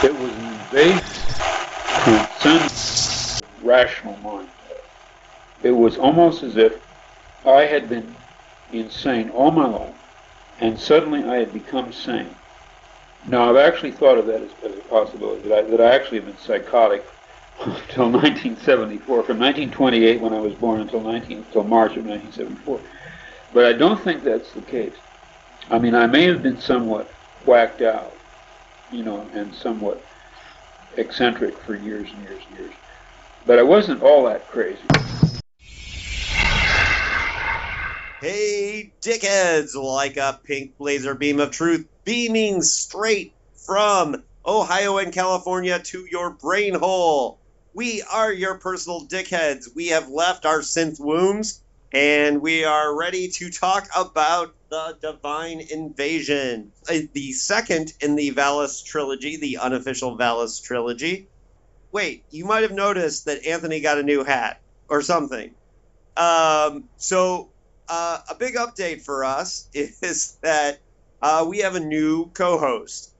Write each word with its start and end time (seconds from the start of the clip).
It 0.00 0.14
was 0.14 0.32
an 0.32 0.44
invasive, 0.44 1.02
transcendent, 2.04 3.42
rational 3.64 4.16
mind. 4.18 4.48
It 5.64 5.72
was 5.72 5.98
almost 5.98 6.44
as 6.44 6.56
if 6.56 6.80
I 7.44 7.62
had 7.62 7.88
been 7.88 8.14
insane 8.72 9.30
all 9.30 9.50
my 9.50 9.66
life, 9.66 9.96
and 10.60 10.78
suddenly 10.78 11.24
I 11.24 11.38
had 11.38 11.52
become 11.52 11.92
sane. 11.92 12.32
Now, 13.26 13.50
I've 13.50 13.56
actually 13.56 13.90
thought 13.90 14.18
of 14.18 14.26
that 14.26 14.40
as, 14.40 14.50
as 14.62 14.78
a 14.78 14.82
possibility, 14.82 15.48
that 15.48 15.58
I, 15.58 15.62
that 15.62 15.80
I 15.80 15.94
actually 15.96 16.18
have 16.18 16.26
been 16.26 16.38
psychotic 16.38 17.04
until 17.60 18.10
1974, 18.10 19.04
from 19.24 19.40
1928 19.40 20.20
when 20.20 20.32
I 20.32 20.38
was 20.38 20.54
born 20.54 20.80
until 20.80 21.00
19, 21.00 21.38
until 21.38 21.64
March 21.64 21.96
of 21.96 22.06
1974. 22.06 22.80
But 23.52 23.64
I 23.64 23.72
don't 23.72 24.00
think 24.00 24.22
that's 24.22 24.52
the 24.52 24.60
case. 24.60 24.94
I 25.70 25.80
mean, 25.80 25.96
I 25.96 26.06
may 26.06 26.22
have 26.24 26.40
been 26.40 26.60
somewhat 26.60 27.10
whacked 27.44 27.82
out, 27.82 28.14
you 28.90 29.02
know, 29.02 29.28
and 29.32 29.54
somewhat 29.54 30.06
eccentric 30.96 31.60
for 31.64 31.76
years 31.76 32.10
and 32.10 32.20
years 32.22 32.42
and 32.46 32.56
years. 32.56 32.74
But 33.46 33.58
I 33.58 33.62
wasn't 33.62 34.02
all 34.02 34.24
that 34.24 34.48
crazy. 34.48 34.82
Hey, 38.20 38.92
dickheads! 39.00 39.74
Like 39.74 40.16
a 40.16 40.40
pink 40.44 40.72
laser 40.78 41.14
beam 41.14 41.40
of 41.40 41.52
truth 41.52 41.86
beaming 42.04 42.62
straight 42.62 43.34
from 43.66 44.24
Ohio 44.44 44.98
and 44.98 45.12
California 45.12 45.78
to 45.78 46.06
your 46.10 46.30
brain 46.30 46.74
hole. 46.74 47.40
We 47.74 48.02
are 48.02 48.32
your 48.32 48.58
personal 48.58 49.06
dickheads. 49.06 49.66
We 49.76 49.88
have 49.88 50.08
left 50.08 50.46
our 50.46 50.60
synth 50.60 50.98
wombs 50.98 51.62
and 51.92 52.40
we 52.42 52.64
are 52.64 52.98
ready 52.98 53.28
to 53.28 53.50
talk 53.50 53.88
about 53.96 54.54
the 54.70 54.96
Divine 55.00 55.60
Invasion, 55.60 56.72
uh, 56.88 56.98
the 57.12 57.32
second 57.32 57.92
in 58.00 58.16
the 58.16 58.32
Valis 58.32 58.84
trilogy, 58.84 59.36
the 59.36 59.58
unofficial 59.58 60.16
Valis 60.16 60.62
trilogy. 60.62 61.28
Wait, 61.90 62.24
you 62.30 62.44
might 62.44 62.62
have 62.62 62.72
noticed 62.72 63.24
that 63.24 63.46
Anthony 63.46 63.80
got 63.80 63.98
a 63.98 64.02
new 64.02 64.24
hat 64.24 64.60
or 64.88 65.00
something. 65.02 65.54
Um, 66.16 66.84
so, 66.96 67.48
uh, 67.88 68.18
a 68.28 68.34
big 68.34 68.54
update 68.56 69.02
for 69.02 69.24
us 69.24 69.68
is 69.74 70.36
that 70.42 70.80
uh, 71.22 71.46
we 71.48 71.58
have 71.58 71.74
a 71.74 71.80
new 71.80 72.26
co 72.26 72.58
host. 72.58 73.10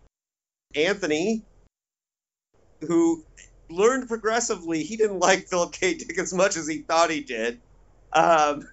Anthony, 0.75 1.42
who 2.86 3.25
learned 3.70 4.08
progressively 4.08 4.83
he 4.83 4.97
didn't 4.97 5.19
like 5.19 5.48
Philip 5.48 5.73
K. 5.73 5.95
Dick 5.95 6.19
as 6.19 6.33
much 6.33 6.56
as 6.56 6.67
he 6.67 6.78
thought 6.78 7.11
he 7.11 7.20
did 7.20 7.61
um, 8.12 8.69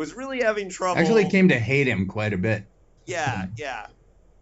was 0.00 0.14
really 0.14 0.40
having 0.40 0.70
trouble. 0.70 0.98
Actually, 0.98 1.28
came 1.28 1.48
to 1.50 1.58
hate 1.58 1.86
him 1.86 2.06
quite 2.06 2.32
a 2.32 2.38
bit. 2.38 2.64
Yeah, 3.04 3.48
yeah. 3.58 3.86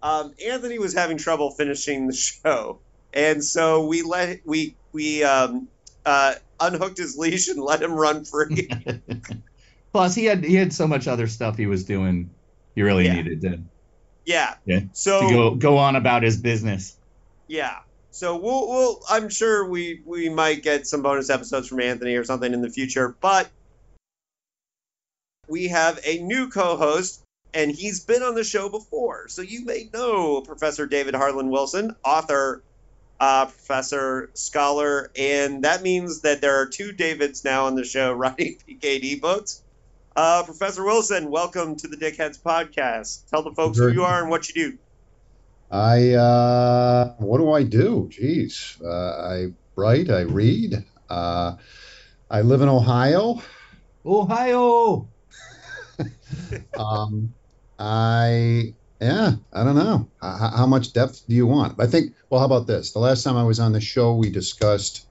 Um, 0.01 0.33
Anthony 0.47 0.79
was 0.79 0.95
having 0.95 1.19
trouble 1.19 1.51
finishing 1.51 2.07
the 2.07 2.15
show, 2.15 2.79
and 3.13 3.45
so 3.45 3.85
we 3.89 4.03
let 4.03 4.41
we 4.47 4.77
we 4.93 5.25
um, 5.25 5.67
uh, 6.07 6.35
unhooked 6.61 6.97
his 6.97 7.19
leash 7.19 7.49
and 7.49 7.61
let 7.61 7.83
him 7.83 7.93
run 7.93 8.25
free. 8.25 8.71
Plus, 9.93 10.15
he 10.15 10.27
had 10.27 10.45
he 10.45 10.55
had 10.55 10.73
so 10.73 10.87
much 10.87 11.09
other 11.09 11.27
stuff 11.27 11.57
he 11.57 11.67
was 11.67 11.85
doing. 11.85 12.31
He 12.77 12.83
really 12.83 13.07
Yeah. 13.07 13.15
needed 13.15 13.41
to, 13.41 13.59
yeah. 14.25 14.55
yeah, 14.65 14.81
So 14.93 15.21
to 15.23 15.35
go 15.35 15.55
go 15.57 15.79
on 15.79 15.97
about 15.97 16.23
his 16.23 16.37
business. 16.37 16.95
Yeah. 17.49 17.79
So 18.13 18.37
we'll, 18.37 18.69
we'll 18.69 19.01
I'm 19.11 19.29
sure 19.29 19.69
we 19.69 20.03
we 20.07 20.29
might 20.29 20.63
get 20.63 20.87
some 20.87 21.03
bonus 21.03 21.31
episodes 21.31 21.67
from 21.67 21.81
Anthony 21.81 22.15
or 22.15 22.23
something 22.23 22.53
in 22.53 22.63
the 22.63 22.71
future, 22.71 23.17
but 23.21 23.51
we 25.49 25.69
have 25.69 25.99
a 26.05 26.19
new 26.19 26.49
co-host 26.49 27.23
and 27.55 27.71
he's 27.71 28.05
been 28.05 28.23
on 28.23 28.35
the 28.35 28.45
show 28.45 28.69
before. 28.69 29.29
So 29.29 29.43
you 29.43 29.65
may 29.65 29.89
know 29.93 30.43
Professor 30.43 30.87
David 30.87 31.15
Harlan 31.15 31.51
Wilson, 31.51 31.97
author, 32.05 32.63
uh, 33.19 33.47
professor, 33.47 34.31
scholar, 34.35 35.11
and 35.19 35.65
that 35.65 35.83
means 35.83 36.21
that 36.21 36.41
there 36.41 36.61
are 36.61 36.67
two 36.67 36.93
Davids 36.93 37.45
now 37.45 37.67
on 37.67 37.75
the 37.75 37.85
show 37.85 38.13
writing 38.15 38.59
PKD 38.69 39.21
books. 39.21 39.63
Uh, 40.15 40.43
Professor 40.45 40.85
Wilson, 40.85 41.31
welcome 41.31 41.77
to 41.77 41.89
the 41.89 41.97
Dickheads 41.97 42.39
podcast. 42.39 43.29
Tell 43.31 43.43
the 43.43 43.53
folks 43.53 43.79
who 43.79 43.89
you 43.89 44.05
are 44.05 44.21
and 44.21 44.31
what 44.31 44.49
you 44.49 44.73
do. 44.73 44.79
I 45.71 46.15
uh, 46.15 47.15
what 47.19 47.39
do 47.39 47.53
I 47.53 47.63
do? 47.63 48.11
Jeez, 48.11 48.83
uh, 48.83 49.29
I 49.29 49.53
write, 49.77 50.11
I 50.11 50.23
read. 50.23 50.85
Uh, 51.09 51.57
I 52.31 52.41
live 52.41 52.63
in 52.63 52.69
Ohio. 52.69 53.43
Ohio. 54.05 55.09
Um, 56.79 57.35
I 57.79 58.75
yeah, 59.01 59.33
I 59.53 59.65
don't 59.65 59.77
know 59.77 60.09
how, 60.21 60.51
how 60.57 60.67
much 60.67 60.93
depth 60.93 61.23
do 61.29 61.35
you 61.35 61.47
want. 61.47 61.81
I 61.81 61.87
think. 61.87 62.15
Well, 62.31 62.41
how 62.41 62.47
about 62.47 62.67
this? 62.67 62.93
The 62.93 62.99
last 62.99 63.23
time 63.23 63.37
I 63.37 63.45
was 63.45 63.61
on 63.61 63.73
the 63.73 63.81
show, 63.81 64.15
we 64.15 64.31
discussed 64.31 65.07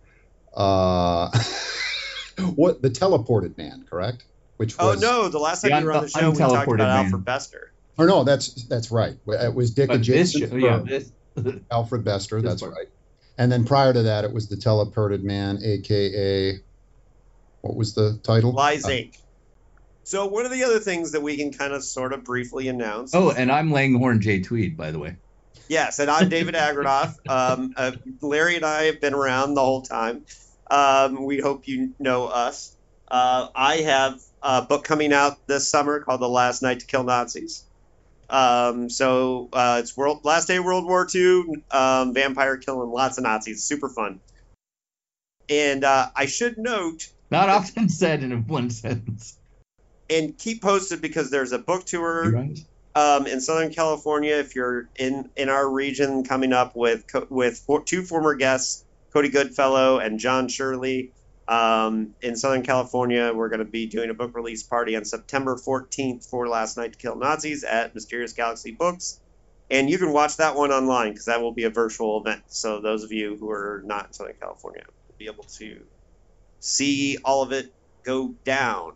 uh, 0.53 1.29
what 2.55 2.81
the 2.81 2.89
teleported 2.89 3.57
man, 3.57 3.85
correct? 3.89 4.25
Which 4.57 4.77
was, 4.77 5.03
Oh 5.03 5.07
no! 5.07 5.29
The 5.29 5.39
last 5.39 5.61
time 5.61 5.71
The 5.71 5.79
you 5.79 5.85
were 5.85 5.93
on 5.93 6.03
the 6.03 6.09
show, 6.09 6.31
we 6.31 6.37
talked 6.37 6.67
about 6.67 6.77
man. 6.79 7.05
Alfred 7.05 7.25
Bester. 7.25 7.73
Or 7.97 8.05
no, 8.07 8.23
that's 8.23 8.67
that's 8.67 8.91
right. 8.91 9.17
It 9.27 9.53
was 9.53 9.71
Dick 9.71 9.87
But 9.89 10.05
this, 10.05 10.33
show- 10.33 10.55
yeah, 10.55 10.77
this, 10.85 11.11
Alfred 11.71 12.03
Bester, 12.03 12.41
that's 12.41 12.61
part. 12.61 12.73
right. 12.73 12.87
And 13.37 13.51
then 13.51 13.65
prior 13.65 13.93
to 13.93 14.03
that, 14.03 14.23
it 14.23 14.33
was 14.33 14.49
the 14.49 14.55
teleported 14.55 15.23
man, 15.23 15.59
aka 15.63 16.59
what 17.61 17.75
was 17.75 17.93
the 17.93 18.19
title? 18.23 18.51
Lies 18.51 18.85
Uh, 18.85 18.89
Inc. 18.89 19.17
So 20.07 20.25
one 20.25 20.45
of 20.45 20.53
the 20.53 20.63
other 20.63 20.79
things 20.79 21.11
that 21.11 21.21
we 21.21 21.35
can 21.35 21.51
kind 21.51 21.73
of 21.73 21.83
sort 21.83 22.13
of 22.13 22.23
briefly 22.23 22.69
announce. 22.69 23.13
oh, 23.13 23.31
and 23.31 23.51
I'm 23.51 23.73
Langhorne 23.73 24.21
J. 24.21 24.39
Tweed, 24.39 24.77
by 24.77 24.91
the 24.91 24.99
way. 24.99 25.17
Yes, 25.67 25.99
and 25.99 26.09
I'm 26.09 26.29
David 26.29 26.55
Agranoff. 26.55 27.17
Um, 27.27 27.73
uh, 27.75 27.91
Larry 28.21 28.55
and 28.55 28.63
I 28.63 28.83
have 28.83 29.01
been 29.01 29.13
around 29.13 29.55
the 29.55 29.59
whole 29.59 29.81
time. 29.81 30.23
Um, 30.71 31.25
we 31.25 31.41
hope 31.41 31.67
you 31.67 31.93
know 31.99 32.27
us. 32.27 32.73
Uh, 33.05 33.49
I 33.53 33.81
have 33.81 34.21
a 34.41 34.61
book 34.61 34.85
coming 34.85 35.11
out 35.11 35.45
this 35.45 35.69
summer 35.69 35.99
called 35.99 36.21
The 36.21 36.29
Last 36.29 36.61
Night 36.61 36.79
to 36.79 36.85
Kill 36.85 37.03
Nazis. 37.03 37.65
Um, 38.29 38.89
so 38.89 39.49
uh, 39.51 39.81
it's 39.83 39.97
world 39.97 40.23
last 40.23 40.47
day 40.47 40.55
of 40.55 40.63
World 40.63 40.85
War 40.85 41.05
II, 41.13 41.63
um, 41.69 42.13
vampire 42.13 42.55
killing 42.55 42.91
lots 42.91 43.17
of 43.17 43.25
Nazis, 43.25 43.61
super 43.61 43.89
fun. 43.89 44.21
And 45.49 45.83
uh, 45.83 46.11
I 46.15 46.27
should 46.27 46.57
note 46.57 47.09
Not 47.29 47.49
often 47.49 47.89
said 47.89 48.23
in 48.23 48.47
one 48.47 48.69
sentence. 48.69 49.36
And 50.09 50.37
keep 50.37 50.61
posted 50.61 51.01
because 51.01 51.29
there's 51.29 51.51
a 51.51 51.59
book 51.59 51.85
tour 51.85 52.31
right? 52.31 52.57
um, 52.95 53.27
in 53.27 53.41
Southern 53.41 53.71
California. 53.73 54.35
If 54.35 54.55
you're 54.55 54.89
in 54.97 55.29
in 55.35 55.49
our 55.49 55.69
region, 55.69 56.23
coming 56.23 56.53
up 56.53 56.75
with 56.75 57.03
with 57.29 57.59
four, 57.65 57.83
two 57.83 58.03
former 58.03 58.35
guests, 58.35 58.85
Cody 59.13 59.29
Goodfellow 59.29 59.99
and 59.99 60.19
John 60.19 60.47
Shirley. 60.47 61.13
Um, 61.49 62.13
in 62.21 62.35
Southern 62.35 62.63
California, 62.63 63.31
we're 63.33 63.47
going 63.47 63.59
to 63.59 63.65
be 63.65 63.87
doing 63.87 64.09
a 64.09 64.13
book 64.13 64.35
release 64.35 64.63
party 64.63 64.97
on 64.97 65.05
September 65.05 65.55
14th 65.55 66.29
for 66.29 66.49
Last 66.49 66.75
Night 66.75 66.91
to 66.91 66.97
Kill 66.97 67.15
Nazis 67.15 67.63
at 67.63 67.95
Mysterious 67.95 68.33
Galaxy 68.33 68.75
Books. 68.77 69.21
And 69.69 69.89
you 69.89 69.97
can 69.97 70.11
watch 70.11 70.37
that 70.37 70.55
one 70.55 70.71
online 70.71 71.11
because 71.11 71.25
that 71.25 71.41
will 71.41 71.53
be 71.53 71.63
a 71.63 71.69
virtual 71.69 72.21
event. 72.21 72.43
So 72.47 72.81
those 72.81 73.03
of 73.03 73.13
you 73.13 73.37
who 73.39 73.49
are 73.49 73.81
not 73.85 74.07
in 74.07 74.13
Southern 74.13 74.35
California 74.41 74.83
will 75.07 75.15
be 75.17 75.27
able 75.27 75.45
to 75.57 75.85
see 76.59 77.17
all 77.23 77.43
of 77.43 77.51
it 77.51 77.73
go 78.03 78.35
down. 78.45 78.93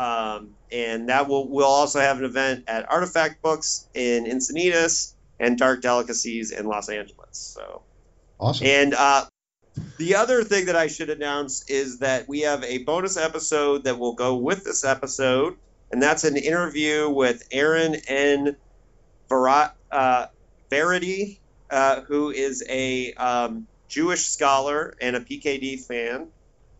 Um, 0.00 0.54
and 0.72 1.10
that 1.10 1.28
will 1.28 1.46
we'll 1.46 1.66
also 1.66 2.00
have 2.00 2.18
an 2.18 2.24
event 2.24 2.64
at 2.68 2.90
Artifact 2.90 3.42
Books 3.42 3.86
in 3.92 4.24
Encinitas 4.24 5.12
and 5.38 5.58
Dark 5.58 5.82
Delicacies 5.82 6.52
in 6.52 6.66
Los 6.66 6.88
Angeles. 6.88 7.36
So, 7.36 7.82
Awesome. 8.38 8.66
and 8.66 8.94
uh, 8.94 9.26
the 9.98 10.14
other 10.14 10.42
thing 10.42 10.66
that 10.66 10.76
I 10.76 10.86
should 10.86 11.10
announce 11.10 11.68
is 11.68 11.98
that 11.98 12.28
we 12.28 12.40
have 12.40 12.64
a 12.64 12.78
bonus 12.78 13.18
episode 13.18 13.84
that 13.84 13.98
will 13.98 14.14
go 14.14 14.36
with 14.36 14.64
this 14.64 14.84
episode, 14.86 15.56
and 15.92 16.02
that's 16.02 16.24
an 16.24 16.38
interview 16.38 17.10
with 17.10 17.46
Aaron 17.52 17.96
N. 18.08 18.56
Uh, 19.30 20.26
Varady, 20.70 21.38
uh, 21.70 22.00
who 22.02 22.30
is 22.30 22.64
a 22.68 23.12
um, 23.14 23.66
Jewish 23.88 24.28
scholar 24.28 24.94
and 25.00 25.14
a 25.14 25.20
PKD 25.20 25.84
fan. 25.84 26.28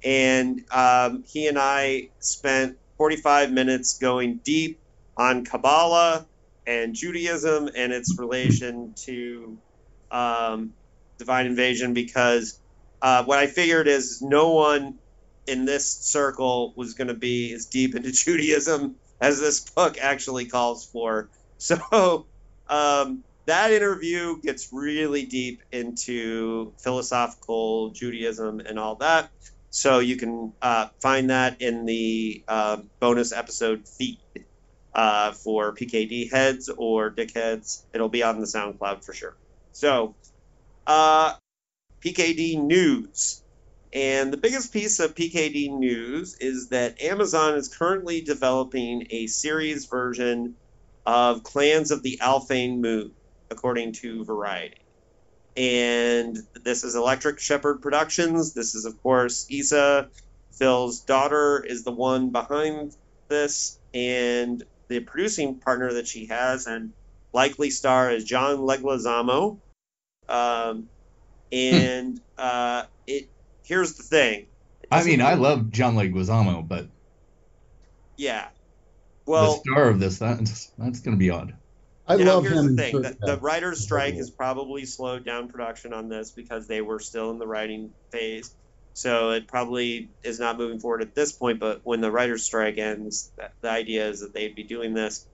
And 0.03 0.65
um, 0.71 1.23
he 1.27 1.47
and 1.47 1.59
I 1.59 2.09
spent 2.21 2.79
45 3.01 3.51
minutes 3.51 3.97
going 3.97 4.43
deep 4.45 4.83
on 5.17 5.47
Kabbalah 5.47 6.29
and 6.67 6.95
Judaism 6.95 7.71
and 7.75 7.95
its 7.95 8.19
relation 8.19 8.95
to 9.07 9.59
um, 10.11 10.75
divine 11.19 11.47
invasion 11.47 11.95
because 11.95 12.61
uh, 13.01 13.25
what 13.25 13.39
I 13.39 13.47
figured 13.47 13.89
is 13.89 14.21
no 14.21 14.53
one 14.53 14.99
in 15.47 15.65
this 15.65 15.97
circle 15.99 16.75
was 16.77 16.93
going 16.93 17.09
to 17.09 17.15
be 17.15 17.55
as 17.55 17.69
deep 17.69 17.95
into 17.95 18.13
Judaism 18.13 18.97
as 19.19 19.41
this 19.41 19.65
book 19.75 19.97
actually 19.99 20.45
calls 20.47 20.87
for. 20.93 21.31
So 21.63 22.27
um, 22.69 23.25
that 23.47 23.71
interview 23.73 24.41
gets 24.43 24.69
really 24.73 25.27
deep 25.27 25.61
into 25.73 26.75
philosophical 26.83 27.93
Judaism 27.93 28.61
and 28.61 28.79
all 28.79 28.97
that. 28.97 29.31
So 29.71 30.01
you 30.01 30.17
can 30.17 30.53
uh, 30.61 30.89
find 31.01 31.31
that 31.31 31.63
in 31.63 31.87
the 31.87 32.45
uh, 32.49 32.79
bonus 33.01 33.33
episode 33.33 33.89
feed 33.89 34.19
uh, 34.95 35.33
for 35.33 35.75
PKD 35.75 36.31
heads 36.31 36.69
or 36.69 37.11
dickheads. 37.11 37.83
It'll 37.95 38.09
be 38.09 38.23
on 38.25 38.41
the 38.41 38.47
SoundCloud 38.47 39.05
for 39.05 39.13
sure. 39.15 39.37
So 39.73 40.17
Uh, 40.87 41.35
PKD 42.05 42.61
news. 42.63 43.43
And 43.93 44.33
the 44.33 44.37
biggest 44.37 44.73
piece 44.73 45.01
of 45.01 45.15
PKD 45.15 45.77
news 45.79 46.37
is 46.41 46.69
that 46.71 47.01
Amazon 47.03 47.55
is 47.55 47.69
currently 47.69 48.23
developing 48.23 49.07
a 49.11 49.27
series 49.29 49.87
version 49.87 50.57
of 51.07 51.43
Clans 51.43 51.91
of 51.91 52.03
the 52.03 52.19
Alphane 52.23 52.81
Moon, 52.81 53.13
according 53.51 53.93
to 53.95 54.25
Variety. 54.25 54.80
And 55.57 56.39
this 56.63 56.85
is 56.85 56.95
Electric 56.95 57.41
Shepherd 57.41 57.83
Productions. 57.83 58.55
This 58.55 58.75
is, 58.75 58.85
of 58.85 59.03
course, 59.03 59.47
Isa. 59.49 60.09
Phil's 60.53 61.01
daughter 61.01 61.65
is 61.67 61.85
the 61.85 61.91
one 61.91 62.31
behind 62.31 62.95
this, 63.29 63.79
and 63.95 64.63
the 64.89 65.01
producing 65.01 65.55
partner 65.57 65.95
that 65.95 66.07
she 66.07 66.27
has 66.27 66.67
and 66.67 66.93
likely 67.33 67.71
star 67.71 68.11
is 68.11 68.25
John 68.25 68.59
Leguizamo. 68.59 69.59
Um, 70.29 70.89
and 71.51 72.21
uh, 72.37 72.85
it 73.07 73.29
here's 73.65 73.95
the 73.95 74.03
thing. 74.03 74.47
I 74.91 75.05
mean, 75.05 75.21
I 75.21 75.35
love 75.35 75.71
John 75.71 75.95
Leguizamo, 75.95 76.67
but 76.67 76.89
yeah. 78.17 78.49
Well, 79.27 79.55
the 79.55 79.71
star 79.71 79.89
of 79.89 80.01
this 80.01 80.19
that's 80.19 80.67
that's 80.77 81.01
gonna 81.01 81.17
be 81.17 81.31
odd. 81.31 81.55
I 82.11 82.17
you 82.17 82.25
know, 82.25 82.39
love 82.39 82.45
here's 82.45 82.67
the 82.67 82.75
thing: 82.75 83.03
the, 83.03 83.17
the 83.21 83.37
writers' 83.37 83.83
strike 83.83 84.15
has 84.15 84.31
probably 84.31 84.85
slowed 84.85 85.25
down 85.25 85.47
production 85.47 85.93
on 85.93 86.09
this 86.09 86.33
because 86.33 86.67
they 86.67 86.81
were 86.81 86.99
still 86.99 87.31
in 87.31 87.39
the 87.39 87.47
writing 87.47 87.93
phase. 88.11 88.53
So 88.95 89.31
it 89.31 89.47
probably 89.47 90.09
is 90.25 90.41
not 90.41 90.59
moving 90.59 90.81
forward 90.81 91.03
at 91.03 91.15
this 91.15 91.31
point. 91.31 91.61
But 91.61 91.83
when 91.85 92.01
the 92.01 92.11
writers' 92.11 92.43
strike 92.43 92.79
ends, 92.79 93.31
the, 93.37 93.51
the 93.61 93.71
idea 93.71 94.09
is 94.09 94.23
that 94.23 94.35
they'd 94.35 94.57
be 94.57 94.65
doing 94.65 94.93
this. 94.93 95.25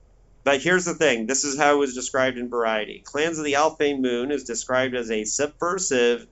But 0.43 0.61
here's 0.61 0.85
the 0.85 0.93
thing: 0.93 1.25
this 1.25 1.43
is 1.45 1.57
how 1.57 1.73
it 1.73 1.79
was 1.79 1.95
described 1.95 2.37
in 2.37 2.47
Variety. 2.47 3.01
Clans 3.03 3.39
of 3.39 3.45
the 3.45 3.53
Alphane 3.53 3.99
Moon 3.99 4.31
is 4.31 4.43
described 4.43 4.93
as 4.93 5.09
a 5.09 5.23
subversive, 5.23 6.27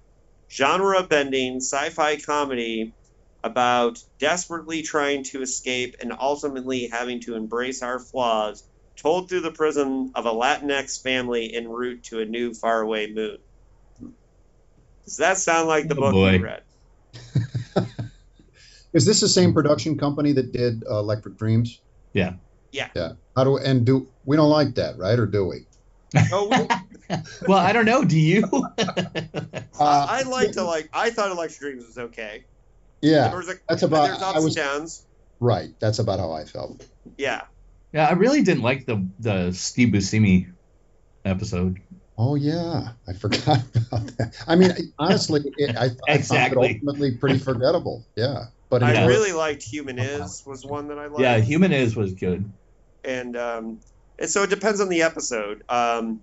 genre-bending 0.52 1.56
sci-fi 1.56 2.18
comedy 2.18 2.94
about 3.44 3.98
desperately 4.20 4.84
trying 4.84 5.24
to 5.24 5.42
escape 5.42 5.96
and 6.02 6.14
ultimately 6.20 6.88
having 6.88 7.20
to 7.22 7.36
embrace 7.36 7.82
our 7.82 7.98
flaws 7.98 8.64
told 8.96 9.30
through 9.30 9.42
the 9.42 9.52
prism 9.52 10.12
of 10.16 10.26
a 10.26 10.32
Latinx 10.32 11.02
family 11.02 11.54
en 11.54 11.68
route 11.68 12.04
to 12.06 12.20
a 12.22 12.26
new 12.26 12.54
faraway 12.54 13.12
moon. 13.12 13.38
Does 15.06 15.18
that 15.18 15.38
sound 15.38 15.68
like 15.68 15.88
the 15.88 15.96
Oh, 15.96 16.00
book 16.02 16.14
boy. 16.14 16.32
you 16.32 16.44
read? 16.44 16.64
Is 18.94 19.06
this 19.06 19.20
the 19.20 19.28
same 19.28 19.54
production 19.54 19.98
company 19.98 20.32
that 20.34 20.52
did 20.54 20.84
uh, 20.90 21.00
Electric 21.00 21.38
Dreams? 21.38 21.82
Yeah. 22.14 22.34
Yeah. 22.72 22.90
Yeah. 22.96 23.14
How 23.36 23.44
do 23.44 23.58
and 23.58 23.86
do 23.86 24.08
we 24.24 24.38
don't 24.38 24.50
like 24.50 24.76
that, 24.76 24.98
right? 24.98 25.18
Or 25.20 25.26
do 25.26 25.46
we? 25.48 25.66
Oh, 26.32 26.48
we- 26.50 26.76
well, 27.48 27.60
I 27.60 27.72
don't 27.74 27.86
know. 27.86 28.04
Do 28.04 28.18
you? 28.20 28.44
Uh, 28.50 29.52
I 29.80 30.24
like 30.24 30.54
to 30.54 30.64
like. 30.64 30.90
I 30.94 31.10
thought 31.12 31.30
Electric 31.32 31.60
Dreams 31.60 31.86
was 31.86 31.98
okay. 31.98 32.46
Yeah, 33.02 33.28
There 33.28 33.38
was 33.38 33.50
a, 33.50 33.54
that's 33.70 33.84
about- 33.84 34.08
There's 34.08 34.22
ups 34.22 34.36
I 34.36 34.40
was- 34.40 34.46
and 34.46 34.56
downs. 34.56 35.06
right. 35.40 35.70
That's 35.80 36.00
about 36.00 36.20
how 36.20 36.32
I 36.32 36.46
felt. 36.46 36.84
Yeah. 37.18 37.42
Yeah, 37.96 38.08
I 38.08 38.14
really 38.14 38.44
didn't 38.44 38.62
like 38.64 38.86
the 38.86 39.08
the 39.20 39.52
Steve 39.54 39.90
Buscemi 39.94 40.52
episode. 41.24 41.80
Oh 42.18 42.36
yeah, 42.36 42.90
I 43.08 43.14
forgot 43.14 43.64
about 43.76 44.08
that. 44.18 44.36
I 44.48 44.56
mean, 44.56 44.72
honestly, 45.00 45.42
it, 45.58 45.76
I, 45.76 45.86
I 46.10 46.14
Exactly. 46.16 46.56
found 46.56 46.66
it 46.66 46.76
ultimately 46.86 47.18
pretty 47.18 47.40
forgettable. 47.40 48.06
Yeah, 48.16 48.46
but 48.70 48.84
I 48.84 49.06
was- 49.06 49.16
really 49.16 49.32
liked 49.34 49.64
Human 49.64 49.98
Is 50.00 50.44
was 50.46 50.66
one 50.66 50.90
that 50.90 51.00
I 51.00 51.08
liked. 51.08 51.20
Yeah, 51.22 51.38
Human 51.38 51.72
Is 51.72 51.96
was 51.96 52.14
good. 52.14 52.52
and 53.04 53.36
um, 53.38 53.80
and 54.20 54.30
so 54.30 54.44
it 54.44 54.50
depends 54.50 54.80
on 54.82 54.90
the 54.90 55.02
episode 55.04 55.64
um, 55.70 56.22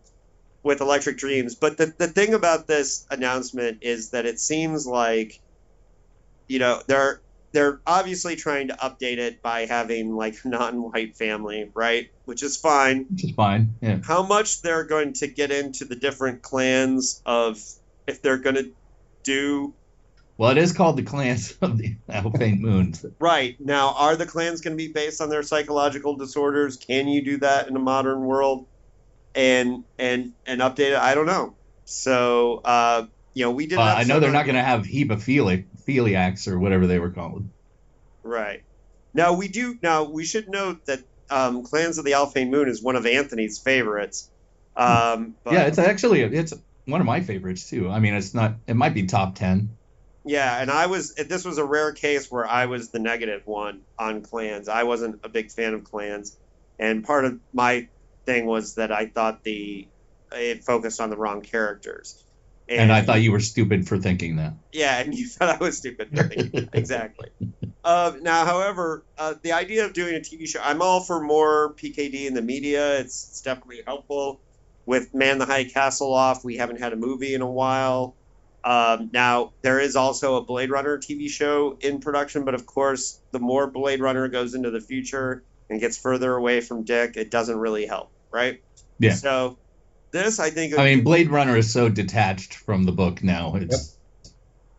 with 0.63 0.81
Electric 0.81 1.19
Dreams. 1.19 1.55
But 1.57 1.77
the 1.79 1.93
the 1.97 2.09
thing 2.09 2.35
about 2.35 2.67
this 2.67 3.07
announcement 3.11 3.79
is 3.83 4.11
that 4.11 4.25
it 4.27 4.41
seems 4.41 4.87
like, 4.87 5.41
you 6.49 6.59
know, 6.59 6.81
they're 6.87 7.21
they're 7.53 7.81
obviously 7.87 8.37
trying 8.37 8.69
to 8.69 8.75
update 8.75 9.19
it 9.19 9.43
by 9.43 9.67
having 9.67 10.15
like 10.15 10.37
non-white 10.45 11.17
family, 11.17 11.71
right? 11.75 12.11
Which 12.25 12.43
is 12.43 12.57
fine. 12.57 13.07
Which 13.11 13.25
is 13.25 13.31
fine. 13.33 13.75
Yeah. 13.81 13.99
How 14.05 14.23
much 14.23 14.63
they're 14.63 14.85
going 14.85 15.13
to 15.15 15.27
get 15.27 15.51
into 15.51 15.85
the 15.85 15.97
different 15.97 16.43
clans 16.43 17.21
of 17.27 17.61
if 18.07 18.23
they're 18.23 18.39
going 18.39 18.57
to 18.57 18.73
do 19.23 19.75
Well, 20.39 20.51
it 20.51 20.59
is 20.59 20.73
called 20.73 20.97
the 20.97 21.03
Clans 21.03 21.53
of 21.63 21.79
the 21.79 21.97
Alphane 22.09 22.59
Moons. 22.61 23.05
Right. 23.21 23.57
Now, 23.61 23.95
are 23.97 24.17
the 24.17 24.27
clans 24.27 24.61
going 24.61 24.77
to 24.77 24.85
be 24.87 24.93
based 24.93 25.21
on 25.21 25.29
their 25.29 25.43
psychological 25.43 26.17
disorders? 26.17 26.77
Can 26.77 27.07
you 27.07 27.25
do 27.25 27.37
that 27.39 27.69
in 27.69 27.77
a 27.77 27.81
modern 27.81 28.21
world 28.25 28.67
and 29.35 29.85
and 29.99 30.33
and 30.47 30.61
update 30.61 30.93
it? 30.93 30.97
I 30.97 31.15
don't 31.15 31.27
know. 31.27 31.55
So, 31.85 32.61
uh, 32.65 33.07
you 33.35 33.45
know, 33.45 33.51
we 33.53 33.67
did 33.67 33.79
Uh, 33.79 33.83
I 33.83 34.05
know 34.05 34.21
they're 34.21 34.29
on- 34.29 34.35
not 34.35 34.47
going 34.47 34.57
to 34.57 34.63
have 34.63 34.83
hemophiliac 34.83 35.67
philiacs 35.87 36.49
or 36.49 36.59
whatever 36.59 36.87
they 36.87 36.99
were 36.99 37.11
called. 37.11 37.49
Right. 38.23 38.63
Now, 39.15 39.35
we 39.35 39.49
do 39.49 39.79
now 39.83 40.05
we 40.05 40.25
should 40.25 40.49
note 40.49 40.87
that 40.87 41.01
um, 41.31 41.65
Clans 41.65 41.99
of 41.99 42.05
the 42.05 42.13
Alphane 42.13 42.51
Moon 42.51 42.69
is 42.69 42.83
one 42.83 42.97
of 42.97 43.07
Anthony's 43.07 43.59
favorites. 43.59 44.31
Um, 44.77 45.35
but, 45.45 45.55
yeah, 45.55 45.63
it's 45.67 45.79
actually 45.79 46.23
it's 46.23 46.55
one 46.87 47.01
of 47.01 47.07
my 47.07 47.21
favorites 47.21 47.69
too. 47.69 47.91
I 47.91 48.01
mean, 48.01 48.15
it's 48.15 48.35
not. 48.35 48.55
It 48.67 48.75
might 48.75 48.95
be 48.95 49.07
top 49.07 49.35
ten. 49.35 49.77
Yeah, 50.25 50.61
and 50.61 50.71
I 50.71 50.87
was 50.87 51.15
this 51.15 51.45
was 51.45 51.59
a 51.59 51.65
rare 51.65 51.93
case 51.93 52.31
where 52.31 52.47
I 52.47 52.67
was 52.67 52.91
the 52.91 52.99
negative 52.99 53.47
one 53.47 53.83
on 53.99 54.23
clans. 54.23 54.69
I 54.69 54.85
wasn't 54.85 55.21
a 55.25 55.29
big 55.29 55.51
fan 55.51 55.75
of 55.75 55.85
clans, 55.85 56.37
and 56.79 57.05
part 57.05 57.25
of 57.25 57.39
my 57.53 57.89
thing 58.25 58.47
was 58.47 58.77
that 58.77 58.93
I 58.93 59.07
thought 59.07 59.43
the 59.43 59.89
it 60.31 60.65
focused 60.65 61.01
on 61.01 61.11
the 61.11 61.17
wrong 61.17 61.43
characters. 61.43 62.23
And, 62.69 62.93
I 62.93 63.03
thought 63.03 63.21
you 63.21 63.33
were 63.33 63.41
stupid 63.41 63.87
for 63.87 63.99
thinking 63.99 64.37
that. 64.37 64.55
yeah, 64.73 64.99
and 64.99 65.15
you 65.15 65.27
thought 65.29 65.49
I 65.51 65.59
was 65.59 65.79
stupid. 65.79 66.09
for 66.17 66.29
thinking 66.29 66.63
that. 66.63 66.71
exactly. 66.73 67.29
Uh, 67.85 68.13
now, 68.23 68.45
however, 68.45 69.05
uh, 69.19 69.35
the 69.43 69.53
idea 69.53 69.85
of 69.85 69.93
doing 69.93 70.15
a 70.15 70.21
TV 70.21 70.49
show, 70.49 70.61
I'm 70.63 70.81
all 70.81 71.01
for 71.01 71.21
more 71.21 71.75
PKD 71.75 72.27
in 72.27 72.35
the 72.35 72.43
media. 72.43 72.99
It's, 72.99 73.29
it's 73.29 73.41
definitely 73.43 73.83
helpful. 73.85 74.41
With 74.87 75.15
Man 75.15 75.39
the 75.39 75.47
High 75.47 75.65
Castle 75.65 76.13
off, 76.15 76.45
we 76.45 76.57
haven't 76.57 76.81
had 76.81 76.93
a 76.93 76.97
movie 76.97 77.35
in 77.35 77.43
a 77.43 77.51
while. 77.51 78.15
Um, 78.65 79.11
now, 79.13 79.53
there 79.63 79.81
is 79.81 79.97
also 79.97 80.37
a 80.37 80.43
Blade 80.43 80.71
Runner 80.71 80.99
TV 80.99 81.29
show 81.29 81.77
in 81.81 82.01
production, 82.01 82.45
but 82.45 82.55
of 82.55 82.65
course, 82.67 83.19
the 83.33 83.41
more 83.41 83.67
Blade 83.67 84.01
Runner 84.01 84.29
goes 84.29 84.55
into 84.55 84.71
the 84.71 84.81
future 84.81 85.43
and 85.69 85.81
gets 85.81 85.99
further 85.99 86.35
away 86.35 86.61
from 86.61 86.85
Dick, 86.85 87.17
it 87.17 87.31
doesn't 87.31 87.57
really 87.57 87.87
help, 87.87 88.11
right? 88.31 88.63
Yeah. 88.99 89.15
So, 89.15 89.59
this, 90.13 90.39
I 90.39 90.51
think, 90.51 90.79
I 90.79 90.85
mean, 90.85 91.05
Blade 91.05 91.31
Runner 91.31 91.57
is 91.57 91.73
so 91.73 91.89
detached 91.89 92.55
from 92.55 92.85
the 92.85 92.93
book 92.93 93.23
now. 93.23 93.57
It's 93.57 93.97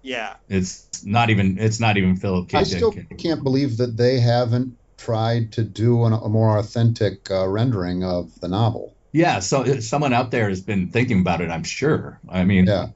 yeah. 0.02 0.36
it's 0.48 1.04
not 1.04 1.30
even 1.30 1.58
it's 1.60 1.80
not 1.80 1.98
even 1.98 2.16
Philip 2.16 2.50
K. 2.50 2.58
I 2.60 2.64
Dick. 2.64 2.78
still 2.78 2.94
can't 3.18 3.44
believe 3.44 3.78
that 3.78 3.98
they 3.98 4.20
haven't 4.20 4.78
tried 4.98 5.54
to 5.54 5.64
do 5.64 6.06
an, 6.06 6.14
a 6.14 6.30
more 6.30 6.58
authentic 6.58 7.30
uh, 7.32 7.48
rendering 7.48 8.04
of 8.04 8.40
the 8.40 8.48
novel. 8.48 8.96
Yeah, 9.12 9.40
so 9.40 9.80
someone 9.80 10.14
out 10.14 10.32
there 10.32 10.50
has 10.50 10.62
been 10.62 10.90
thinking 10.90 11.20
about 11.20 11.42
it. 11.42 11.50
I'm 11.50 11.64
sure. 11.64 12.20
I 12.28 12.46
mean, 12.46 12.66
Yeah, 12.66 12.88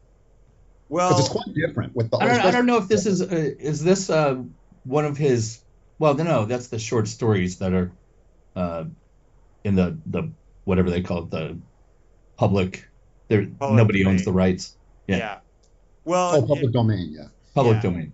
Well, 0.90 1.20
it's 1.20 1.30
quite 1.30 1.54
different 1.54 1.96
with 1.96 2.10
the. 2.10 2.18
I 2.18 2.28
don't 2.28 2.40
I 2.42 2.52
don't 2.52 2.66
know 2.66 2.78
if 2.78 2.88
this 2.88 3.06
is 3.06 3.22
uh, 3.22 3.26
is 3.32 3.84
this 3.84 4.10
uh, 4.10 4.42
one 4.84 5.06
of 5.06 5.18
his. 5.18 5.60
Well, 6.00 6.14
no, 6.14 6.46
that's 6.46 6.68
the 6.68 6.80
short 6.80 7.08
stories 7.08 7.58
that 7.60 7.74
are 7.74 7.92
uh, 8.56 8.86
in 9.64 9.76
the 9.76 9.98
the 10.06 10.32
whatever 10.66 10.90
they 10.90 11.02
call 11.02 11.24
it 11.24 11.32
the 11.32 11.58
public. 12.38 12.88
There 13.28 13.46
nobody 13.60 14.06
owns 14.06 14.24
the 14.24 14.32
rights. 14.32 14.76
yeah. 15.08 15.18
yeah. 15.18 15.38
Well, 16.06 16.36
Oh, 16.36 16.42
public 16.48 16.72
domain. 16.72 17.10
Yeah. 17.12 17.28
Public 17.54 17.76
Yeah. 17.78 17.82
domain. 17.82 18.14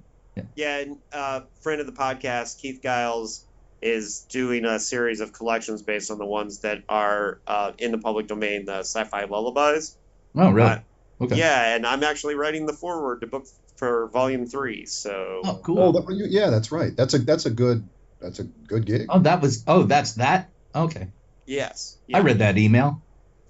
Yeah, 0.55 0.77
and 0.79 0.97
uh, 1.11 1.41
friend 1.61 1.79
of 1.79 1.85
the 1.85 1.93
podcast, 1.93 2.59
Keith 2.59 2.79
Giles, 2.81 3.45
is 3.83 4.21
doing 4.29 4.65
a 4.65 4.79
series 4.79 5.19
of 5.19 5.31
collections 5.31 5.83
based 5.83 6.09
on 6.09 6.17
the 6.17 6.25
ones 6.25 6.59
that 6.61 6.81
are 6.89 7.39
uh, 7.45 7.73
in 7.77 7.91
the 7.91 7.99
public 7.99 8.25
domain, 8.27 8.65
the 8.65 8.79
sci-fi 8.79 9.25
lullabies. 9.25 9.95
Oh, 10.35 10.49
really? 10.49 10.69
Uh, 10.71 10.79
okay. 11.21 11.35
Yeah, 11.35 11.75
and 11.75 11.85
I'm 11.85 12.03
actually 12.03 12.33
writing 12.33 12.65
the 12.65 12.73
foreword 12.73 13.21
to 13.21 13.27
book 13.27 13.45
for 13.75 14.07
volume 14.07 14.47
three. 14.47 14.87
So 14.87 15.41
Oh, 15.43 15.59
cool. 15.61 15.79
Oh, 15.79 15.91
that, 15.91 16.27
yeah, 16.31 16.49
that's 16.49 16.71
right. 16.71 16.95
That's 16.95 17.13
a 17.13 17.19
that's 17.19 17.45
a 17.45 17.51
good 17.51 17.87
that's 18.19 18.39
a 18.39 18.43
good 18.45 18.85
gig. 18.87 19.05
Oh, 19.09 19.19
that 19.19 19.39
was. 19.41 19.63
Oh, 19.67 19.83
that's 19.83 20.13
that. 20.13 20.49
Okay, 20.73 21.09
yes, 21.45 21.97
I 22.11 22.21
read 22.21 22.39
that 22.39 22.57
email. 22.57 23.02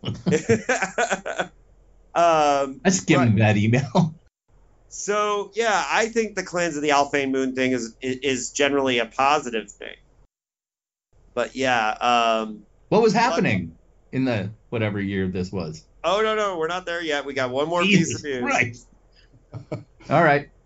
um, 2.16 2.82
I 2.84 2.90
skimmed 2.90 3.40
that 3.40 3.58
email. 3.58 4.14
so 4.90 5.52
yeah, 5.56 5.86
I 5.90 6.08
think 6.08 6.36
the 6.36 6.44
Clans 6.44 6.76
of 6.76 6.82
the 6.82 6.90
Alphane 6.90 7.32
Moon 7.32 7.56
thing 7.56 7.72
is 7.72 7.96
is 8.02 8.52
generally 8.52 9.00
a 9.00 9.06
positive 9.06 9.72
thing. 9.72 9.96
But 11.34 11.56
yeah, 11.56 11.90
um, 11.90 12.64
what 12.90 13.02
was 13.02 13.14
happening 13.14 13.76
in 14.12 14.26
the 14.26 14.50
whatever 14.70 15.00
year 15.02 15.28
this 15.28 15.52
was? 15.52 15.86
oh 16.04 16.22
no 16.22 16.36
no, 16.36 16.58
we're 16.58 16.68
not 16.68 16.86
there 16.86 17.02
yet. 17.02 17.26
We 17.26 17.34
got 17.34 17.50
one 17.50 17.68
more 17.68 17.82
piece 17.82 18.16
of 18.16 18.24
news. 18.24 18.42
Christ. 18.42 18.88
All 20.10 20.24
right. 20.24 20.50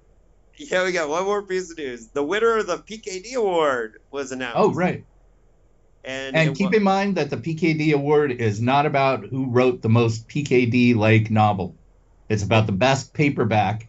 Yeah, 0.59 0.85
we 0.85 0.91
got 0.91 1.07
one 1.07 1.23
more 1.25 1.43
piece 1.43 1.69
of 1.69 1.77
news. 1.77 2.07
The 2.07 2.23
winner 2.23 2.57
of 2.57 2.65
the 2.65 2.79
PKD 2.79 3.35
award 3.35 3.99
was 4.09 4.31
announced. 4.31 4.57
Oh, 4.57 4.73
right. 4.73 5.05
And, 6.03 6.35
And 6.35 6.55
keep 6.55 6.71
wa- 6.71 6.77
in 6.77 6.83
mind 6.83 7.17
that 7.17 7.29
the 7.29 7.37
PKD 7.37 7.93
award 7.93 8.31
is 8.31 8.61
not 8.61 8.85
about 8.85 9.25
who 9.25 9.47
wrote 9.47 9.81
the 9.81 9.89
most 9.89 10.27
PKD 10.27 10.95
like 10.95 11.29
novel. 11.29 11.75
It's 12.29 12.43
about 12.43 12.65
the 12.65 12.71
best 12.71 13.13
paperback 13.13 13.87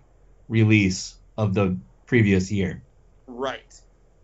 release 0.49 1.15
of 1.37 1.55
the 1.55 1.77
previous 2.07 2.51
year. 2.51 2.83
Right. 3.27 3.63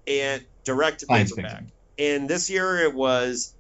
And 0.07 0.45
direct 0.65 1.01
to 1.01 1.07
Science 1.07 1.31
paperback. 1.33 1.51
fiction. 1.53 1.73
And 1.99 2.29
this 2.29 2.51
year 2.51 2.79
it 2.79 2.95
was 2.95 3.55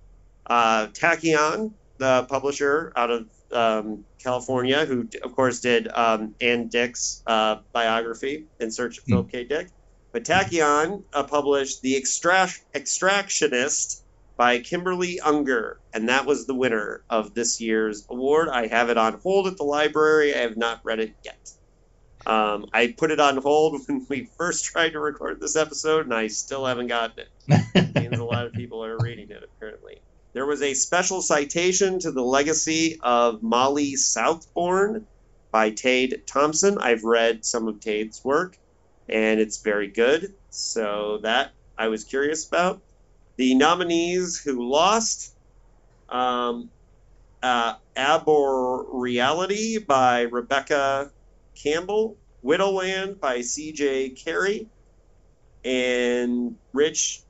uh, 0.46 0.88
Tachyon, 0.88 1.72
the 1.98 2.26
publisher 2.28 2.92
out 2.96 3.10
of 3.10 3.28
um, 3.52 4.04
California, 4.22 4.84
who 4.84 5.08
of 5.22 5.36
course 5.36 5.60
did 5.60 5.86
um, 5.88 6.34
Ann 6.40 6.66
Dick's 6.68 7.22
uh, 7.26 7.56
biography, 7.72 8.46
In 8.58 8.70
Search 8.72 8.98
of 8.98 9.04
Philip 9.04 9.30
K. 9.30 9.44
Dick. 9.44 9.68
But 10.10 10.24
Tachyon 10.24 11.02
uh, 11.12 11.22
published 11.24 11.82
The 11.82 11.96
Extract- 11.96 12.64
Extractionist 12.74 14.00
by 14.36 14.58
Kimberly 14.58 15.20
Unger, 15.20 15.78
and 15.92 16.08
that 16.08 16.26
was 16.26 16.46
the 16.46 16.54
winner 16.54 17.02
of 17.08 17.34
this 17.34 17.60
year's 17.60 18.06
award. 18.10 18.48
I 18.48 18.66
have 18.66 18.90
it 18.90 18.98
on 18.98 19.20
hold 19.20 19.46
at 19.46 19.56
the 19.56 19.64
library. 19.64 20.34
I 20.34 20.38
have 20.38 20.56
not 20.56 20.80
read 20.82 21.00
it 21.00 21.14
yet. 21.24 21.50
Um, 22.26 22.66
I 22.72 22.94
put 22.96 23.10
it 23.10 23.20
on 23.20 23.36
hold 23.36 23.80
when 23.86 24.06
we 24.08 24.28
first 24.36 24.64
tried 24.64 24.90
to 24.90 25.00
record 25.00 25.40
this 25.40 25.56
episode, 25.56 26.06
and 26.06 26.14
I 26.14 26.28
still 26.28 26.66
haven't 26.66 26.88
gotten 26.88 27.26
it. 27.48 27.94
means 27.94 28.18
a 28.18 28.24
lot 28.24 28.46
of 28.46 28.52
people 28.52 28.84
are 28.84 28.96
reading 28.98 29.30
it 29.30 29.42
apparently. 29.42 30.00
There 30.32 30.46
was 30.46 30.62
a 30.62 30.74
special 30.74 31.22
citation 31.22 32.00
to 32.00 32.10
the 32.10 32.22
legacy 32.22 32.98
of 33.00 33.42
Molly 33.42 33.94
Southbourne 33.94 35.06
by 35.52 35.70
Tade 35.70 36.26
Thompson. 36.26 36.78
I've 36.78 37.04
read 37.04 37.44
some 37.44 37.68
of 37.68 37.76
Tade's 37.76 38.24
work, 38.24 38.58
and 39.08 39.38
it's 39.38 39.58
very 39.58 39.86
good. 39.86 40.34
So 40.50 41.18
that 41.22 41.52
I 41.78 41.88
was 41.88 42.02
curious 42.02 42.48
about. 42.48 42.80
The 43.36 43.54
nominees 43.54 44.38
who 44.38 44.70
lost 44.70 45.34
um, 46.08 46.70
uh, 47.42 47.74
Arboreality 47.96 49.84
by 49.86 50.22
Rebecca 50.22 51.10
Campbell, 51.54 52.16
Widowland 52.44 53.20
by 53.20 53.40
C.J. 53.40 54.10
Carey, 54.10 54.68
and 55.64 56.56
Rich 56.72 57.22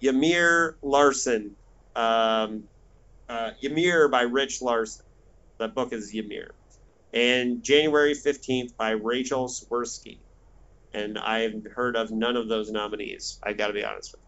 Ymir 0.00 0.76
Larson. 0.82 1.56
Um, 1.94 2.64
uh, 3.28 3.50
Ymir 3.62 4.08
by 4.08 4.22
Rich 4.22 4.62
Larson. 4.62 5.04
The 5.58 5.68
book 5.68 5.92
is 5.92 6.14
Ymir. 6.14 6.52
And 7.12 7.62
January 7.62 8.14
15th 8.14 8.76
by 8.76 8.90
Rachel 8.90 9.48
Swirsky. 9.48 10.18
And 10.92 11.18
I've 11.18 11.64
heard 11.74 11.96
of 11.96 12.10
none 12.10 12.36
of 12.36 12.48
those 12.48 12.70
nominees. 12.70 13.38
I 13.42 13.52
got 13.52 13.68
to 13.68 13.72
be 13.72 13.84
honest 13.84 14.12
with 14.12 14.20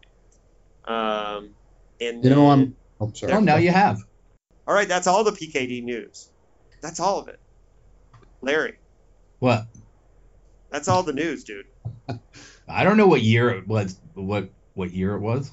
Um, 0.85 1.51
and 1.99 2.23
You 2.23 2.29
know, 2.31 2.49
then- 2.49 2.59
I'm. 2.59 2.75
Oh, 2.99 3.11
sorry. 3.13 3.33
Oh, 3.33 3.39
now 3.39 3.55
you 3.57 3.71
have. 3.71 3.99
All 4.67 4.73
right, 4.73 4.87
that's 4.87 5.07
all 5.07 5.23
the 5.23 5.31
PKD 5.31 5.83
news. 5.83 6.29
That's 6.81 6.99
all 6.99 7.19
of 7.19 7.27
it. 7.27 7.39
Larry, 8.41 8.77
What? 9.39 9.67
that's 10.71 10.87
all 10.87 11.03
the 11.03 11.13
news, 11.13 11.43
dude. 11.43 11.65
I 12.67 12.83
don't 12.83 12.97
know 12.97 13.07
what 13.07 13.21
year 13.21 13.49
it 13.49 13.67
was. 13.67 13.99
What 14.13 14.49
what 14.73 14.91
year 14.91 15.15
it 15.15 15.19
was? 15.19 15.51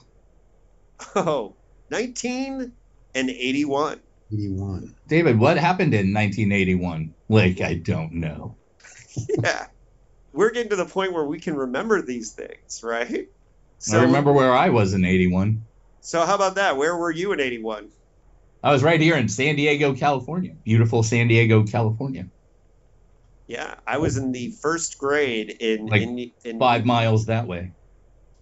Oh, 1.16 1.54
19 1.90 2.72
and 3.14 3.30
81. 3.30 4.00
81. 4.32 4.94
David, 5.06 5.38
what 5.38 5.58
happened 5.58 5.92
in 5.94 6.12
1981? 6.14 7.14
Like 7.28 7.60
I 7.60 7.74
don't 7.74 8.12
know. 8.14 8.56
Yeah. 9.42 9.66
We're 10.32 10.50
getting 10.50 10.70
to 10.70 10.76
the 10.76 10.84
point 10.84 11.12
where 11.12 11.24
we 11.24 11.40
can 11.40 11.56
remember 11.56 12.00
these 12.02 12.32
things, 12.32 12.82
right? 12.84 13.28
I 13.92 14.02
remember 14.02 14.32
where 14.32 14.52
I 14.52 14.70
was 14.70 14.92
in 14.92 15.04
81. 15.04 15.64
So 16.00 16.24
how 16.24 16.34
about 16.34 16.56
that? 16.56 16.76
Where 16.76 16.96
were 16.96 17.10
you 17.10 17.32
in 17.32 17.40
81? 17.40 17.90
I 18.62 18.72
was 18.72 18.82
right 18.82 19.00
here 19.00 19.16
in 19.16 19.28
San 19.28 19.56
Diego, 19.56 19.94
California. 19.94 20.54
Beautiful 20.64 21.02
San 21.02 21.28
Diego, 21.28 21.64
California. 21.64 22.26
Yeah, 23.46 23.76
I 23.86 23.98
was 23.98 24.16
in 24.16 24.32
the 24.32 24.50
first 24.50 24.98
grade 24.98 25.50
in 25.60 25.86
Like 25.86 26.02
in, 26.02 26.32
in 26.44 26.58
Five 26.58 26.84
miles 26.84 27.26
that 27.26 27.46
way. 27.46 27.72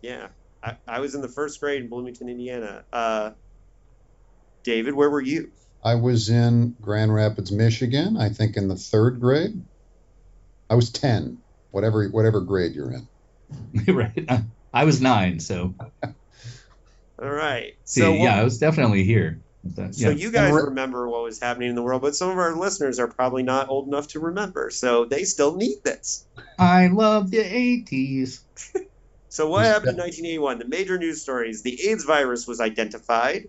Yeah, 0.03 0.29
I, 0.63 0.77
I 0.87 1.01
was 1.01 1.15
in 1.15 1.21
the 1.21 1.29
first 1.29 1.61
grade 1.61 1.83
in 1.83 1.89
Bloomington, 1.89 2.29
Indiana. 2.29 2.85
Uh, 2.93 3.31
David, 4.65 4.95
where 4.95 5.11
were 5.11 5.21
you? 5.21 5.53
I 5.85 5.95
was 5.95 6.29
in 6.29 6.75
Grand 6.81 7.15
Rapids, 7.15 7.53
Michigan. 7.53 8.17
I 8.17 8.31
think 8.31 8.57
in 8.57 8.67
the 8.67 8.75
third 8.75 9.21
grade. 9.21 9.63
I 10.69 10.75
was 10.75 10.91
10. 10.91 11.39
Whatever 11.71 12.09
whatever 12.09 12.41
grade 12.41 12.75
you're 12.75 12.93
in. 12.93 13.09
right. 13.95 14.29
I 14.77 14.85
was 14.85 15.01
nine, 15.01 15.41
so 15.41 15.75
All 16.05 17.31
right. 17.31 17.73
see, 17.87 18.03
So 18.03 18.13
yeah, 18.13 18.39
I 18.39 18.45
was 18.45 18.59
definitely 18.59 19.05
here. 19.05 19.41
But, 19.65 19.95
So 19.95 20.11
yeah. 20.11 20.17
you 20.17 20.31
guys 20.31 20.53
remember 20.53 21.09
what 21.09 21.23
was 21.23 21.41
happening 21.41 21.71
in 21.71 21.75
the 21.75 21.83
world, 21.83 22.03
but 22.03 22.15
some 22.15 22.29
of 22.29 22.37
our 22.37 22.55
listeners 22.55 22.99
are 22.99 23.09
probably 23.09 23.43
not 23.43 23.71
old 23.71 23.89
enough 23.89 24.09
to 24.09 24.21
remember, 24.21 24.69
so 24.71 25.07
they 25.07 25.25
still 25.25 25.57
need 25.57 25.79
this. 25.83 26.27
I 26.59 26.89
love 26.89 27.31
the 27.31 27.39
80s. 27.39 28.41
So 29.29 29.51
what 29.51 29.67
happened 29.67 29.91
in 29.91 29.97
1981? 29.99 30.61
The 30.61 30.69
major 30.69 30.97
news 30.97 31.21
stories: 31.21 31.63
the 31.63 31.89
AIDS 31.89 32.05
virus 32.05 32.47
was 32.47 32.59
identified, 32.59 33.43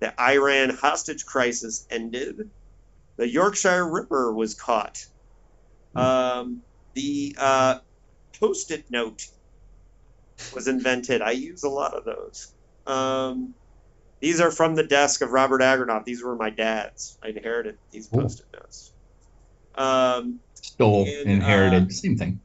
the 0.00 0.12
Iran 0.20 0.70
hostage 0.70 1.24
crisis 1.24 1.86
ended, 1.88 2.50
the 3.16 3.28
Yorkshire 3.28 3.88
Ripper 3.88 4.34
was 4.34 4.54
caught, 4.54 4.98
um, 5.94 6.62
the 6.94 7.36
uh, 7.38 7.78
Post-it 8.40 8.86
note 8.90 9.22
was 10.54 10.68
invented. 10.68 11.22
I 11.22 11.32
use 11.32 11.62
a 11.62 11.68
lot 11.68 11.94
of 11.94 12.04
those. 12.04 12.52
Um, 12.86 13.54
these 14.20 14.40
are 14.40 14.50
from 14.50 14.74
the 14.74 14.82
desk 14.86 15.22
of 15.22 15.30
Robert 15.30 15.60
Agranoff. 15.62 16.04
These 16.04 16.22
were 16.22 16.36
my 16.36 16.50
dad's. 16.50 17.18
I 17.22 17.28
inherited 17.28 17.78
these. 17.90 18.08
Post-it 18.08 18.46
notes. 18.54 18.92
Um, 19.74 20.40
Stole, 20.54 21.06
And, 21.06 21.30
inherited, 21.30 21.84
uh, 21.84 21.90
same 21.90 22.16
thing. 22.16 22.40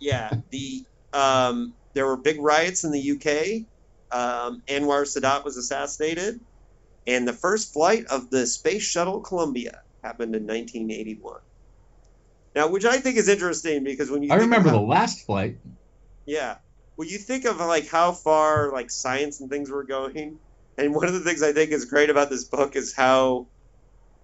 yeah, 0.00 0.30
the 0.50 0.84
um, 1.12 1.74
there 1.94 2.06
were 2.06 2.16
big 2.16 2.40
riots 2.40 2.84
in 2.84 2.92
the 2.92 3.10
UK. 3.12 3.66
Um, 4.10 4.62
Anwar 4.68 5.02
Sadat 5.04 5.44
was 5.44 5.56
assassinated, 5.56 6.40
and 7.06 7.26
the 7.28 7.32
first 7.32 7.72
flight 7.74 8.06
of 8.06 8.30
the 8.30 8.46
space 8.46 8.82
shuttle 8.82 9.20
Columbia 9.20 9.82
happened 10.02 10.34
in 10.34 10.46
1981. 10.46 11.40
Now, 12.54 12.68
which 12.68 12.84
I 12.86 12.98
think 12.98 13.16
is 13.18 13.28
interesting 13.28 13.84
because 13.84 14.10
when 14.10 14.22
you 14.22 14.32
I 14.32 14.36
remember 14.36 14.70
the 14.70 14.80
last 14.80 15.26
flight. 15.26 15.58
yeah, 16.24 16.56
when 16.98 17.08
you 17.08 17.18
think 17.18 17.46
of 17.46 17.58
like 17.60 17.88
how 17.88 18.12
far 18.12 18.72
like 18.72 18.90
science 18.90 19.40
and 19.40 19.50
things 19.50 19.70
were 19.70 19.84
going, 19.84 20.40
and 20.78 20.94
one 20.96 21.06
of 21.08 21.14
the 21.14 21.20
things 21.22 21.44
I 21.44 21.54
think 21.54 21.72
is 21.72 21.86
great 21.86 22.10
about 22.10 22.30
this 22.30 22.46
book 22.46 22.76
is 22.76 22.94
how 22.96 23.48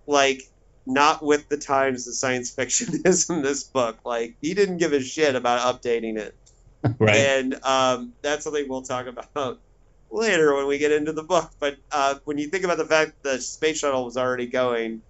like 0.07 0.43
not 0.87 1.25
with 1.25 1.49
the 1.49 1.59
times 1.59 2.07
the 2.07 2.15
science 2.15 2.53
fiction 2.53 3.03
is 3.07 3.31
in 3.31 3.43
this 3.43 3.65
book. 3.65 4.01
Like 4.05 4.37
he 4.43 4.55
didn't 4.55 4.79
give 4.79 4.93
a 4.95 5.03
shit 5.03 5.37
about 5.37 5.83
updating 5.83 6.19
it. 6.19 6.37
Right. 7.01 7.31
And 7.31 7.55
um, 7.65 8.15
that's 8.23 8.45
something 8.45 8.67
we'll 8.69 8.83
talk 8.83 9.07
about 9.07 9.61
later 10.11 10.55
when 10.57 10.67
we 10.69 10.79
get 10.79 10.93
into 10.93 11.13
the 11.13 11.25
book. 11.25 11.51
But 11.61 11.77
uh, 11.93 12.17
when 12.25 12.39
you 12.39 12.49
think 12.49 12.65
about 12.65 12.79
the 12.79 12.87
fact 12.87 13.13
that 13.25 13.31
the 13.37 13.43
space 13.43 13.81
shuttle 13.81 14.05
was 14.05 14.17
already 14.19 14.49
going, 14.49 15.03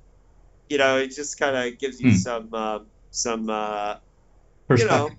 you 0.68 0.78
know, 0.78 0.98
it 0.98 1.08
just 1.12 1.38
kind 1.38 1.56
of 1.56 1.78
gives 1.78 2.00
you 2.00 2.10
Hmm. 2.10 2.16
some 2.16 2.50
uh, 2.52 2.80
some 3.10 3.50
uh, 3.50 3.96
you 4.74 4.86
know 4.86 5.18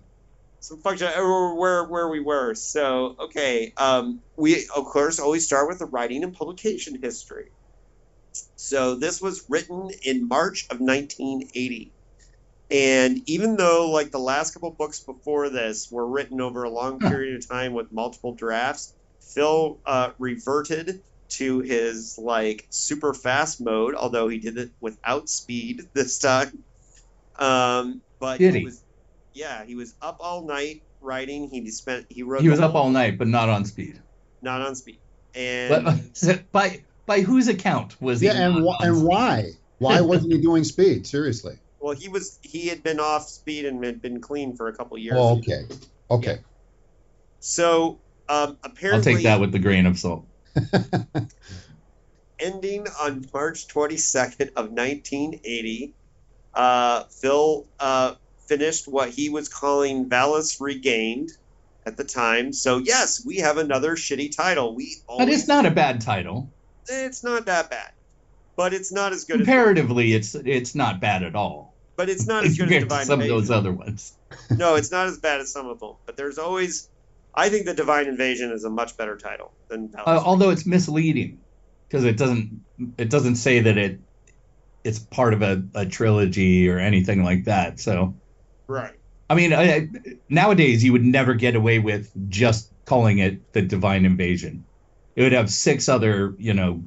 some 0.65 0.81
function 0.81 1.07
where 1.07 1.83
where 1.85 2.07
we 2.09 2.19
were. 2.19 2.55
So 2.55 3.15
okay, 3.19 3.73
um, 3.77 4.19
we 4.35 4.67
of 4.75 4.85
course 4.85 5.19
always 5.19 5.45
start 5.45 5.67
with 5.67 5.79
the 5.79 5.85
writing 5.85 6.23
and 6.23 6.33
publication 6.33 6.99
history. 7.01 7.49
So 8.55 8.95
this 8.95 9.21
was 9.21 9.45
written 9.47 9.89
in 10.03 10.27
March 10.27 10.65
of 10.69 10.79
1980. 10.79 11.91
And 12.71 13.21
even 13.27 13.57
though 13.57 13.91
like 13.91 14.11
the 14.11 14.19
last 14.19 14.53
couple 14.53 14.71
books 14.71 14.99
before 14.99 15.49
this 15.49 15.91
were 15.91 16.07
written 16.07 16.41
over 16.41 16.63
a 16.63 16.69
long 16.69 16.99
period 16.99 17.35
of 17.35 17.47
time 17.47 17.73
with 17.73 17.91
multiple 17.91 18.33
drafts, 18.33 18.93
Phil 19.21 19.77
uh, 19.85 20.11
reverted 20.17 21.01
to 21.29 21.59
his 21.59 22.17
like 22.17 22.65
super 22.71 23.13
fast 23.13 23.61
mode, 23.61 23.93
although 23.93 24.27
he 24.27 24.39
did 24.39 24.57
it 24.57 24.71
without 24.81 25.29
speed 25.29 25.83
this 25.93 26.17
time. 26.17 26.63
Um, 27.37 28.01
but 28.19 28.39
Did 28.39 28.55
he? 28.55 28.63
was 28.63 28.84
yeah, 29.35 29.65
he 29.65 29.75
was 29.75 29.93
up 30.01 30.17
all 30.19 30.47
night 30.47 30.81
writing. 31.01 31.49
He 31.49 31.69
spent 31.69 32.07
he 32.09 32.23
wrote 32.23 32.41
he 32.41 32.49
was 32.49 32.59
up 32.59 32.73
all 32.73 32.89
night, 32.89 33.17
but 33.17 33.27
not 33.27 33.49
on 33.49 33.65
speed. 33.65 34.01
not 34.41 34.61
on 34.61 34.75
speed. 34.75 34.99
And 35.35 35.85
But 35.85 36.51
by 36.51 36.83
by 37.05 37.21
whose 37.21 37.47
account 37.47 38.01
was 38.01 38.21
he? 38.21 38.27
Yeah, 38.27 38.47
and 38.47 38.65
wh- 38.65 38.81
on 38.81 38.87
and 38.87 38.97
speed? 38.97 39.07
why? 39.07 39.49
Why 39.77 40.01
wasn't 40.01 40.31
he 40.31 40.41
doing 40.41 40.63
speed? 40.63 41.05
Seriously. 41.05 41.59
well, 41.79 41.93
he 41.93 42.07
was 42.07 42.39
he 42.41 42.67
had 42.67 42.81
been 42.81 42.99
off 42.99 43.27
speed 43.27 43.65
and 43.65 43.83
had 43.83 44.01
been 44.01 44.21
clean 44.21 44.55
for 44.55 44.69
a 44.69 44.73
couple 44.75 44.97
years. 44.97 45.17
Oh, 45.19 45.37
okay. 45.37 45.65
Okay. 46.09 46.39
So 47.39 47.99
um, 48.29 48.57
apparently, 48.63 49.11
I'll 49.11 49.17
take 49.17 49.23
that 49.25 49.39
with 49.39 49.51
the 49.51 49.59
grain 49.59 49.85
of 49.85 49.99
salt. 49.99 50.25
ending 52.39 52.85
on 53.01 53.25
March 53.33 53.67
22nd 53.67 54.49
of 54.55 54.71
1980, 54.71 55.93
uh, 56.53 57.03
Phil 57.21 57.67
uh, 57.79 58.15
finished 58.47 58.87
what 58.87 59.09
he 59.09 59.29
was 59.29 59.49
calling 59.49 60.09
Valis 60.09 60.59
Regained 60.61 61.29
at 61.85 61.97
the 61.97 62.03
time. 62.03 62.53
So 62.53 62.77
yes, 62.79 63.23
we 63.25 63.37
have 63.37 63.57
another 63.57 63.95
shitty 63.95 64.35
title. 64.35 64.75
We 64.75 64.95
But 65.07 65.29
it's 65.29 65.47
not 65.47 65.65
a 65.65 65.71
bad 65.71 66.01
title. 66.01 66.49
it's 66.87 67.23
not 67.23 67.45
that 67.45 67.69
bad, 67.69 67.91
but 68.55 68.73
it's 68.73 68.91
not 68.91 69.11
as 69.13 69.25
good 69.25 69.41
as 69.41 69.45
Comparatively, 69.47 70.13
it's 70.13 70.35
it's 70.35 70.75
not 70.75 70.99
bad 70.99 71.23
at 71.23 71.35
all. 71.35 71.73
but 71.95 72.09
it's 72.09 72.27
not 72.27 72.43
as 72.45 72.57
good 72.57 72.71
as 72.71 72.83
Divine 72.83 73.05
some 73.05 73.21
of 73.21 73.27
those 73.27 73.49
other 73.51 73.71
ones. 73.71 74.13
No, 74.49 74.75
it's 74.75 74.91
not 74.91 75.07
as 75.07 75.17
bad 75.17 75.39
as 75.39 75.51
some 75.53 75.67
of 75.67 75.79
them. 75.79 75.93
But 76.05 76.17
there's 76.17 76.37
always, 76.37 76.89
I 77.33 77.47
think 77.47 77.65
the 77.65 77.73
Divine 77.73 78.07
Invasion 78.07 78.51
is 78.51 78.65
a 78.65 78.69
much 78.69 78.97
better 78.97 79.15
title 79.15 79.53
than 79.69 79.93
Uh, 79.97 80.21
although 80.25 80.49
it's 80.49 80.65
misleading 80.65 81.39
because 81.87 82.03
it 82.03 82.17
doesn't 82.17 82.61
it 82.97 83.09
doesn't 83.09 83.35
say 83.37 83.61
that 83.61 83.77
it 83.77 83.99
it's 84.83 84.99
part 84.99 85.33
of 85.33 85.41
a, 85.41 85.63
a 85.73 85.85
trilogy 85.85 86.67
or 86.69 86.79
anything 86.79 87.23
like 87.23 87.45
that. 87.45 87.79
So 87.79 88.13
right. 88.67 88.95
I 89.29 89.35
mean, 89.35 89.53
I, 89.53 89.89
nowadays 90.29 90.83
you 90.83 90.91
would 90.93 91.03
never 91.03 91.33
get 91.33 91.55
away 91.55 91.79
with 91.79 92.11
just 92.29 92.71
calling 92.85 93.17
it 93.19 93.53
the 93.53 93.61
Divine 93.61 94.05
Invasion. 94.05 94.65
It 95.15 95.23
would 95.23 95.31
have 95.31 95.49
six 95.49 95.89
other, 95.89 96.35
you 96.37 96.53
know, 96.53 96.83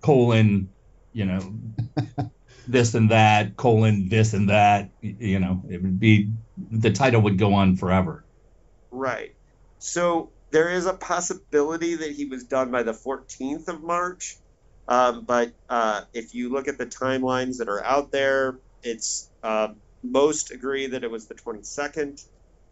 colon, 0.00 0.68
you 1.12 1.24
know, 1.24 1.54
this 2.68 2.94
and 2.94 3.10
that, 3.10 3.56
colon, 3.56 4.08
this 4.08 4.34
and 4.34 4.50
that. 4.50 4.90
You 5.00 5.40
know, 5.40 5.62
it 5.68 5.82
would 5.82 5.98
be 5.98 6.30
the 6.70 6.92
title 6.92 7.22
would 7.22 7.38
go 7.38 7.54
on 7.54 7.76
forever. 7.76 8.24
Right. 8.90 9.34
So 9.78 10.30
there 10.50 10.70
is 10.70 10.86
a 10.86 10.94
possibility 10.94 11.96
that 11.96 12.12
he 12.12 12.26
was 12.26 12.44
done 12.44 12.70
by 12.70 12.84
the 12.84 12.92
14th 12.92 13.68
of 13.68 13.82
March. 13.82 14.36
Um, 14.86 15.24
but 15.24 15.52
uh, 15.68 16.02
if 16.12 16.34
you 16.34 16.50
look 16.50 16.68
at 16.68 16.78
the 16.78 16.86
timelines 16.86 17.58
that 17.58 17.68
are 17.68 17.82
out 17.82 18.12
there, 18.12 18.58
it's 18.82 19.30
uh, 19.42 19.68
most 20.04 20.50
agree 20.52 20.88
that 20.88 21.04
it 21.04 21.10
was 21.10 21.28
the 21.28 21.34
22nd. 21.34 22.20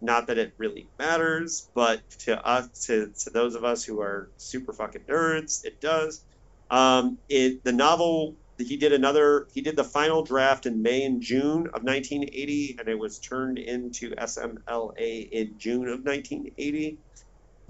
Not 0.01 0.27
that 0.29 0.39
it 0.39 0.55
really 0.59 0.91
matters, 0.99 1.71
but 1.75 2.03
to 2.21 2.45
us, 2.45 2.87
to, 2.87 3.13
to 3.25 3.31
those 3.31 3.55
of 3.55 3.65
us 3.65 3.85
who 3.85 4.01
are 4.01 4.33
super 4.37 4.73
fucking 4.73 5.05
nerds, 5.09 5.65
it 5.65 5.81
does. 5.81 6.25
Um, 6.71 7.19
it 7.29 7.63
the 7.65 7.73
novel 7.73 8.37
he 8.59 8.77
did 8.77 8.93
another 8.93 9.47
he 9.53 9.61
did 9.63 9.77
the 9.77 9.85
final 9.85 10.25
draft 10.25 10.67
in 10.67 10.83
May 10.83 11.05
and 11.05 11.23
June 11.23 11.67
of 11.69 11.83
1980, 11.85 12.77
and 12.79 12.89
it 12.89 12.99
was 12.99 13.19
turned 13.21 13.59
into 13.59 14.11
SMLA 14.17 15.29
in 15.31 15.55
June 15.59 15.89
of 15.89 16.01
1980. 16.05 16.99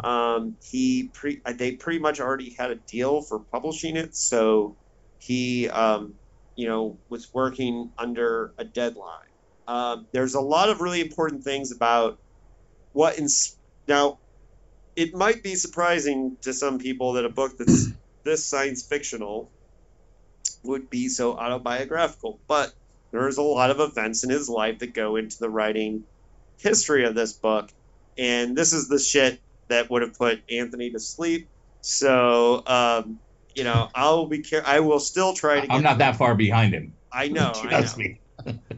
Um, 0.02 0.56
he 0.62 1.10
pre 1.14 1.42
they 1.56 1.76
pretty 1.76 1.98
much 2.00 2.20
already 2.20 2.54
had 2.58 2.70
a 2.70 2.76
deal 2.76 3.22
for 3.22 3.40
publishing 3.52 3.96
it, 3.96 4.16
so 4.16 4.78
he 5.18 5.68
um, 5.68 6.14
you 6.56 6.68
know 6.68 7.00
was 7.08 7.28
working 7.32 7.92
under 7.98 8.54
a 8.58 8.64
deadline. 8.64 9.31
Um, 9.66 10.08
there's 10.12 10.34
a 10.34 10.40
lot 10.40 10.68
of 10.68 10.80
really 10.80 11.00
important 11.00 11.44
things 11.44 11.72
about 11.72 12.18
what 12.92 13.18
ins- 13.18 13.56
now 13.88 14.20
it 14.96 15.14
might 15.14 15.42
be 15.42 15.54
surprising 15.54 16.36
to 16.42 16.52
some 16.52 16.78
people 16.78 17.14
that 17.14 17.24
a 17.24 17.30
book 17.30 17.52
that's 17.58 17.88
this 18.24 18.48
science 18.48 18.86
fictional 18.86 19.52
would 20.64 20.90
be 20.90 21.08
so 21.08 21.36
autobiographical, 21.36 22.40
but 22.48 22.72
there's 23.12 23.36
a 23.36 23.42
lot 23.42 23.70
of 23.70 23.80
events 23.80 24.24
in 24.24 24.30
his 24.30 24.48
life 24.48 24.78
that 24.78 24.94
go 24.94 25.16
into 25.16 25.36
the 25.40 25.50
writing 25.50 26.04
history 26.58 27.04
of 27.04 27.14
this 27.14 27.32
book, 27.32 27.70
and 28.16 28.56
this 28.56 28.72
is 28.72 28.88
the 28.88 28.98
shit 28.98 29.40
that 29.68 29.90
would 29.90 30.02
have 30.02 30.14
put 30.14 30.42
Anthony 30.50 30.90
to 30.90 31.00
sleep. 31.00 31.50
So, 31.80 32.62
um, 32.66 33.20
you 33.54 33.64
know, 33.64 33.88
I'll 33.94 34.26
be 34.26 34.42
care. 34.42 34.62
I 34.64 34.80
will 34.80 35.00
still 35.00 35.34
try 35.34 35.56
to. 35.56 35.66
Get 35.66 35.70
I'm 35.70 35.82
not 35.82 35.98
that 35.98 36.16
far 36.16 36.34
behind 36.34 36.74
him. 36.74 36.94
I 37.12 37.28
know. 37.28 37.52
I 37.54 37.82
know 37.82 37.96
me. 37.96 38.21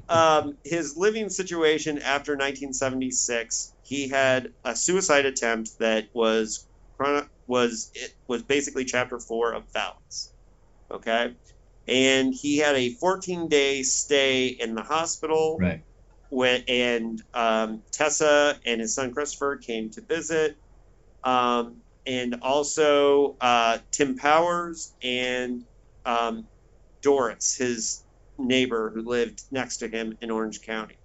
Um, 0.09 0.57
his 0.65 0.97
living 0.97 1.29
situation 1.29 1.99
after 1.99 2.33
1976, 2.33 3.73
he 3.83 4.09
had 4.09 4.53
a 4.65 4.75
suicide 4.75 5.27
attempt 5.27 5.79
that 5.79 6.09
was 6.13 6.67
was 7.47 7.91
it 7.95 8.15
was 8.27 8.43
basically 8.43 8.85
chapter 8.85 9.19
four 9.19 9.53
of 9.53 9.65
Valis. 9.73 10.31
Okay, 10.91 11.35
and 11.89 12.35
he 12.35 12.59
had 12.59 12.77
a 12.77 12.91
14 12.91 13.49
day 13.49 13.83
stay 13.83 14.49
in 14.49 14.75
the 14.75 14.83
hospital. 14.83 15.59
Right. 15.61 15.83
When, 16.31 16.65
and 16.67 17.23
um, 17.33 17.83
Tessa 17.93 18.59
and 18.67 18.81
his 18.81 18.95
son 18.95 19.15
Christopher 19.15 19.57
came 19.57 19.91
to 19.91 20.01
visit. 20.01 20.57
Um, 21.23 21.77
and 22.07 22.37
also 22.43 23.37
uh, 23.41 23.79
Tim 23.91 24.17
Powers 24.17 24.93
and 25.03 25.65
um, 26.05 26.47
Doris, 27.03 27.57
his 27.57 28.04
neighbor 28.39 28.91
who 28.95 29.03
lived 29.03 29.43
next 29.51 29.79
to 29.79 29.89
him 29.89 30.17
in 30.21 30.31
Orange 30.31 30.63
County. 30.63 30.97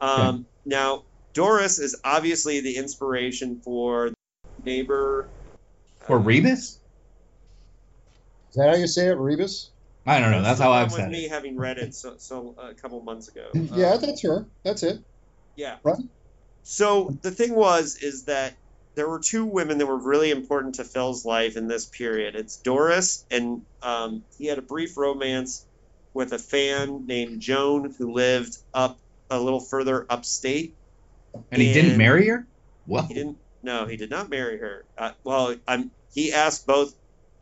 Um, 0.00 0.46
Now, 0.64 1.04
Doris 1.34 1.78
is 1.78 2.00
obviously 2.04 2.60
the 2.60 2.76
inspiration 2.76 3.60
for 3.64 4.10
neighbor. 4.64 5.28
For 6.06 6.18
uh, 6.18 6.22
Rybys? 6.22 6.78
Is 8.50 8.56
that 8.56 8.70
how 8.70 8.76
you 8.76 8.86
say 8.86 9.08
it, 9.08 9.16
Rybys? 9.18 9.68
I 10.06 10.18
don't 10.18 10.32
know. 10.32 10.42
That's 10.42 10.60
how 10.60 10.72
I've 10.72 10.90
with 10.90 11.00
said 11.00 11.10
me 11.10 11.26
it. 11.26 11.30
having 11.30 11.56
read 11.56 11.78
it 11.78 11.94
so, 11.94 12.16
so 12.18 12.54
a 12.58 12.74
couple 12.74 13.00
months 13.02 13.28
ago. 13.28 13.46
Yeah, 13.54 13.92
Um, 13.92 14.00
that's 14.00 14.22
her. 14.22 14.46
That's 14.64 14.82
it. 14.82 14.98
Yeah. 15.56 15.76
Right. 15.84 15.98
So 16.62 17.16
the 17.22 17.30
thing 17.30 17.54
was 17.54 17.96
is 17.96 18.24
that 18.24 18.56
there 18.96 19.08
were 19.08 19.20
two 19.20 19.44
women 19.44 19.78
that 19.78 19.86
were 19.86 20.02
really 20.02 20.30
important 20.30 20.76
to 20.76 20.84
Phil's 20.84 21.24
life 21.24 21.56
in 21.56 21.68
this 21.68 21.86
period. 21.86 22.34
It's 22.34 22.56
Doris, 22.58 23.24
and 23.30 23.62
um, 23.82 24.24
he 24.36 24.46
had 24.46 24.58
a 24.58 24.62
brief 24.62 24.96
romance 24.96 25.66
with 26.14 26.32
a 26.32 26.38
fan 26.38 27.06
named 27.06 27.40
Joan 27.40 27.94
who 27.96 28.12
lived 28.12 28.58
up 28.74 28.98
a 29.30 29.38
little 29.40 29.60
further 29.60 30.06
upstate. 30.10 30.74
And 31.52 31.62
he 31.62 31.72
didn't 31.72 31.96
marry 31.96 32.26
her? 32.28 32.46
Well, 32.86 33.04
He 33.04 33.14
didn't. 33.14 33.38
No, 33.62 33.86
he 33.86 33.96
did 33.96 34.10
not 34.10 34.30
marry 34.30 34.58
her. 34.58 34.84
Uh, 34.96 35.12
well, 35.22 35.54
I'm. 35.68 35.90
He 36.14 36.32
asked 36.32 36.66
both 36.66 36.94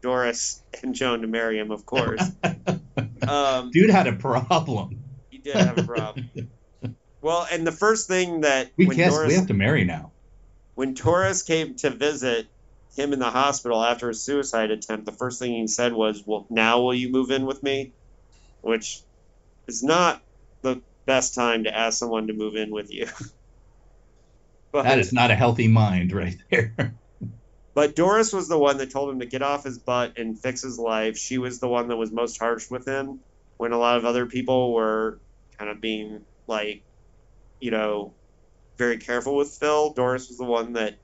Doris 0.02 0.62
and 0.82 0.94
Joan 0.94 1.22
to 1.22 1.26
marry 1.28 1.58
him, 1.58 1.70
of 1.70 1.86
course. 1.86 2.22
Um, 3.28 3.70
dude 3.72 3.90
had 3.90 4.06
a 4.06 4.12
problem. 4.14 5.02
he 5.30 5.38
did 5.38 5.54
have 5.54 5.76
a 5.76 5.82
problem. 5.82 6.30
Well, 7.20 7.46
and 7.52 7.66
the 7.66 7.72
first 7.72 8.08
thing 8.08 8.40
that 8.42 8.70
We 8.76 8.86
when 8.86 8.96
guess 8.96 9.12
Doris 9.12 9.28
we 9.28 9.34
have 9.34 9.48
to 9.48 9.54
marry 9.54 9.84
now. 9.84 10.12
when 10.76 10.94
Doris 10.94 11.42
came 11.42 11.74
to 11.76 11.90
visit 11.90 12.46
him 12.96 13.12
in 13.12 13.18
the 13.18 13.28
hospital 13.30 13.82
after 13.84 14.08
his 14.08 14.22
suicide 14.22 14.70
attempt, 14.70 15.04
the 15.04 15.12
first 15.12 15.38
thing 15.40 15.52
he 15.52 15.66
said 15.66 15.92
was, 15.92 16.22
"Well, 16.26 16.46
now 16.48 16.80
will 16.80 16.94
you 16.94 17.10
move 17.10 17.30
in 17.30 17.44
with 17.44 17.62
me?" 17.62 17.92
Which 18.68 19.00
is 19.66 19.82
not 19.82 20.22
the 20.60 20.82
best 21.06 21.34
time 21.34 21.64
to 21.64 21.74
ask 21.74 21.98
someone 21.98 22.26
to 22.26 22.34
move 22.34 22.54
in 22.54 22.70
with 22.70 22.92
you. 22.92 23.06
but 24.72 24.82
That 24.82 24.98
is 24.98 25.10
not 25.10 25.30
a 25.30 25.34
healthy 25.34 25.68
mind 25.68 26.12
right 26.12 26.36
there. 26.50 26.94
but 27.74 27.96
Doris 27.96 28.30
was 28.30 28.46
the 28.46 28.58
one 28.58 28.76
that 28.76 28.90
told 28.90 29.08
him 29.08 29.20
to 29.20 29.26
get 29.26 29.40
off 29.40 29.64
his 29.64 29.78
butt 29.78 30.18
and 30.18 30.38
fix 30.38 30.62
his 30.62 30.78
life. 30.78 31.16
She 31.16 31.38
was 31.38 31.60
the 31.60 31.68
one 31.68 31.88
that 31.88 31.96
was 31.96 32.12
most 32.12 32.38
harsh 32.38 32.70
with 32.70 32.86
him 32.86 33.20
when 33.56 33.72
a 33.72 33.78
lot 33.78 33.96
of 33.96 34.04
other 34.04 34.26
people 34.26 34.74
were 34.74 35.18
kind 35.58 35.70
of 35.70 35.80
being 35.80 36.20
like, 36.46 36.82
you 37.60 37.70
know, 37.70 38.12
very 38.76 38.98
careful 38.98 39.34
with 39.34 39.48
Phil. 39.48 39.94
Doris 39.94 40.28
was 40.28 40.36
the 40.36 40.44
one 40.44 40.74
that 40.74 40.98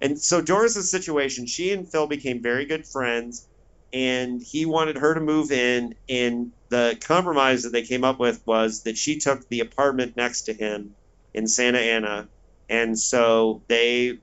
and 0.00 0.18
so 0.18 0.40
Doris's 0.40 0.90
situation, 0.90 1.46
she 1.46 1.72
and 1.72 1.86
Phil 1.86 2.08
became 2.08 2.42
very 2.42 2.64
good 2.64 2.86
friends 2.86 3.46
and 3.92 4.42
he 4.42 4.64
wanted 4.64 4.96
her 4.96 5.14
to 5.14 5.20
move 5.20 5.50
in 5.52 5.94
and 6.08 6.52
the 6.70 6.96
compromise 7.00 7.64
that 7.64 7.72
they 7.72 7.82
came 7.82 8.04
up 8.04 8.18
with 8.18 8.46
was 8.46 8.84
that 8.84 8.96
she 8.96 9.18
took 9.18 9.46
the 9.48 9.60
apartment 9.60 10.16
next 10.16 10.42
to 10.42 10.52
him 10.52 10.94
in 11.34 11.46
Santa 11.46 11.78
Ana 11.78 12.28
and 12.68 12.98
so 12.98 13.62
they 13.68 14.18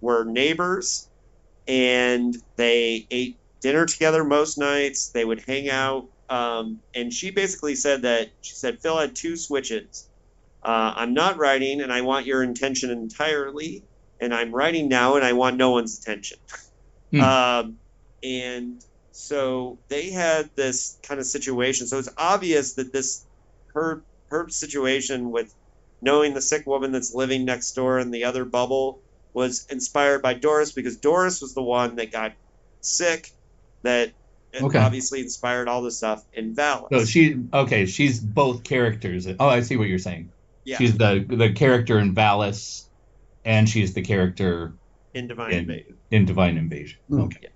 were 0.00 0.24
neighbors 0.24 1.08
and 1.68 2.36
they 2.56 3.06
ate 3.10 3.38
dinner 3.60 3.86
together 3.86 4.24
most 4.24 4.58
nights. 4.58 5.08
They 5.08 5.24
would 5.24 5.40
hang 5.46 5.70
out. 5.70 6.08
Um, 6.28 6.80
and 6.94 7.12
she 7.12 7.30
basically 7.30 7.76
said 7.76 8.02
that 8.02 8.30
she 8.40 8.54
said 8.54 8.80
Phil 8.80 8.98
had 8.98 9.14
two 9.14 9.36
switches. 9.36 10.08
Uh, 10.62 10.94
I'm 10.96 11.14
not 11.14 11.38
writing, 11.38 11.80
and 11.80 11.92
I 11.92 12.02
want 12.02 12.26
your 12.26 12.42
attention 12.42 12.90
entirely. 12.90 13.84
And 14.20 14.32
I'm 14.34 14.52
writing 14.54 14.88
now, 14.88 15.16
and 15.16 15.24
I 15.24 15.32
want 15.32 15.56
no 15.56 15.70
one's 15.70 15.98
attention. 15.98 16.38
Hmm. 17.10 17.20
Um, 17.20 17.78
and 18.22 18.84
so 19.12 19.78
they 19.88 20.10
had 20.10 20.50
this 20.56 20.98
kind 21.02 21.20
of 21.20 21.26
situation. 21.26 21.86
So 21.86 21.98
it's 21.98 22.08
obvious 22.16 22.74
that 22.74 22.92
this 22.92 23.26
her 23.74 24.04
her 24.28 24.48
situation 24.48 25.30
with 25.30 25.54
knowing 26.00 26.34
the 26.34 26.42
sick 26.42 26.66
woman 26.66 26.90
that's 26.92 27.14
living 27.14 27.44
next 27.44 27.72
door 27.72 27.98
in 27.98 28.10
the 28.10 28.24
other 28.24 28.44
bubble 28.44 29.02
was 29.34 29.66
inspired 29.70 30.22
by 30.22 30.34
Doris 30.34 30.72
because 30.72 30.96
Doris 30.98 31.40
was 31.40 31.54
the 31.54 31.62
one 31.62 31.96
that 31.96 32.10
got 32.12 32.32
sick 32.80 33.28
that 33.82 34.12
Okay. 34.60 34.78
obviously 34.78 35.20
inspired 35.20 35.66
all 35.66 35.80
the 35.80 35.90
stuff 35.90 36.22
in 36.34 36.54
Valis. 36.54 36.88
So 36.92 37.04
she 37.06 37.36
okay, 37.54 37.86
she's 37.86 38.20
both 38.20 38.64
characters. 38.64 39.26
Oh, 39.26 39.48
I 39.48 39.62
see 39.62 39.76
what 39.76 39.88
you're 39.88 39.98
saying. 39.98 40.30
yeah, 40.64 40.76
She's 40.76 40.96
the 40.98 41.24
the 41.26 41.52
character 41.54 41.98
in 41.98 42.14
Valis, 42.14 42.86
and 43.46 43.66
she's 43.66 43.94
the 43.94 44.02
character 44.02 44.74
in 45.14 45.26
Divine 45.26 45.52
in, 45.52 45.58
Invasion. 45.60 45.98
in 46.10 46.24
Divine 46.26 46.56
Invasion. 46.58 46.98
Hmm. 47.08 47.20
Okay. 47.22 47.38
Yes. 47.44 47.51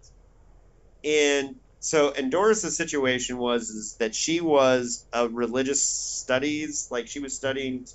And 1.06 1.56
so, 1.80 2.10
and 2.10 2.32
Doris's 2.32 2.76
situation 2.76 3.38
was 3.38 3.70
is 3.70 3.94
that 4.00 4.14
she 4.14 4.40
was 4.40 5.06
a 5.12 5.28
religious 5.28 5.82
studies, 5.82 6.88
like 6.90 7.06
she 7.06 7.20
was 7.20 7.34
studying, 7.34 7.86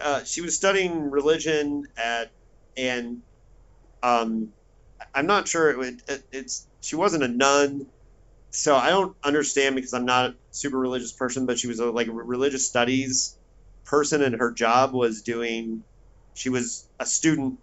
uh, 0.00 0.22
she 0.24 0.42
was 0.42 0.54
studying 0.54 1.10
religion 1.10 1.86
at, 1.96 2.30
and, 2.76 3.22
um, 4.02 4.52
I'm 5.14 5.26
not 5.26 5.48
sure 5.48 5.70
it 5.70 5.78
would, 5.78 6.02
it, 6.06 6.22
it's, 6.32 6.66
she 6.82 6.96
wasn't 6.96 7.24
a 7.24 7.28
nun, 7.28 7.86
so 8.50 8.76
I 8.76 8.90
don't 8.90 9.16
understand 9.24 9.74
because 9.74 9.92
I'm 9.92 10.06
not 10.06 10.30
a 10.30 10.34
super 10.50 10.78
religious 10.78 11.12
person, 11.12 11.46
but 11.46 11.58
she 11.58 11.66
was 11.66 11.78
a 11.80 11.90
like 11.90 12.06
a 12.06 12.12
religious 12.12 12.66
studies 12.66 13.36
person, 13.84 14.22
and 14.22 14.36
her 14.36 14.52
job 14.52 14.92
was 14.94 15.22
doing. 15.22 15.84
She 16.34 16.48
was 16.48 16.88
a 16.98 17.06
student 17.06 17.58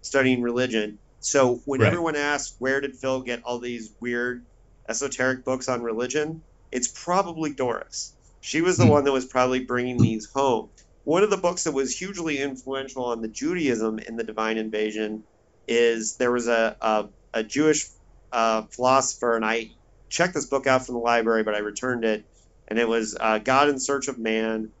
studying 0.00 0.42
religion. 0.42 0.98
So 1.20 1.62
when 1.66 1.82
Right. 1.82 1.86
everyone 1.86 2.16
asks 2.16 2.56
where 2.58 2.80
did 2.80 2.96
Phil 2.96 3.22
get 3.22 3.42
all 3.44 3.60
these 3.60 3.94
weird 4.00 4.46
esoteric 4.88 5.44
books 5.44 5.68
on 5.68 5.82
religion, 5.82 6.44
it's 6.72 6.88
probably 6.88 7.54
Doris. 7.54 8.16
She 8.40 8.62
was 8.62 8.78
the 8.78 8.86
Hmm. 8.86 8.90
one 8.90 9.04
that 9.04 9.12
was 9.12 9.26
probably 9.26 9.64
bringing 9.64 10.00
these 10.00 10.28
home. 10.34 10.72
One 11.04 11.22
of 11.24 11.30
the 11.30 11.36
books 11.38 11.64
that 11.64 11.72
was 11.72 11.96
hugely 11.96 12.38
influential 12.38 13.06
on 13.06 13.22
the 13.22 13.28
Judaism 13.28 13.98
in 14.00 14.16
the 14.16 14.24
Divine 14.24 14.58
Invasion 14.58 15.24
is 15.68 16.16
there 16.18 16.32
was 16.32 16.48
a 16.48 16.76
a, 16.80 17.08
a 17.34 17.44
Jewish 17.44 17.88
uh, 18.32 18.64
philosopher, 18.74 19.36
and 19.36 19.44
I 19.44 19.70
checked 20.10 20.34
this 20.34 20.48
book 20.48 20.66
out 20.66 20.86
from 20.86 20.94
the 20.96 21.00
library, 21.00 21.44
but 21.44 21.54
I 21.54 21.58
returned 21.60 22.04
it, 22.04 22.26
and 22.68 22.78
it 22.78 22.88
was 22.88 23.16
uh, 23.18 23.38
God 23.38 23.68
in 23.68 23.80
Search 23.80 24.08
of 24.08 24.18
Man, 24.18 24.72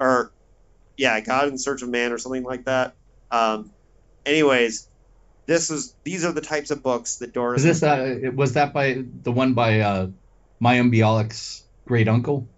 or 0.00 0.32
yeah, 0.98 1.20
God 1.20 1.48
in 1.48 1.58
Search 1.58 1.82
of 1.82 1.90
Man, 1.90 2.12
or 2.12 2.18
something 2.18 2.44
like 2.44 2.66
that. 2.66 2.96
Um, 3.32 3.72
anyways, 4.26 4.88
this 5.46 5.70
is 5.70 5.94
these 6.04 6.24
are 6.24 6.32
the 6.32 6.40
types 6.40 6.70
of 6.70 6.82
books 6.82 7.16
that 7.16 7.32
Doris. 7.32 7.64
Is 7.64 7.80
this 7.80 7.82
uh, 7.82 8.30
was 8.34 8.54
that 8.54 8.72
by 8.72 9.04
the 9.22 9.32
one 9.32 9.54
by 9.54 9.80
uh, 9.80 10.08
Mayim 10.62 10.92
Bialik's 10.94 11.62
great 11.86 12.08
uncle, 12.08 12.48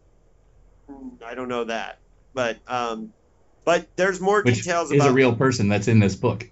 I 1.25 1.35
don't 1.35 1.49
know 1.49 1.65
that, 1.65 1.99
but 2.35 2.59
um, 2.67 3.13
but 3.65 3.89
there's 3.97 4.21
more 4.21 4.43
which 4.43 4.57
details 4.57 4.91
is 4.93 5.01
about 5.01 5.11
a 5.11 5.15
real 5.15 5.35
person 5.35 5.69
that's 5.69 5.89
in 5.89 5.99
this 5.99 6.15
book? 6.15 6.49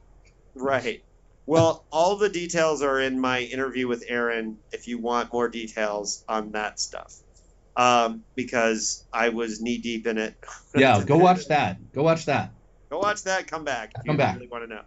Right. 0.54 1.02
Well, 1.46 1.84
all 1.90 2.16
the 2.16 2.30
details 2.30 2.82
are 2.82 3.00
in 3.00 3.20
my 3.20 3.40
interview 3.40 3.86
with 3.86 4.04
Aaron 4.08 4.58
if 4.72 4.88
you 4.88 4.98
want 4.98 5.32
more 5.32 5.48
details 5.48 6.24
on 6.28 6.52
that 6.52 6.80
stuff. 6.80 7.14
Um, 7.76 8.22
because 8.34 9.04
I 9.12 9.30
was 9.30 9.60
knee 9.60 9.78
deep 9.78 10.06
in 10.06 10.16
it. 10.16 10.36
Yeah, 10.74 11.02
go 11.06 11.18
watch 11.18 11.48
that. 11.48 11.92
Go 11.92 12.02
watch 12.02 12.26
that. 12.26 12.52
Go 12.88 13.00
watch 13.00 13.24
that, 13.24 13.48
come 13.48 13.64
back 13.64 13.92
Come 13.94 14.14
you 14.14 14.18
back. 14.18 14.36
really 14.36 14.46
want 14.46 14.64
to 14.64 14.74
know. 14.74 14.82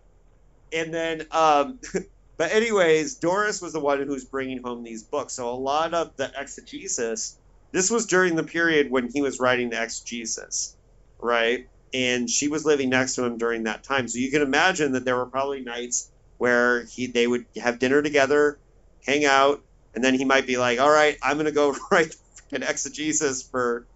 And 0.72 0.94
then, 0.94 1.28
um, 1.32 1.80
but 2.38 2.52
anyways, 2.52 3.18
Doris 3.18 3.62
was 3.62 3.74
the 3.74 3.80
one 3.80 4.02
who's 4.06 4.26
bringing 4.26 4.62
home 4.64 4.84
these 4.84 5.04
books. 5.04 5.36
So 5.36 5.50
a 5.50 5.56
lot 5.56 5.94
of 5.94 6.16
the 6.18 6.32
exegesis, 6.38 7.40
this 7.74 7.90
was 7.90 8.06
during 8.08 8.36
the 8.36 8.44
period 8.44 8.92
when 8.92 9.10
he 9.14 9.22
was 9.22 9.40
writing 9.40 9.70
the 9.70 9.82
exegesis, 9.82 10.78
right? 11.20 11.66
And 11.94 12.30
she 12.30 12.48
was 12.48 12.66
living 12.66 12.90
next 12.90 13.16
to 13.16 13.26
him 13.26 13.38
during 13.38 13.64
that 13.64 13.84
time. 13.84 14.08
So 14.08 14.20
you 14.20 14.32
can 14.32 14.42
imagine 14.42 14.94
that 14.94 15.06
there 15.06 15.16
were 15.16 15.30
probably 15.30 15.62
nights 15.62 16.12
where 16.38 16.86
he 16.86 17.08
they 17.08 17.28
would 17.28 17.46
have 17.58 17.80
dinner 17.80 18.02
together, 18.02 18.60
hang 19.06 19.26
out, 19.26 19.62
and 19.96 20.04
then 20.04 20.14
he 20.14 20.26
might 20.26 20.46
be 20.46 20.58
like, 20.58 20.80
"All 20.80 20.90
right, 20.92 21.18
I'm 21.24 21.38
gonna 21.38 21.52
go 21.52 21.76
write 21.92 22.14
an 22.52 22.64
exegesis 22.64 23.48
for 23.50 23.88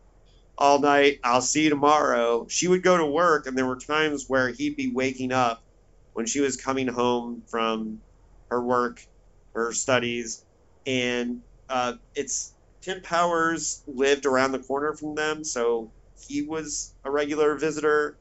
all 0.57 0.79
night. 0.79 1.19
I'll 1.23 1.41
see 1.41 1.65
you 1.65 1.69
tomorrow." 1.69 2.47
She 2.49 2.67
would 2.67 2.81
go 2.84 2.97
to 2.97 3.05
work, 3.05 3.45
and 3.45 3.57
there 3.57 3.67
were 3.67 3.79
times 3.79 4.25
where 4.27 4.49
he'd 4.49 4.77
be 4.77 4.91
waking 4.93 5.31
up 5.34 5.62
when 6.13 6.26
she 6.26 6.39
was 6.41 6.58
coming 6.58 6.88
home 6.88 7.43
from 7.50 8.02
her 8.50 8.63
work, 8.63 9.02
her 9.56 9.74
studies, 9.74 10.45
and 10.86 11.41
uh, 11.69 11.93
it's 12.15 12.56
Tim 12.82 13.02
Powers 13.02 13.84
lived 13.88 14.26
around 14.26 14.52
the 14.52 14.60
corner 14.60 14.93
from 14.95 15.15
them, 15.15 15.43
so 15.43 15.93
he 16.28 16.43
was 16.43 16.95
a 17.06 17.12
regular 17.12 17.58
visitor, 17.58 18.19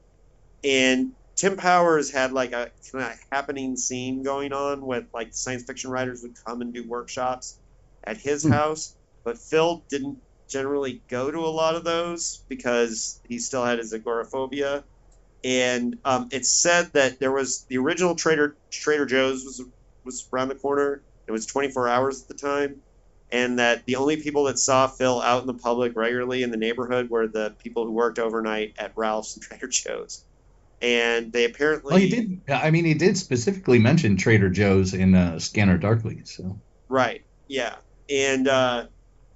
and 0.64 1.12
Tim 1.36 1.56
Powers 1.56 2.10
had 2.10 2.32
like 2.32 2.52
a 2.52 2.72
kind 2.92 3.12
of 3.12 3.18
happening 3.32 3.76
scene 3.76 4.22
going 4.22 4.52
on 4.52 4.84
with 4.84 5.04
like 5.14 5.32
science 5.34 5.64
fiction 5.66 5.90
writers 5.90 6.20
would 6.22 6.34
come 6.46 6.60
and 6.60 6.74
do 6.74 6.86
workshops 6.88 7.58
at 8.04 8.18
his 8.18 8.44
Hmm. 8.44 8.48
house, 8.48 8.96
but 9.24 9.38
Phil 9.38 9.84
didn't 9.88 10.20
generally 10.48 11.04
go 11.08 11.30
to 11.30 11.38
a 11.38 11.48
lot 11.56 11.76
of 11.76 11.84
those 11.84 12.44
because 12.48 13.20
he 13.24 13.38
still 13.38 13.64
had 13.64 13.78
his 13.78 13.92
agoraphobia. 13.94 14.84
And 15.42 15.98
um, 16.04 16.28
it's 16.32 16.50
said 16.50 16.92
that 16.92 17.18
there 17.18 17.32
was 17.32 17.64
the 17.68 17.78
original 17.78 18.14
Trader 18.14 18.56
Trader 18.70 19.06
Joe's 19.06 19.44
was 19.44 19.62
was 20.04 20.28
around 20.32 20.48
the 20.48 20.54
corner. 20.54 21.02
It 21.26 21.32
was 21.32 21.46
24 21.46 21.88
hours 21.88 22.22
at 22.22 22.28
the 22.28 22.34
time, 22.34 22.80
and 23.30 23.58
that 23.58 23.86
the 23.86 23.96
only 23.96 24.16
people 24.20 24.44
that 24.44 24.58
saw 24.58 24.86
Phil 24.86 25.20
out 25.20 25.40
in 25.40 25.46
the 25.46 25.54
public 25.54 25.96
regularly 25.96 26.42
in 26.42 26.50
the 26.50 26.56
neighborhood 26.56 27.08
were 27.08 27.26
the 27.26 27.54
people 27.62 27.84
who 27.84 27.92
worked 27.92 28.18
overnight 28.18 28.74
at 28.78 28.92
Ralph's 28.96 29.36
and 29.36 29.42
Trader 29.44 29.68
Joe's. 29.68 30.24
And 30.82 31.30
they 31.30 31.44
apparently 31.44 31.92
Well, 31.92 32.00
he 32.00 32.08
did. 32.08 32.40
I 32.48 32.70
mean, 32.70 32.86
he 32.86 32.94
did 32.94 33.16
specifically 33.16 33.78
mention 33.78 34.16
Trader 34.16 34.48
Joe's 34.48 34.94
in 34.94 35.14
uh, 35.14 35.38
Scanner 35.38 35.76
Darkly. 35.76 36.22
So 36.24 36.58
Right. 36.88 37.22
Yeah. 37.48 37.76
And 38.08 38.48
uh, 38.48 38.86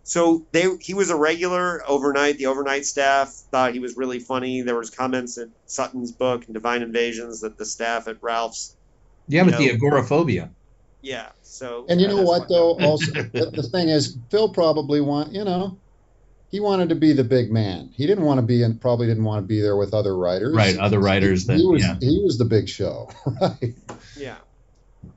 so 0.05 0.45
they 0.53 0.67
he 0.81 0.95
was 0.95 1.11
a 1.11 1.17
regular 1.17 1.83
overnight. 1.89 2.39
The 2.39 2.47
overnight 2.47 2.85
staff 2.87 3.33
thought 3.51 3.73
he 3.73 3.81
was 3.81 3.97
really 3.97 4.21
funny. 4.21 4.61
There 4.63 4.77
was 4.77 4.91
comments 4.91 5.39
in 5.39 5.51
Sutin's 5.67 6.13
book 6.13 6.45
and 6.45 6.55
Divine 6.55 6.83
Invasions 6.83 7.41
that 7.41 7.59
the 7.59 7.65
staff 7.65 8.07
at 8.07 8.23
Ralph's. 8.23 8.77
yeah, 9.29 9.43
with 9.43 9.55
but 9.55 9.59
the 9.59 9.71
agoraphobia. 9.71 10.51
Yeah. 11.03 11.31
So 11.43 11.85
And 11.89 12.01
you 12.01 12.09
know 12.09 12.23
what 12.23 12.43
why- 12.43 12.47
though? 12.49 12.79
Also, 12.81 13.13
the, 13.13 13.51
the 13.55 13.63
thing 13.63 13.89
is, 13.89 14.17
Phil 14.31 14.49
probably 14.49 15.01
want 15.01 15.33
you 15.33 15.45
know, 15.45 15.77
he 16.51 16.61
wanted 16.61 16.89
to 16.91 16.95
be 16.95 17.13
the 17.13 17.25
big 17.25 17.51
man. 17.51 17.91
He 17.95 18.07
didn't 18.07 18.25
want 18.25 18.39
to 18.39 18.43
be 18.47 18.63
and 18.63 18.81
probably 18.81 19.07
didn't 19.07 19.25
want 19.25 19.43
to 19.43 19.47
be 19.47 19.61
there 19.61 19.77
with 19.77 19.93
other 19.93 20.17
writers. 20.17 20.55
Right, 20.55 20.77
other 20.79 21.01
writers 21.01 21.43
He, 21.43 21.47
that- 21.49 21.57
he 21.59 21.67
was 21.67 21.83
yeah. 21.83 21.97
he 22.01 22.21
was 22.25 22.39
the 22.39 22.45
big 22.45 22.69
show, 22.69 23.11
right? 23.41 23.75
Yeah. 24.17 24.37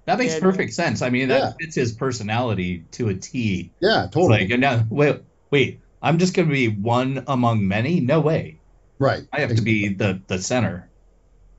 That 0.08 0.18
makes 0.18 0.34
And- 0.36 0.42
perfect 0.42 0.74
sense. 0.74 1.02
I 1.02 1.10
mean, 1.10 1.28
that 1.30 1.40
Yeah. 1.40 1.52
fits 1.60 1.76
his 1.76 1.92
personality 1.92 2.86
to 2.94 3.10
a 3.10 3.14
T. 3.14 3.72
Yeah, 3.82 4.06
It's 4.06 4.14
totally. 4.14 4.48
like, 4.48 4.60
now, 4.60 4.86
wait, 4.90 5.18
wait, 5.52 5.82
I'm 6.02 6.18
just 6.18 6.34
going 6.34 6.48
to 6.48 6.54
be 6.54 6.70
one 6.70 7.24
among 7.28 7.68
many? 7.68 8.00
No 8.00 8.20
way. 8.22 8.58
right. 9.00 9.28
I 9.32 9.42
have 9.42 9.56
to 9.56 9.62
be 9.62 9.90
the 9.94 10.20
the 10.26 10.40
center. 10.42 10.90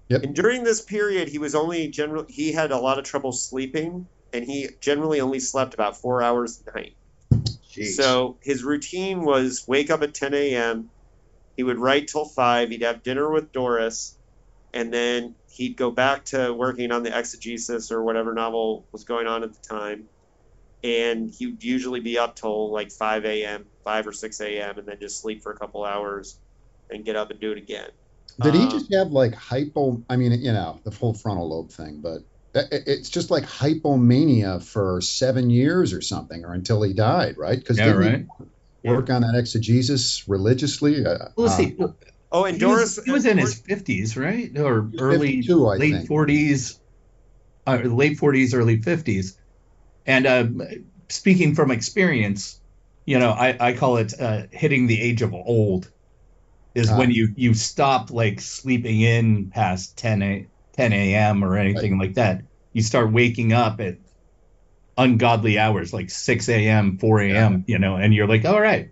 Yep. 0.09 0.23
And 0.25 0.35
during 0.35 0.65
this 0.65 0.81
period, 0.81 1.29
he 1.29 1.39
was 1.39 1.55
only 1.55 1.87
general. 1.89 2.25
He 2.29 2.51
had 2.51 2.73
a 2.73 2.79
lot 2.79 2.99
of 2.99 3.05
trouble 3.05 3.31
sleeping, 3.31 4.07
and 4.33 4.45
he 4.45 4.71
generally 4.81 5.21
only 5.21 5.39
slept 5.39 5.73
about 5.75 5.97
four 5.99 6.21
hours 6.23 6.61
a 6.67 6.75
night. 6.77 6.95
Jeez. 7.71 7.95
So 7.95 8.39
his 8.43 8.65
routine 8.65 9.23
was 9.25 9.63
wake 9.69 9.89
up 9.91 10.03
at 10.03 10.15
10 10.15 10.35
a.m. 10.35 10.91
He 11.57 11.63
would 11.63 11.79
write 11.79 12.09
till 12.09 12.25
five. 12.25 12.71
He'd 12.71 12.83
have 12.83 13.03
dinner 13.05 13.31
with 13.31 13.53
Doris, 13.53 14.17
and 14.75 14.93
then 14.93 15.35
he'd 15.59 15.77
go 15.77 15.91
back 15.91 16.25
to 16.27 16.55
working 16.55 16.93
on 16.93 17.03
the 17.03 17.17
exegesis 17.17 17.91
or 17.93 18.05
whatever 18.05 18.33
novel 18.35 18.89
was 18.93 19.05
going 19.05 19.27
on 19.27 19.43
at 19.45 19.53
the 19.53 19.61
time. 19.69 20.09
And 20.85 21.31
he 21.37 21.47
would 21.47 21.63
usually 21.63 22.01
be 22.01 22.19
up 22.19 22.37
till 22.37 22.73
like 22.73 22.91
5 22.93 23.45
a.m., 23.45 23.67
5 23.85 24.07
or 24.07 24.13
6 24.13 24.61
a.m., 24.61 24.79
and 24.79 24.87
then 24.87 24.99
just 25.01 25.21
sleep 25.21 25.43
for 25.43 25.53
a 25.53 25.59
couple 25.59 25.85
hours 25.85 26.39
and 26.91 27.05
get 27.05 27.17
up 27.17 27.31
and 27.33 27.41
do 27.41 27.53
it 27.53 27.59
again. 27.59 27.91
Did 28.41 28.55
he 28.55 28.63
Um, 28.63 28.69
just 28.71 28.95
have 28.95 29.11
like 29.11 29.35
hypo? 29.35 30.05
I 30.09 30.17
mean, 30.17 30.33
you 30.33 30.53
know, 30.53 30.81
the 30.85 30.93
full 30.93 31.15
frontal 31.15 31.49
lobe 31.49 31.73
thing, 31.73 32.01
but 32.01 32.23
it- 32.55 32.73
it- 32.73 32.85
it's 32.87 33.11
just 33.11 33.31
like 33.31 33.45
hypomania 33.45 34.63
for 34.63 35.01
seven 35.01 35.51
years 35.51 35.93
or 35.93 36.01
something, 36.01 36.45
or 36.45 36.53
until 36.53 36.83
he 36.83 36.93
died, 36.93 37.37
right? 37.37 37.59
Because 37.59 37.79
Yeah, 37.79 37.91
right. 37.91 38.25
work 38.85 39.11
on 39.11 39.23
that 39.23 39.35
exegesis 39.35 40.23
religiously. 40.29 41.05
Uh, 41.05 41.19
Well, 41.37 41.47
let's 41.47 41.55
uh, 41.55 41.59
see. 41.59 41.77
Oh, 42.31 42.45
and 42.45 42.57
He 42.57 42.61
Doris. 42.61 42.97
was, 42.97 43.05
he 43.05 43.11
was 43.11 43.27
in 43.27 43.39
his 43.39 43.55
50s, 43.61 44.17
right? 44.17 44.57
Or 44.59 44.91
early, 44.99 45.43
late 45.77 45.91
think. 45.93 46.09
40s, 46.09 46.81
uh, 47.67 47.77
late 47.85 48.19
40s, 48.19 48.55
early 48.55 48.83
50s. 48.83 49.39
And 50.07 50.27
uh, 50.27 50.47
speaking 51.09 51.55
from 51.55 51.71
experience, 51.71 52.61
you 53.07 53.19
know, 53.19 53.31
I, 53.31 53.57
I 53.69 53.73
call 53.75 53.99
it 53.99 54.15
uh, 54.21 54.45
hitting 54.53 54.87
the 54.87 55.01
age 55.01 55.23
of 55.23 55.35
old 55.35 55.91
is 56.75 56.91
Ah. 56.91 56.97
when 56.99 57.11
you, 57.11 57.31
you 57.37 57.55
stop 57.55 58.11
like 58.11 58.41
sleeping 58.41 59.01
in 59.01 59.51
past 59.51 59.99
10, 59.99 60.23
a, 60.23 60.49
10 60.75 61.15
a.m. 61.15 61.45
or 61.45 61.57
anything 61.57 61.99
like 61.99 62.15
that. 62.15 62.43
You 62.73 62.83
start 62.83 63.13
waking 63.13 63.53
up 63.53 63.81
at 63.81 63.99
ungodly 64.97 65.59
hours, 65.59 65.93
like 65.93 66.11
6 66.11 66.67
a.m., 66.69 66.99
4 66.99 67.31
a.m., 67.31 67.65
you 67.67 67.79
know, 67.79 67.97
and 67.97 68.13
you're 68.15 68.29
like, 68.29 68.45
all 68.45 68.61
right, 68.61 68.91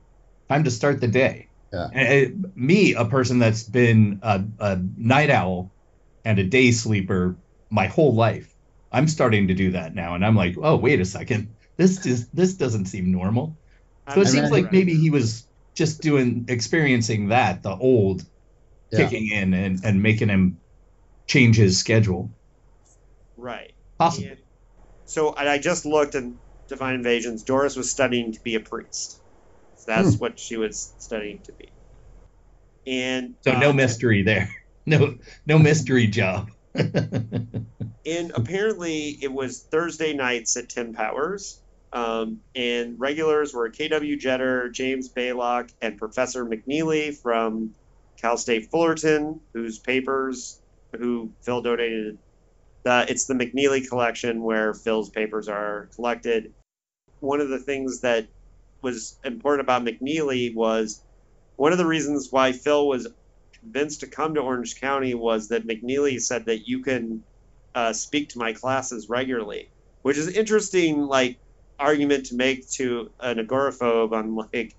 time 0.48 0.64
to 0.64 0.70
start 0.70 1.00
the 1.00 1.08
day. 1.08 1.45
Yeah. 1.72 1.88
And 1.92 2.08
it- 2.08 2.56
me, 2.56 2.94
a 2.94 3.04
person 3.04 3.38
that's 3.38 3.62
been 3.64 4.20
a, 4.22 4.44
a 4.58 4.78
night 4.96 5.30
owl 5.30 5.72
and 6.24 6.38
a 6.38 6.44
day 6.44 6.72
sleeper 6.72 7.36
my 7.70 7.86
whole 7.86 8.14
life, 8.14 8.54
I'm 8.92 9.08
starting 9.08 9.48
to 9.48 9.54
do 9.54 9.72
that 9.72 9.94
now, 9.94 10.14
and 10.14 10.24
I'm 10.24 10.36
like, 10.36 10.56
oh, 10.60 10.76
wait 10.76 11.00
a 11.00 11.04
second, 11.04 11.54
this 11.76 12.06
is 12.06 12.28
this 12.28 12.54
doesn't 12.54 12.86
seem 12.86 13.10
normal. 13.12 13.56
So 14.08 14.20
it 14.20 14.26
I'm 14.26 14.32
seems 14.32 14.50
right. 14.50 14.62
like 14.62 14.72
maybe 14.72 14.94
he 14.94 15.10
was 15.10 15.46
just 15.74 16.00
doing 16.00 16.46
experiencing 16.48 17.28
that, 17.28 17.62
the 17.62 17.76
old 17.76 18.24
Yeah. 18.90 19.00
kicking 19.08 19.28
in 19.30 19.52
and, 19.52 19.84
and 19.84 20.02
making 20.02 20.28
him 20.28 20.58
change 21.26 21.56
his 21.56 21.78
schedule. 21.78 22.30
Right. 23.36 23.74
Possible. 23.98 24.28
And 24.28 24.38
so 25.04 25.34
I 25.36 25.58
just 25.58 25.84
looked 25.84 26.14
in 26.14 26.38
Divine 26.68 26.94
Invasions. 26.94 27.42
Doris 27.42 27.76
was 27.76 27.90
studying 27.90 28.32
to 28.32 28.40
be 28.40 28.54
a 28.54 28.60
priest. 28.60 29.20
So 29.86 29.92
that's 29.92 30.12
Hmm. 30.12 30.20
what 30.20 30.38
she 30.38 30.56
was 30.56 30.94
studying 30.98 31.42
to 31.44 31.52
be. 31.52 31.74
And 32.86 33.36
So 33.44 33.54
no 33.54 33.72
uh, 33.72 33.72
mystery 33.72 34.22
there. 34.22 34.48
No 34.88 35.16
no 35.46 35.58
mystery 35.58 36.06
job. 36.06 36.48
And 38.06 38.30
apparently, 38.34 39.18
it 39.22 39.32
was 39.32 39.66
Thursday 39.70 40.12
nights 40.14 40.56
at 40.56 40.68
Tim 40.68 40.92
Powers. 40.92 41.60
Um, 41.92 42.40
and 42.54 42.98
regulars 42.98 43.52
were 43.54 43.70
KW 43.70 44.18
Jetter, 44.18 44.72
James 44.72 45.08
Blaylock, 45.08 45.70
and 45.80 45.98
Professor 45.98 46.44
McNeely 46.46 47.16
from 47.20 47.74
Cal 48.20 48.36
State 48.36 48.68
Fullerton, 48.70 49.40
whose 49.54 49.80
papers, 49.80 50.60
who 50.96 51.32
Phil 51.44 51.62
donated. 51.62 52.18
The, 52.84 53.06
it's 53.08 53.26
the 53.26 53.34
McNeely 53.34 53.88
collection 53.88 54.42
where 54.42 54.74
Phil's 54.74 55.10
papers 55.10 55.48
are 55.48 55.90
collected. 55.96 56.54
One 57.20 57.40
of 57.40 57.48
the 57.48 57.60
things 57.60 58.02
that 58.02 58.28
was 58.86 59.18
important 59.24 59.66
about 59.66 59.84
McNeely 59.84 60.54
was 60.54 61.04
one 61.56 61.72
of 61.72 61.78
the 61.78 61.86
reasons 61.86 62.28
why 62.30 62.52
Phil 62.52 62.86
was 62.88 63.08
convinced 63.60 64.00
to 64.00 64.10
come 64.10 64.34
to 64.34 64.40
Orange 64.40 64.80
County 64.80 65.14
was 65.14 65.48
that 65.48 65.66
McNeely 65.66 66.20
said 66.20 66.46
that 66.46 66.66
you 66.66 66.82
can 66.82 67.24
uh, 67.74 67.92
speak 67.92 68.30
to 68.30 68.38
my 68.38 68.52
classes 68.52 69.08
regularly, 69.10 69.72
which 70.02 70.16
is 70.16 70.36
interesting, 70.36 71.00
like 71.00 71.40
argument 71.80 72.26
to 72.26 72.36
make 72.36 72.60
to 72.76 73.10
an 73.20 73.38
agoraphobe 73.38 74.12
on 74.12 74.36
like, 74.36 74.72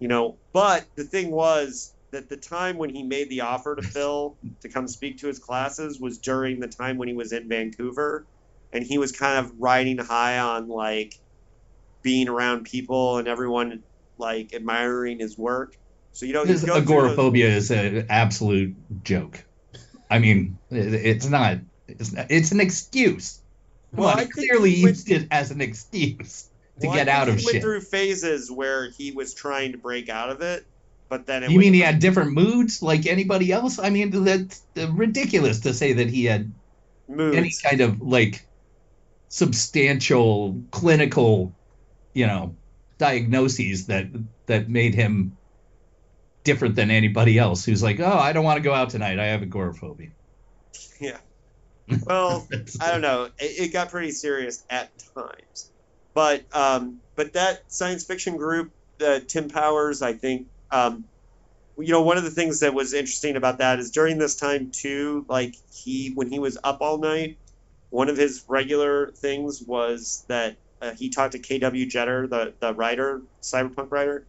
you 0.00 0.08
know. 0.08 0.40
But 0.52 0.86
the 0.96 1.04
thing 1.04 1.30
was 1.30 1.94
that 2.12 2.28
the 2.28 2.38
time 2.38 2.78
when 2.78 2.90
he 2.90 3.04
made 3.04 3.30
the 3.30 3.42
offer 3.42 3.76
to 3.76 3.82
Phil 3.94 4.36
to 4.62 4.68
come 4.70 4.88
speak 4.88 5.18
to 5.20 5.28
his 5.28 5.38
classes 5.38 6.00
was 6.00 6.18
during 6.18 6.60
the 6.60 6.68
time 6.68 6.98
when 6.98 7.08
he 7.08 7.14
was 7.14 7.32
in 7.32 7.48
Vancouver, 7.48 8.26
and 8.72 8.84
he 8.84 8.98
was 8.98 9.12
kind 9.12 9.46
of 9.46 9.52
riding 9.58 9.98
high 9.98 10.40
on 10.40 10.68
like 10.68 11.12
being 12.04 12.28
around 12.28 12.64
people 12.66 13.18
and 13.18 13.26
everyone 13.26 13.82
like 14.18 14.54
admiring 14.54 15.18
his 15.18 15.36
work. 15.36 15.76
So 16.12 16.26
you 16.26 16.32
know, 16.34 16.44
His 16.44 16.60
through 16.62 16.74
those- 16.74 16.82
agoraphobia 16.82 17.48
is 17.48 17.72
an 17.72 18.06
absolute 18.08 18.76
joke. 19.02 19.42
I 20.08 20.20
mean, 20.20 20.58
it's 20.70 21.26
not. 21.26 21.58
It's, 21.88 22.12
not, 22.12 22.26
it's 22.30 22.52
an 22.52 22.60
excuse. 22.60 23.40
Well, 23.92 24.16
he 24.16 24.26
clearly 24.26 24.70
he 24.70 24.84
went- 24.84 24.96
used 24.96 25.10
it 25.10 25.26
as 25.32 25.50
an 25.50 25.60
excuse 25.60 26.48
to 26.80 26.86
Well, 26.88 26.96
get 26.96 27.08
out 27.08 27.28
of 27.28 27.38
he 27.38 27.46
went 27.46 27.62
through 27.62 27.80
phases 27.80 28.50
where 28.50 28.90
he 28.90 29.10
was 29.12 29.34
trying 29.34 29.72
to 29.72 29.78
break 29.78 30.08
out 30.08 30.30
of 30.30 30.40
it, 30.40 30.64
but 31.08 31.26
then 31.26 31.42
it 31.42 31.50
You 31.50 31.58
mean 31.58 31.72
he 31.74 31.80
had 31.80 31.98
different 32.00 32.32
moods 32.32 32.82
like 32.82 33.06
anybody 33.06 33.50
else? 33.52 33.78
I 33.78 33.90
mean, 33.90 34.10
that's 34.24 34.62
ridiculous 34.76 35.60
to 35.60 35.74
say 35.74 35.94
that 35.94 36.08
he 36.10 36.24
had 36.26 36.52
moods. 37.08 37.36
any 37.36 37.52
kind 37.62 37.80
of 37.80 38.00
like 38.02 38.44
substantial 39.28 40.62
clinical, 40.70 41.52
you 42.14 42.26
know, 42.26 42.56
diagnoses 42.98 43.86
that 43.86 44.06
that 44.46 44.68
made 44.68 44.94
him 44.94 45.36
different 46.44 46.76
than 46.76 46.90
anybody 46.90 47.38
else 47.38 47.64
who's 47.64 47.82
like, 47.82 48.00
oh, 48.00 48.18
I 48.18 48.32
don't 48.32 48.44
want 48.44 48.58
to 48.58 48.62
go 48.62 48.72
out 48.72 48.90
tonight. 48.90 49.18
I 49.18 49.26
have 49.26 49.42
agoraphobia. 49.42 50.10
Yeah. 51.00 51.18
Well, 52.06 52.46
I 52.80 52.90
don't 52.90 53.00
know. 53.02 53.24
It, 53.38 53.66
it 53.66 53.72
got 53.72 53.90
pretty 53.90 54.12
serious 54.12 54.64
at 54.70 54.90
times, 55.14 55.70
but 56.14 56.44
um, 56.54 57.00
but 57.14 57.34
that 57.34 57.70
science 57.70 58.04
fiction 58.04 58.36
group, 58.36 58.72
uh, 59.04 59.20
Tim 59.26 59.48
Powers, 59.48 60.00
I 60.00 60.14
think, 60.14 60.48
um, 60.70 61.04
you 61.76 61.92
know, 61.92 62.02
one 62.02 62.16
of 62.16 62.24
the 62.24 62.30
things 62.30 62.60
that 62.60 62.72
was 62.72 62.94
interesting 62.94 63.36
about 63.36 63.58
that 63.58 63.80
is 63.80 63.90
during 63.90 64.18
this 64.18 64.36
time 64.36 64.70
too, 64.70 65.26
like 65.28 65.56
he 65.72 66.12
when 66.14 66.30
he 66.30 66.38
was 66.38 66.56
up 66.64 66.80
all 66.80 66.98
night, 66.98 67.36
one 67.90 68.08
of 68.08 68.16
his 68.16 68.44
regular 68.48 69.10
things 69.12 69.62
was 69.62 70.24
that 70.28 70.56
uh, 70.84 70.94
he 70.98 71.10
talked 71.10 71.32
to 71.32 71.38
K.W. 71.38 71.86
Jeter, 71.86 72.26
the 72.26 72.54
the 72.60 72.74
writer, 72.74 73.22
cyberpunk 73.42 73.90
writer. 73.90 74.26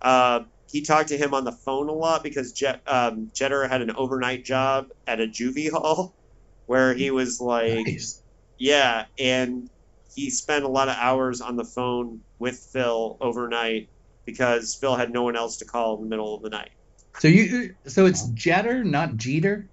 Uh, 0.00 0.40
he 0.70 0.82
talked 0.82 1.08
to 1.08 1.16
him 1.16 1.34
on 1.34 1.44
the 1.44 1.52
phone 1.52 1.88
a 1.88 1.92
lot 1.92 2.22
because 2.22 2.52
Jet, 2.52 2.82
um, 2.86 3.30
Jeter 3.34 3.66
had 3.66 3.82
an 3.82 3.90
overnight 3.96 4.44
job 4.44 4.88
at 5.06 5.20
a 5.20 5.26
juvie 5.26 5.70
hall 5.70 6.14
where 6.66 6.94
he 6.94 7.10
was 7.10 7.40
like, 7.40 7.86
Nice. 7.86 8.22
yeah, 8.58 9.06
and 9.18 9.68
he 10.14 10.30
spent 10.30 10.64
a 10.64 10.68
lot 10.68 10.88
of 10.88 10.96
hours 10.96 11.40
on 11.40 11.56
the 11.56 11.64
phone 11.64 12.20
with 12.38 12.58
Phil 12.72 13.16
overnight 13.20 13.88
because 14.26 14.76
Phil 14.80 14.94
had 14.94 15.10
no 15.10 15.22
one 15.22 15.36
else 15.36 15.56
to 15.58 15.64
call 15.64 15.96
in 15.96 16.04
the 16.04 16.08
middle 16.08 16.34
of 16.34 16.42
the 16.42 16.50
night. 16.50 16.70
So 17.18 17.28
you, 17.28 17.74
so 17.86 18.06
it's 18.06 18.28
Jetter, 18.30 18.84
not 18.84 19.16
Jeter. 19.16 19.70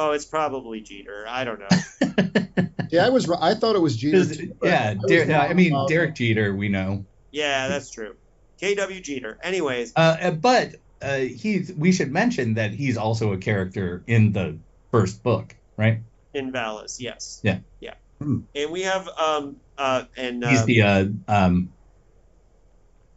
Oh, 0.00 0.12
it's 0.12 0.24
probably 0.24 0.80
Jeter. 0.80 1.26
I 1.28 1.44
don't 1.44 1.58
know. 1.60 1.68
Yeah, 2.90 3.04
I 3.04 3.10
was. 3.10 3.28
I 3.30 3.52
thought 3.52 3.76
it 3.76 3.80
was 3.82 3.96
Jeter. 3.98 4.24
too, 4.34 4.56
yeah, 4.62 4.94
was 4.94 5.10
Der- 5.10 5.26
wrong 5.30 5.50
I 5.50 5.52
mean 5.52 5.72
about- 5.72 5.88
Derek 5.90 6.14
Jeter, 6.14 6.54
we 6.56 6.70
know. 6.70 7.04
yeah, 7.30 7.68
that's 7.68 7.90
true. 7.90 8.16
KW 8.62 9.02
Jeter. 9.02 9.38
Anyways, 9.42 9.92
Uh, 9.94 10.16
uh, 10.18 10.30
but 10.30 10.76
uh, 11.02 11.18
he's. 11.18 11.70
We 11.70 11.92
should 11.92 12.10
mention 12.10 12.54
that 12.54 12.70
he's 12.72 12.96
also 12.96 13.32
a 13.34 13.36
character 13.36 14.02
in 14.06 14.32
the 14.32 14.58
first 14.90 15.22
book, 15.22 15.54
right? 15.76 15.98
in 16.32 16.50
Valis, 16.50 16.98
yes. 16.98 17.40
Yeah. 17.42 17.58
Yeah. 17.80 17.94
Hmm. 18.22 18.40
And 18.54 18.70
we 18.70 18.82
have 18.82 19.06
um 19.18 19.56
uh 19.76 20.04
and 20.16 20.42
He's 20.44 20.60
um, 20.60 20.66
the 20.66 20.82
uh, 20.82 21.04
um, 21.28 21.72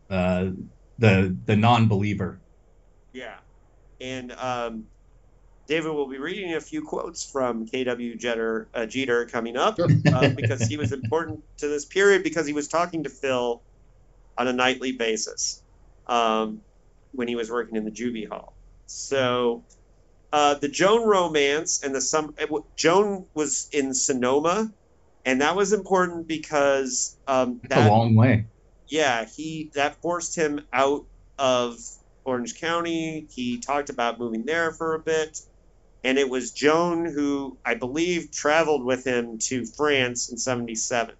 uh, 0.09 0.49
the 0.99 1.37
the 1.45 1.55
non-believer. 1.55 2.39
Yeah. 3.13 3.37
And 4.01 4.31
um, 4.33 4.85
David 5.71 5.93
will 5.93 6.09
be 6.09 6.17
reading 6.17 6.53
a 6.55 6.59
few 6.59 6.81
quotes 6.81 7.23
from 7.23 7.65
KW 7.65 8.19
Jeter, 8.19 8.67
uh, 8.73 8.85
Jeter 8.85 9.25
coming 9.25 9.55
up 9.55 9.77
Sure. 9.77 9.87
uh, 10.13 10.27
because 10.35 10.67
he 10.67 10.75
was 10.75 10.91
important 10.91 11.39
to 11.59 11.69
this 11.69 11.85
period 11.85 12.23
because 12.23 12.45
he 12.45 12.51
was 12.51 12.67
talking 12.67 13.03
to 13.05 13.09
Phil 13.09 13.63
on 14.37 14.49
a 14.49 14.51
nightly 14.51 14.91
basis 14.91 15.63
um, 16.07 16.59
when 17.13 17.29
he 17.29 17.35
was 17.37 17.49
working 17.49 17.77
in 17.77 17.85
the 17.85 17.91
juvie 17.91 18.27
hall. 18.27 18.53
So 18.87 19.63
uh, 20.33 20.55
the 20.55 20.67
Joan 20.67 21.07
romance 21.07 21.83
and 21.83 21.95
the 21.95 22.01
some 22.01 22.35
Joan 22.75 23.27
was 23.33 23.69
in 23.71 23.93
Sonoma, 23.93 24.73
and 25.23 25.39
that 25.39 25.55
was 25.55 25.71
important 25.71 26.27
because 26.27 27.17
um, 27.27 27.61
It's 27.63 27.73
that 27.73 27.89
a 27.89 27.93
long 27.93 28.13
way. 28.15 28.43
yeah, 28.89 29.23
he 29.37 29.71
that 29.75 30.01
forced 30.01 30.37
him 30.37 30.65
out 30.73 31.05
of 31.39 31.77
Orange 32.25 32.59
County. 32.59 33.29
He 33.33 33.61
talked 33.61 33.89
about 33.89 34.19
moving 34.19 34.43
there 34.45 34.73
for 34.73 34.95
a 34.95 34.99
bit. 34.99 35.39
And 36.03 36.17
it 36.17 36.29
was 36.29 36.51
Joan 36.51 37.05
who 37.05 37.59
I 37.65 37.75
believe 37.75 38.31
traveled 38.31 38.85
with 38.85 39.05
him 39.05 39.37
to 39.49 39.65
France 39.77 40.31
in 40.31 40.37
seventy 40.37 40.75
seven. 40.75 41.15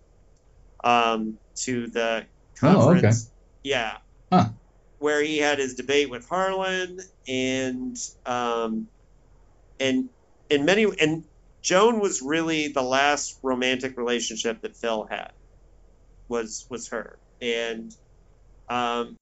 Um, 0.83 1.39
to 1.65 1.87
the 1.87 2.27
Oh, 2.63 2.91
okay. 2.97 3.01
conference. 3.01 3.31
Yeah. 3.63 3.97
Huh. 4.31 4.49
Where 4.99 5.21
he 5.23 5.37
had 5.39 5.59
his 5.59 5.75
debate 5.75 6.09
with 6.09 6.27
Harlan 6.29 6.99
and 7.27 7.95
um 8.25 8.87
and 9.79 10.09
and 10.49 10.65
many 10.65 10.85
and 10.99 11.25
Joan 11.63 11.99
was 11.99 12.21
really 12.21 12.69
the 12.69 12.81
last 12.83 13.39
romantic 13.43 13.97
relationship 13.97 14.61
that 14.61 14.77
Phil 14.77 15.07
had 15.09 15.31
was 16.29 16.65
was 16.69 16.89
her 16.89 17.19
and 17.41 17.91
um, 18.69 19.17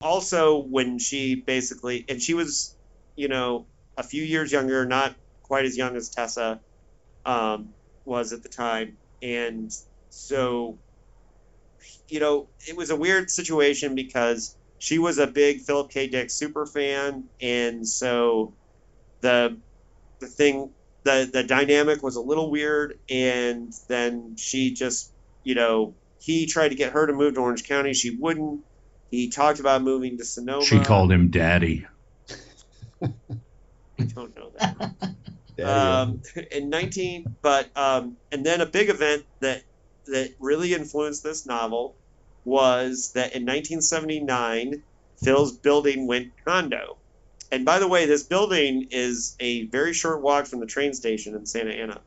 also 0.00 0.58
when 0.60 0.98
she 0.98 1.36
basically 1.46 2.04
and 2.08 2.20
she 2.20 2.34
was 2.34 2.76
you 3.16 3.28
know 3.28 3.68
a 3.96 4.02
few 4.02 4.22
years 4.22 4.52
younger 4.52 4.84
not 4.84 5.14
quite 5.42 5.64
as 5.64 5.76
young 5.76 5.96
as 5.96 6.10
tessa 6.10 6.60
um, 7.24 7.70
was 8.04 8.32
at 8.32 8.42
the 8.42 8.48
time 8.48 8.96
and 9.22 9.70
so 10.10 10.78
you 12.08 12.20
know 12.20 12.48
it 12.68 12.76
was 12.76 12.90
a 12.90 12.96
weird 12.96 13.30
situation 13.30 13.94
because 13.94 14.56
she 14.78 14.98
was 14.98 15.18
a 15.18 15.26
big 15.26 15.60
philip 15.60 15.90
k 15.90 16.06
dick 16.06 16.30
super 16.30 16.66
fan 16.66 17.24
and 17.40 17.86
so 17.86 18.54
the 19.22 19.60
the 20.20 20.26
thing 20.26 20.72
the 21.04 21.28
the 21.32 21.42
dynamic 21.42 22.02
was 22.02 22.16
a 22.16 22.20
little 22.20 22.50
weird 22.50 22.94
and 23.10 23.72
then 23.88 24.34
she 24.36 24.74
just 24.74 25.12
you 25.42 25.54
know 25.54 25.94
he 26.26 26.46
tried 26.46 26.70
to 26.70 26.74
get 26.74 26.92
her 26.92 27.06
to 27.06 27.12
move 27.12 27.34
to 27.34 27.40
Orange 27.40 27.68
County. 27.68 27.94
She 27.94 28.16
wouldn't. 28.18 28.60
He 29.10 29.30
talked 29.30 29.60
about 29.60 29.82
moving 29.82 30.18
to 30.18 30.24
Sonoma. 30.24 30.64
She 30.64 30.80
called 30.80 31.12
him 31.12 31.30
daddy. 31.30 31.86
I 33.98 34.04
don't 34.04 34.36
know 34.36 34.52
that. 34.58 34.92
Um, 35.64 36.20
in 36.52 36.68
19, 36.68 37.36
but 37.40 37.74
um, 37.74 38.18
and 38.30 38.44
then 38.44 38.60
a 38.60 38.66
big 38.66 38.90
event 38.90 39.24
that 39.40 39.62
that 40.04 40.34
really 40.38 40.74
influenced 40.74 41.22
this 41.22 41.46
novel 41.46 41.96
was 42.44 43.12
that 43.12 43.34
in 43.34 43.42
1979, 43.42 44.82
Phil's 45.22 45.52
building 45.52 46.06
went 46.06 46.32
condo. 46.44 46.98
And 47.50 47.64
by 47.64 47.78
the 47.78 47.88
way, 47.88 48.06
this 48.06 48.22
building 48.22 48.88
is 48.90 49.36
a 49.40 49.66
very 49.66 49.92
short 49.94 50.20
walk 50.20 50.46
from 50.46 50.60
the 50.60 50.66
train 50.66 50.92
station 50.92 51.34
in 51.34 51.46
Santa 51.46 51.72
Ana. 51.72 52.00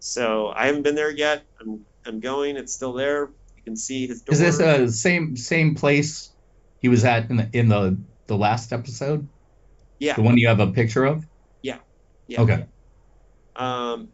So 0.00 0.52
I 0.54 0.66
haven't 0.66 0.82
been 0.82 0.94
there 0.94 1.10
yet. 1.10 1.42
I'm 1.60 1.86
I'm 2.04 2.20
going. 2.20 2.56
It's 2.56 2.72
still 2.72 2.92
there. 2.92 3.30
You 3.56 3.62
can 3.64 3.76
see 3.76 4.06
his 4.06 4.22
door. 4.22 4.32
Is 4.32 4.40
this 4.40 4.60
uh 4.60 4.90
same 4.90 5.36
same 5.36 5.74
place 5.74 6.30
he 6.80 6.88
was 6.88 7.04
at 7.04 7.30
in 7.30 7.36
the 7.36 7.48
in 7.52 7.68
the 7.68 7.96
the 8.26 8.36
last 8.36 8.72
episode? 8.72 9.28
Yeah. 9.98 10.16
The 10.16 10.22
one 10.22 10.38
you 10.38 10.48
have 10.48 10.60
a 10.60 10.68
picture 10.68 11.04
of? 11.04 11.26
Yeah. 12.30 12.42
Okay. 12.42 12.64
Um, 13.56 14.08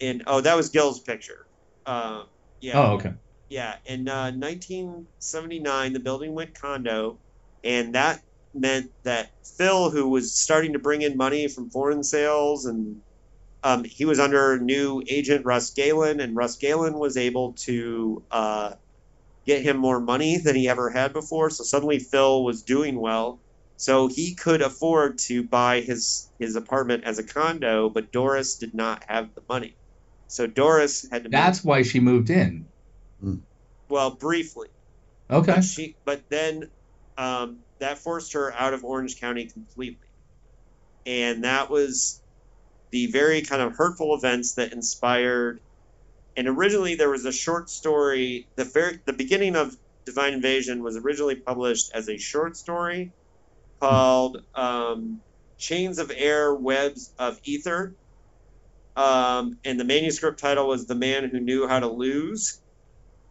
and 0.00 0.22
oh, 0.26 0.40
that 0.40 0.56
was 0.56 0.70
Gil's 0.70 1.00
picture. 1.00 1.46
Uh, 1.84 2.24
yeah. 2.60 2.78
Oh, 2.78 2.92
okay. 2.94 3.12
Yeah. 3.48 3.74
In 3.84 4.08
uh, 4.08 4.30
1979, 4.30 5.92
the 5.92 6.00
building 6.00 6.34
went 6.34 6.58
condo, 6.58 7.18
and 7.64 7.94
that 7.96 8.22
meant 8.54 8.92
that 9.02 9.32
Phil, 9.56 9.90
who 9.90 10.08
was 10.08 10.38
starting 10.40 10.74
to 10.74 10.78
bring 10.78 11.02
in 11.02 11.16
money 11.16 11.48
from 11.48 11.70
foreign 11.70 12.04
sales, 12.04 12.64
and 12.64 13.02
um, 13.64 13.82
he 13.84 14.04
was 14.04 14.20
under 14.20 14.60
new 14.60 15.02
agent 15.10 15.44
Russ 15.44 15.72
Galen, 15.72 16.20
and 16.20 16.36
Russ 16.36 16.56
Galen 16.56 16.96
was 16.96 17.16
able 17.16 17.54
to, 17.64 18.24
uh, 18.30 18.74
get 19.46 19.62
him 19.62 19.78
more 19.78 20.00
money 20.00 20.38
than 20.38 20.54
he 20.54 20.68
ever 20.68 20.90
had 20.90 21.12
before. 21.12 21.50
So 21.50 21.64
suddenly 21.64 21.98
Phil 21.98 22.44
was 22.44 22.62
doing 22.62 23.00
well. 23.00 23.40
So 23.78 24.08
he 24.08 24.34
could 24.34 24.60
afford 24.60 25.18
to 25.28 25.44
buy 25.44 25.80
his 25.80 26.28
his 26.40 26.56
apartment 26.56 27.04
as 27.04 27.20
a 27.20 27.22
condo, 27.22 27.88
but 27.88 28.10
Doris 28.10 28.56
did 28.56 28.74
not 28.74 29.04
have 29.06 29.32
the 29.36 29.42
money. 29.48 29.76
So 30.26 30.48
Doris 30.48 31.06
had 31.10 31.22
to. 31.22 31.28
That's 31.30 31.62
why 31.62 31.82
she 31.82 32.00
moved 32.00 32.28
in. 32.28 32.66
Well, 33.88 34.10
briefly. 34.10 34.68
Okay. 35.30 35.54
But 35.54 35.64
she, 35.64 35.96
but 36.04 36.28
then 36.28 36.70
um, 37.16 37.60
that 37.78 37.98
forced 37.98 38.32
her 38.32 38.52
out 38.52 38.74
of 38.74 38.84
Orange 38.84 39.20
County 39.20 39.46
completely, 39.46 40.08
and 41.06 41.44
that 41.44 41.70
was 41.70 42.20
the 42.90 43.06
very 43.06 43.42
kind 43.42 43.62
of 43.62 43.76
hurtful 43.76 44.16
events 44.16 44.54
that 44.54 44.72
inspired. 44.72 45.60
And 46.36 46.48
originally 46.48 46.96
there 46.96 47.10
was 47.10 47.24
a 47.24 47.32
short 47.32 47.70
story. 47.70 48.48
The 48.56 48.64
very 48.64 48.98
the 49.04 49.12
beginning 49.12 49.54
of 49.54 49.76
Divine 50.04 50.32
Invasion 50.32 50.82
was 50.82 50.96
originally 50.96 51.36
published 51.36 51.92
as 51.94 52.08
a 52.08 52.18
short 52.18 52.56
story 52.56 53.12
called 53.80 54.42
um, 54.54 55.20
Chains 55.58 55.98
of 55.98 56.12
Air, 56.14 56.54
Webs 56.54 57.12
of 57.18 57.38
Ether. 57.44 57.94
Um, 58.96 59.58
and 59.64 59.78
the 59.78 59.84
manuscript 59.84 60.40
title 60.40 60.66
was 60.66 60.86
The 60.86 60.94
Man 60.94 61.28
Who 61.28 61.40
Knew 61.40 61.68
How 61.68 61.78
to 61.80 61.88
Lose, 61.88 62.60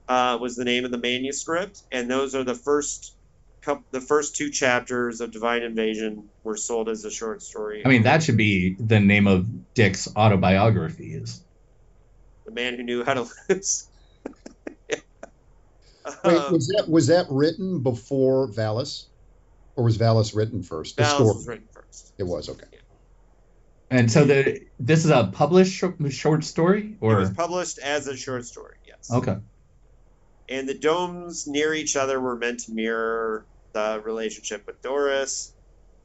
uh, 0.07 0.37
was 0.39 0.55
the 0.55 0.63
name 0.63 0.85
of 0.85 0.91
the 0.91 0.97
manuscript. 0.97 1.81
And 1.91 2.09
those 2.09 2.35
are 2.35 2.43
the 2.43 2.55
first 2.55 3.15
couple, 3.61 3.83
the 3.91 3.99
first 4.01 4.35
two 4.35 4.49
chapters 4.49 5.19
of 5.19 5.31
Divine 5.31 5.63
Invasion 5.63 6.29
were 6.43 6.55
sold 6.55 6.87
as 6.87 7.03
a 7.03 7.11
short 7.11 7.41
story. 7.41 7.83
I 7.85 7.89
mean, 7.89 8.03
that 8.03 8.23
should 8.23 8.37
be 8.37 8.75
the 8.79 8.99
name 8.99 9.27
of 9.27 9.73
Dick's 9.73 10.07
autobiography 10.15 11.13
is 11.13 11.43
The 12.45 12.51
Man 12.51 12.75
Who 12.75 12.83
Knew 12.83 13.03
How 13.03 13.15
to 13.15 13.27
Lose. 13.49 13.89
Wait, 16.23 16.37
Um, 16.37 16.53
was 16.53 16.67
that 16.67 16.85
was 16.87 17.07
that 17.07 17.25
written 17.29 17.81
before 17.83 18.47
Valis, 18.47 19.06
or 19.77 19.83
was 19.83 19.97
Valis 19.97 20.35
written 20.35 20.63
first? 20.63 20.97
The 20.97 21.03
Valis 21.03 21.13
story. 21.13 21.27
was 21.27 21.47
written 21.47 21.67
first. 21.71 22.13
It 22.17 22.23
was 22.23 22.49
okay. 22.49 22.65
And 23.89 24.11
so 24.11 24.25
the 24.25 24.65
this 24.79 25.05
is 25.05 25.11
a 25.11 25.29
published 25.31 25.71
short, 25.71 25.95
short 26.11 26.43
story 26.43 26.97
It 27.01 27.05
was 27.05 27.29
or 27.29 27.33
published 27.33 27.77
as 27.79 28.07
a 28.07 28.17
short 28.17 28.45
story, 28.45 28.75
yes. 28.85 29.09
okay. 29.09 29.37
and 30.49 30.67
the 30.67 30.73
domes 30.73 31.47
near 31.47 31.73
each 31.73 31.95
other 31.95 32.19
were 32.19 32.35
meant 32.35 32.61
to 32.61 32.73
mirror 32.73 33.45
the 33.71 34.01
relationship 34.03 34.67
with 34.67 34.81
Doris. 34.81 35.53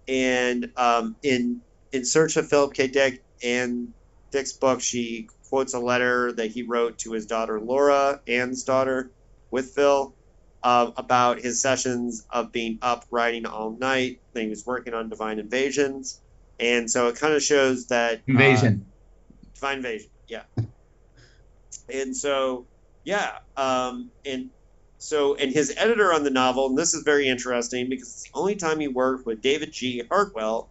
And 0.06 0.70
um, 0.76 1.16
in 1.24 1.62
in 1.90 2.04
search 2.04 2.36
of 2.36 2.48
Philip 2.48 2.74
K. 2.74 2.86
Dick 2.86 3.24
and 3.42 3.92
Dick's 4.30 4.52
book, 4.52 4.80
she 4.80 5.28
quotes 5.48 5.74
a 5.74 5.80
letter 5.80 6.32
that 6.32 6.52
he 6.52 6.62
wrote 6.62 6.98
to 6.98 7.12
his 7.12 7.26
daughter 7.26 7.60
Laura, 7.60 8.20
Anne's 8.28 8.62
daughter, 8.62 9.10
with 9.50 9.70
Phil, 9.74 10.14
uh, 10.62 10.90
about 10.96 11.40
his 11.40 11.60
sessions 11.60 12.24
of 12.30 12.52
being 12.52 12.78
up 12.82 13.04
writing 13.10 13.46
all 13.46 13.76
night. 13.78 14.20
He 14.34 14.48
was 14.48 14.64
working 14.64 14.94
on 14.94 15.08
Divine 15.08 15.38
Invasions, 15.38 16.20
and 16.60 16.90
so 16.90 17.08
it 17.08 17.16
kind 17.16 17.34
of 17.34 17.42
shows 17.42 17.86
that 17.86 18.18
uh, 18.18 18.22
Invasion. 18.26 18.86
Divine 19.54 19.78
Invasion, 19.78 20.10
yeah. 20.28 20.42
and 21.88 22.16
so, 22.16 22.66
yeah, 23.04 23.38
um, 23.56 24.10
and 24.24 24.50
so, 24.98 25.34
and 25.34 25.52
his 25.52 25.74
editor 25.76 26.12
on 26.12 26.22
the 26.22 26.30
novel, 26.30 26.66
and 26.66 26.78
this 26.78 26.94
is 26.94 27.02
very 27.02 27.28
interesting 27.28 27.88
because 27.88 28.08
it's 28.08 28.22
the 28.24 28.38
only 28.38 28.56
time 28.56 28.80
he 28.80 28.88
worked 28.88 29.26
with 29.26 29.42
David 29.42 29.72
G. 29.72 30.02
Hartwell 30.08 30.68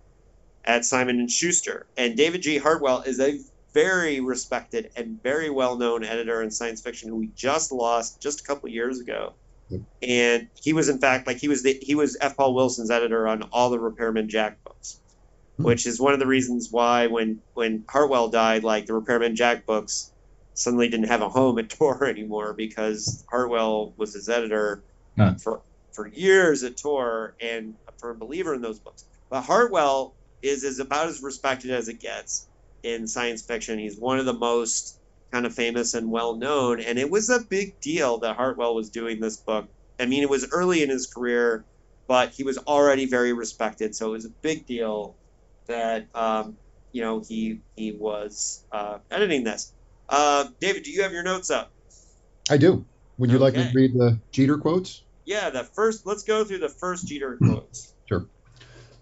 at 0.63 0.85
Simon 0.85 1.19
and 1.19 1.29
Schuster, 1.29 1.85
and 1.97 2.15
David 2.15 2.41
G. 2.41 2.57
Hartwell 2.57 3.01
is 3.01 3.19
a 3.19 3.39
very 3.73 4.19
respected 4.19 4.91
and 4.95 5.21
very 5.23 5.49
well-known 5.49 6.03
editor 6.03 6.41
in 6.41 6.51
science 6.51 6.81
fiction 6.81 7.09
who 7.09 7.15
we 7.15 7.27
just 7.35 7.71
lost 7.71 8.21
just 8.21 8.41
a 8.41 8.43
couple 8.43 8.69
years 8.69 8.99
ago. 8.99 9.33
And 10.01 10.49
he 10.61 10.73
was, 10.73 10.89
in 10.89 10.99
fact, 10.99 11.27
like 11.27 11.37
he 11.39 11.49
was 11.49 11.63
the 11.63 11.79
he 11.81 11.95
was 11.95 12.17
F. 12.21 12.37
Paul 12.37 12.55
Wilson's 12.55 12.91
editor 12.91 13.27
on 13.27 13.43
all 13.53 13.69
the 13.71 13.79
Repairman 13.79 14.29
Jack 14.29 14.59
books 14.65 14.95
Hmm. 15.59 15.65
which 15.65 15.87
is 15.87 16.01
one 16.01 16.13
of 16.13 16.19
the 16.19 16.27
reasons 16.27 16.69
why 16.71 17.07
when 17.07 17.43
when 17.53 17.85
Hartwell 17.89 18.29
died, 18.29 18.65
like 18.65 18.87
the 18.87 18.95
Repairman 18.95 19.37
Jack 19.37 19.67
books 19.67 20.13
suddenly 20.55 20.89
didn't 20.89 21.07
have 21.09 21.23
a 21.23 21.29
home 21.29 21.59
at 21.59 21.69
Tor 21.77 22.05
anymore 22.05 22.55
because 22.55 23.25
Hartwell 23.31 23.95
was 23.97 24.15
his 24.15 24.29
editor 24.29 24.85
Huh. 25.19 25.35
for 25.43 25.63
for 25.93 26.07
years 26.09 26.63
at 26.63 26.77
Tor 26.77 27.37
and 27.41 27.75
a 27.89 27.93
firm 27.99 28.19
believer 28.19 28.55
in 28.55 28.61
those 28.63 28.81
books. 28.81 29.05
But 29.31 29.43
Hartwell 29.43 30.17
is 30.43 30.65
is 30.65 30.79
about 30.81 31.09
as 31.09 31.23
respected 31.23 31.71
as 31.71 31.89
it 31.89 32.01
gets 32.01 32.49
in 32.83 33.07
science 33.07 33.43
fiction. 33.45 33.79
He's 33.79 33.99
one 33.99 34.19
of 34.19 34.27
the 34.27 34.33
most 34.33 34.99
kind 35.31 35.45
of 35.45 35.53
famous 35.53 35.93
and 35.93 36.11
well 36.11 36.35
known, 36.35 36.81
and 36.81 36.99
it 36.99 37.09
was 37.09 37.29
a 37.29 37.39
big 37.39 37.79
deal 37.79 38.19
that 38.19 38.35
Hartwell 38.35 38.75
was 38.75 38.89
doing 38.89 39.19
this 39.19 39.37
book. 39.37 39.67
I 39.99 40.05
mean, 40.05 40.23
it 40.23 40.29
was 40.29 40.47
early 40.51 40.83
in 40.83 40.89
his 40.89 41.07
career, 41.07 41.63
but 42.07 42.31
he 42.31 42.43
was 42.43 42.57
already 42.57 43.05
very 43.05 43.33
respected, 43.33 43.95
so 43.95 44.09
it 44.09 44.11
was 44.11 44.25
a 44.25 44.29
big 44.41 44.65
deal 44.65 45.15
that 45.67 46.07
um, 46.13 46.57
you 46.91 47.01
know 47.01 47.23
he 47.27 47.61
he 47.75 47.91
was 47.93 48.65
uh, 48.71 48.99
editing 49.09 49.43
this. 49.43 49.71
Uh, 50.09 50.45
David, 50.59 50.83
do 50.83 50.91
you 50.91 51.03
have 51.03 51.13
your 51.13 51.23
notes 51.23 51.49
up? 51.49 51.71
I 52.49 52.57
do. 52.57 52.85
Would 53.17 53.31
you 53.31 53.37
like 53.37 53.55
me 53.55 53.63
to 53.63 53.71
read 53.73 53.93
the 53.93 54.19
Jeter 54.31 54.57
quotes? 54.57 55.03
Yeah, 55.25 55.51
the 55.51 55.63
first. 55.63 56.05
Let's 56.05 56.23
go 56.23 56.43
through 56.43 56.59
the 56.59 56.69
first 56.69 57.07
Jeter 57.07 57.37
quotes. 57.37 57.93
Sure. 58.09 58.25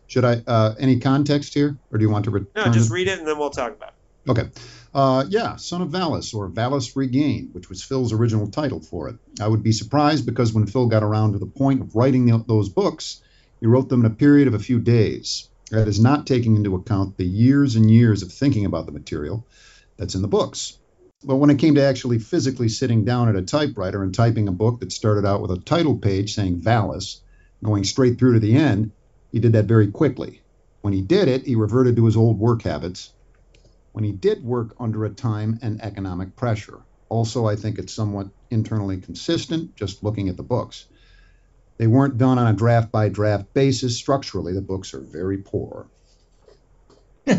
Should 0.08 0.26
I? 0.26 0.44
Uh, 0.46 0.76
any 0.78 1.00
context 1.00 1.54
here, 1.54 1.78
or 1.92 1.98
do 1.98 2.04
you 2.04 2.12
want 2.12 2.26
to 2.26 2.32
return? 2.32 2.52
No, 2.56 2.70
just 2.72 2.92
read 2.92 3.08
it 3.08 3.18
and 3.18 3.28
then 3.28 3.40
we'll 3.40 3.50
talk 3.50 3.76
about 3.76 3.90
it. 3.90 4.32
Okay. 4.32 4.50
Uh, 4.92 5.24
yeah, 5.30 5.56
Son 5.56 5.84
of 5.84 5.90
Valis, 5.90 6.34
or 6.34 6.50
Valis 6.50 6.96
Regained, 6.96 7.54
which 7.54 7.70
was 7.70 7.84
Phil's 7.84 8.12
original 8.12 8.48
title 8.48 8.80
for 8.80 9.08
it. 9.08 9.18
I 9.40 9.48
would 9.48 9.62
be 9.62 9.72
surprised 9.72 10.26
because 10.26 10.52
when 10.52 10.66
Phil 10.66 10.88
got 10.88 11.04
around 11.04 11.34
to 11.34 11.40
the 11.40 11.46
point 11.46 11.82
of 11.82 11.96
writing 11.96 12.26
the, 12.26 12.44
those 12.48 12.70
books, 12.70 13.22
he 13.60 13.68
wrote 13.68 13.90
them 13.90 14.00
in 14.00 14.12
a 14.12 14.16
period 14.16 14.48
of 14.48 14.56
a 14.56 14.60
few 14.60 14.80
days. 14.80 15.48
That 15.70 15.88
is 15.88 16.00
not 16.00 16.26
taking 16.26 16.56
into 16.56 16.74
account 16.74 17.18
the 17.18 17.26
years 17.26 17.76
and 17.76 17.92
years 17.92 18.24
of 18.24 18.34
thinking 18.34 18.66
about 18.66 18.88
the 18.88 18.92
material 18.92 19.46
that's 19.98 20.16
in 20.16 20.24
the 20.24 20.28
books. 20.28 20.80
But 21.24 21.36
when 21.36 21.52
it 21.52 21.60
came 21.60 21.76
to 21.76 21.84
actually 21.84 22.18
physically 22.18 22.70
sitting 22.70 23.06
down 23.06 23.30
at 23.30 23.36
a 23.36 23.44
typewriter 23.44 24.02
and 24.02 24.12
typing 24.12 24.48
a 24.48 24.54
book 24.54 24.80
that 24.80 24.92
started 24.92 25.28
out 25.28 25.42
with 25.42 25.52
a 25.52 25.60
title 25.60 25.98
page 25.98 26.34
saying 26.34 26.62
Valis, 26.62 27.20
going 27.64 27.84
straight 27.84 28.18
through 28.18 28.34
to 28.34 28.40
the 28.40 28.56
end, 28.56 28.92
he 29.32 29.40
did 29.40 29.54
that 29.54 29.66
very 29.66 29.92
quickly. 29.92 30.42
When 30.82 30.94
he 30.94 31.02
did 31.02 31.28
it, 31.28 31.46
he 31.46 31.56
reverted 31.56 31.98
to 31.98 32.06
his 32.06 32.18
old 32.18 32.40
work 32.40 32.64
habits 32.64 33.14
when 34.00 34.06
he 34.06 34.14
did 34.14 34.42
work 34.46 34.74
under 34.80 35.04
a 35.04 35.10
time 35.10 35.60
and 35.62 35.82
economic 35.82 36.34
pressure. 36.38 36.80
Also, 37.10 37.46
I 37.46 37.58
think 37.58 37.78
it's 37.78 37.94
somewhat 37.94 38.28
internally 38.50 39.02
consistent, 39.02 39.76
just 39.76 40.06
looking 40.06 40.30
at 40.30 40.38
the 40.38 40.44
books. 40.44 40.86
They 41.78 41.88
weren't 41.88 42.18
done 42.18 42.40
on 42.40 42.48
a 42.48 42.56
draft 42.56 42.94
by 42.94 43.10
draft 43.10 43.54
basis. 43.54 43.98
Structurally, 43.98 44.54
the 44.54 44.62
books 44.62 44.94
are 44.94 45.02
very 45.02 45.40
poor. 45.40 45.90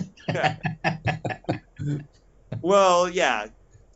Well, 2.63 3.09
yeah. 3.09 3.47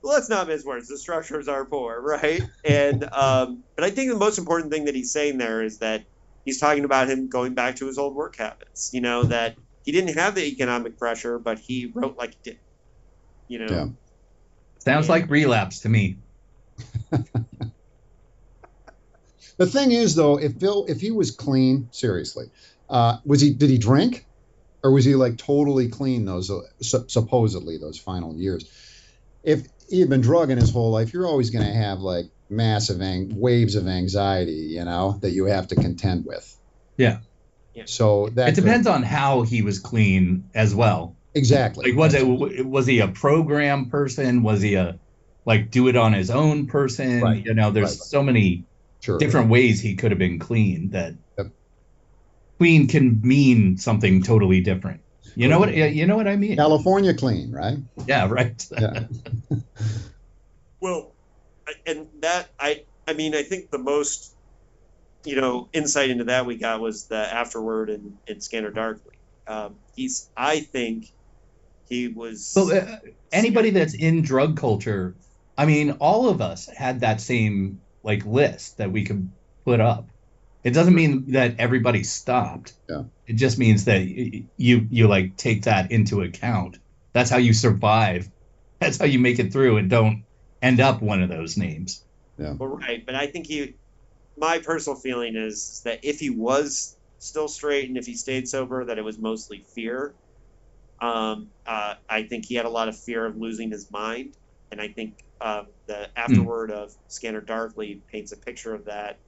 Let's 0.03 0.31
not 0.31 0.49
mince 0.49 0.65
words. 0.65 0.89
The 0.89 0.97
structures 0.97 1.49
are 1.49 1.67
poor, 1.67 2.01
right? 2.01 2.41
And 2.65 3.05
um, 3.13 3.65
but 3.77 3.85
I 3.85 3.91
think 3.91 4.11
the 4.11 4.17
most 4.17 4.39
important 4.39 4.73
thing 4.73 4.87
that 4.87 4.95
he's 4.95 5.13
saying 5.13 5.37
there 5.37 5.63
is 5.63 5.81
that 5.81 6.05
he's 6.47 6.61
talking 6.61 6.85
about 6.85 7.11
him 7.11 7.29
going 7.29 7.53
back 7.53 7.77
to 7.77 7.87
his 7.87 7.99
old 7.99 8.15
work 8.15 8.37
habits. 8.37 8.91
You 8.95 9.03
know 9.03 9.25
that 9.25 9.57
he 9.85 9.93
didn't 9.93 10.17
have 10.19 10.35
the 10.35 10.45
economic 10.45 10.99
pressure, 10.99 11.39
but 11.39 11.59
he 11.59 11.93
wrote 11.95 12.17
like 12.17 12.35
he 12.43 12.51
did. 12.51 12.59
You 13.49 13.59
know. 13.61 13.67
Yeah. 13.71 13.87
Sounds 14.79 15.09
like 15.09 15.31
relapse 15.31 15.81
to 15.81 15.89
me. 15.89 16.19
The 19.57 19.67
thing 19.67 19.93
is, 19.93 20.15
though, 20.15 20.39
if 20.39 20.59
Bill, 20.59 20.87
if 20.89 21.01
he 21.01 21.11
was 21.11 21.31
clean, 21.31 21.89
seriously, 21.93 22.47
uh, 22.89 23.19
was 23.25 23.41
he? 23.41 23.55
Did 23.55 23.71
he 23.71 23.79
drink, 23.79 24.27
or 24.83 24.91
was 24.91 25.05
he 25.05 25.15
like 25.15 25.39
totally 25.39 25.89
clean 25.89 26.25
those 26.25 26.51
uh, 26.51 26.61
su- 26.83 27.07
supposedly 27.09 27.79
those 27.79 27.99
final 27.99 28.35
years? 28.37 28.69
If 29.43 29.67
he 29.89 30.01
had 30.01 30.09
been 30.09 30.23
drugging 30.23 30.59
his 30.59 30.73
whole 30.73 30.91
life, 30.91 31.13
you're 31.13 31.27
always 31.27 31.51
going 31.51 31.67
to 31.67 31.73
have 31.73 32.01
like 32.01 32.27
massive 32.49 33.01
ang- 33.01 33.39
waves 33.39 33.77
of 33.77 33.87
anxiety, 33.87 34.71
you 34.71 34.85
know, 34.85 35.19
that 35.23 35.31
you 35.31 35.45
have 35.45 35.69
to 35.69 35.77
contend 35.77 36.25
with. 36.27 36.59
Yeah. 36.97 37.19
Yeah. 37.75 37.85
So 37.87 38.29
that 38.35 38.51
It 38.51 38.55
depends 38.55 38.87
on 38.87 39.03
how 39.03 39.43
he 39.43 39.63
was 39.63 39.79
clean 39.81 40.49
as 40.55 40.75
well. 40.75 41.17
exactly. 41.35 41.91
Like, 41.91 41.99
was 41.99 42.15
it 42.15 42.67
was 42.67 42.87
he 42.87 43.01
a 43.01 43.09
program 43.09 43.91
person? 43.91 44.43
Was 44.43 44.61
he 44.63 44.75
a 44.75 44.99
like 45.45 45.71
do 45.71 45.89
it 45.89 45.97
on 45.97 46.13
his 46.13 46.31
own 46.31 46.67
person? 46.69 47.21
Right. 47.21 47.45
You 47.45 47.55
know, 47.55 47.71
there's 47.71 47.91
Right, 47.91 47.99
right. 47.99 48.09
so 48.15 48.23
many 48.23 48.65
sure. 49.01 49.19
different 49.19 49.51
ways 49.51 49.81
he 49.81 49.97
could 49.97 50.11
have 50.13 50.19
been 50.19 50.39
clean 50.39 50.91
that 50.91 51.15
Yep. 51.37 51.49
clean 52.59 52.87
can 52.89 53.21
mean 53.23 53.77
something 53.79 54.23
totally 54.23 54.61
different. 54.61 55.01
You 55.37 55.49
know 55.49 55.59
what? 55.59 55.75
You 55.75 56.07
know 56.07 56.17
what 56.17 56.29
I 56.29 56.37
mean? 56.37 56.57
California 56.57 57.13
clean, 57.13 57.51
right? 57.51 57.79
Yeah, 58.07 58.29
right. 58.29 58.65
Yeah. 58.81 59.05
Well, 60.81 61.13
and 61.87 62.07
that 62.21 62.49
I 62.61 62.85
I 63.09 63.15
mean 63.15 63.35
I 63.35 63.43
think 63.43 63.71
the 63.71 63.79
most 63.79 64.34
you 65.25 65.41
know 65.41 65.69
insight 65.73 66.11
into 66.11 66.25
that 66.25 66.47
we 66.47 66.57
got 66.57 66.81
was 66.81 67.07
the 67.07 67.17
afterword 67.17 67.91
in, 67.91 68.19
in 68.27 68.41
Scanner 68.41 68.71
Darkly. 68.71 69.15
Um, 69.47 69.77
he's 69.95 70.29
I 70.37 70.61
think 70.61 71.11
he 71.89 72.09
was 72.09 72.47
So 72.47 72.75
uh, 72.75 72.99
anybody 73.33 73.71
that's 73.71 73.95
in 73.95 74.23
drug 74.23 74.57
culture, 74.57 75.15
I 75.57 75.67
mean, 75.67 75.93
all 75.93 76.29
of 76.29 76.41
us 76.41 76.67
had 76.67 77.01
that 77.01 77.21
same 77.21 77.81
like 78.03 78.25
list 78.25 78.79
that 78.79 78.91
we 78.91 79.05
could 79.05 79.31
put 79.65 79.81
up. 79.81 80.09
It 80.63 80.71
doesn't 80.71 80.95
mean 80.95 81.33
that 81.33 81.57
everybody 81.59 82.05
stopped. 82.05 82.73
Yeah. 82.89 83.03
It 83.27 83.35
just 83.35 83.59
means 83.59 83.85
that 83.85 84.03
you 84.03 84.87
you 84.91 85.09
like 85.09 85.37
take 85.37 85.65
that 85.65 85.91
into 85.91 86.23
account. 86.23 86.79
That's 87.13 87.31
how 87.31 87.37
you 87.37 87.53
survive. 87.53 88.31
That's 88.81 88.99
how 88.99 89.05
you 89.05 89.19
make 89.19 89.39
it 89.39 89.53
through 89.53 89.77
and 89.77 89.91
don't 89.91 90.25
end 90.63 90.81
up 90.81 91.03
one 91.03 91.23
of 91.23 91.29
those 91.29 91.57
names. 91.57 92.03
Yeah. 92.39 92.55
Well, 92.55 92.71
right, 92.71 93.05
but 93.05 93.15
I 93.15 93.27
think 93.27 93.47
he. 93.47 93.75
My 94.37 94.59
personal 94.59 94.99
feeling 94.99 95.37
is 95.37 95.81
that 95.85 96.01
if 96.03 96.19
he 96.19 96.31
was 96.31 96.97
still 97.19 97.49
straight 97.49 97.89
and 97.89 97.97
if 97.99 98.07
he 98.07 98.15
stayed 98.17 98.49
sober, 98.49 98.85
that 98.87 98.99
it 98.99 99.03
was 99.05 99.19
mostly 99.19 99.65
fear. 99.75 100.15
Um, 101.01 101.51
uh, 101.67 101.95
I 102.09 102.25
think 102.25 102.47
he 102.47 102.55
had 102.55 102.67
a 102.67 102.71
lot 102.71 102.89
of 102.89 102.99
fear 102.99 103.27
of 103.27 103.37
losing 103.37 103.71
his 103.71 103.91
mind, 103.91 104.35
and 104.71 104.81
I 104.81 104.89
think 104.89 105.19
um, 105.41 105.69
the 105.87 106.09
afterword 106.17 106.71
of 106.71 106.93
Scanner 107.09 107.41
Darkly 107.41 108.03
paints 108.11 108.33
a 108.33 108.37
picture 108.37 108.75
of 108.75 108.87
that. 108.87 109.21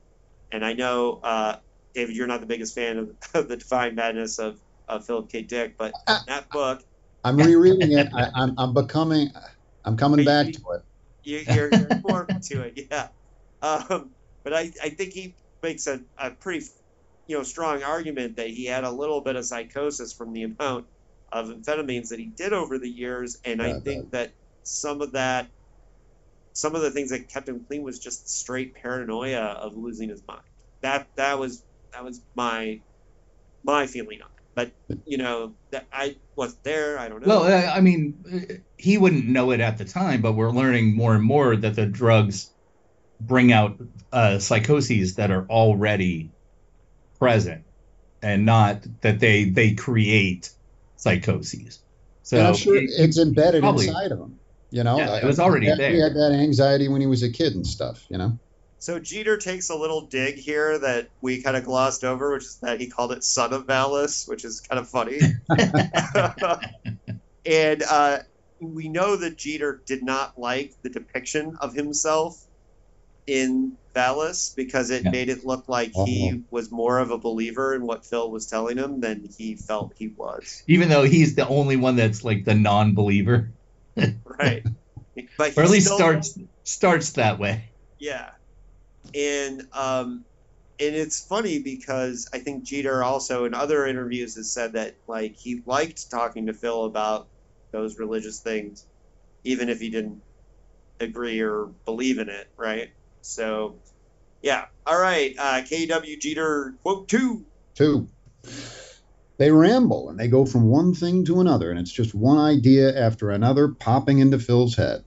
And 0.52 0.64
I 0.64 0.72
know, 0.74 1.20
uh, 1.22 1.56
David, 1.94 2.16
you're 2.16 2.26
not 2.26 2.40
the 2.40 2.46
biggest 2.46 2.74
fan 2.74 2.98
of, 2.98 3.10
of 3.34 3.48
the 3.48 3.56
Divine 3.56 3.94
Madness 3.94 4.38
of, 4.38 4.60
of 4.88 5.06
Philip 5.06 5.30
K. 5.30 5.42
Dick, 5.42 5.76
but 5.78 5.92
Uh, 6.06 6.20
that 6.26 6.50
book, 6.50 6.82
I'm 7.24 7.36
rereading 7.36 7.92
it. 7.92 8.08
I, 8.14 8.30
I'm 8.34 8.54
I'm 8.58 8.72
becoming. 8.74 9.30
I'm 9.84 9.96
coming 9.96 10.18
But 10.18 10.26
back 10.26 10.46
you- 10.46 10.52
to 10.54 10.60
it. 10.74 10.82
you, 11.24 11.38
you're, 11.38 11.70
you're 11.72 12.00
more 12.02 12.26
to 12.44 12.62
it, 12.62 12.88
yeah. 12.90 13.08
Um, 13.62 14.15
but 14.46 14.54
I, 14.54 14.70
I 14.80 14.90
think 14.90 15.12
he 15.12 15.34
makes 15.60 15.88
a, 15.88 16.00
a 16.16 16.30
pretty, 16.30 16.64
you 17.26 17.36
know, 17.36 17.42
strong 17.42 17.82
argument 17.82 18.36
that 18.36 18.46
he 18.46 18.64
had 18.64 18.84
a 18.84 18.90
little 18.92 19.20
bit 19.20 19.34
of 19.34 19.44
psychosis 19.44 20.12
from 20.12 20.32
the 20.32 20.44
amount 20.44 20.86
of 21.32 21.48
amphetamines 21.48 22.10
that 22.10 22.20
he 22.20 22.26
did 22.26 22.52
over 22.52 22.78
the 22.78 22.88
years, 22.88 23.38
and 23.44 23.60
I 23.60 23.80
think 23.80 24.12
that 24.12 24.30
some 24.62 25.02
of 25.02 25.12
that, 25.12 25.48
some 26.52 26.76
of 26.76 26.82
the 26.82 26.92
things 26.92 27.10
that 27.10 27.28
kept 27.28 27.48
him 27.48 27.64
clean 27.66 27.82
was 27.82 27.98
just 27.98 28.28
straight 28.28 28.76
paranoia 28.76 29.40
of 29.40 29.76
losing 29.76 30.10
his 30.10 30.22
mind. 30.28 30.42
That 30.80 31.08
that 31.16 31.40
was 31.40 31.64
that 31.92 32.04
was 32.04 32.20
my 32.36 32.78
my 33.64 33.88
feeling 33.88 34.22
on 34.22 34.28
it. 34.28 34.44
But 34.54 35.00
you 35.06 35.18
know 35.18 35.54
that 35.72 35.86
I 35.92 36.14
wasn't 36.36 36.62
there. 36.62 37.00
I 37.00 37.08
don't 37.08 37.26
know. 37.26 37.40
Well, 37.40 37.72
I 37.74 37.80
mean, 37.80 38.62
he 38.76 38.96
wouldn't 38.96 39.26
know 39.26 39.50
it 39.50 39.58
at 39.58 39.76
the 39.76 39.84
time, 39.84 40.22
but 40.22 40.34
we're 40.34 40.52
learning 40.52 40.94
more 40.94 41.16
and 41.16 41.24
more 41.24 41.56
that 41.56 41.74
the 41.74 41.86
drugs 41.86 42.52
bring 43.20 43.52
out 43.52 43.76
uh, 44.12 44.38
psychoses 44.38 45.16
that 45.16 45.30
are 45.30 45.46
already 45.48 46.30
present, 47.18 47.64
and 48.22 48.44
not 48.46 48.84
that 49.02 49.20
they 49.20 49.44
they 49.44 49.74
create 49.74 50.50
psychoses. 50.96 51.78
So 52.22 52.38
and 52.38 52.46
I'm 52.48 52.54
sure 52.54 52.76
it- 52.76 52.90
it's 52.90 53.18
embedded 53.18 53.62
probably- 53.62 53.88
inside 53.88 54.12
of 54.12 54.18
them. 54.18 54.38
You 54.70 54.82
know, 54.82 54.98
Yeah, 54.98 55.16
it 55.18 55.24
was 55.24 55.38
already 55.38 55.66
He 55.66 55.74
there. 55.76 56.02
had 56.02 56.14
that 56.14 56.32
anxiety 56.32 56.88
when 56.88 57.00
he 57.00 57.06
was 57.06 57.22
a 57.22 57.30
kid 57.30 57.54
and 57.54 57.64
stuff. 57.66 58.04
You 58.08 58.18
know. 58.18 58.38
So 58.78 58.98
Jeter 58.98 59.36
takes 59.38 59.70
a 59.70 59.74
little 59.76 60.02
dig 60.02 60.34
here 60.36 60.78
that 60.78 61.08
we 61.20 61.40
kind 61.40 61.56
of 61.56 61.64
glossed 61.64 62.04
over, 62.04 62.32
which 62.34 62.44
is 62.44 62.56
that 62.62 62.80
he 62.80 62.88
called 62.88 63.12
it 63.12 63.22
"son 63.24 63.52
of 63.52 63.66
malice," 63.68 64.26
which 64.28 64.44
is 64.44 64.60
kind 64.60 64.78
of 64.80 64.88
funny. 64.88 65.20
and 67.46 67.82
uh, 67.82 68.18
we 68.60 68.88
know 68.88 69.16
that 69.16 69.36
Jeter 69.36 69.80
did 69.86 70.02
not 70.02 70.38
like 70.38 70.74
the 70.82 70.90
depiction 70.90 71.56
of 71.60 71.74
himself 71.74 72.42
in 73.26 73.76
Valis 73.94 74.54
because 74.54 74.90
it 74.90 75.04
Yeah. 75.04 75.10
made 75.10 75.28
it 75.28 75.44
look 75.44 75.68
like 75.68 75.92
he 75.92 76.28
Uh-huh. 76.30 76.38
was 76.50 76.70
more 76.70 76.98
of 76.98 77.10
a 77.10 77.18
believer 77.18 77.74
in 77.74 77.82
what 77.86 78.04
Phil 78.04 78.30
was 78.30 78.46
telling 78.46 78.76
him 78.76 79.00
than 79.00 79.28
he 79.36 79.56
felt 79.56 79.94
he 79.96 80.08
was. 80.08 80.62
even 80.68 80.88
though 80.88 81.02
he's 81.04 81.34
the 81.34 81.48
only 81.48 81.76
one 81.76 81.96
that's 81.96 82.22
like 82.24 82.44
the 82.44 82.54
non-believer, 82.54 83.52
Right. 84.24 84.64
But 85.38 85.56
or 85.56 85.62
at 85.62 85.70
least 85.70 85.86
still- 85.86 85.96
starts 85.98 86.38
starts 86.64 87.12
that 87.12 87.38
way. 87.38 87.72
Yeah, 87.98 88.30
and 89.14 89.62
um, 89.72 90.24
and 90.78 90.94
it's 90.94 91.24
funny 91.24 91.60
because 91.62 92.28
I 92.34 92.40
think 92.40 92.64
Jeter 92.64 93.02
also 93.02 93.46
in 93.46 93.54
other 93.54 93.86
interviews 93.86 94.36
has 94.36 94.52
said 94.52 94.74
that 94.74 94.96
like 95.06 95.36
he 95.36 95.62
liked 95.64 96.10
talking 96.10 96.46
to 96.46 96.52
Phil 96.52 96.84
about 96.84 97.28
those 97.72 97.98
religious 97.98 98.40
things, 98.40 98.86
even 99.44 99.70
if 99.70 99.80
he 99.80 99.88
didn't 99.88 100.22
agree 101.00 101.40
or 101.40 101.72
believe 101.86 102.18
in 102.18 102.28
it, 102.28 102.46
right? 102.58 102.90
So, 103.26 103.76
yeah. 104.40 104.66
All 104.86 104.98
right, 104.98 105.34
uh, 105.36 105.62
KW 105.62 106.20
Jeter 106.20 106.74
quote 106.82 107.08
two. 107.08 107.44
Two. 107.74 108.08
They 109.38 109.50
ramble 109.50 110.08
and 110.08 110.18
they 110.18 110.28
go 110.28 110.46
from 110.46 110.68
one 110.68 110.94
thing 110.94 111.24
to 111.26 111.40
another, 111.40 111.70
and 111.70 111.78
it's 111.78 111.92
just 111.92 112.14
one 112.14 112.38
idea 112.38 112.98
after 112.98 113.30
another 113.30 113.68
popping 113.68 114.20
into 114.20 114.38
Phil's 114.38 114.76
head. 114.76 115.04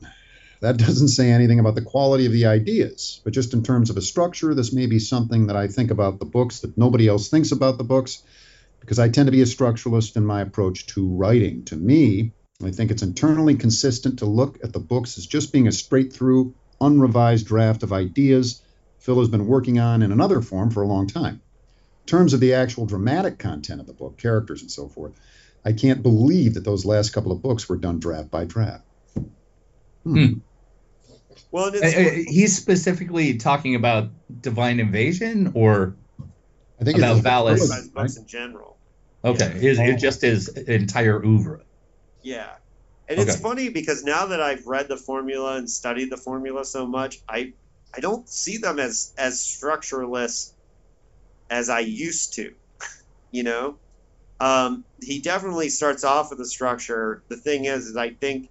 That 0.61 0.77
doesn't 0.77 1.07
say 1.07 1.31
anything 1.31 1.59
about 1.59 1.75
the 1.75 1.81
quality 1.81 2.25
of 2.25 2.33
the 2.33 2.47
ideas, 2.47 3.21
but 3.23 3.33
just 3.33 3.53
in 3.53 3.63
terms 3.63 3.89
of 3.89 3.95
a 3.95 4.01
structure, 4.01 4.53
this 4.53 4.73
may 4.73 4.85
be 4.85 4.99
something 4.99 5.47
that 5.47 5.55
I 5.55 5.67
think 5.67 5.89
about 5.89 6.19
the 6.19 6.25
books 6.25 6.59
that 6.59 6.77
nobody 6.77 7.07
else 7.07 7.29
thinks 7.29 7.53
about 7.53 7.77
the 7.77 7.85
books, 7.85 8.21
because 8.81 8.99
I 8.99 9.07
tend 9.07 9.27
to 9.27 9.31
be 9.31 9.41
a 9.41 9.45
structuralist 9.45 10.17
in 10.17 10.25
my 10.25 10.41
approach 10.41 10.87
to 10.87 11.07
writing. 11.07 11.63
To 11.65 11.77
me, 11.77 12.33
I 12.63 12.71
think 12.71 12.91
it's 12.91 13.03
internally 13.03 13.55
consistent 13.55 14.19
to 14.19 14.25
look 14.25 14.59
at 14.61 14.73
the 14.73 14.79
books 14.79 15.17
as 15.17 15.25
just 15.25 15.53
being 15.53 15.69
a 15.69 15.71
straight 15.71 16.11
through, 16.11 16.53
unrevised 16.81 17.45
draft 17.45 17.83
of 17.83 17.91
ideas 17.93 18.61
Phil 18.99 19.19
has 19.19 19.29
been 19.29 19.47
working 19.47 19.79
on 19.79 20.01
in 20.01 20.11
another 20.11 20.41
form 20.41 20.71
for 20.71 20.81
a 20.83 20.87
long 20.87 21.07
time 21.07 21.41
In 22.01 22.07
terms 22.07 22.33
of 22.33 22.39
the 22.39 22.53
actual 22.53 22.85
dramatic 22.85 23.37
content 23.39 23.79
of 23.81 23.87
the 23.87 23.93
book, 23.93 24.17
characters 24.17 24.61
and 24.61 24.71
so 24.71 24.87
forth, 24.89 25.13
I 25.63 25.73
can't 25.73 26.01
believe 26.03 26.53
that 26.55 26.63
those 26.65 26.85
last 26.85 27.11
couple 27.11 27.31
of 27.31 27.41
books 27.41 27.67
were 27.69 27.77
done 27.77 27.99
draft 27.99 28.29
by 28.31 28.45
draft. 28.45 28.83
Well, 31.51 31.65
and 31.67 31.75
Uh, 31.75 31.79
it's, 31.83 31.95
uh, 31.95 32.31
He's 32.31 32.55
specifically 32.57 33.37
talking 33.37 33.75
about 33.75 34.09
divine 34.41 34.79
invasion, 34.79 35.51
or 35.55 35.95
I 36.79 36.83
think 36.83 36.97
About 36.97 37.17
it's 37.17 37.27
Valis. 37.27 37.69
right? 37.69 37.93
books 37.93 38.17
in 38.17 38.25
general. 38.27 38.77
okay, 39.23 39.59
is 39.61 39.79
it 39.79 39.97
just 39.99 40.21
his 40.21 40.47
entire 40.49 41.23
oeuvre? 41.23 41.61
Yeah. 42.21 42.49
And 43.09 43.19
it's 43.19 43.33
Okay. 43.33 43.43
funny 43.43 43.69
because 43.69 44.03
now 44.03 44.27
that 44.27 44.41
I've 44.41 44.65
read 44.67 44.87
the 44.87 44.97
formula 44.97 45.57
and 45.57 45.69
studied 45.69 46.11
the 46.11 46.17
formula 46.17 46.63
so 46.65 46.87
much, 46.87 47.17
I 47.27 47.53
I 47.95 48.01
don't 48.01 48.29
see 48.29 48.57
them 48.57 48.79
as 48.79 49.13
as 49.17 49.41
structureless 49.41 50.53
as 51.49 51.69
I 51.69 51.79
used 51.79 52.35
to. 52.35 52.53
you 53.31 53.43
know? 53.43 53.79
Um, 54.39 54.85
he 55.01 55.21
definitely 55.21 55.69
starts 55.69 56.03
off 56.03 56.31
with 56.31 56.39
a 56.41 56.45
structure. 56.45 57.23
The 57.29 57.37
thing 57.37 57.65
is, 57.65 57.87
is 57.87 57.97
I 57.97 58.11
think 58.11 58.49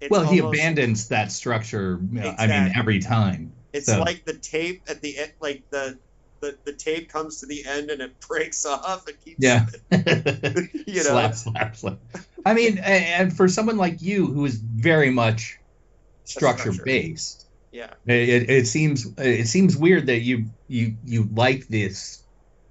it's 0.00 0.12
well, 0.12 0.22
he 0.22 0.38
abandons 0.38 1.08
that 1.08 1.32
structure. 1.32 1.98
you 2.12 2.20
know, 2.20 2.34
I 2.38 2.46
mean, 2.46 2.72
every 2.76 3.00
time. 3.00 3.52
It's 3.72 3.86
so- 3.86 4.00
like 4.00 4.24
the 4.24 4.38
tape 4.38 4.82
at 4.88 5.00
the 5.02 5.18
end, 5.18 5.32
like 5.40 5.64
the, 5.70 5.98
the 6.40 6.56
the 6.64 6.72
tape 6.72 7.08
comes 7.10 7.40
to 7.40 7.46
the 7.46 7.64
end 7.66 7.90
and 7.90 8.00
it 8.00 8.18
breaks 8.28 8.64
off. 8.66 9.06
and 9.06 9.20
keeps, 9.24 9.36
Yeah. 9.40 9.66
you 9.92 10.94
know. 10.96 11.02
slap, 11.02 11.34
slap, 11.34 11.76
slap. 11.76 11.98
I 12.44 12.54
mean, 12.54 12.78
and 12.78 13.36
for 13.36 13.48
someone 13.48 13.76
like 13.76 14.00
you 14.02 14.26
who 14.26 14.44
is 14.44 14.56
very 14.56 15.10
much 15.10 15.58
structure 16.24 16.72
structure. 16.72 16.82
based, 16.84 17.46
Yeah. 17.72 17.92
it, 18.06 18.28
it, 18.28 18.50
it 18.50 18.66
seems 18.66 19.06
it 19.18 19.46
seems 19.48 19.76
weird 19.76 20.06
that 20.06 20.20
you 20.20 20.46
you 20.68 20.96
you 21.04 21.28
like 21.32 21.66
this, 21.68 22.22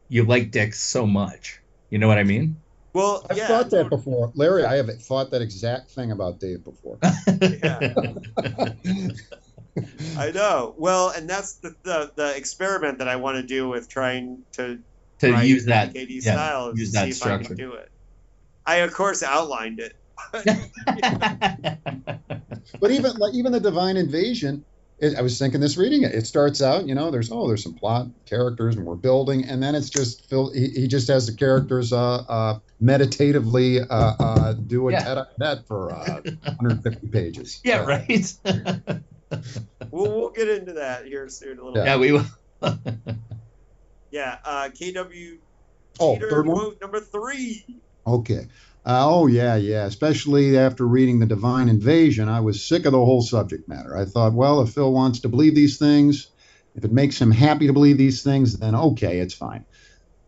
you 0.10 0.24
like 0.24 0.52
Dick 0.52 0.74
so 0.74 1.06
much. 1.06 1.60
You 1.90 2.00
know 2.00 2.08
what 2.08 2.18
I 2.18 2.24
mean? 2.24 2.58
Well, 2.94 3.26
I've 3.30 3.38
yeah, 3.38 3.48
thought 3.48 3.70
that 3.72 3.84
no, 3.84 3.90
before. 3.90 4.32
Larry, 4.34 4.66
I 4.66 4.78
have 4.78 4.90
thought 5.04 5.30
that 5.32 5.42
exact 5.42 5.92
thing 5.92 6.12
about 6.12 6.40
Dave 6.40 6.64
before. 6.64 6.98
Yeah. 7.42 7.94
I 10.18 10.32
know. 10.32 10.74
Well, 10.78 11.10
and 11.10 11.30
that's 11.30 11.60
the, 11.60 11.74
the 11.84 12.12
the 12.16 12.36
experiment 12.36 13.00
that 13.00 13.08
I 13.08 13.16
want 13.18 13.38
to 13.38 13.44
do 13.44 13.68
with 13.70 13.90
trying 13.90 14.44
to 14.54 14.80
to 15.20 15.32
write 15.32 15.48
use 15.48 15.66
that. 15.66 15.94
KD 15.94 16.22
yeah, 16.24 16.34
style 16.34 16.70
is 16.70 16.80
use 16.80 16.92
to 16.92 16.98
that 17.00 17.06
see 17.06 17.12
if 17.12 17.24
I 17.24 17.38
can 17.44 17.56
do 17.56 17.74
it. 17.74 17.90
I 18.66 18.78
of 18.78 18.94
course 18.94 19.24
outlined 19.24 19.80
it. 19.80 19.94
but 22.82 22.92
even 22.92 23.12
like 23.18 23.34
even 23.34 23.52
the 23.52 23.60
divine 23.60 23.98
invasion 23.98 24.66
it, 25.00 25.16
i 25.16 25.22
was 25.22 25.38
thinking 25.38 25.62
this 25.62 25.78
reading 25.78 26.04
it 26.04 26.14
it 26.14 26.26
starts 26.26 26.62
out 26.62 26.88
you 26.88 26.96
know 26.96 27.12
there's 27.12 27.32
oh 27.32 27.48
there's 27.48 27.64
some 27.64 27.76
plot 27.76 28.08
characters 28.28 28.76
and 28.76 28.86
we're 28.86 28.96
building 28.96 29.46
and 29.46 29.62
then 29.62 29.76
it's 29.76 29.90
just 29.90 30.28
Phil 30.30 30.52
he, 30.54 30.70
he 30.70 30.88
just 30.88 31.08
has 31.08 31.28
the 31.28 31.36
characters 31.36 31.94
uh 31.94 32.18
uh 32.28 32.60
meditatively 32.80 33.80
uh 33.80 33.86
uh 34.20 34.54
do 34.54 34.88
a 34.90 34.92
Yeah. 34.92 35.04
tete-a-tete 35.04 35.66
for 35.68 35.94
uh 35.94 36.22
150 36.46 37.08
pages 37.10 37.60
yeah, 37.64 37.82
Uh, 37.82 37.86
right. 37.86 38.34
We'll, 39.90 40.20
we'll 40.20 40.30
get 40.30 40.50
into 40.50 40.74
that 40.74 41.06
here 41.06 41.30
soon 41.30 41.60
a 41.60 41.66
little 41.66 41.86
yeah, 41.86 41.96
we 41.98 42.12
will. 42.12 42.26
Yeah. 44.12 44.38
Uh, 44.44 44.70
KW 44.70 45.38
oh 46.00 46.16
Jeter 46.16 46.30
third 46.30 46.48
one 46.48 46.76
number 46.82 47.00
three. 47.00 47.66
Okay. 48.06 48.48
Uh, 48.86 49.04
oh 49.06 49.28
yeah, 49.28 49.56
yeah. 49.56 49.86
Especially 49.86 50.58
after 50.58 50.88
reading 50.88 51.20
the 51.20 51.26
Divine 51.26 51.70
Invasion, 51.70 52.30
I 52.30 52.40
was 52.40 52.66
sick 52.66 52.86
of 52.86 52.94
the 52.94 52.98
whole 52.98 53.22
subject 53.22 53.68
matter. 53.68 53.96
I 53.98 54.06
thought, 54.06 54.34
well, 54.34 54.62
if 54.62 54.72
Phil 54.72 54.92
wants 54.92 55.22
to 55.22 55.30
believe 55.30 55.56
these 55.56 55.78
things, 55.78 56.32
if 56.76 56.86
it 56.86 56.92
makes 56.92 57.20
him 57.22 57.32
happy 57.32 57.68
to 57.68 57.74
believe 57.74 57.98
these 57.98 58.24
things, 58.24 58.58
then 58.58 58.76
okay, 58.76 59.20
it's 59.20 59.34
fine. 59.34 59.66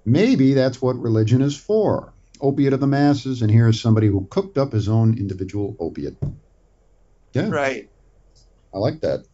Maybe 0.06 0.54
that's 0.54 0.82
what 0.82 0.98
religion 1.00 1.42
is 1.42 1.56
for. 1.58 2.14
Opiate 2.42 2.74
of 2.74 2.80
the 2.80 2.88
masses, 2.88 3.42
and 3.42 3.52
here's 3.52 3.82
somebody 3.82 4.08
who 4.08 4.28
cooked 4.30 4.58
up 4.58 4.72
his 4.72 4.90
own 4.90 5.18
individual 5.18 5.76
opiate. 5.80 6.18
Yeah, 7.34 7.50
Right. 7.50 7.90
I 8.74 8.78
like 8.78 9.02
that. 9.02 9.26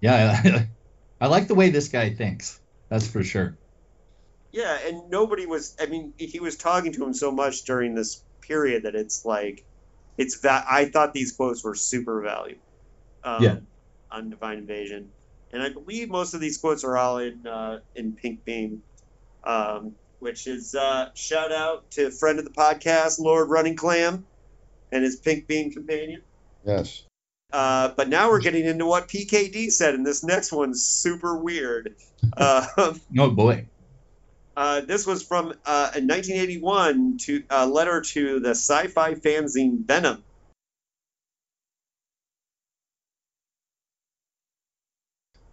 Yeah, 0.00 0.64
I 1.20 1.26
like 1.26 1.48
the 1.48 1.54
way 1.54 1.70
this 1.70 1.88
guy 1.88 2.14
thinks. 2.14 2.60
That's 2.88 3.06
for 3.06 3.22
sure. 3.22 3.56
Yeah, 4.52 4.76
and 4.86 5.10
nobody 5.10 5.46
was. 5.46 5.76
I 5.80 5.86
mean, 5.86 6.12
he 6.18 6.40
was 6.40 6.56
talking 6.56 6.92
to 6.92 7.04
him 7.04 7.14
so 7.14 7.30
much 7.30 7.64
during 7.64 7.94
this 7.94 8.22
period 8.40 8.84
that 8.84 8.94
it's 8.94 9.24
like, 9.24 9.64
it's 10.18 10.40
that 10.40 10.66
I 10.68 10.86
thought 10.86 11.12
these 11.12 11.32
quotes 11.32 11.62
were 11.62 11.74
super 11.74 12.22
valuable. 12.22 12.62
Um, 13.22 13.42
Yeah. 13.42 13.56
On 14.10 14.28
Divine 14.28 14.58
Invasion, 14.58 15.08
and 15.52 15.62
I 15.62 15.68
believe 15.68 16.10
most 16.10 16.34
of 16.34 16.40
these 16.40 16.58
quotes 16.58 16.82
are 16.82 16.96
all 16.96 17.18
in 17.18 17.46
uh, 17.46 17.78
in 17.94 18.12
Pink 18.12 18.44
Beam, 18.44 18.82
um, 19.44 19.94
which 20.18 20.48
is 20.48 20.74
uh, 20.74 21.10
shout 21.14 21.52
out 21.52 21.88
to 21.92 22.10
friend 22.10 22.40
of 22.40 22.44
the 22.44 22.50
podcast, 22.50 23.20
Lord 23.20 23.48
Running 23.50 23.76
Clam, 23.76 24.26
and 24.90 25.04
his 25.04 25.14
Pink 25.14 25.46
Beam 25.46 25.70
companion. 25.70 26.22
Yes. 26.66 27.04
Uh, 27.52 27.88
but 27.96 28.08
now 28.08 28.30
we're 28.30 28.40
getting 28.40 28.64
into 28.64 28.86
what 28.86 29.08
PKD 29.08 29.70
said, 29.72 29.94
and 29.94 30.06
this 30.06 30.22
next 30.22 30.52
one's 30.52 30.84
super 30.84 31.36
weird. 31.36 31.96
Uh, 32.36 32.66
Oh 33.18 33.30
boy. 33.30 33.66
uh, 34.56 34.80
this 34.82 35.06
was 35.06 35.22
from 35.22 35.48
uh, 35.66 35.90
a 35.94 36.00
1981 36.00 37.18
to 37.18 37.42
a 37.50 37.66
letter 37.66 38.02
to 38.02 38.40
the 38.40 38.50
sci-fi 38.50 39.14
fanzine 39.14 39.84
Venom. 39.84 40.22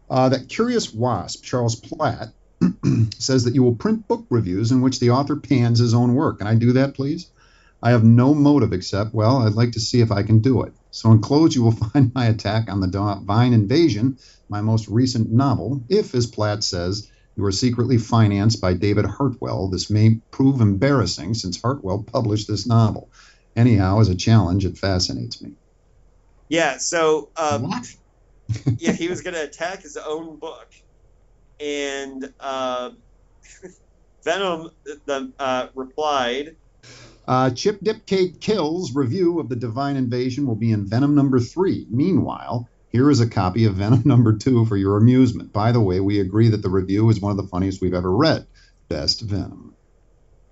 Uh, 0.09 0.29
that 0.29 0.47
curious 0.47 0.93
wasp, 0.93 1.43
Charles 1.43 1.75
Platt, 1.75 2.29
says 3.19 3.43
that 3.43 3.53
you 3.53 3.63
will 3.63 3.75
print 3.75 4.07
book 4.07 4.25
reviews 4.29 4.71
in 4.71 4.81
which 4.81 4.99
the 4.99 5.09
author 5.11 5.35
pans 5.35 5.79
his 5.79 5.93
own 5.93 6.15
work. 6.15 6.39
Can 6.39 6.47
I 6.47 6.55
do 6.55 6.73
that, 6.73 6.93
please? 6.93 7.29
I 7.83 7.91
have 7.91 8.03
no 8.03 8.33
motive 8.33 8.73
except, 8.73 9.13
well, 9.13 9.37
I'd 9.45 9.53
like 9.53 9.73
to 9.73 9.79
see 9.79 10.01
if 10.01 10.11
I 10.11 10.23
can 10.23 10.39
do 10.39 10.63
it. 10.63 10.73
So 10.97 11.11
enclosed, 11.11 11.53
you 11.53 11.61
will 11.61 11.71
find 11.93 12.11
my 12.15 12.25
attack 12.25 12.71
on 12.71 12.79
the 12.79 12.87
Divine 12.87 13.53
Invasion, 13.53 14.17
my 14.49 14.61
most 14.61 14.87
recent 14.87 15.31
novel. 15.31 15.83
If, 15.89 16.15
as 16.15 16.25
Platt 16.25 16.63
says, 16.63 17.07
you 17.35 17.45
are 17.45 17.51
secretly 17.51 17.99
financed 17.99 18.59
by 18.61 18.73
David 18.73 19.05
Hartwell, 19.05 19.69
this 19.69 19.91
may 19.91 20.21
prove 20.31 20.59
embarrassing 20.59 21.35
since 21.35 21.61
Hartwell 21.61 22.01
published 22.01 22.47
this 22.47 22.65
novel. 22.65 23.11
Anyhow, 23.55 23.99
as 23.99 24.09
a 24.09 24.15
challenge, 24.15 24.65
it 24.65 24.79
fascinates 24.79 25.39
me. 25.39 25.51
Yeah, 26.49 26.77
so 26.77 27.29
um, 27.37 27.63
what? 27.69 27.87
yeah, 28.79 28.93
he 28.93 29.07
was 29.07 29.21
going 29.21 29.35
to 29.35 29.43
attack 29.43 29.83
his 29.83 29.97
own 29.97 30.39
book, 30.39 30.71
and 31.59 32.33
uh, 32.39 32.89
Venom 34.23 34.71
the, 35.05 35.31
uh, 35.37 35.67
replied, 35.75 36.55
Uh, 37.27 37.49
Chip 37.49 37.79
Dip 37.81 38.05
K 38.05 38.29
Kill's 38.29 38.95
review 38.95 39.39
of 39.39 39.49
the 39.49 39.55
Divine 39.55 39.97
Invasion 39.97 40.47
will 40.47 40.55
be 40.55 40.71
in 40.71 40.85
Venom 40.85 41.13
number 41.13 41.39
three. 41.39 41.85
Meanwhile, 41.89 42.69
here 42.89 43.11
is 43.11 43.19
a 43.19 43.29
copy 43.29 43.65
of 43.65 43.75
Venom 43.75 44.01
number 44.05 44.37
two 44.37 44.65
for 44.65 44.77
your 44.77 44.97
amusement. 44.97 45.51
By 45.51 45.71
the 45.71 45.81
way, 45.81 45.99
we 45.99 46.19
agree 46.19 46.49
that 46.49 46.61
the 46.61 46.69
review 46.69 47.09
is 47.09 47.19
one 47.19 47.31
of 47.31 47.37
the 47.37 47.49
funniest 47.49 47.81
we've 47.81 47.93
ever 47.93 48.11
read. 48.11 48.47
Best 48.87 49.21
Venom. 49.21 49.75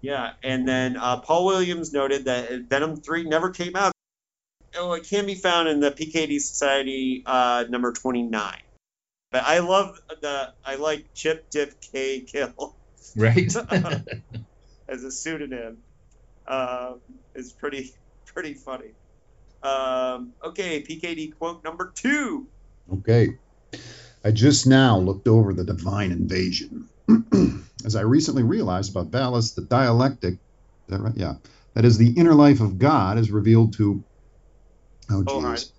Yeah, 0.02 0.34
and 0.44 0.68
then 0.68 0.98
uh, 0.98 1.22
Paul 1.22 1.46
Williams 1.46 1.94
noted 1.94 2.26
that 2.26 2.52
Venom 2.70 2.98
3 2.98 3.24
never 3.24 3.50
came 3.50 3.76
out. 3.76 3.94
Oh, 4.78 4.94
it 4.94 5.06
can 5.06 5.26
be 5.26 5.36
found 5.36 5.70
in 5.70 5.80
the 5.80 5.90
PKD 5.90 6.40
Society 6.42 7.24
uh, 7.26 7.64
number 7.70 7.94
29. 7.94 8.62
But 9.32 9.44
I 9.46 9.60
love 9.60 9.98
the, 10.22 10.54
I 10.64 10.76
like 10.76 11.14
Chip 11.14 11.50
Dip 11.50 11.80
K 11.82 12.20
Kill 12.22 12.76
Right? 13.16 13.56
as 14.88 15.04
a 15.04 15.12
pseudonym. 15.12 15.78
Um, 16.48 17.00
it's 17.34 17.52
pretty, 17.52 17.94
pretty 18.26 18.54
funny. 18.54 18.92
Um, 19.64 20.34
okay, 20.44 20.82
PKD 20.84 21.38
quote 21.38 21.64
number 21.64 21.92
two. 21.96 22.48
Okay. 22.94 23.38
I 24.24 24.32
just 24.32 24.68
now 24.68 24.98
looked 24.98 25.28
over 25.28 25.54
the 25.54 25.64
Divine 25.64 26.12
Invasion. 26.12 26.90
As 27.86 27.96
I 27.96 28.02
recently 28.02 28.44
realized 28.44 28.92
about 28.92 29.12
Valis, 29.12 29.56
the 29.56 29.62
dialectic, 29.62 30.34
is 30.34 30.40
that 30.90 31.00
right? 31.00 31.14
Yeah. 31.16 31.36
That 31.74 31.86
is 31.86 31.98
the 31.98 32.14
inner 32.14 32.34
life 32.34 32.62
of 32.62 32.80
God 32.80 33.18
is 33.18 33.32
revealed 33.32 33.74
to, 33.74 34.04
oh 35.12 35.24
geez, 35.24 35.74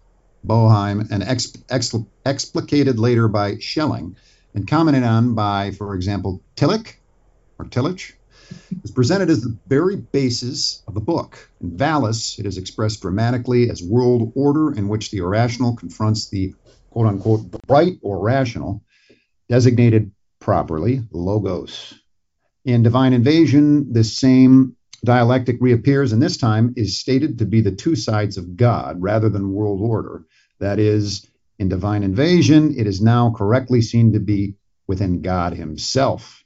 Boheim 0.47 1.11
and 1.11 1.23
ex, 1.23 1.53
ex, 1.71 1.95
explicated 2.25 2.99
later 2.99 3.29
by 3.29 3.59
Schelling 3.59 4.17
and 4.55 4.69
commented 4.69 5.03
on 5.03 5.35
by, 5.35 5.71
for 5.73 5.95
example, 5.95 6.43
Tillich 6.55 6.95
or 7.59 7.65
Tillich, 7.65 8.13
is 8.85 8.91
presented 8.91 9.31
as 9.31 9.43
the 9.43 9.57
very 9.67 9.97
basis 9.97 10.83
of 10.87 10.95
the 10.95 11.01
book. 11.01 11.51
In 11.61 11.77
Valis, 11.77 12.39
it 12.39 12.47
is 12.47 12.59
expressed 12.59 13.03
dramatically 13.03 13.71
as 13.71 13.83
world 13.83 14.33
order 14.35 14.73
in 14.73 14.89
which 14.89 15.11
the 15.11 15.19
irrational 15.19 15.77
confronts 15.77 16.29
the 16.29 16.55
quote 16.91 17.07
unquote 17.07 17.51
bright 17.67 17.99
or 18.03 18.19
rational, 18.19 18.83
designated 19.49 20.13
properly 20.41 21.03
logos. 21.11 21.95
In 22.65 22.83
Divine 22.83 23.13
Invasion, 23.13 23.93
this 23.93 24.17
same 24.17 24.77
dialectic 25.05 25.59
reappears 25.61 26.13
and 26.13 26.23
this 26.23 26.37
time 26.37 26.73
is 26.77 26.99
stated 26.99 27.39
to 27.39 27.45
be 27.45 27.61
the 27.61 27.73
two 27.73 27.95
sides 27.95 28.39
of 28.39 28.57
God 28.57 29.01
rather 29.01 29.29
than 29.29 29.53
world 29.53 29.81
order. 29.81 30.25
That 30.59 30.79
is, 30.79 31.27
in 31.59 31.69
Divine 31.69 32.03
Invasion, 32.03 32.75
it 32.79 32.87
is 32.87 33.01
now 33.03 33.31
correctly 33.31 33.83
seen 33.83 34.15
to 34.15 34.21
be 34.21 34.57
within 34.87 35.21
God 35.21 35.53
Himself. 35.53 36.45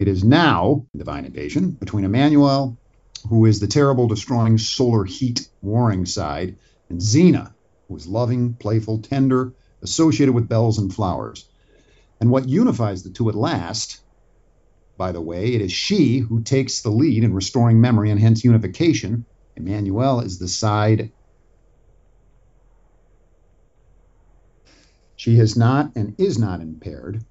It 0.00 0.08
is 0.08 0.24
now, 0.24 0.86
Divine 0.96 1.26
Invasion, 1.26 1.72
between 1.72 2.06
Emmanuel, 2.06 2.78
who 3.28 3.44
is 3.44 3.60
the 3.60 3.66
terrible, 3.66 4.08
destroying 4.08 4.56
solar 4.56 5.04
heat 5.04 5.46
warring 5.60 6.06
side, 6.06 6.56
and 6.88 7.02
Zina, 7.02 7.54
who 7.86 7.96
is 7.96 8.06
loving, 8.06 8.54
playful, 8.54 9.00
tender, 9.00 9.52
associated 9.82 10.34
with 10.34 10.48
bells 10.48 10.78
and 10.78 10.92
flowers. 10.92 11.46
And 12.18 12.30
what 12.30 12.48
unifies 12.48 13.02
the 13.02 13.10
two 13.10 13.28
at 13.28 13.34
last, 13.34 14.00
by 14.96 15.12
the 15.12 15.20
way, 15.20 15.52
it 15.52 15.60
is 15.60 15.70
she 15.70 16.20
who 16.20 16.40
takes 16.40 16.80
the 16.80 16.90
lead 16.90 17.22
in 17.22 17.34
restoring 17.34 17.78
memory 17.78 18.10
and 18.10 18.18
hence 18.18 18.42
unification. 18.42 19.26
Emmanuel 19.54 20.20
is 20.20 20.38
the 20.38 20.48
side. 20.48 21.12
She 25.16 25.36
has 25.36 25.58
not 25.58 25.92
and 25.94 26.18
is 26.18 26.38
not 26.38 26.62
impaired. 26.62 27.22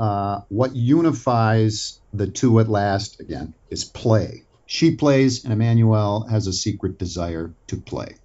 Uh, 0.00 0.40
what 0.48 0.74
unifies 0.74 2.00
the 2.14 2.26
two 2.26 2.58
at 2.58 2.70
last, 2.70 3.20
again, 3.20 3.52
is 3.68 3.84
play. 3.84 4.44
She 4.64 4.96
plays, 4.96 5.44
and 5.44 5.52
Emmanuel 5.52 6.26
has 6.26 6.46
a 6.46 6.54
secret 6.54 6.98
desire 6.98 7.52
to 7.66 7.76
play. 7.76 8.16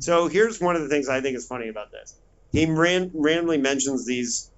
So 0.00 0.28
here's 0.28 0.60
one 0.60 0.76
of 0.76 0.82
the 0.82 0.88
things 0.88 1.08
I 1.08 1.22
think 1.22 1.38
is 1.38 1.46
funny 1.46 1.68
about 1.68 1.90
this. 1.90 2.14
He 2.52 2.66
ran, 2.66 3.10
randomly 3.14 3.56
mentions 3.56 4.04
these 4.04 4.50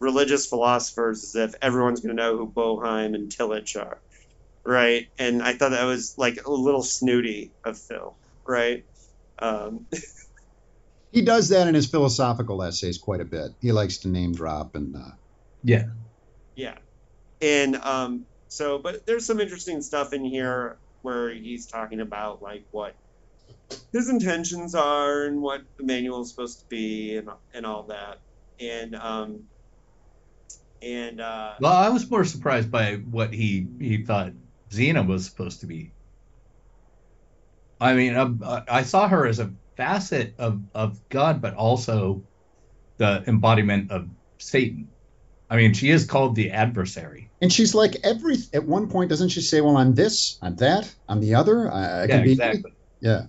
religious 0.00 0.46
philosophers 0.46 1.24
as 1.24 1.34
if 1.34 1.54
everyone's 1.62 2.00
going 2.00 2.14
to 2.14 2.22
know 2.22 2.36
who 2.36 2.46
Boheim 2.46 3.14
and 3.14 3.30
Tillich 3.30 3.74
are, 3.80 3.98
right? 4.64 5.08
And 5.18 5.42
I 5.42 5.54
thought 5.54 5.70
that 5.70 5.84
was 5.84 6.18
like 6.18 6.44
a 6.44 6.50
little 6.50 6.82
snooty 6.82 7.52
of 7.64 7.78
Phil, 7.78 8.14
right? 8.44 8.84
Um, 9.38 9.86
He 11.16 11.22
does 11.22 11.48
that 11.48 11.66
in 11.66 11.74
his 11.74 11.86
philosophical 11.86 12.62
essays 12.62 12.98
quite 12.98 13.22
a 13.22 13.24
bit. 13.24 13.52
He 13.62 13.72
likes 13.72 13.96
to 14.00 14.08
name 14.08 14.34
drop 14.34 14.74
and 14.74 14.94
uh, 14.94 15.12
yeah. 15.64 15.84
yeah, 16.54 16.74
and 17.40 17.76
um, 17.76 18.26
so, 18.48 18.76
but 18.76 19.06
there's 19.06 19.24
some 19.24 19.40
interesting 19.40 19.80
stuff 19.80 20.12
in 20.12 20.26
here 20.26 20.76
where 21.00 21.32
he's 21.32 21.64
talking 21.64 22.00
about 22.00 22.42
like 22.42 22.64
what 22.70 22.94
his 23.94 24.10
intentions 24.10 24.74
are 24.74 25.24
and 25.24 25.40
what 25.40 25.62
Emmanuel 25.80 26.20
is 26.20 26.28
supposed 26.28 26.60
to 26.60 26.66
be 26.66 27.16
and 27.16 27.30
and 27.54 27.64
all 27.64 27.84
that, 27.84 28.18
and 28.60 28.94
um, 28.94 29.44
and 30.82 31.18
uh, 31.22 31.54
Well, 31.58 31.72
I 31.72 31.88
was 31.88 32.10
more 32.10 32.24
surprised 32.24 32.70
by 32.70 32.96
what 32.96 33.32
he 33.32 33.66
he 33.78 34.04
thought 34.04 34.32
Zina 34.70 35.02
was 35.02 35.24
supposed 35.24 35.60
to 35.60 35.66
be. 35.66 35.92
I 37.80 37.94
mean, 37.94 38.14
I, 38.44 38.62
I 38.68 38.82
saw 38.82 39.08
her 39.08 39.26
as 39.26 39.38
a 39.38 39.50
facet 39.76 40.34
of 40.38 40.62
of 40.74 40.98
God, 41.08 41.40
but 41.40 41.54
also 41.54 42.22
the 42.98 43.22
embodiment 43.26 43.90
of 43.90 44.08
Satan. 44.38 44.88
I 45.48 45.56
mean, 45.56 45.74
she 45.74 45.90
is 45.90 46.06
called 46.06 46.34
the 46.34 46.50
adversary. 46.50 47.30
and 47.40 47.52
she's 47.52 47.74
like 47.74 47.96
every 48.02 48.36
at 48.52 48.64
one 48.64 48.88
point 48.88 49.10
doesn't 49.10 49.28
she 49.28 49.40
say, 49.40 49.60
"Well, 49.60 49.76
I'm 49.76 49.94
this, 49.94 50.38
I'm 50.42 50.56
that, 50.56 50.92
I'm 51.08 51.20
the 51.20 51.34
other, 51.36 51.70
I, 51.70 51.84
I 51.84 52.00
yeah, 52.02 52.06
can 52.06 52.24
be." 52.24 52.32
exactly. 52.32 52.72
Yeah, 53.00 53.26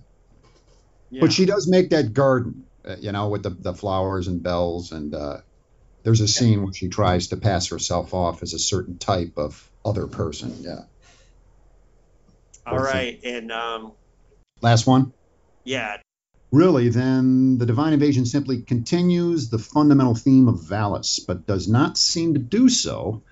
yeah. 1.10 1.20
but 1.20 1.32
she 1.32 1.44
does 1.46 1.68
make 1.68 1.90
that 1.90 2.12
garden, 2.14 2.64
uh, 2.84 2.96
you 2.98 3.12
know, 3.12 3.28
with 3.28 3.42
the 3.42 3.50
the 3.50 3.74
flowers 3.74 4.26
and 4.26 4.42
bells, 4.42 4.90
and 4.92 5.14
uh, 5.14 5.38
there's 6.02 6.20
a 6.20 6.26
scene 6.28 6.64
where 6.64 6.72
she 6.72 6.88
tries 6.88 7.28
to 7.28 7.36
pass 7.36 7.68
herself 7.68 8.14
off 8.14 8.42
as 8.42 8.54
a 8.54 8.58
certain 8.58 8.98
type 8.98 9.34
of 9.36 9.70
other 9.84 10.06
person. 10.06 10.56
Yeah. 10.60 10.80
all 12.66 12.78
right, 12.78 13.20
and 13.24 13.52
um, 13.52 13.92
Last 14.60 14.86
one. 14.86 15.12
yeah, 15.64 15.98
Really, 16.50 16.88
then 16.88 17.58
the 17.58 17.66
divine 17.66 17.92
invasion 17.92 18.24
simply 18.24 18.62
continues 18.62 19.50
the 19.50 19.58
fundamental 19.58 20.14
theme 20.14 20.48
of 20.48 20.60
Valis, 20.62 21.20
but 21.26 21.46
does 21.46 21.68
not 21.68 21.98
seem 21.98 22.32
to 22.34 22.40
do 22.40 22.70
so, 22.70 23.22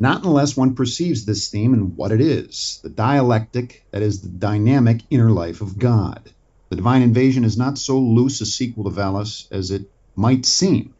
not 0.00 0.24
unless 0.24 0.56
one 0.56 0.74
perceives 0.74 1.24
this 1.24 1.48
theme 1.48 1.74
and 1.74 1.96
what 1.96 2.10
it 2.10 2.20
is 2.20 2.80
the 2.82 2.88
dialectic, 2.88 3.84
that 3.92 4.02
is, 4.02 4.22
the 4.22 4.28
dynamic 4.28 5.02
inner 5.10 5.30
life 5.30 5.60
of 5.60 5.78
God. 5.78 6.30
The 6.70 6.76
divine 6.76 7.02
invasion 7.02 7.44
is 7.44 7.56
not 7.56 7.78
so 7.78 8.00
loose 8.00 8.40
a 8.40 8.46
sequel 8.46 8.84
to 8.84 8.90
Valis 8.90 9.46
as 9.52 9.70
it 9.70 9.90
might 10.16 10.44
seem. 10.44 10.94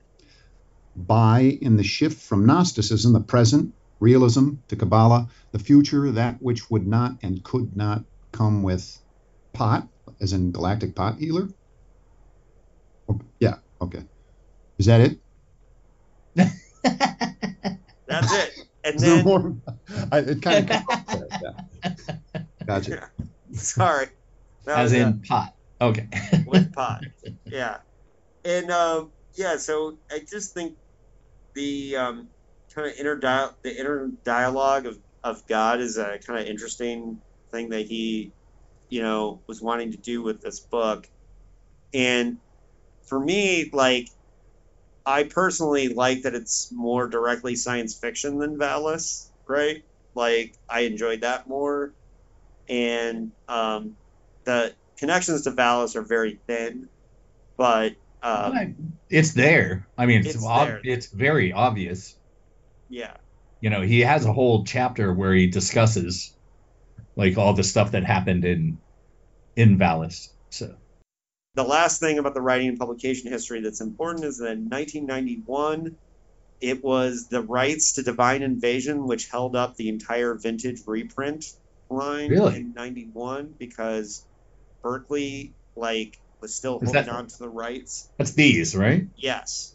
by 0.96 1.58
in 1.60 1.76
the 1.76 1.82
shift 1.82 2.20
from 2.20 2.46
Gnosticism, 2.46 3.12
the 3.12 3.20
present, 3.20 3.72
realism, 4.00 4.54
to 4.68 4.76
Kabbalah, 4.76 5.28
the 5.52 5.58
future, 5.58 6.10
that 6.12 6.42
which 6.42 6.70
would 6.70 6.86
not 6.86 7.16
and 7.22 7.42
could 7.42 7.76
not 7.76 8.04
come 8.32 8.62
with 8.62 8.98
pot, 9.52 9.88
as 10.20 10.32
in 10.32 10.52
galactic 10.52 10.94
pot 10.94 11.18
healer? 11.18 11.48
Oh, 13.08 13.20
yeah, 13.40 13.56
okay. 13.80 14.04
Is 14.78 14.86
that 14.86 15.00
it? 15.00 15.18
That's 18.06 18.32
it. 18.32 18.50
And 18.82 18.98
then, 18.98 19.24
more? 19.24 19.56
I, 20.10 20.18
it 20.20 20.42
kind 20.42 20.70
of. 20.70 20.82
yeah. 21.42 21.92
Gotcha. 22.66 23.10
sorry. 23.52 24.06
That 24.64 24.78
As 24.78 24.92
was 24.92 25.00
a- 25.00 25.02
in 25.02 25.22
pot. 25.22 25.54
Okay. 25.80 26.08
with 26.46 26.72
pot. 26.72 27.02
Yeah, 27.46 27.78
and 28.44 28.70
um, 28.70 29.12
yeah, 29.36 29.56
so 29.56 29.98
I 30.10 30.20
just 30.30 30.52
think 30.54 30.76
the 31.54 31.96
um, 31.96 32.28
kind 32.74 32.88
of 32.88 32.94
inner 32.98 33.16
dia- 33.16 33.54
the 33.62 33.78
inner 33.78 34.10
dialogue 34.24 34.86
of, 34.86 34.98
of 35.24 35.46
God 35.46 35.80
is 35.80 35.96
a 35.96 36.18
kind 36.26 36.38
of 36.40 36.46
interesting 36.46 37.20
thing 37.50 37.70
that 37.70 37.86
he, 37.86 38.32
you 38.90 39.02
know, 39.02 39.42
was 39.48 39.62
wanting 39.62 39.92
to 39.92 39.98
do 39.98 40.22
with 40.22 40.42
this 40.42 40.60
book, 40.60 41.08
and 41.94 42.38
for 43.08 43.20
me, 43.20 43.70
like, 43.72 44.08
I 45.06 45.24
personally 45.24 45.88
like 45.88 46.22
that 46.22 46.34
it's 46.34 46.68
more 46.72 47.08
directly 47.08 47.56
science 47.56 47.98
fiction 47.98 48.38
than 48.38 48.58
Valis, 48.58 49.30
right? 49.48 49.82
Like, 50.14 50.56
I 50.68 50.80
enjoyed 50.82 51.22
that 51.22 51.48
more, 51.48 51.94
and 52.68 53.32
um, 53.48 53.96
the 54.44 54.76
connections 54.98 55.42
to 55.44 55.52
Valis 55.52 55.96
are 55.96 56.06
very 56.06 56.40
thin, 56.48 56.88
but 57.58 57.94
um, 58.22 58.52
it's 59.08 59.32
there. 59.34 59.88
I 59.98 60.06
mean, 60.06 60.20
it's 60.20 60.36
It's 60.36 60.46
ob- 60.46 60.80
it's 60.84 61.06
very 61.12 61.52
obvious. 61.52 62.16
yeah, 62.88 63.16
You 63.60 63.70
know, 63.70 63.82
he 63.82 64.00
has 64.00 64.24
a 64.24 64.32
whole 64.32 64.64
chapter 64.64 65.12
where 65.12 65.34
he 65.34 65.46
discusses 65.46 66.36
like 67.16 67.36
all 67.38 67.52
the 67.54 67.64
stuff 67.64 67.92
that 67.92 68.04
happened 68.04 68.44
in 68.44 68.78
in 69.56 69.78
Valis. 69.78 70.28
So 70.50 70.74
the 71.54 71.64
last 71.64 72.00
thing 72.00 72.18
about 72.18 72.34
the 72.34 72.40
writing 72.40 72.68
and 72.68 72.78
publication 72.78 73.30
history 73.30 73.60
that's 73.60 73.80
important 73.80 74.24
is 74.24 74.38
that 74.38 74.52
in 74.52 74.68
1991, 74.68 75.96
it 76.60 76.82
was 76.84 77.28
the 77.28 77.42
rights 77.42 77.94
to 77.94 78.02
Divine 78.02 78.42
Invasion 78.42 79.06
which 79.06 79.28
held 79.30 79.56
up 79.56 79.76
the 79.76 79.88
entire 79.88 80.34
vintage 80.34 80.82
reprint 80.86 81.44
line 81.90 82.30
Really? 82.30 82.56
in 82.56 82.72
91 82.74 83.54
because 83.58 84.24
Berkley 84.82 85.54
like 85.76 86.16
was 86.40 86.54
still 86.54 86.78
Is 86.80 86.88
holding 86.88 87.04
that- 87.06 87.08
on 87.14 87.26
to 87.26 87.38
the 87.38 87.48
rights. 87.48 88.10
that's 88.16 88.32
these, 88.32 88.76
right? 88.76 89.08
Yes. 89.16 89.74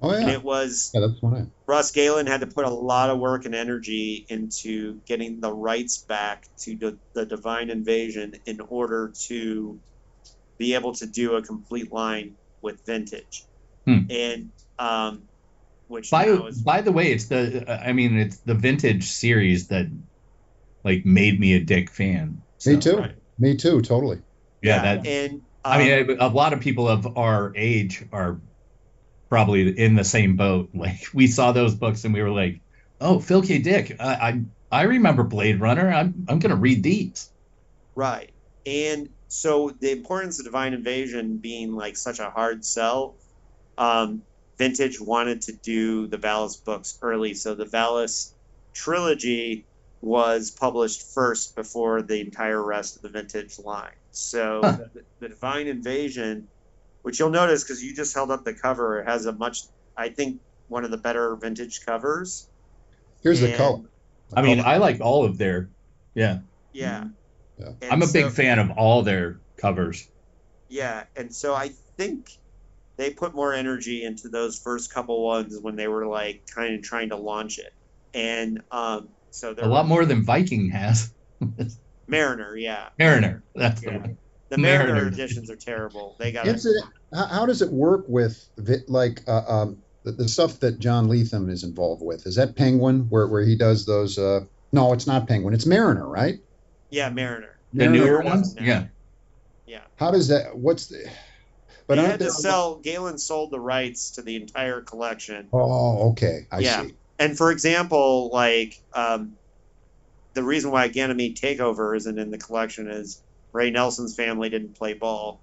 Oh 0.00 0.10
And 0.10 0.28
yeah, 0.28 0.34
it 0.34 0.42
was 0.42 0.90
yeah, 0.92 1.00
that's 1.00 1.22
one. 1.22 1.34
I, 1.34 1.46
Russ 1.66 1.90
Galen 1.92 2.26
had 2.26 2.40
to 2.40 2.46
put 2.46 2.66
a 2.66 2.70
lot 2.70 3.10
of 3.10 3.18
work 3.18 3.44
and 3.44 3.54
energy 3.54 4.26
into 4.28 5.00
getting 5.06 5.40
the 5.40 5.52
rights 5.52 6.04
back 6.06 6.44
to 6.64 6.76
the, 6.76 6.98
the 7.14 7.26
Divine 7.26 7.70
Invasion 7.70 8.34
in 8.46 8.60
order 8.60 9.12
to 9.28 9.80
be 10.58 10.74
able 10.74 10.94
to 10.94 11.06
do 11.06 11.34
a 11.36 11.42
complete 11.42 11.92
line 11.92 12.34
with 12.62 12.84
Vintage. 12.86 13.46
Hmm. 13.86 14.00
And 14.10 14.50
um, 14.78 15.28
which 15.86 16.10
By 16.10 16.26
is 16.26 16.62
by 16.62 16.80
the 16.80 16.92
way, 16.92 17.12
it's 17.12 17.26
the 17.26 17.64
I 17.68 17.92
mean, 17.92 18.18
it's 18.18 18.38
the 18.38 18.54
vintage 18.54 19.04
series 19.04 19.68
that 19.68 19.86
like 20.82 21.04
made 21.04 21.38
me 21.38 21.54
a 21.54 21.60
Dick 21.60 21.90
fan. 21.90 22.42
Me 22.66 22.78
too. 22.78 22.96
right. 22.96 23.14
Me 23.38 23.56
too. 23.56 23.82
Totally. 23.82 24.20
Yeah, 24.62 24.82
that 24.82 25.06
and 25.06 25.42
I 25.64 25.80
um, 26.00 26.06
mean, 26.06 26.16
a 26.20 26.28
lot 26.28 26.52
of 26.52 26.60
people 26.60 26.88
of 26.88 27.18
our 27.18 27.52
age 27.56 28.04
are 28.12 28.40
probably 29.34 29.76
in 29.78 29.96
the 29.96 30.04
same 30.04 30.36
boat. 30.36 30.70
Like 30.74 31.00
we 31.14 31.26
saw 31.26 31.52
those 31.52 31.74
books 31.74 32.04
and 32.04 32.14
we 32.14 32.22
were 32.22 32.30
like, 32.30 32.62
"Oh, 33.00 33.18
Phil 33.20 33.42
K. 33.42 33.58
Dick, 33.58 33.96
I 34.00 34.14
I, 34.14 34.42
I 34.70 34.82
remember 34.84 35.24
Blade 35.24 35.60
Runner. 35.60 35.90
I'm 35.90 36.26
I'm 36.28 36.38
gonna 36.38 36.56
read 36.56 36.82
these." 36.82 37.30
Right. 37.94 38.32
And 38.66 39.10
so 39.28 39.70
the 39.80 39.90
importance 39.92 40.38
of 40.38 40.46
Divine 40.46 40.74
Invasion 40.74 41.38
being 41.38 41.72
like 41.72 41.96
such 41.96 42.18
a 42.18 42.30
hard 42.30 42.64
sell, 42.64 43.18
um, 43.78 44.22
Vintage 44.58 45.00
wanted 45.00 45.42
to 45.42 45.52
do 45.52 46.06
the 46.08 46.18
Valis 46.18 46.56
books 46.64 46.98
early. 47.02 47.34
So 47.34 47.54
the 47.54 47.66
Valis 47.66 48.34
trilogy 48.74 49.68
was 50.00 50.50
published 50.50 51.02
first 51.14 51.56
before 51.56 52.02
the 52.02 52.20
entire 52.20 52.62
rest 52.62 52.96
of 52.96 53.02
the 53.02 53.10
Vintage 53.10 53.58
line. 53.58 53.92
So 54.10 54.60
Huh. 54.62 54.78
the, 54.94 55.04
the 55.20 55.28
Divine 55.30 55.66
Invasion, 55.68 56.48
which 57.04 57.18
you'll 57.20 57.30
notice 57.30 57.62
because 57.62 57.84
you 57.84 57.94
just 57.94 58.14
held 58.14 58.30
up 58.30 58.44
the 58.44 58.54
cover, 58.54 58.98
it 59.00 59.06
has 59.06 59.26
a 59.26 59.32
much, 59.32 59.60
I 59.96 60.08
think, 60.08 60.40
one 60.68 60.84
of 60.84 60.90
the 60.90 60.96
better 60.96 61.36
Vintage 61.36 61.84
covers. 61.84 62.48
Here's 63.22 63.40
the 63.40 63.48
And- 63.48 63.56
color. 63.56 63.80
I 64.34 64.40
mean, 64.42 64.58
I 64.60 64.78
like 64.78 65.00
all 65.00 65.24
of 65.24 65.36
their. 65.38 65.68
Yeah, 66.14 66.38
Yeah. 66.72 67.04
Yeah. 67.58 67.68
I'm 67.90 68.02
a 68.02 68.06
big 68.10 68.32
fan 68.32 68.58
of 68.58 68.70
all 68.72 69.02
their 69.02 69.38
covers. 69.58 70.08
Yeah, 70.68 71.04
and 71.14 71.32
so 71.32 71.54
I 71.54 71.68
think 71.96 72.30
they 72.96 73.10
put 73.10 73.34
more 73.34 73.52
energy 73.52 74.02
into 74.02 74.28
those 74.28 74.58
first 74.58 74.92
couple 74.92 75.22
ones 75.24 75.56
when 75.60 75.76
they 75.76 75.86
were 75.86 76.06
like 76.06 76.46
kind 76.52 76.74
of 76.74 76.82
trying 76.82 77.10
to 77.10 77.16
launch 77.16 77.58
it, 77.58 77.72
and 78.14 78.60
um, 78.72 79.08
so 79.30 79.52
there 79.54 79.64
A 79.66 79.68
lot 79.68 79.86
more 79.86 80.04
than 80.04 80.24
Viking 80.24 80.70
has. 80.70 81.12
Mariner, 82.08 82.56
yeah, 82.56 82.88
Mariner, 82.98 83.42
that's 83.54 83.80
the 83.82 83.90
one. 83.92 84.18
The 84.56 84.62
Mariner, 84.62 84.94
Mariner. 84.94 85.08
editions 85.08 85.50
are 85.50 85.56
terrible. 85.56 86.16
They 86.18 86.32
got 86.32 86.46
it, 86.46 86.60
how, 87.12 87.26
how 87.26 87.46
does 87.46 87.62
it 87.62 87.70
work 87.70 88.04
with 88.08 88.44
vi- 88.56 88.84
like 88.88 89.22
uh, 89.26 89.42
um, 89.46 89.78
the, 90.02 90.12
the 90.12 90.28
stuff 90.28 90.60
that 90.60 90.78
John 90.78 91.06
Lethem 91.08 91.50
is 91.50 91.64
involved 91.64 92.02
with? 92.02 92.26
Is 92.26 92.36
that 92.36 92.56
Penguin 92.56 93.06
where, 93.10 93.26
where 93.26 93.44
he 93.44 93.56
does 93.56 93.86
those? 93.86 94.18
Uh, 94.18 94.40
no, 94.72 94.92
it's 94.92 95.06
not 95.06 95.26
Penguin. 95.28 95.54
It's 95.54 95.66
Mariner, 95.66 96.06
right? 96.06 96.40
yeah 96.90 97.08
Mariner. 97.10 97.56
The 97.72 97.86
Mariner 97.88 98.04
newer 98.04 98.22
ones, 98.22 98.54
now. 98.54 98.62
yeah. 98.64 98.84
Yeah, 99.66 99.80
How 99.96 100.10
does 100.10 100.28
that? 100.28 100.56
What's 100.56 100.86
the? 100.88 101.04
But 101.86 101.96
but 101.96 101.96
they 101.96 102.02
had 102.06 102.12
to 102.20 102.24
there- 102.26 102.30
sell. 102.30 102.76
Galen 102.76 103.18
sold 103.18 103.50
the 103.50 103.58
rights 103.60 104.10
to 104.12 104.22
the 104.22 104.36
entire 104.36 104.80
collection, 104.82 105.48
Oh, 105.52 106.10
okay. 106.10 106.46
I 106.52 106.58
Yeah. 106.60 106.82
see. 106.82 106.94
and 107.18 107.36
for 107.36 107.50
example, 107.50 108.30
like 108.32 108.80
um, 108.92 109.36
the 110.34 110.42
reason 110.42 110.70
why 110.70 110.88
Ganymede 110.88 111.36
Takeover 111.36 111.96
isn't 111.96 112.18
in 112.18 112.30
the 112.30 112.38
collection 112.38 112.88
is 112.90 113.20
Ray 113.54 113.70
Nelson's 113.70 114.16
family 114.16 114.50
didn't 114.50 114.76
play 114.76 114.94
ball 114.94 115.42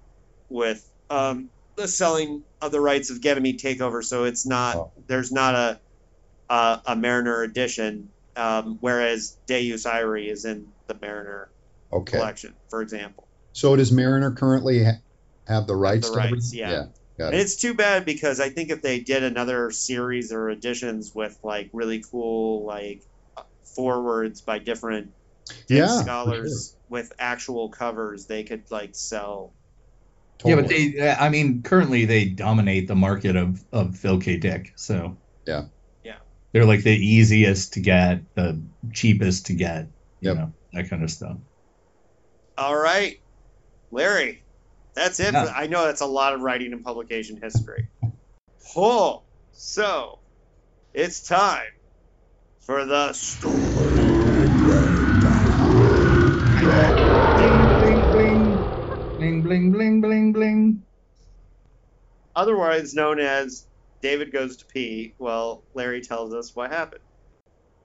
with 0.50 0.88
um, 1.10 1.50
the 1.76 1.88
selling 1.88 2.44
of 2.60 2.70
the 2.72 2.80
rights 2.80 3.10
of 3.10 3.20
Ganymede 3.20 3.60
Takeover, 3.60 4.04
so 4.04 4.24
it's 4.24 4.46
not 4.46 4.76
Oh. 4.76 4.92
there's 5.08 5.32
not 5.32 5.54
a 5.56 5.80
a, 6.50 6.82
a 6.86 6.96
Mariner 6.96 7.42
edition, 7.42 8.10
um, 8.36 8.78
whereas 8.80 9.38
Deus 9.46 9.86
Irae 9.86 10.28
is 10.28 10.44
in 10.44 10.68
the 10.88 10.94
Mariner 11.00 11.50
Okay. 11.92 12.18
collection, 12.18 12.54
for 12.70 12.82
example. 12.82 13.28
So 13.52 13.76
does 13.76 13.92
Mariner 13.92 14.30
currently 14.32 14.84
ha- 14.84 15.00
have 15.46 15.66
the 15.66 15.76
rights? 15.76 16.08
The 16.08 16.14
to 16.14 16.18
rights, 16.20 16.54
yeah. 16.54 16.86
Got 17.18 17.26
And 17.28 17.34
it. 17.34 17.40
it's 17.40 17.56
too 17.60 17.74
bad 17.74 18.04
because 18.06 18.40
I 18.40 18.48
think 18.48 18.70
if 18.70 18.82
they 18.82 19.00
did 19.00 19.22
another 19.22 19.70
series 19.70 20.32
or 20.32 20.48
editions 20.50 21.12
with 21.14 21.38
like 21.42 21.70
really 21.72 22.02
cool 22.10 22.64
like 22.66 23.02
forwards 23.76 24.42
by 24.42 24.58
different 24.58 25.10
Yeah, 25.68 25.86
scholars 25.88 26.76
with 26.92 27.12
actual 27.18 27.70
covers, 27.70 28.26
they 28.26 28.44
could 28.44 28.70
like 28.70 28.94
sell. 28.94 29.54
Yeah, 30.44 30.56
but 30.56 30.68
they, 30.68 31.00
I 31.18 31.28
mean, 31.28 31.62
currently 31.62 32.04
they 32.04 32.26
dominate 32.26 32.88
the 32.88 32.94
market 32.96 33.36
of, 33.36 33.64
of 33.72 33.96
Phil 33.96 34.20
K. 34.20 34.36
Dick. 34.36 34.72
So, 34.76 35.16
Yeah. 35.46 35.64
Yeah. 36.04 36.16
They're 36.52 36.64
like 36.64 36.82
the 36.82 36.90
easiest 36.90 37.74
to 37.74 37.80
get, 37.80 38.22
the 38.34 38.60
cheapest 38.92 39.46
to 39.46 39.54
get, 39.54 39.88
you 40.20 40.30
Yep. 40.30 40.36
know, 40.36 40.52
that 40.72 40.90
kind 40.90 41.02
of 41.02 41.10
stuff. 41.10 41.36
All 42.58 42.76
right, 42.76 43.16
Larry, 43.90 44.42
that's 44.94 45.20
it. 45.20 45.32
Yeah. 45.32 45.52
I 45.56 45.66
know 45.68 45.86
that's 45.86 46.02
a 46.02 46.06
lot 46.06 46.34
of 46.34 46.40
writing 46.40 46.72
and 46.72 46.84
publication 46.84 47.40
history. 47.40 47.88
Oh, 48.76 49.22
so 49.52 50.18
it's 50.92 51.22
time 51.26 51.66
for 52.66 52.84
the 52.84 53.12
story. 53.12 53.71
Bling, 59.52 59.70
bling, 59.70 60.00
bling, 60.00 60.32
bling. 60.32 60.82
Otherwise 62.34 62.94
known 62.94 63.20
as 63.20 63.66
David 64.00 64.32
goes 64.32 64.56
to 64.56 64.64
pee. 64.64 65.12
Well, 65.18 65.62
Larry 65.74 66.00
tells 66.00 66.32
us 66.32 66.52
what 66.56 66.72
happened. 66.72 67.02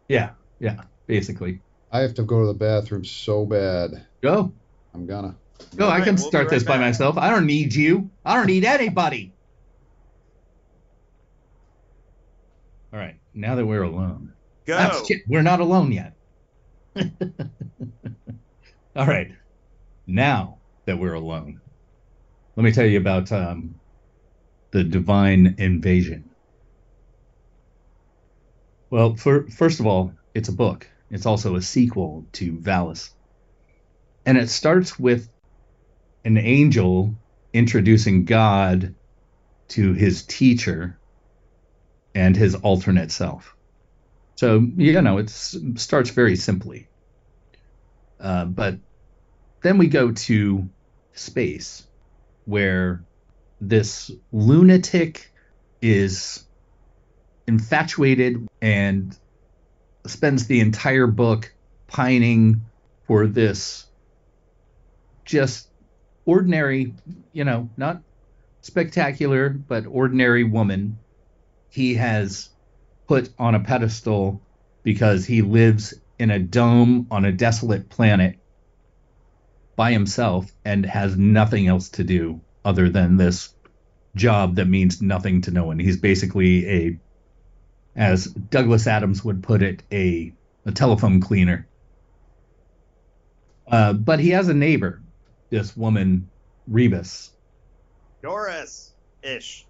Yeah, 0.08 0.30
yeah, 0.62 0.84
basically. 1.08 1.60
I 1.92 2.00
have 2.00 2.14
to 2.14 2.24
go 2.24 2.40
to 2.40 2.48
the 2.48 2.54
bathroom 2.54 3.04
so 3.04 3.46
bad. 3.46 4.08
Go, 4.24 4.54
I'm 4.94 5.06
gonna. 5.06 5.36
go. 5.76 5.90
I 5.90 6.00
can 6.00 6.16
we'll 6.16 6.30
start 6.30 6.46
right 6.46 6.52
this 6.52 6.64
by 6.64 6.78
myself. 6.78 7.18
I 7.18 7.30
don't 7.30 7.46
need 7.46 7.76
you. 7.76 8.12
I 8.24 8.36
don't 8.36 8.48
need 8.48 8.64
anybody. 8.64 9.34
All 12.94 13.00
right, 13.00 13.20
now 13.34 13.56
that 13.56 13.66
we're 13.66 13.84
alone. 13.84 14.32
Go. 14.66 15.04
We're 15.28 15.42
not 15.42 15.60
alone 15.60 15.92
yet. 15.92 16.14
All 18.96 19.06
right. 19.06 19.34
Now 20.10 20.57
that 20.88 20.98
we're 20.98 21.14
alone, 21.14 21.62
let 22.56 22.64
me 22.64 22.72
tell 22.72 22.86
you 22.86 22.98
about 22.98 23.32
um, 23.32 23.76
the 24.72 24.84
divine 24.84 25.56
invasion. 25.60 26.32
Well, 28.90 29.16
for, 29.16 29.48
first 29.50 29.80
of 29.80 29.86
all, 29.86 30.14
it's 30.34 30.50
a 30.50 30.54
book. 30.54 30.88
It's 31.12 31.26
also 31.26 31.56
a 31.56 31.62
sequel 31.62 32.26
to 32.34 32.54
Valis. 32.54 33.10
And 34.26 34.38
it 34.38 34.50
starts 34.50 34.98
with 34.98 35.30
an 36.26 36.38
angel 36.38 37.14
introducing 37.54 38.26
God 38.26 38.96
to 39.70 39.94
his 39.94 40.24
teacher 40.24 40.98
and 42.16 42.36
his 42.36 42.56
alternate 42.56 43.12
self. 43.12 43.56
So, 44.36 44.66
you 44.78 45.02
know, 45.02 45.18
it 45.18 45.30
starts 45.30 46.12
very 46.12 46.36
simply. 46.36 46.88
Uh, 48.20 48.46
but 48.46 48.78
then 49.62 49.78
we 49.78 49.88
go 49.88 50.12
to 50.12 50.70
space, 51.18 51.86
where 52.46 53.04
this 53.60 54.12
lunatic 54.32 55.32
is 55.82 56.44
infatuated 57.48 58.48
and 58.62 59.18
spends 60.06 60.48
the 60.48 60.60
entire 60.60 61.08
book 61.08 61.54
pining 61.88 62.62
for 63.06 63.28
this 63.28 63.86
just 65.26 65.68
ordinary, 66.26 66.94
you 67.34 67.44
know, 67.44 67.70
not 67.78 68.02
spectacular, 68.62 69.50
but 69.50 69.86
ordinary 69.86 70.44
woman 70.44 70.98
he 71.70 71.96
has 71.96 72.50
put 73.08 73.30
on 73.38 73.56
a 73.56 73.60
pedestal 73.60 74.42
because 74.84 75.26
he 75.26 75.42
lives 75.42 75.94
in 76.20 76.32
a 76.32 76.40
dome 76.40 77.08
on 77.12 77.26
a 77.26 77.32
desolate 77.32 77.90
planet 77.90 78.38
by 79.78 79.92
himself 79.94 80.52
and 80.66 80.86
has 80.86 81.16
nothing 81.16 81.68
else 81.68 81.90
to 81.90 82.04
do 82.04 82.42
other 82.66 82.90
than 82.90 83.16
this 83.16 83.54
job 84.16 84.56
that 84.56 84.68
means 84.68 85.02
nothing 85.02 85.42
to 85.44 85.52
no 85.52 85.66
one. 85.66 85.80
He's 85.80 85.98
basically 85.98 86.68
a, 86.68 87.00
as 87.96 88.26
Douglas 88.26 88.88
Adams 88.88 89.24
would 89.24 89.44
put 89.44 89.62
it, 89.62 89.84
a, 89.92 90.34
a 90.66 90.72
telephone 90.72 91.22
cleaner. 91.22 91.68
Uh, 93.68 93.94
but 93.94 94.20
he 94.20 94.32
has 94.32 94.50
a 94.50 94.54
neighbor, 94.54 95.02
this 95.52 95.78
woman, 95.78 96.30
Rybys. 96.70 97.30
Doris 98.24 98.94
ish. 99.22 99.66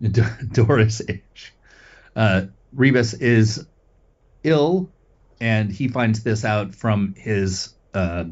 Doris 0.52 1.00
ish. 1.00 1.54
Uh, 2.14 2.42
Rybys 2.76 3.18
is 3.18 3.64
ill, 4.44 4.90
and 5.40 5.72
he 5.72 5.88
finds 5.88 6.22
this 6.22 6.44
out 6.44 6.74
from 6.74 7.14
his 7.16 7.72
uh, 7.94 8.24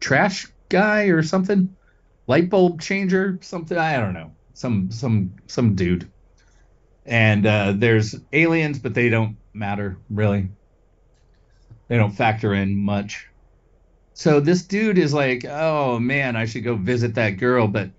trash 0.00 0.46
guy 0.68 1.04
or 1.04 1.22
something, 1.22 1.76
light 2.26 2.50
bulb 2.50 2.80
changer, 2.80 3.38
something. 3.42 3.76
I 3.76 3.98
don't 3.98 4.14
know, 4.14 4.32
some 4.54 4.90
some 4.90 5.34
some 5.46 5.74
dude. 5.74 6.10
And 7.06 7.46
uh, 7.46 7.74
there's 7.76 8.14
aliens, 8.32 8.78
but 8.78 8.94
they 8.94 9.08
don't 9.08 9.36
matter 9.52 9.98
really. 10.10 10.48
They 11.88 11.96
don't 11.96 12.12
factor 12.12 12.54
in 12.54 12.76
much. 12.76 13.26
So 14.14 14.38
this 14.40 14.62
dude 14.62 14.98
is 14.98 15.14
like, 15.14 15.44
oh 15.44 15.98
man, 15.98 16.36
I 16.36 16.44
should 16.44 16.64
go 16.64 16.76
visit 16.76 17.14
that 17.14 17.30
girl, 17.30 17.66
but 17.66 17.90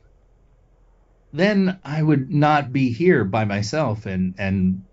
then 1.33 1.79
I 1.83 2.01
would 2.01 2.29
not 2.29 2.73
be 2.73 2.91
here 2.91 3.23
by 3.23 3.45
myself 3.45 4.05
and 4.05 4.35
and 4.37 4.83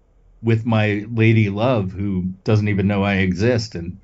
with 0.43 0.65
my 0.65 1.05
lady 1.13 1.51
love 1.51 1.91
who 1.93 2.33
doesn't 2.45 2.69
even 2.69 2.87
know 2.87 3.03
I 3.03 3.17
exist 3.17 3.75
and 3.75 3.99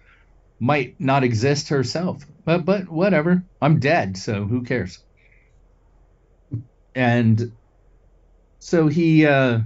might 0.59 1.01
not 1.01 1.23
exist 1.25 1.69
herself. 1.69 2.25
But 2.45 2.65
but 2.65 2.89
whatever. 2.89 3.45
I'm 3.61 3.81
dead, 3.81 4.17
so 4.17 4.45
who 4.45 4.63
cares? 4.63 4.99
And 6.95 7.53
so 8.59 8.89
he 8.89 9.27
uh 9.27 9.61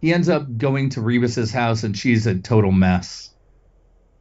he 0.00 0.12
ends 0.12 0.28
up 0.28 0.58
going 0.58 0.90
to 0.90 1.00
Rybys's 1.00 1.50
house 1.50 1.82
and 1.82 1.96
she's 1.96 2.26
a 2.26 2.38
total 2.38 2.72
mess. 2.72 3.30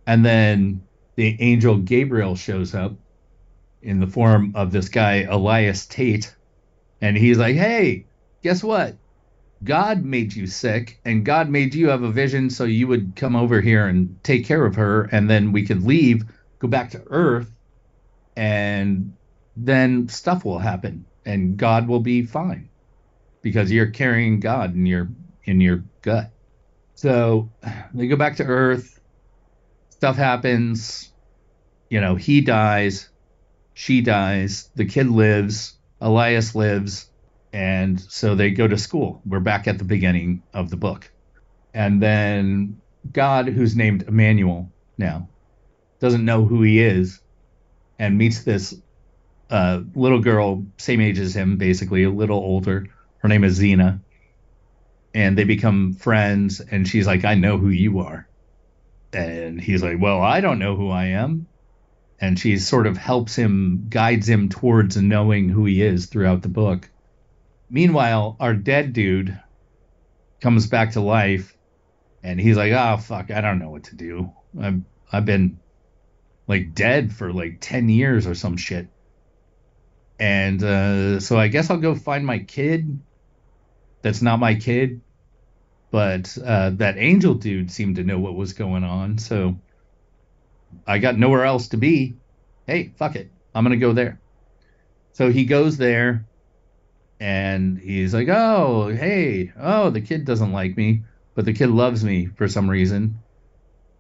And 0.08 0.26
then 0.26 0.84
the 1.16 1.38
angel 1.42 1.78
Gabriel 1.78 2.36
shows 2.36 2.74
up 2.74 2.94
in 3.82 4.00
the 4.00 4.08
form 4.08 4.54
of 4.56 4.72
this 4.72 4.90
guy 4.90 5.24
Elias 5.30 5.86
Tate 5.86 6.34
and 7.02 7.18
he's 7.18 7.38
like, 7.38 7.56
"Hey, 7.56 8.06
guess 8.42 8.64
what? 8.64 8.96
God 9.64 10.04
made 10.04 10.34
you 10.34 10.48
sick, 10.48 11.00
and 11.06 11.26
God 11.26 11.50
made 11.50 11.74
you 11.74 11.90
have 11.90 12.04
a 12.04 12.12
vision 12.12 12.50
so 12.50 12.66
you 12.66 12.88
would 12.88 13.16
come 13.16 13.36
over 13.36 13.62
here 13.62 13.88
and 13.88 14.22
take 14.24 14.46
care 14.46 14.66
of 14.66 14.76
her, 14.76 15.04
and 15.12 15.30
then 15.30 15.52
we 15.54 15.66
could 15.66 15.84
leave, 15.84 16.26
go 16.64 16.70
back 16.70 16.92
to 16.92 17.04
Earth, 17.08 17.52
and 18.38 19.14
then 19.58 20.08
stuff 20.08 20.46
will 20.46 20.60
happen, 20.60 21.06
and 21.26 21.58
God 21.58 21.90
will 21.90 22.00
be 22.00 22.26
fine 22.26 22.70
because 23.42 23.70
you're 23.70 23.92
carrying 23.92 24.40
God 24.40 24.74
in 24.74 24.86
your 24.86 25.10
in 25.44 25.60
your 25.60 25.84
gut. 26.02 26.32
So 26.96 27.52
they 27.94 28.08
go 28.08 28.16
back 28.16 28.38
to 28.38 28.46
Earth. 28.46 29.00
Stuff 29.90 30.16
happens. 30.16 31.12
You 31.90 32.00
know, 32.00 32.16
he 32.16 32.42
dies, 32.42 33.10
she 33.74 34.02
dies, 34.02 34.70
the 34.76 34.86
kid 34.86 35.10
lives, 35.10 35.78
Elias 36.02 36.56
lives, 36.56 37.10
and 37.52 38.00
so 38.00 38.36
they 38.36 38.52
go 38.52 38.68
to 38.68 38.78
school. 38.78 39.22
We're 39.26 39.42
back 39.42 39.68
at 39.68 39.78
the 39.78 39.84
beginning 39.84 40.42
of 40.54 40.70
the 40.70 40.78
book. 40.78 41.12
And 41.74 42.02
then 42.02 42.82
God, 43.12 43.48
who's 43.48 43.76
named 43.76 44.04
Emmanuel 44.04 44.72
now, 44.98 45.28
doesn't 46.04 46.26
know 46.26 46.46
who 46.46 46.62
he 46.62 46.80
is 46.80 47.20
and 47.98 48.18
meets 48.18 48.44
this 48.44 48.76
uh, 49.50 49.82
little 49.96 50.20
girl, 50.20 50.66
same 50.78 51.02
age 51.02 51.18
as 51.20 51.36
him, 51.36 51.58
basically, 51.58 52.04
a 52.04 52.10
little 52.10 52.38
older. 52.38 52.88
Her 53.18 53.30
name 53.30 53.44
is 53.44 53.54
Zina. 53.54 54.02
And 55.16 55.38
they 55.38 55.44
become 55.44 55.94
friends, 55.94 56.60
and 56.60 56.88
she's 56.88 57.08
like, 57.08 57.24
I 57.24 57.36
know 57.36 57.58
who 57.58 57.70
you 57.70 58.00
are. 58.00 58.28
And 59.14 59.62
he's 59.62 59.84
like, 59.84 59.98
Well, 60.00 60.22
I 60.22 60.42
don't 60.42 60.60
know 60.60 60.76
who 60.76 60.90
I 60.90 61.06
am. 61.06 61.48
And 62.20 62.40
she 62.40 62.58
sort 62.58 62.88
of 62.88 62.98
helps 62.98 63.36
him, 63.36 63.88
guides 63.90 64.28
him 64.28 64.50
towards 64.50 64.98
knowing 64.98 65.50
who 65.50 65.66
he 65.66 65.82
is 65.82 66.08
throughout 66.08 66.42
the 66.42 66.50
book 66.50 66.90
Meanwhile, 67.74 68.36
our 68.40 68.54
dead 68.54 68.94
dude 68.94 69.40
comes 70.42 70.68
back 70.68 70.92
to 70.92 71.02
life, 71.02 71.58
and 72.22 72.40
he's 72.40 72.56
like, 72.56 72.72
"Oh 72.72 72.98
fuck, 72.98 73.32
I 73.32 73.42
don't 73.42 73.58
know 73.58 73.72
what 73.72 73.86
to 73.86 73.96
do. 73.96 74.32
I've 74.62 74.82
I've 75.12 75.26
been 75.26 75.60
like 76.48 76.74
dead 76.74 77.14
for 77.14 77.32
like 77.34 77.58
ten 77.62 77.90
years 77.90 78.28
or 78.28 78.36
some 78.36 78.58
shit." 78.58 78.88
And 80.20 80.64
uh, 80.64 81.20
so 81.20 81.38
I 81.38 81.48
guess 81.48 81.70
I'll 81.70 81.78
go 81.78 81.96
find 81.96 82.26
my 82.26 82.40
kid. 82.40 83.00
That's 84.02 84.22
not 84.22 84.40
my 84.40 84.56
kid, 84.56 85.02
but 85.92 86.38
uh, 86.44 86.72
that 86.72 86.98
angel 86.98 87.36
dude 87.36 87.72
seemed 87.72 87.96
to 87.96 88.04
know 88.04 88.20
what 88.20 88.36
was 88.36 88.54
going 88.54 88.84
on, 88.84 89.18
so 89.18 89.60
I 90.86 91.00
got 91.00 91.18
nowhere 91.18 91.46
else 91.46 91.70
to 91.70 91.78
be. 91.78 92.16
Hey, 92.68 92.92
fuck 92.98 93.16
it, 93.16 93.32
I'm 93.56 93.64
gonna 93.64 93.78
go 93.78 93.94
there. 93.94 94.20
So 95.14 95.32
he 95.32 95.46
goes 95.46 95.78
there 95.78 96.26
and 97.20 97.78
he's 97.78 98.14
like, 98.14 98.28
"Oh, 98.28 98.90
hey, 98.90 99.54
oh, 99.60 99.90
the 99.90 100.02
kid 100.02 100.26
doesn't 100.26 100.52
like 100.52 100.76
me, 100.76 101.04
but 101.36 101.46
the 101.46 101.54
kid 101.54 101.70
loves 101.70 102.04
me 102.04 102.26
for 102.26 102.48
some 102.48 102.70
reason." 102.70 103.20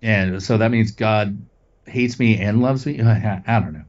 And 0.02 0.44
so 0.44 0.58
that 0.58 0.72
means 0.72 0.92
God 0.92 1.46
hates 1.86 2.20
me 2.20 2.40
and 2.40 2.62
loves 2.62 2.86
me. 2.86 3.02
I, 3.02 3.60
don't 3.60 3.74
know. 3.74 3.86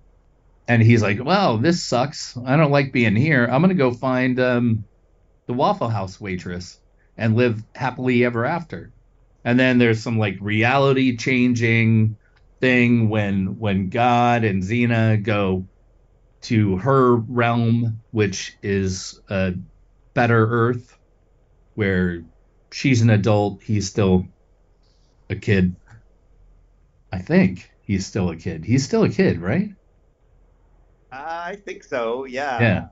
And 0.67 0.83
he's 0.83 1.03
like, 1.03 1.23
"Well, 1.23 1.59
this 1.59 1.83
sucks. 1.83 2.37
I 2.45 2.57
don't 2.57 2.71
like 2.71 2.93
being 2.93 3.17
here. 3.17 3.45
I'm 3.45 3.61
gonna 3.61 3.75
go 3.75 3.93
find 3.93 4.41
um, 4.41 4.85
the 5.47 5.53
Waffle 5.53 5.89
House 5.89 6.21
waitress 6.21 6.79
and 7.17 7.37
live 7.37 7.63
happily 7.75 8.25
ever 8.25 8.45
after." 8.45 8.93
And 9.45 9.61
then 9.61 9.79
there's 9.79 10.03
some 10.03 10.19
like 10.19 10.39
reality 10.41 11.17
changing 11.17 12.17
thing 12.61 13.11
when 13.11 13.59
when 13.59 13.91
God 13.91 14.45
and 14.45 14.65
Zina 14.65 15.19
go 15.19 15.67
to 16.43 16.77
her 16.79 17.17
realm, 17.17 18.01
which 18.11 18.57
is 18.63 19.21
a 19.29 19.55
better 20.15 20.47
Earth, 20.47 20.97
where 21.75 22.25
she's 22.71 23.03
an 23.03 23.11
adult, 23.11 23.63
he's 23.63 23.89
still 23.89 24.27
a 25.29 25.37
kid. 25.37 25.77
I 27.13 27.19
think 27.19 27.71
he's 27.85 28.07
still 28.07 28.31
a 28.31 28.37
kid. 28.37 28.65
He's 28.65 28.85
still 28.85 29.05
a 29.05 29.09
kid, 29.09 29.41
right? 29.41 29.71
I 31.13 31.57
think 31.57 31.85
so. 31.85 32.25
Yeah. 32.25 32.61
Yeah. 32.61 32.89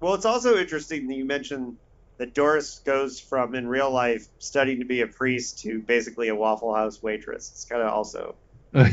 Well, 0.00 0.14
it's 0.14 0.24
also 0.24 0.56
interesting 0.56 1.08
that 1.08 1.14
you 1.14 1.24
mentioned 1.24 1.76
that 2.18 2.34
Doris 2.34 2.80
goes 2.84 3.18
from 3.20 3.54
in 3.54 3.66
real 3.66 3.90
life 3.90 4.26
studying 4.38 4.78
to 4.78 4.84
be 4.84 5.00
a 5.00 5.06
priest 5.06 5.60
to 5.60 5.80
basically 5.80 6.28
a 6.28 6.34
Waffle 6.34 6.74
House 6.74 7.02
waitress. 7.02 7.50
It's 7.50 7.64
kind 7.64 7.82
of 7.82 7.92
also 7.92 8.36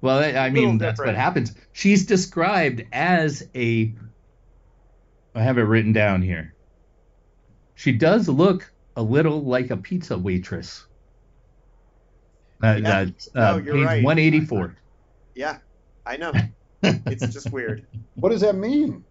Well, 0.00 0.18
I 0.18 0.50
mean, 0.50 0.78
that's 0.78 1.00
what 1.00 1.14
happens. 1.14 1.52
She's 1.72 2.06
described 2.06 2.84
as 2.92 3.48
a. 3.54 3.92
I 5.34 5.42
have 5.42 5.58
it 5.58 5.62
written 5.62 5.92
down 5.92 6.22
here. 6.22 6.54
She 7.74 7.92
does 7.92 8.28
look 8.28 8.72
a 8.94 9.02
little 9.02 9.42
like 9.42 9.70
a 9.70 9.76
pizza 9.76 10.16
waitress. 10.16 10.85
Uh, 12.62 12.78
Yeah. 12.82 13.04
That's 13.04 13.28
uh, 13.34 13.40
No, 13.52 13.56
you're 13.58 13.74
page 13.74 13.86
right. 13.86 14.04
184. 14.04 14.76
yeah, 15.34 15.58
I 16.04 16.16
know. 16.16 16.32
it's 16.82 17.26
just 17.28 17.50
weird. 17.52 17.86
What 18.14 18.30
does 18.30 18.40
that 18.42 18.54
mean? 18.54 19.04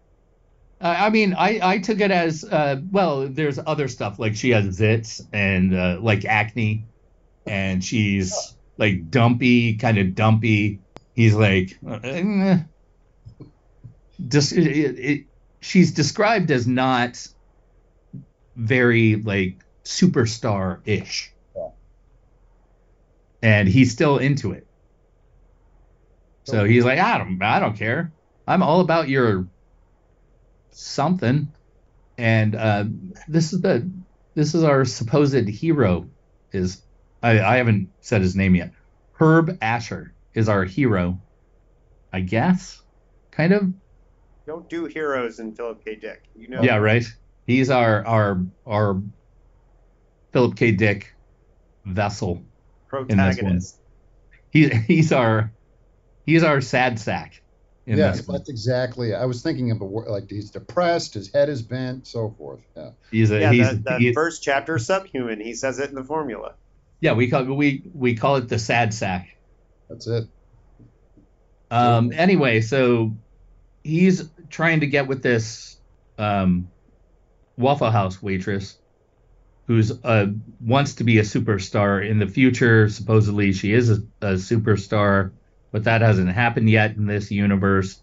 I 0.80 1.06
I 1.06 1.10
mean, 1.10 1.34
I, 1.34 1.60
I 1.62 1.78
took 1.78 2.00
it 2.00 2.10
as 2.10 2.44
uh, 2.44 2.80
well. 2.90 3.28
There's 3.28 3.58
other 3.66 3.88
stuff 3.88 4.18
like 4.18 4.34
she 4.36 4.50
has 4.50 4.78
zits 4.78 5.20
and 5.32 5.74
uh, 5.74 5.98
like 6.00 6.24
acne, 6.24 6.86
and 7.46 7.82
she's 7.84 8.56
like 8.78 9.10
dumpy, 9.10 9.76
kind 9.76 9.98
of 9.98 10.14
dumpy. 10.14 10.80
He's 11.14 11.34
like, 11.34 11.78
eh. 12.04 12.58
just 14.28 14.52
it, 14.52 14.66
it, 14.66 14.98
it, 14.98 15.24
she's 15.60 15.92
described 15.92 16.50
as 16.50 16.66
not 16.66 17.26
very 18.56 19.16
like 19.16 19.64
superstar 19.84 20.80
ish, 20.86 21.32
Yeah. 21.32 21.35
And 23.46 23.68
he's 23.68 23.92
still 23.92 24.18
into 24.18 24.50
it. 24.50 24.66
So 26.42 26.64
he's 26.64 26.84
like, 26.84 26.98
I 26.98 27.18
don't, 27.18 27.40
I 27.40 27.60
don't 27.60 27.76
care. 27.76 28.12
I'm 28.46 28.60
all 28.60 28.80
about 28.80 29.08
your 29.08 29.46
something. 30.70 31.52
And 32.18 32.56
uh, 32.56 32.84
this 33.28 33.52
is 33.52 33.60
the 33.60 33.88
this 34.34 34.54
is 34.54 34.64
our 34.64 34.84
supposed 34.84 35.48
hero. 35.48 36.08
Is 36.50 36.82
I, 37.22 37.40
I 37.40 37.56
haven't 37.58 37.90
said 38.00 38.20
his 38.20 38.34
name 38.34 38.56
yet. 38.56 38.72
Herb 39.12 39.58
Asher 39.62 40.12
is 40.34 40.48
our 40.48 40.64
hero. 40.64 41.20
I 42.12 42.20
guess, 42.20 42.82
kind 43.30 43.52
of. 43.52 43.72
Don't 44.46 44.68
do 44.68 44.86
heroes 44.86 45.38
in 45.38 45.54
Philip 45.54 45.84
K. 45.84 45.94
Dick. 45.94 46.24
You 46.34 46.48
know. 46.48 46.62
Yeah, 46.62 46.76
right. 46.76 47.04
He's 47.46 47.70
our 47.70 48.04
our 48.06 48.40
our 48.66 49.00
Philip 50.32 50.56
K. 50.56 50.72
Dick 50.72 51.14
vessel. 51.84 52.42
Protagonist. 52.88 53.76
He 54.50 54.68
he's 54.68 55.12
our 55.12 55.52
he's 56.24 56.42
our 56.42 56.60
sad 56.60 56.98
sack. 56.98 57.42
In 57.86 57.98
yes, 57.98 58.18
this 58.18 58.26
one. 58.26 58.36
that's 58.38 58.48
exactly. 58.48 59.14
I 59.14 59.26
was 59.26 59.42
thinking 59.42 59.70
of 59.70 59.80
a 59.80 59.84
word 59.84 60.08
like 60.08 60.28
he's 60.28 60.50
depressed, 60.50 61.14
his 61.14 61.32
head 61.32 61.48
is 61.48 61.62
bent, 61.62 62.06
so 62.08 62.34
forth. 62.36 62.58
Yeah. 62.76 62.90
He's 63.12 63.30
a 63.30 63.38
Yeah, 63.38 63.52
he's, 63.52 63.66
that, 63.68 63.84
that 63.84 64.00
he- 64.00 64.12
first 64.12 64.42
chapter, 64.42 64.76
subhuman. 64.78 65.38
He 65.40 65.54
says 65.54 65.78
it 65.78 65.88
in 65.90 65.94
the 65.94 66.02
formula. 66.02 66.54
yeah. 67.00 67.12
We 67.12 67.28
call 67.30 67.44
we 67.44 67.84
we 67.94 68.16
call 68.16 68.36
it 68.36 68.48
the 68.48 68.58
sad 68.58 68.92
sack. 68.92 69.36
That's 69.88 70.06
it. 70.08 70.24
Um, 71.70 72.12
anyway, 72.12 72.60
so 72.60 73.14
he's 73.84 74.28
trying 74.50 74.80
to 74.80 74.86
get 74.86 75.06
with 75.06 75.22
this 75.22 75.76
um, 76.18 76.68
Waffle 77.56 77.90
House 77.90 78.20
waitress 78.22 78.76
who's 79.66 79.92
uh, 80.04 80.26
wants 80.60 80.94
to 80.94 81.04
be 81.04 81.18
a 81.18 81.22
superstar 81.22 82.08
in 82.08 82.18
the 82.18 82.26
future. 82.26 82.88
Supposedly, 82.88 83.52
she 83.52 83.72
is 83.72 83.90
a, 83.90 83.94
a 84.20 84.32
superstar, 84.34 85.32
but 85.72 85.84
that 85.84 86.02
hasn't 86.02 86.30
happened 86.30 86.70
yet 86.70 86.96
in 86.96 87.06
this 87.06 87.30
universe. 87.30 88.00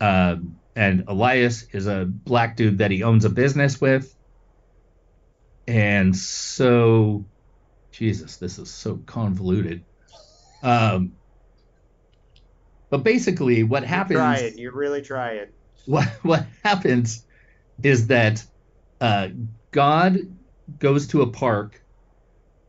Um, 0.00 0.58
and 0.76 1.04
Elias 1.08 1.66
is 1.72 1.86
a 1.86 2.04
black 2.06 2.56
dude 2.56 2.78
that 2.78 2.90
he 2.90 3.02
owns 3.02 3.24
a 3.24 3.30
business 3.30 3.80
with. 3.80 4.14
And 5.66 6.16
so, 6.16 7.24
Jesus, 7.92 8.36
this 8.36 8.58
is 8.58 8.70
so 8.70 8.96
convoluted. 9.06 9.84
Um, 10.62 11.12
but 12.90 12.98
basically, 12.98 13.62
what 13.62 13.84
happens? 13.84 14.18
Try 14.18 14.36
it. 14.36 14.58
You 14.58 14.72
really 14.72 15.02
try 15.02 15.32
it. 15.32 15.54
what 15.86 16.06
what 16.22 16.46
happens 16.62 17.24
is 17.82 18.08
that 18.08 18.44
uh, 19.00 19.28
God 19.70 20.18
goes 20.78 21.08
to 21.08 21.22
a 21.22 21.26
park 21.26 21.82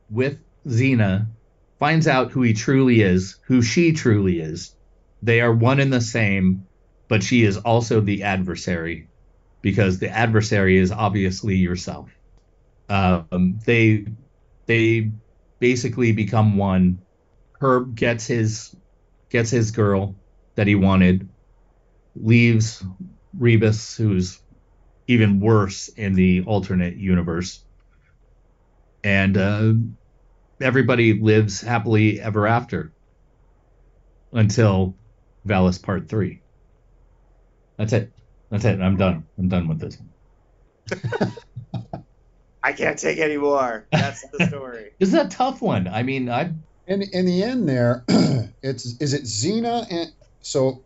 with 0.10 0.38
Zina, 0.68 1.28
finds 1.80 2.08
out 2.08 2.32
who 2.32 2.41
he 2.41 2.54
truly 2.54 3.02
is, 3.02 3.38
who 3.45 3.62
she 3.62 3.93
truly 3.93 4.39
is. 4.39 4.76
They 5.24 5.41
are 5.41 5.54
one 5.54 5.80
and 5.80 5.91
the 5.91 6.02
same, 6.02 6.68
but 7.08 7.24
she 7.24 7.43
is 7.43 7.58
also 7.58 8.02
the 8.02 8.24
adversary 8.24 9.08
because 9.62 9.99
the 9.99 10.10
adversary 10.10 10.78
is 10.78 10.91
obviously 10.91 11.56
yourself. 11.56 12.10
Um, 12.89 13.60
they 13.66 14.06
they 14.66 15.12
basically 15.60 16.12
become 16.12 16.58
one. 16.58 16.99
Herb 17.60 17.95
gets 17.95 18.28
his 18.28 18.76
gets 19.30 19.49
his 19.49 19.72
girl 19.72 20.16
that 20.56 20.68
he 20.68 20.76
wanted, 20.76 21.30
leaves 22.16 22.84
Rybys, 23.38 23.95
who's 23.95 24.39
even 25.08 25.39
worse 25.39 25.88
in 25.89 26.14
the 26.14 26.43
alternate 26.43 26.97
universe, 26.97 27.64
and 29.04 29.38
uh, 29.38 29.74
everybody 30.62 31.20
lives 31.20 31.62
happily 31.62 32.20
ever 32.22 32.47
after 32.47 32.93
until 34.32 34.97
Valis 35.47 35.82
Part 35.82 36.10
Three. 36.10 36.43
That's 37.78 37.93
it. 37.93 38.12
That's 38.49 38.66
it. 38.66 38.80
I'm 38.80 38.97
done. 38.97 39.26
I'm 39.38 39.47
done 39.49 39.68
with 39.68 39.80
this. 39.80 39.97
I 42.64 42.74
can't 42.74 42.99
take 42.99 43.18
any 43.18 43.38
more. 43.38 43.88
That's 43.91 44.24
the 44.32 44.45
story. 44.47 44.91
This 44.99 45.10
is 45.10 45.16
a 45.16 45.28
tough 45.28 45.62
one. 45.64 45.88
I 45.88 46.04
mean, 46.04 46.30
I 46.30 46.54
In 46.86 47.02
in 47.02 47.26
the 47.26 47.41
end, 47.43 47.68
there, 47.68 48.06
it's 48.62 48.86
is 49.02 49.14
it 49.14 49.26
Zina 49.26 49.88
and 49.89 50.12
so, 50.41 50.86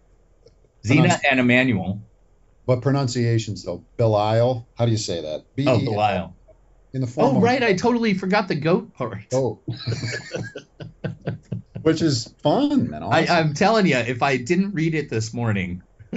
Zina 0.87 1.19
and 1.29 1.39
Emmanuel. 1.41 2.01
but 2.65 2.81
pronunciations 2.81 3.63
though 3.63 3.85
Belial. 3.97 4.69
How 4.77 4.85
do 4.85 4.91
you 4.91 4.97
say 4.97 5.21
that? 5.21 5.43
B 5.55 5.65
Oh, 5.67 5.77
E- 5.77 5.83
Belial. 5.85 6.37
In 6.95 7.01
the 7.01 7.07
form 7.07 7.33
Oh, 7.33 7.37
of 7.37 7.43
right. 7.43 7.61
I 7.61 7.73
totally 7.73 8.13
forgot 8.13 8.47
the 8.47 8.55
goat 8.55 8.93
part. 8.93 9.25
Oh. 9.33 9.61
Which 11.81 12.01
is 12.01 12.33
fun 12.41 12.71
and 12.93 12.95
I, 12.95 13.23
awesome. 13.23 13.35
I'm 13.35 13.53
telling 13.53 13.85
you, 13.85 13.97
if 13.97 14.23
I 14.23 14.37
didn't 14.37 14.73
read 14.73 14.95
it 14.95 15.09
this 15.09 15.33
morning, 15.33 15.83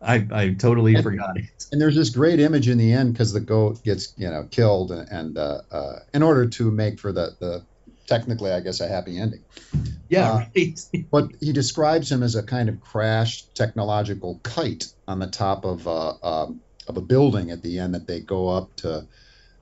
I, 0.00 0.26
I 0.32 0.54
totally 0.58 1.00
forgot 1.00 1.36
it. 1.36 1.44
and 1.70 1.80
there's 1.80 1.94
this 1.94 2.10
great 2.10 2.40
image 2.40 2.68
in 2.68 2.78
the 2.78 2.92
end 2.92 3.12
because 3.12 3.32
the 3.32 3.40
goat 3.40 3.84
gets 3.84 4.14
you 4.16 4.28
know 4.28 4.48
killed 4.50 4.90
and, 4.90 5.06
and 5.10 5.38
uh, 5.38 5.60
uh, 5.70 5.98
in 6.14 6.22
order 6.22 6.48
to 6.48 6.70
make 6.70 6.98
for 6.98 7.12
the, 7.12 7.36
the 7.38 7.66
technically 8.06 8.50
I 8.52 8.60
guess 8.60 8.80
a 8.80 8.88
happy 8.88 9.18
ending. 9.18 9.44
Yeah, 10.08 10.32
Uh, 10.32 10.44
right. 10.56 10.80
But 11.10 11.26
he 11.40 11.52
describes 11.52 12.10
him 12.10 12.22
as 12.22 12.34
a 12.34 12.42
kind 12.42 12.68
of 12.70 12.80
crashed 12.80 13.54
technological 13.54 14.40
kite 14.42 14.86
on 15.06 15.18
the 15.18 15.26
top 15.28 15.64
of 15.66 15.86
uh, 15.86 16.14
um, 16.22 16.62
of 16.88 16.96
a 16.96 17.02
building 17.02 17.50
at 17.50 17.62
the 17.62 17.78
end 17.78 17.94
that 17.94 18.06
they 18.08 18.20
go 18.20 18.48
up 18.48 18.74
to 18.76 19.06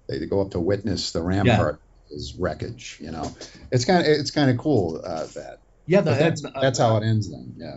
they 0.09 0.26
go 0.26 0.40
up 0.40 0.52
to 0.52 0.61
witness 0.61 1.12
the 1.12 1.22
rampart 1.22 1.80
is 2.11 2.34
wreckage. 2.38 2.98
You 3.00 3.11
know, 3.11 3.34
it's 3.70 3.84
kind 3.84 4.00
of 4.00 4.06
it's 4.06 4.30
kind 4.30 4.50
of 4.50 4.59
cool 4.59 5.00
uh, 5.04 5.26
that. 5.34 5.61
Yeah, 5.86 6.02
But 6.02 6.18
that's 6.18 6.42
that's 6.42 6.54
that's 6.61 6.78
how 6.78 6.96
it 6.96 7.04
ends 7.04 7.30
then. 7.30 7.54
Yeah. 7.56 7.76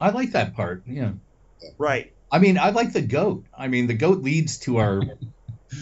I 0.00 0.10
like 0.10 0.32
that 0.32 0.54
part. 0.54 0.82
Yeah. 0.86 1.12
Right. 1.78 2.12
I 2.30 2.38
mean, 2.38 2.58
I 2.58 2.70
like 2.70 2.92
the 2.92 3.02
goat. 3.02 3.44
I 3.56 3.68
mean, 3.68 3.86
the 3.86 3.94
goat 3.94 4.22
leads 4.22 4.58
to 4.60 4.78
our. 4.78 5.02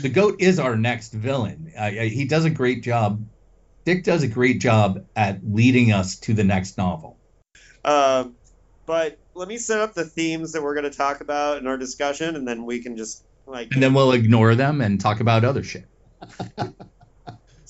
the 0.00 0.08
goat 0.08 0.36
is 0.40 0.58
our 0.58 0.76
next 0.76 1.12
villain. 1.12 1.72
I, 1.78 1.86
I, 1.86 2.08
he 2.08 2.24
does 2.26 2.44
a 2.44 2.50
great 2.50 2.82
job. 2.82 3.24
Dick 3.84 4.04
does 4.04 4.22
a 4.22 4.28
great 4.28 4.60
job 4.60 5.04
at 5.16 5.40
leading 5.44 5.92
us 5.92 6.16
to 6.20 6.34
the 6.34 6.44
next 6.44 6.78
novel. 6.78 7.18
Um, 7.84 8.36
but 8.86 9.18
let 9.34 9.48
me 9.48 9.58
set 9.58 9.80
up 9.80 9.94
the 9.94 10.04
themes 10.04 10.52
that 10.52 10.62
we're 10.62 10.74
going 10.74 10.90
to 10.90 10.96
talk 10.96 11.20
about 11.20 11.58
in 11.58 11.66
our 11.66 11.76
discussion, 11.76 12.36
and 12.36 12.46
then 12.46 12.64
we 12.64 12.82
can 12.82 12.96
just 12.96 13.24
like. 13.46 13.72
And 13.72 13.82
then 13.82 13.94
we'll 13.94 14.12
ignore 14.12 14.54
them 14.54 14.80
and 14.80 15.00
talk 15.00 15.20
about 15.20 15.44
other 15.44 15.62
shit. 15.62 15.84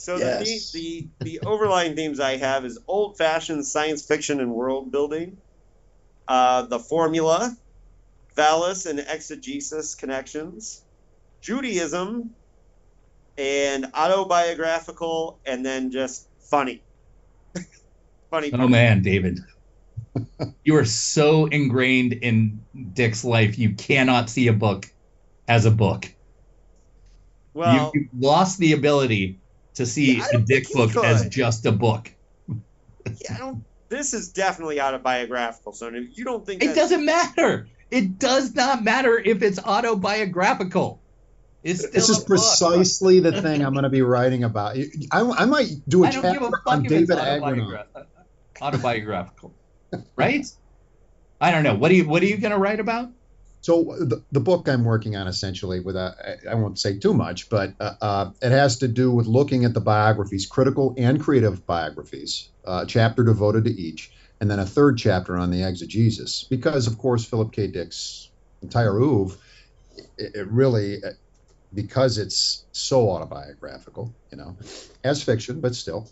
So 0.02 0.16
Yes. 0.16 0.72
the, 0.72 0.80
the 0.80 1.08
the 1.20 1.46
overlying 1.46 1.94
themes 1.94 2.18
I 2.18 2.36
have 2.36 2.64
is 2.64 2.76
old-fashioned 2.88 3.64
science 3.64 4.04
fiction 4.04 4.40
and 4.40 4.52
world 4.52 4.90
building, 4.90 5.36
uh, 6.26 6.62
the 6.62 6.80
formula, 6.80 7.56
Valis 8.36 8.86
and 8.86 8.98
exegesis 8.98 9.94
connections, 9.94 10.82
Judaism, 11.40 12.34
and 13.36 13.86
autobiographical, 13.94 15.40
and 15.46 15.64
then 15.64 15.92
just 15.92 16.26
funny. 16.50 16.82
funny. 18.30 18.50
Oh 18.52 18.66
man, 18.66 19.02
David. 19.02 19.38
you 20.64 20.74
are 20.76 20.84
so 20.84 21.46
ingrained 21.46 22.12
in 22.12 22.64
Dick's 22.92 23.24
life, 23.24 23.56
you 23.56 23.74
cannot 23.74 24.30
see 24.30 24.48
a 24.48 24.52
book 24.52 24.91
as 25.49 25.64
a 25.66 25.70
book. 25.70 26.12
Well, 27.55 27.93
you, 27.95 28.01
you've 28.12 28.22
lost 28.22 28.59
the 28.59 28.72
ability 28.72 29.38
to 29.74 29.86
see 29.86 30.16
Yeah, 30.18 30.24
I 30.24 30.28
a 30.28 30.32
don't 30.32 30.47
Dick 30.47 30.66
think 30.66 30.90
he 30.90 30.95
book 30.95 31.05
as 31.05 31.28
just 31.28 31.66
a 31.66 31.72
book. 31.72 32.11
yeah, 32.49 33.34
I 33.34 33.38
don't. 33.38 33.64
This 33.88 34.14
is 34.14 34.30
definitely 34.32 34.80
autobiographical. 34.80 35.72
So 35.74 35.88
if 35.88 36.16
you 36.16 36.24
don't 36.24 36.47
think 36.47 36.62
It 36.62 36.74
doesn't 36.74 37.05
matter. 37.05 37.68
It 37.90 38.18
does 38.18 38.55
not 38.55 38.82
matter 38.82 39.18
if 39.18 39.43
it's 39.43 39.59
autobiographical. 39.59 40.99
It's 41.62 41.86
This 41.90 42.09
is 42.09 42.16
a 42.16 42.20
book. 42.20 42.26
precisely 42.28 43.20
the 43.20 43.40
thing 43.43 43.62
I'm 43.62 43.72
going 43.74 43.82
to 43.84 43.90
be 43.90 44.03
writing 44.03 44.45
about. 44.45 44.76
I, 45.11 45.20
I 45.20 45.45
might 45.45 45.68
do 45.86 46.05
a 46.05 46.09
I 46.09 46.11
don't 46.11 46.24
a 46.24 46.32
chapter 46.40 46.61
on 46.66 46.82
David 46.84 47.11
it's 47.11 47.20
Agnew. 47.20 47.76
autobiographical, 48.61 49.53
right? 50.16 50.47
I 51.40 51.51
don't 51.51 51.62
know. 51.62 51.74
What 51.74 51.90
are 51.90 51.95
you 51.95 52.09
What 52.09 52.22
are 52.22 52.26
you 52.26 52.38
going 52.38 52.53
to 52.53 52.59
write 52.59 52.80
about? 52.80 53.11
So 53.62 53.84
the, 53.84 54.24
the 54.32 54.40
book 54.40 54.68
I'm 54.68 54.84
working 54.84 55.14
on 55.14 55.28
essentially, 55.28 55.78
with 55.78 55.94
a, 55.94 56.38
I 56.50 56.56
won't 56.56 56.80
say 56.80 56.98
too 56.98 57.14
much, 57.14 57.48
but 57.48 57.74
uh, 57.78 57.94
uh, 58.00 58.30
it 58.42 58.50
has 58.50 58.78
to 58.78 58.88
do 58.88 59.12
with 59.12 59.26
looking 59.26 59.64
at 59.64 59.72
the 59.72 59.80
biographies, 59.80 60.46
critical 60.46 60.94
and 60.98 61.20
creative 61.20 61.64
biographies, 61.64 62.48
uh, 62.66 62.80
a 62.82 62.86
chapter 62.86 63.22
devoted 63.22 63.64
to 63.66 63.70
each, 63.70 64.10
and 64.40 64.50
then 64.50 64.58
a 64.58 64.66
third 64.66 64.98
chapter 64.98 65.36
on 65.36 65.52
the 65.52 65.62
exegesis, 65.62 66.44
because 66.50 66.88
of 66.88 66.98
course 66.98 67.24
Philip 67.24 67.52
K. 67.52 67.68
Dick's 67.68 68.30
entire 68.62 69.00
oeuvre, 69.00 69.38
it, 70.18 70.34
it 70.34 70.48
really, 70.48 70.96
uh, 70.96 71.10
because 71.72 72.18
it's 72.18 72.64
so 72.72 73.08
autobiographical, 73.10 74.12
you 74.32 74.38
know, 74.38 74.56
as 75.04 75.22
fiction, 75.22 75.60
but 75.60 75.76
still, 75.76 76.10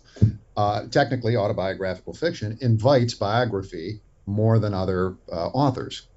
uh, 0.55 0.87
technically 0.87 1.35
autobiographical 1.35 2.13
fiction, 2.13 2.57
invites 2.61 3.13
biography 3.13 3.99
more 4.25 4.57
than 4.57 4.73
other 4.73 5.17
authors 5.29 6.07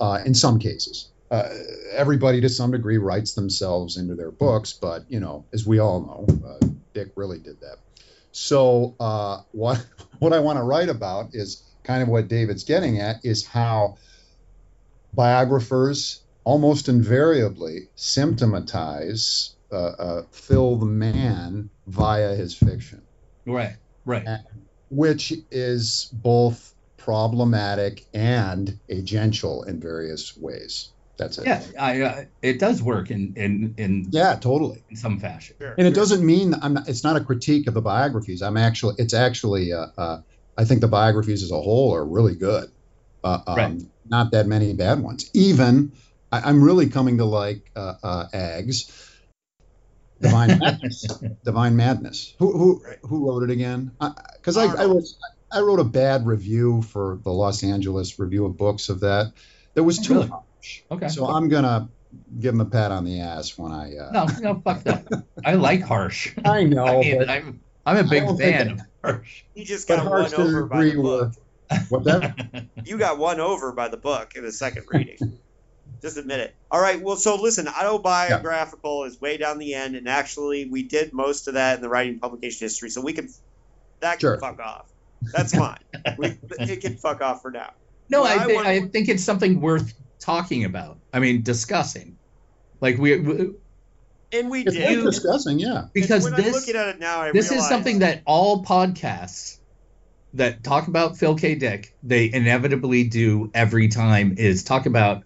uh, 0.00 0.20
in 0.24 0.34
some 0.34 0.58
cases. 0.58 1.08
Uh, 1.30 1.48
everybody 1.92 2.40
to 2.40 2.48
some 2.48 2.70
degree 2.70 2.98
writes 2.98 3.34
themselves 3.34 3.96
into 3.96 4.14
their 4.14 4.30
books, 4.30 4.72
but 4.72 5.04
you 5.08 5.20
know, 5.20 5.44
as 5.52 5.66
we 5.66 5.78
all 5.78 6.00
know, 6.00 6.48
uh, 6.48 6.66
Dick 6.92 7.08
really 7.16 7.38
did 7.38 7.60
that. 7.60 7.78
So 8.32 8.94
uh, 9.00 9.40
what 9.52 9.84
what 10.18 10.32
I 10.32 10.40
want 10.40 10.58
to 10.58 10.62
write 10.62 10.88
about 10.88 11.30
is 11.34 11.62
kind 11.82 12.02
of 12.02 12.08
what 12.08 12.28
David's 12.28 12.64
getting 12.64 13.00
at 13.00 13.24
is 13.24 13.46
how 13.46 13.96
biographers 15.12 16.20
almost 16.44 16.88
invariably 16.88 17.88
symptomatize 17.96 19.54
uh, 19.72 19.76
uh, 19.76 20.22
Phil 20.30 20.76
the 20.76 20.86
man 20.86 21.70
via 21.86 22.34
his 22.34 22.54
fiction. 22.54 23.02
Right, 23.46 23.76
right. 24.04 24.40
Which 24.90 25.32
is 25.50 26.08
both 26.12 26.73
problematic 27.04 28.06
and 28.14 28.78
agential 28.90 29.66
in 29.68 29.78
various 29.78 30.34
ways. 30.36 30.90
That's 31.18 31.38
it. 31.38 31.46
Yeah, 31.46 31.62
I, 31.78 32.00
uh, 32.00 32.24
it 32.42 32.58
does 32.58 32.82
work 32.82 33.10
in 33.10 33.34
in 33.36 33.74
in 33.76 34.06
yeah, 34.10 34.34
totally 34.34 34.84
in 34.88 34.96
some 34.96 35.20
fashion. 35.20 35.54
Sure, 35.60 35.74
and 35.78 35.86
it 35.86 35.94
doesn't 35.94 36.24
mean 36.24 36.54
I'm 36.60 36.74
not, 36.74 36.88
it's 36.88 37.04
not 37.04 37.16
a 37.16 37.20
critique 37.20 37.68
of 37.68 37.74
the 37.74 37.82
biographies. 37.82 38.42
I'm 38.42 38.56
actually 38.56 38.96
it's 38.98 39.14
actually 39.14 39.72
uh, 39.72 39.86
uh, 39.96 40.20
I 40.56 40.64
think 40.64 40.80
the 40.80 40.88
biographies 40.88 41.42
as 41.44 41.52
a 41.52 41.60
whole 41.60 41.94
are 41.94 42.04
really 42.04 42.34
good. 42.34 42.70
Uh, 43.22 43.40
um, 43.46 43.56
Right. 43.56 43.82
Not 44.06 44.32
that 44.32 44.46
many 44.46 44.72
bad 44.74 45.00
ones. 45.00 45.30
Even 45.34 45.92
I, 46.32 46.40
I'm 46.40 46.64
really 46.64 46.88
coming 46.88 47.18
to 47.18 47.24
like 47.24 47.70
uh, 47.76 47.94
uh, 48.02 48.26
Aggs, 48.32 48.90
Divine 50.20 50.58
Madness. 50.58 51.06
Divine 51.44 51.76
Madness. 51.76 52.34
Who 52.38 52.58
who 52.58 52.82
who 53.02 53.28
wrote 53.28 53.44
it 53.44 53.50
again? 53.50 53.92
Because 54.36 54.56
I, 54.56 54.64
I, 54.64 54.66
Arnold. 54.66 54.94
wrote 54.96 55.04
I 55.54 55.60
wrote 55.60 55.80
a 55.80 55.84
bad 55.84 56.26
review 56.26 56.82
for 56.82 57.18
the 57.22 57.30
Los 57.30 57.62
Angeles 57.62 58.18
Review 58.18 58.44
of 58.46 58.56
Books 58.56 58.88
of 58.88 59.00
that. 59.00 59.32
That 59.74 59.84
was 59.84 59.98
too 59.98 60.14
Really? 60.14 60.28
harsh. 60.28 60.82
Okay. 60.90 61.08
So 61.08 61.26
I'm 61.26 61.48
gonna 61.48 61.88
give 62.40 62.54
him 62.54 62.60
a 62.60 62.64
pat 62.64 62.90
on 62.92 63.04
the 63.04 63.20
ass 63.20 63.56
when 63.58 63.72
I. 63.72 63.96
Uh, 63.96 64.10
No, 64.12 64.26
no, 64.40 64.60
fuck 64.60 64.82
that. 64.84 65.06
I 65.44 65.54
like 65.54 65.82
harsh. 65.82 66.32
I 66.44 66.64
know, 66.64 66.84
I 66.86 67.00
mean, 67.00 67.28
I'm 67.28 67.60
I'm 67.86 67.96
a 67.98 68.08
big 68.08 68.24
fan 68.38 68.70
of 68.72 68.80
harsh. 69.02 69.42
You 69.54 69.64
just 69.64 69.86
got 69.88 69.98
Harsh 70.06 70.32
one 70.32 70.40
over 70.40 70.62
didn't 70.62 70.68
by 70.68 70.84
the 70.84 71.02
book. 71.02 71.32
with 71.70 71.86
what 71.90 72.04
that. 72.04 72.66
You 72.84 72.98
got 72.98 73.18
one 73.18 73.40
over 73.40 73.72
by 73.72 73.88
the 73.88 73.96
book 73.96 74.32
in 74.36 74.44
the 74.44 74.52
second 74.52 74.84
reading. 74.88 75.38
Just 76.02 76.16
admit 76.18 76.40
it. 76.40 76.54
All 76.70 76.80
right. 76.80 77.00
Well, 77.00 77.16
so 77.16 77.36
listen, 77.40 77.66
autobiographical 77.66 79.04
is 79.04 79.20
way 79.20 79.36
down 79.38 79.58
the 79.58 79.74
end, 79.74 79.96
and 79.96 80.08
actually, 80.08 80.66
we 80.66 80.82
did 80.82 81.12
most 81.12 81.48
of 81.48 81.54
that 81.54 81.76
in 81.76 81.82
the 81.82 81.88
writing 81.88 82.18
publication 82.20 82.64
history, 82.66 82.90
so 82.90 83.00
we 83.00 83.12
can 83.12 83.28
that 84.00 84.20
Sure. 84.20 84.36
can 84.36 84.40
fuck 84.56 84.60
off. 84.60 84.86
That's 85.32 85.54
fine. 85.56 85.78
we, 86.18 86.36
it 86.58 86.80
can 86.80 86.96
fuck 86.96 87.20
off 87.20 87.42
for 87.42 87.50
now. 87.50 87.72
No, 88.10 88.22
Well, 88.22 88.38
I, 88.40 88.44
I 88.44 88.46
wanna- 88.54 88.68
I 88.68 88.80
think 88.88 89.08
it's 89.08 89.24
something 89.24 89.60
worth 89.60 89.94
talking 90.18 90.64
about. 90.64 90.98
I 91.12 91.20
mean, 91.20 91.42
discussing. 91.42 92.18
Like 92.80 92.98
we, 92.98 93.18
we 93.18 93.50
And 94.32 94.50
we 94.50 94.62
It's 94.62 94.74
did. 94.74 95.04
worth 95.04 95.14
discussing, 95.14 95.58
yeah. 95.58 95.86
because 95.92 96.24
when 96.24 96.34
I'm 96.34 96.42
this 96.42 96.54
looking 96.54 96.76
at 96.80 96.88
it 96.88 96.98
now, 97.00 97.22
I 97.22 97.32
this 97.32 97.50
is 97.52 97.66
something 97.68 98.00
that 98.00 98.22
all 98.26 98.64
podcasts 98.64 99.58
that 100.34 100.64
talk 100.64 100.88
about 100.88 101.16
Phil 101.16 101.36
K. 101.36 101.54
Dick 101.54 101.94
they 102.02 102.30
inevitably 102.32 103.04
do 103.04 103.50
every 103.54 103.88
time 103.88 104.34
is 104.36 104.64
talk 104.64 104.86
about 104.86 105.22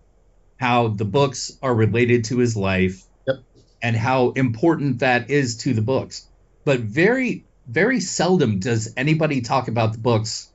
how 0.61 0.89
the 0.89 1.05
books 1.07 1.57
are 1.63 1.75
related 1.75 2.25
to 2.25 2.39
his 2.39 2.57
life 2.57 3.03
Yep. 3.27 3.37
and 3.83 3.97
how 3.97 4.31
important 4.33 4.99
that 5.01 5.31
is 5.31 5.57
to 5.59 5.73
the 5.73 5.83
books. 5.83 6.27
But 6.65 6.81
very 6.81 7.45
very 7.69 8.01
seldom 8.01 8.59
does 8.59 8.95
anybody 8.97 9.43
talk 9.43 9.69
about 9.69 9.93
the 9.93 9.99
books 9.99 10.51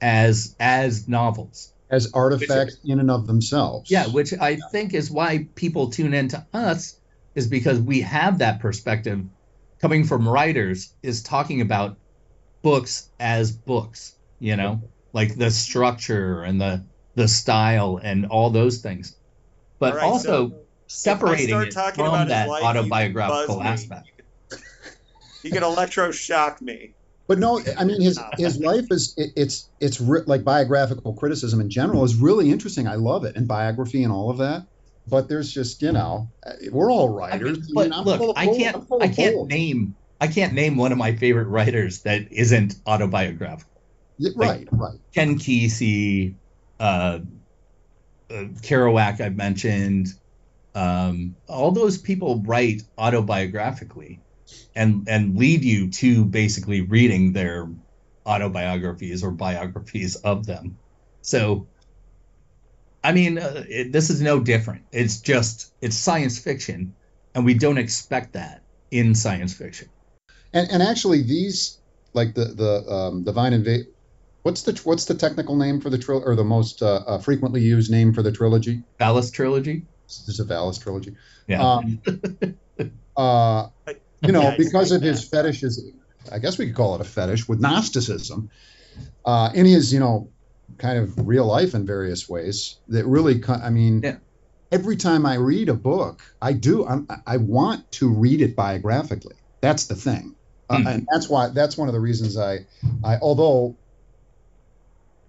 as 0.00 0.54
as 0.60 1.08
novels. 1.08 1.72
As 1.90 2.12
artifacts 2.12 2.76
in 2.84 3.00
and 3.00 3.10
of 3.10 3.26
themselves. 3.26 3.90
Yeah, 3.90 4.06
which 4.06 4.32
I 4.32 4.58
think 4.70 4.94
is 4.94 5.10
why 5.10 5.48
people 5.56 5.90
tune 5.90 6.14
into 6.14 6.46
us 6.54 6.96
is 7.34 7.48
because 7.48 7.80
we 7.80 8.02
have 8.02 8.38
that 8.38 8.60
perspective 8.60 9.24
coming 9.80 10.04
from 10.04 10.28
writers 10.28 10.92
is 11.02 11.22
talking 11.22 11.62
about 11.62 11.96
books 12.62 13.08
as 13.18 13.50
books, 13.50 14.14
you 14.38 14.56
know, 14.56 14.82
like 15.12 15.36
the 15.36 15.50
structure 15.50 16.42
and 16.44 16.60
the 16.60 16.84
the 17.16 17.26
style 17.26 17.98
and 18.00 18.26
all 18.26 18.50
those 18.50 18.78
things. 18.78 19.16
But 19.80 19.94
All 19.94 19.98
right, 19.98 20.04
also 20.04 20.50
so 20.50 20.54
separating 20.86 21.48
if 21.48 21.54
I 21.54 21.70
start 21.70 21.94
it 21.94 21.96
from 21.96 22.28
that 22.28 22.48
life, 22.48 22.62
autobiographical 22.62 23.62
aspect. 23.62 24.09
You 25.42 25.50
can, 25.50 25.62
you 25.62 25.68
can 25.68 25.76
electroshock 25.76 26.60
me. 26.60 26.94
But 27.26 27.38
no, 27.38 27.60
I 27.78 27.84
mean 27.84 28.00
his 28.00 28.18
his 28.38 28.58
life 28.58 28.86
is 28.90 29.14
it, 29.16 29.30
it's 29.36 29.70
it's 29.80 30.00
re- 30.00 30.22
like 30.26 30.42
biographical 30.44 31.14
criticism 31.14 31.60
in 31.60 31.70
general 31.70 32.04
is 32.04 32.16
really 32.16 32.50
interesting. 32.50 32.88
I 32.88 32.96
love 32.96 33.24
it 33.24 33.36
and 33.36 33.46
biography 33.46 34.02
and 34.02 34.12
all 34.12 34.30
of 34.30 34.38
that. 34.38 34.66
But 35.06 35.28
there's 35.28 35.52
just 35.52 35.80
you 35.82 35.92
know 35.92 36.28
we're 36.70 36.90
all 36.90 37.20
I 37.20 37.30
writers. 37.30 37.58
mean, 37.58 37.74
but 37.74 37.92
I'm 37.92 38.04
look, 38.04 38.36
I 38.36 38.46
can't 38.46 38.86
full 38.86 39.02
I 39.02 39.08
can't 39.08 39.34
bull. 39.36 39.46
name 39.46 39.94
I 40.20 40.26
can't 40.26 40.52
name 40.52 40.76
one 40.76 40.92
of 40.92 40.98
my 40.98 41.16
favorite 41.16 41.46
writers 41.46 42.02
that 42.02 42.30
isn't 42.30 42.74
autobiographical. 42.86 43.82
Yeah, 44.18 44.32
right, 44.36 44.68
right. 44.70 44.98
Ken 45.14 45.38
Kesey, 45.38 46.34
uh, 46.78 47.20
uh, 48.30 48.44
Kerouac, 48.62 49.20
I've 49.20 49.36
mentioned. 49.36 50.08
Um, 50.74 51.36
all 51.48 51.70
those 51.70 51.96
people 51.96 52.42
write 52.44 52.82
autobiographically, 52.98 54.20
and 54.74 55.08
and 55.08 55.36
lead 55.36 55.64
you 55.64 55.90
to 55.90 56.24
basically 56.24 56.82
reading 56.82 57.32
their 57.32 57.68
autobiographies 58.26 59.24
or 59.24 59.30
biographies 59.30 60.16
of 60.16 60.46
them. 60.46 60.78
So, 61.22 61.68
I 63.02 63.12
mean, 63.12 63.38
uh, 63.38 63.64
it, 63.68 63.92
this 63.92 64.10
is 64.10 64.20
no 64.20 64.40
different. 64.40 64.84
It's 64.92 65.20
just 65.20 65.72
it's 65.80 65.96
science 65.96 66.38
fiction, 66.38 66.94
and 67.34 67.44
we 67.44 67.54
don't 67.54 67.78
expect 67.78 68.34
that 68.34 68.62
in 68.90 69.14
science 69.14 69.54
fiction. 69.54 69.88
And 70.52 70.70
and 70.70 70.82
actually 70.82 71.22
these 71.22 71.80
like 72.14 72.34
the 72.34 72.44
the 72.46 72.92
um, 72.92 73.24
divine 73.24 73.52
invade. 73.52 73.86
What's 74.42 74.62
the 74.62 74.80
what's 74.84 75.04
the 75.04 75.14
technical 75.14 75.56
name 75.56 75.80
for 75.80 75.90
the 75.90 75.98
trilogy 75.98 76.26
or 76.26 76.34
the 76.34 76.44
most 76.44 76.82
uh, 76.82 77.02
uh, 77.06 77.18
frequently 77.18 77.60
used 77.60 77.90
name 77.90 78.12
for 78.12 78.22
the 78.22 78.32
trilogy? 78.32 78.84
Valis 78.98 79.32
trilogy. 79.32 79.86
This 80.06 80.28
is 80.28 80.40
a 80.40 80.44
Valis 80.44 80.82
trilogy. 80.82 81.14
Yeah. 81.46 81.62
Um, 81.62 82.02
uh, 83.16 83.68
you 84.22 84.32
know, 84.32 84.42
Yeah, 84.42 84.56
because 84.56 84.90
like 84.90 84.98
of 84.98 85.02
his 85.02 85.28
fetishes, 85.28 85.82
I 86.30 86.38
guess 86.38 86.58
we 86.58 86.66
could 86.66 86.76
call 86.76 86.94
it 86.94 87.00
a 87.00 87.04
fetish 87.04 87.48
with 87.48 87.60
Gnosticism, 87.60 88.48
uh, 89.24 89.50
in 89.54 89.66
his, 89.66 89.92
you 89.92 90.00
know, 90.00 90.30
kind 90.78 90.98
of 90.98 91.14
real 91.26 91.46
life 91.46 91.74
in 91.74 91.86
various 91.86 92.28
ways. 92.28 92.80
That 92.88 93.06
really, 93.06 93.38
co- 93.40 93.54
I 93.54 93.70
mean, 93.70 94.02
Yeah. 94.02 94.16
every 94.70 94.96
time 94.96 95.26
I 95.26 95.34
read 95.34 95.68
a 95.68 95.74
book, 95.74 96.20
I 96.40 96.52
do, 96.52 96.86
I'm, 96.86 97.06
I 97.26 97.38
want 97.38 97.90
to 97.92 98.12
read 98.12 98.40
it 98.40 98.54
biographically. 98.56 99.36
That's 99.62 99.86
the 99.86 99.94
thing, 99.96 100.36
uh, 100.68 100.78
Hmm. 100.78 100.86
and 100.86 101.06
that's 101.10 101.28
why 101.28 101.48
that's 101.48 101.76
one 101.76 101.88
of 101.88 101.94
the 101.94 102.00
reasons 102.00 102.36
I, 102.36 102.60
I 103.04 103.16
although. 103.18 103.78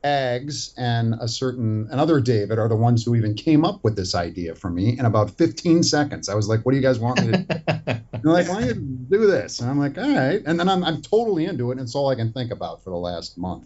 Aggs 0.04 0.74
and 0.78 1.16
a 1.20 1.28
certain 1.28 1.88
another 1.92 2.20
David 2.20 2.58
are 2.58 2.68
the 2.68 2.76
ones 2.76 3.06
who 3.06 3.16
even 3.16 3.36
came 3.36 3.64
up 3.64 3.84
with 3.84 3.96
this 3.96 4.16
idea 4.16 4.56
for 4.56 4.70
me 4.70 4.98
in 4.98 5.06
about 5.06 5.32
15 5.32 5.84
seconds. 5.84 6.28
I 6.28 6.36
was 6.36 6.48
like, 6.48 6.66
"What 6.66 6.72
do 6.72 6.78
you 6.78 6.84
guys 6.84 6.98
want 6.98 7.22
me 7.22 7.32
to 7.32 8.02
they're 8.24 8.32
like, 8.32 8.48
why 8.48 8.62
don't 8.62 8.68
you 8.68 8.74
do 9.10 9.28
this? 9.28 9.60
And 9.60 9.70
I'm 9.70 9.80
like, 9.80 9.98
all 9.98 10.16
right. 10.16 10.42
And 10.46 10.60
then 10.60 10.70
I'm, 10.70 10.84
I'm 10.84 11.02
totally 11.02 11.46
into 11.46 11.70
it. 11.72 11.74
And 11.74 11.82
it's 11.82 11.96
all 11.96 12.10
I 12.10 12.16
can 12.16 12.32
think 12.32 12.52
about 12.52 12.84
for 12.84 12.90
the 12.92 12.98
last 12.98 13.38
month. 13.38 13.66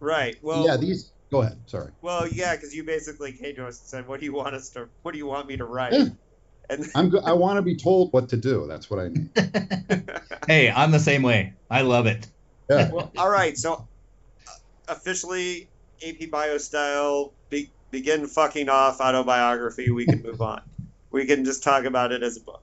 Right. 0.00 0.36
Well. 0.42 0.64
yeah, 0.66 0.76
these. 0.76 1.12
Go 1.30 1.42
ahead. 1.42 1.58
Sorry. 1.66 1.92
Well, 2.00 2.26
yeah, 2.26 2.56
because 2.56 2.74
you 2.74 2.82
basically 2.82 3.32
came 3.32 3.54
to 3.54 3.66
us 3.66 3.78
and 3.78 3.88
said, 3.88 4.08
"What 4.08 4.18
do 4.18 4.26
you 4.26 4.32
want 4.32 4.56
us 4.56 4.70
to? 4.70 4.88
What 5.02 5.12
do 5.12 5.18
you 5.18 5.26
want 5.26 5.46
me 5.46 5.56
to 5.58 5.64
write?" 5.64 5.92
Yeah. 5.92 6.06
And 6.68 6.86
I'm. 6.96 7.08
Go- 7.08 7.20
I 7.20 7.32
want 7.34 7.58
to 7.58 7.62
be 7.62 7.76
told 7.76 8.12
what 8.12 8.28
to 8.30 8.36
do. 8.36 8.66
That's 8.66 8.90
what 8.90 8.98
I 8.98 9.08
need. 9.08 9.30
hey, 10.48 10.70
I'm 10.70 10.90
the 10.90 10.98
same 10.98 11.22
way. 11.22 11.52
I 11.70 11.82
love 11.82 12.06
it. 12.06 12.26
Yeah. 12.68 12.90
well, 12.90 13.12
all 13.16 13.30
right. 13.30 13.56
So, 13.56 13.86
officially, 14.90 15.68
AP 16.06 16.30
Bio 16.30 16.58
style. 16.58 17.32
Be, 17.48 17.70
begin 17.90 18.26
fucking 18.26 18.68
off 18.68 19.00
autobiography. 19.00 19.90
We 19.90 20.06
can 20.06 20.22
move 20.22 20.40
on. 20.42 20.62
We 21.10 21.26
can 21.26 21.44
just 21.44 21.62
talk 21.62 21.84
about 21.84 22.12
it 22.12 22.22
as 22.22 22.36
a 22.36 22.40
book. 22.40 22.62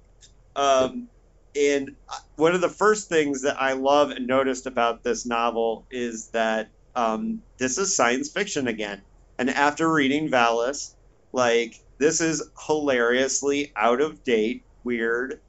Um, 0.55 1.09
and 1.55 1.95
one 2.35 2.55
of 2.55 2.61
the 2.61 2.69
first 2.69 3.09
things 3.09 3.41
that 3.41 3.61
I 3.61 3.73
love 3.73 4.11
and 4.11 4.27
noticed 4.27 4.65
about 4.65 5.03
this 5.03 5.25
novel 5.25 5.85
is 5.91 6.29
that 6.29 6.69
um, 6.95 7.41
this 7.57 7.77
is 7.77 7.95
science 7.95 8.29
fiction 8.29 8.67
again. 8.67 9.01
And 9.37 9.49
after 9.49 9.91
reading 9.91 10.29
Valis, 10.29 10.93
like 11.31 11.79
this 11.97 12.21
is 12.21 12.43
hilariously 12.65 13.71
out 13.75 14.01
of 14.01 14.23
date, 14.23 14.63
weird, 14.83 15.41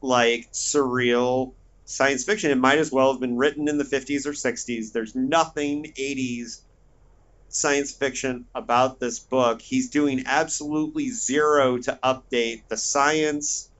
like 0.00 0.52
surreal 0.52 1.52
science 1.86 2.24
fiction. 2.24 2.50
It 2.50 2.58
might 2.58 2.78
as 2.78 2.92
well 2.92 3.12
have 3.12 3.20
been 3.20 3.36
written 3.36 3.68
in 3.68 3.78
the 3.78 3.84
50s 3.84 4.26
or 4.26 4.32
60s. 4.32 4.92
There's 4.92 5.14
nothing 5.14 5.86
80s 5.98 6.62
science 7.48 7.92
fiction 7.92 8.46
about 8.54 9.00
this 9.00 9.20
book. 9.20 9.62
He's 9.62 9.90
doing 9.90 10.24
absolutely 10.26 11.08
zero 11.10 11.78
to 11.78 11.98
update 12.04 12.64
the 12.68 12.76
science, 12.76 13.70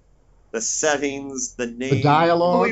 the 0.52 0.62
settings, 0.62 1.54
the 1.56 1.66
name, 1.66 1.96
The 1.96 2.02
dialogue. 2.02 2.68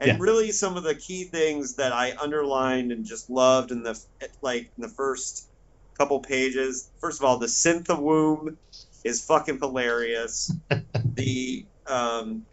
and 0.00 0.08
Yeah. 0.08 0.16
really 0.18 0.52
some 0.52 0.76
of 0.76 0.82
the 0.82 0.94
key 0.94 1.24
things 1.30 1.76
that 1.76 1.92
I 1.92 2.14
underlined 2.16 2.92
and 2.92 3.04
just 3.04 3.30
loved 3.30 3.70
in 3.70 3.82
the 3.82 3.98
like 4.42 4.64
in 4.76 4.82
the 4.82 4.88
first 4.96 5.48
couple 5.96 6.20
pages. 6.20 6.90
First 7.00 7.20
of 7.20 7.24
all, 7.24 7.38
the 7.38 7.46
synth 7.46 7.88
womb 7.98 8.58
is 9.04 9.24
fucking 9.24 9.58
hilarious. 9.60 10.52
the 11.14 11.66
um, 11.86 12.46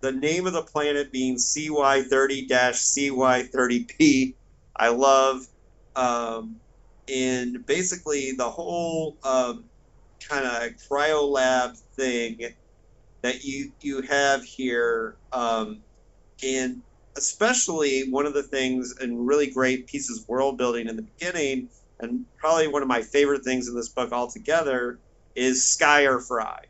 the 0.00 0.12
name 0.12 0.46
of 0.46 0.52
the 0.52 0.62
planet 0.62 1.12
being 1.12 1.38
CY 1.38 2.02
thirty 2.02 2.46
CY 2.48 3.42
thirty 3.44 3.84
P. 3.84 4.34
I 4.76 4.88
love. 4.88 5.46
Um, 5.96 6.56
and 7.12 7.64
basically 7.66 8.32
the 8.32 8.48
whole 8.48 9.16
um, 9.24 9.64
kind 10.26 10.46
of 10.46 10.72
cryolab 10.88 11.76
thing 11.94 12.54
that 13.22 13.44
you 13.44 13.72
you 13.80 14.02
have 14.02 14.44
here. 14.44 15.16
Um, 15.32 15.82
and 16.42 16.82
especially 17.16 18.08
one 18.08 18.26
of 18.26 18.34
the 18.34 18.42
things 18.42 18.94
and 19.00 19.26
really 19.26 19.50
great 19.50 19.86
pieces 19.86 20.24
world 20.28 20.56
building 20.56 20.88
in 20.88 20.96
the 20.96 21.02
beginning 21.02 21.68
and 21.98 22.24
probably 22.38 22.68
one 22.68 22.82
of 22.82 22.88
my 22.88 23.02
favorite 23.02 23.44
things 23.44 23.68
in 23.68 23.74
this 23.74 23.88
book 23.88 24.12
altogether 24.12 24.98
is 25.34 25.68
sky 25.68 26.06
or 26.06 26.20
fry 26.20 26.64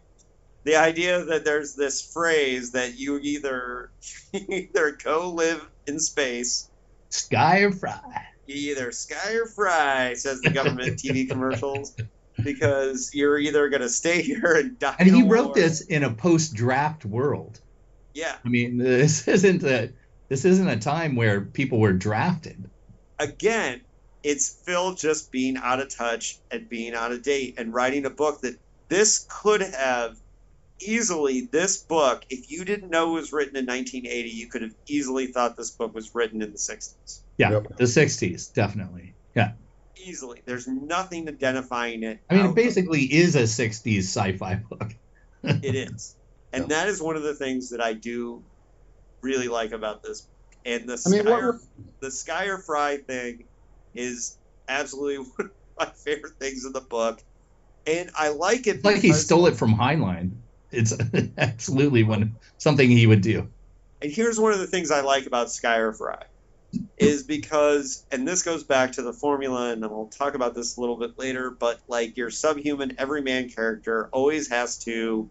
the 0.64 0.76
idea 0.76 1.24
that 1.24 1.44
there's 1.44 1.74
this 1.74 2.02
phrase 2.12 2.72
that 2.72 2.98
you 2.98 3.18
either 3.18 3.90
either 4.32 4.92
go 5.02 5.30
live 5.30 5.66
in 5.86 5.98
space 5.98 6.68
Sky 7.08 7.60
or 7.60 7.72
fry. 7.72 8.26
you 8.46 8.70
either 8.72 8.92
sky 8.92 9.34
or 9.34 9.46
fry 9.46 10.14
says 10.14 10.40
the 10.42 10.50
government 10.50 10.98
tv 10.98 11.28
commercials 11.30 11.94
because 12.42 13.10
you're 13.14 13.38
either 13.38 13.68
going 13.68 13.82
to 13.82 13.88
stay 13.88 14.22
here 14.22 14.54
and 14.54 14.78
die 14.78 14.94
And 14.98 15.08
he 15.10 15.22
wrote 15.22 15.46
war- 15.46 15.54
this 15.54 15.80
in 15.82 16.04
a 16.04 16.10
post-draft 16.10 17.04
world. 17.04 17.60
yeah 18.14 18.36
I 18.44 18.48
mean, 18.48 18.78
this 18.78 19.26
isn't 19.28 19.62
a 19.64 19.92
this 20.28 20.44
isn't 20.44 20.68
a 20.68 20.78
time 20.78 21.16
where 21.16 21.40
people 21.40 21.80
were 21.80 21.92
drafted. 21.92 22.70
again, 23.18 23.80
it's 24.22 24.48
Phil 24.64 24.94
just 24.94 25.32
being 25.32 25.56
out 25.56 25.80
of 25.80 25.88
touch 25.94 26.38
and 26.50 26.68
being 26.68 26.94
out 26.94 27.10
of 27.10 27.22
date 27.22 27.54
and 27.58 27.74
writing 27.74 28.04
a 28.06 28.10
book 28.10 28.42
that 28.42 28.56
this 28.88 29.26
could 29.28 29.60
have 29.62 30.16
easily 30.80 31.48
this 31.52 31.82
book 31.84 32.22
if 32.30 32.50
you 32.50 32.64
didn't 32.64 32.90
know 32.90 33.10
it 33.16 33.20
was 33.20 33.32
written 33.32 33.56
in 33.56 33.66
1980 33.66 34.30
you 34.30 34.48
could 34.48 34.62
have 34.62 34.72
easily 34.88 35.26
thought 35.28 35.56
this 35.56 35.72
book 35.72 35.94
was 35.94 36.10
written 36.14 36.42
in 36.42 36.50
the 36.52 36.58
60s 36.58 37.22
Yeah, 37.38 37.50
Yep. 37.52 37.76
the 37.78 37.84
'60s, 37.84 38.52
definitely. 38.52 39.16
Yeah, 39.34 39.52
easily 39.96 40.42
there's 40.46 40.66
nothing 40.66 41.28
identifying 41.28 42.02
it 42.02 42.20
I 42.30 42.34
mean, 42.34 42.46
it 42.46 42.54
basically 42.54 43.02
is 43.02 43.36
a 43.36 43.42
'60s 43.46 43.98
sci-fi 44.08 44.54
book. 44.68 44.92
it 45.44 45.74
is 45.74 46.16
and 46.52 46.62
Yeah. 46.64 46.68
that 46.68 46.88
is 46.88 47.00
one 47.02 47.16
of 47.16 47.22
the 47.22 47.34
things 47.34 47.70
that 47.70 47.80
i 47.82 47.92
do 47.94 48.44
really 49.22 49.48
like 49.48 49.72
about 49.72 50.02
this 50.02 50.28
and 50.64 50.88
the 50.88 50.98
I 51.06 51.08
mean, 51.10 51.24
Skyer, 51.24 51.26
were- 51.26 51.60
the 52.02 52.10
Sky 52.10 52.46
or 52.46 52.58
Fry 52.58 52.98
thing 52.98 53.48
is 53.94 54.38
absolutely 54.68 55.18
one 55.36 55.48
of 55.48 55.50
my 55.78 55.92
favorite 56.04 56.34
things 56.40 56.64
in 56.64 56.72
the 56.72 56.80
book 56.82 57.20
and 57.86 58.10
i 58.18 58.28
like 58.28 58.66
it 58.66 58.76
It's 58.76 58.84
like 58.84 58.96
he 59.00 59.12
stole 59.12 59.46
it 59.46 59.56
from 59.56 59.74
Heinlein. 59.74 60.42
It's 60.72 60.94
absolutely 61.38 62.04
one 62.04 62.36
something 62.58 62.88
he 62.88 63.06
would 63.06 63.20
do. 63.22 63.48
And 64.02 64.10
here's 64.10 64.38
one 64.40 64.52
of 64.52 64.58
the 64.58 64.66
things 64.66 64.90
I 64.90 65.00
like 65.02 65.26
about 65.26 65.50
Sky 65.50 65.76
or 65.76 65.92
Fry 65.92 66.22
is 66.96 67.24
because, 67.24 68.04
and 68.12 68.26
this 68.26 68.42
goes 68.42 68.62
back 68.62 68.92
to 68.92 69.02
the 69.02 69.12
formula, 69.12 69.72
and 69.72 69.80
we'll 69.82 70.06
talk 70.06 70.34
about 70.34 70.54
this 70.54 70.76
a 70.76 70.80
little 70.80 70.96
bit 70.96 71.18
later, 71.18 71.50
but 71.50 71.80
like 71.88 72.16
your 72.16 72.30
subhuman 72.30 72.94
everyman 72.98 73.48
character 73.48 74.08
always 74.12 74.48
has 74.50 74.78
to, 74.84 75.28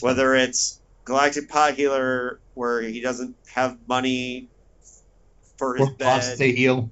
whether 0.00 0.34
it's 0.34 0.80
Galactic 1.04 1.48
Pot 1.48 1.74
Healer, 1.74 2.38
where 2.54 2.80
he 2.82 3.00
doesn't 3.00 3.34
have 3.52 3.76
money 3.88 4.48
for 5.58 5.74
his 5.76 5.88
Or 5.88 5.92
bed. 5.92 6.38
to 6.38 6.52
heal. 6.52 6.90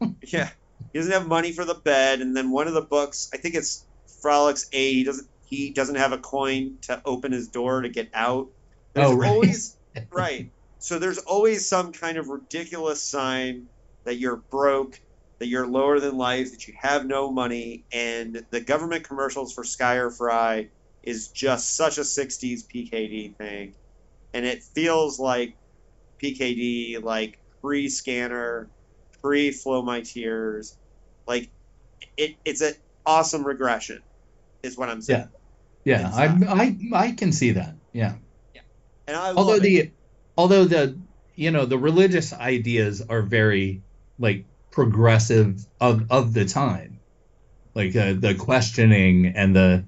Yeah, 0.26 0.50
he 0.92 0.98
doesn't 0.98 1.12
have 1.12 1.26
money 1.26 1.52
for 1.52 1.64
the 1.64 1.74
bed, 1.74 2.20
and 2.20 2.36
then 2.36 2.50
one 2.50 2.66
of 2.68 2.74
the 2.74 2.82
books, 2.82 3.30
I 3.32 3.38
think 3.38 3.54
it's 3.54 3.84
Frolix 4.22 4.66
Eight, 4.72 4.94
he 4.94 5.04
doesn't 5.04 5.28
he 5.46 5.72
doesn't 5.72 5.96
have 5.96 6.12
a 6.12 6.18
coin 6.18 6.78
to 6.82 7.02
open 7.06 7.32
his 7.32 7.48
door 7.48 7.82
to 7.82 7.88
get 7.90 8.10
out. 8.14 8.48
There's 8.94 9.10
Oh, 9.10 9.14
right. 9.14 9.36
always 9.36 9.78
right. 10.12 10.52
So 10.78 10.98
there's 10.98 11.18
always 11.18 11.68
some 11.68 11.92
kind 11.92 12.18
of 12.18 12.28
ridiculous 12.28 13.08
sign 13.08 13.68
that 14.04 14.16
you're 14.16 14.44
broke, 14.50 15.00
that 15.40 15.46
you're 15.48 15.66
lower 15.66 16.00
than 16.00 16.16
life, 16.16 16.50
that 16.52 16.66
you 16.68 16.74
have 16.80 17.06
no 17.06 17.32
money, 17.32 17.86
and 17.92 18.46
the 18.50 18.60
government 18.60 19.04
commercials 19.06 19.54
for 19.54 19.64
Sky 19.64 19.96
or 19.96 20.10
Fry 20.10 20.70
is 21.02 21.30
just 21.30 21.76
such 21.76 21.98
a 21.98 22.04
'60s 22.04 22.64
PKD 22.64 23.34
thing, 23.38 23.76
and 24.34 24.46
it 24.46 24.62
feels 24.74 25.18
like 25.18 25.58
PKD, 26.18 26.98
like 26.98 27.40
pre-scanner, 27.62 28.72
pre-flow 29.22 29.82
my 29.82 30.02
tears, 30.02 30.78
like 31.26 31.52
it, 32.16 32.38
it's 32.44 32.60
an 32.60 32.74
awesome 33.06 33.46
regression, 33.46 34.02
is 34.66 34.76
what 34.76 34.88
I'm 34.88 35.00
saying. 35.02 35.28
Yeah, 35.84 36.08
It's, 36.08 36.16
I, 36.16 36.26
I 36.48 36.78
I 36.92 37.12
can 37.12 37.32
see 37.32 37.52
that. 37.52 37.74
Yeah. 37.92 38.14
Yeah. 38.54 38.62
And 39.06 39.16
I 39.16 39.28
although 39.28 39.52
love 39.52 39.58
it. 39.58 39.62
the 39.62 39.90
although 40.36 40.64
the 40.64 40.98
you 41.34 41.50
know 41.50 41.66
the 41.66 41.78
religious 41.78 42.32
ideas 42.32 43.02
are 43.08 43.22
very 43.22 43.82
like 44.18 44.44
progressive 44.70 45.64
of 45.80 46.10
of 46.10 46.34
the 46.34 46.44
time 46.44 47.00
like 47.74 47.94
uh, 47.94 48.14
the 48.14 48.34
questioning 48.34 49.26
and 49.26 49.54
the 49.54 49.84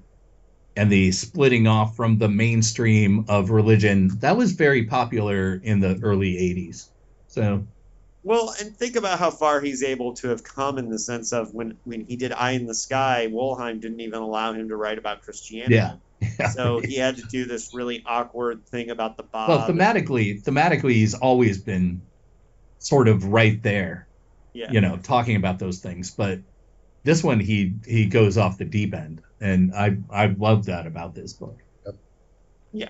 and 0.75 0.91
the 0.91 1.11
splitting 1.11 1.67
off 1.67 1.95
from 1.95 2.17
the 2.17 2.29
mainstream 2.29 3.25
of 3.27 3.49
religion 3.49 4.09
that 4.19 4.37
was 4.37 4.53
very 4.53 4.85
popular 4.85 5.55
in 5.55 5.79
the 5.79 5.99
early 6.01 6.33
80s 6.35 6.87
so 7.27 7.67
Well, 8.23 8.53
and 8.59 8.75
think 8.75 8.95
about 8.97 9.17
how 9.17 9.31
far 9.31 9.61
he's 9.61 9.81
able 9.81 10.13
to 10.15 10.27
have 10.29 10.43
come 10.43 10.77
in 10.77 10.89
the 10.89 10.99
sense 10.99 11.31
of 11.31 11.53
when 11.53 11.77
when 11.85 12.05
he 12.05 12.15
did 12.17 12.31
Eye 12.33 12.51
in 12.51 12.65
the 12.65 12.75
Sky, 12.75 13.27
Wollheim 13.31 13.79
didn't 13.79 14.01
even 14.01 14.19
allow 14.21 14.51
him 14.53 14.67
to 14.69 14.75
write 14.75 14.97
about 14.97 15.21
Christianity. 15.21 15.75
yeah, 15.75 16.49
So 16.53 16.79
he 16.79 16.95
had 16.95 17.15
to 17.17 17.23
do 17.23 17.45
this 17.45 17.73
really 17.73 18.03
awkward 18.05 18.65
thing 18.67 18.89
about 18.89 19.15
the 19.17 19.23
Bob. 19.23 19.49
well 19.49 19.67
thematically 19.67 20.43
thematically 20.43 20.91
he's 20.93 21.13
always 21.13 21.59
been 21.59 22.01
sort 22.79 23.07
of 23.07 23.23
right 23.25 23.61
there 23.63 24.05
yeah. 24.53 24.71
you 24.71 24.81
know 24.81 24.97
talking 24.97 25.35
about 25.37 25.59
those 25.59 25.79
things 25.79 26.11
but 26.11 26.39
this 27.03 27.23
one 27.23 27.39
he 27.39 27.73
he 27.85 28.05
goes 28.05 28.37
off 28.37 28.57
the 28.57 28.65
deep 28.65 28.93
end 28.93 29.21
and 29.41 29.73
i 29.73 29.97
i 30.11 30.25
love 30.27 30.65
that 30.65 30.87
about 30.87 31.13
this 31.15 31.31
book 31.33 31.57
Yeah. 32.73 32.89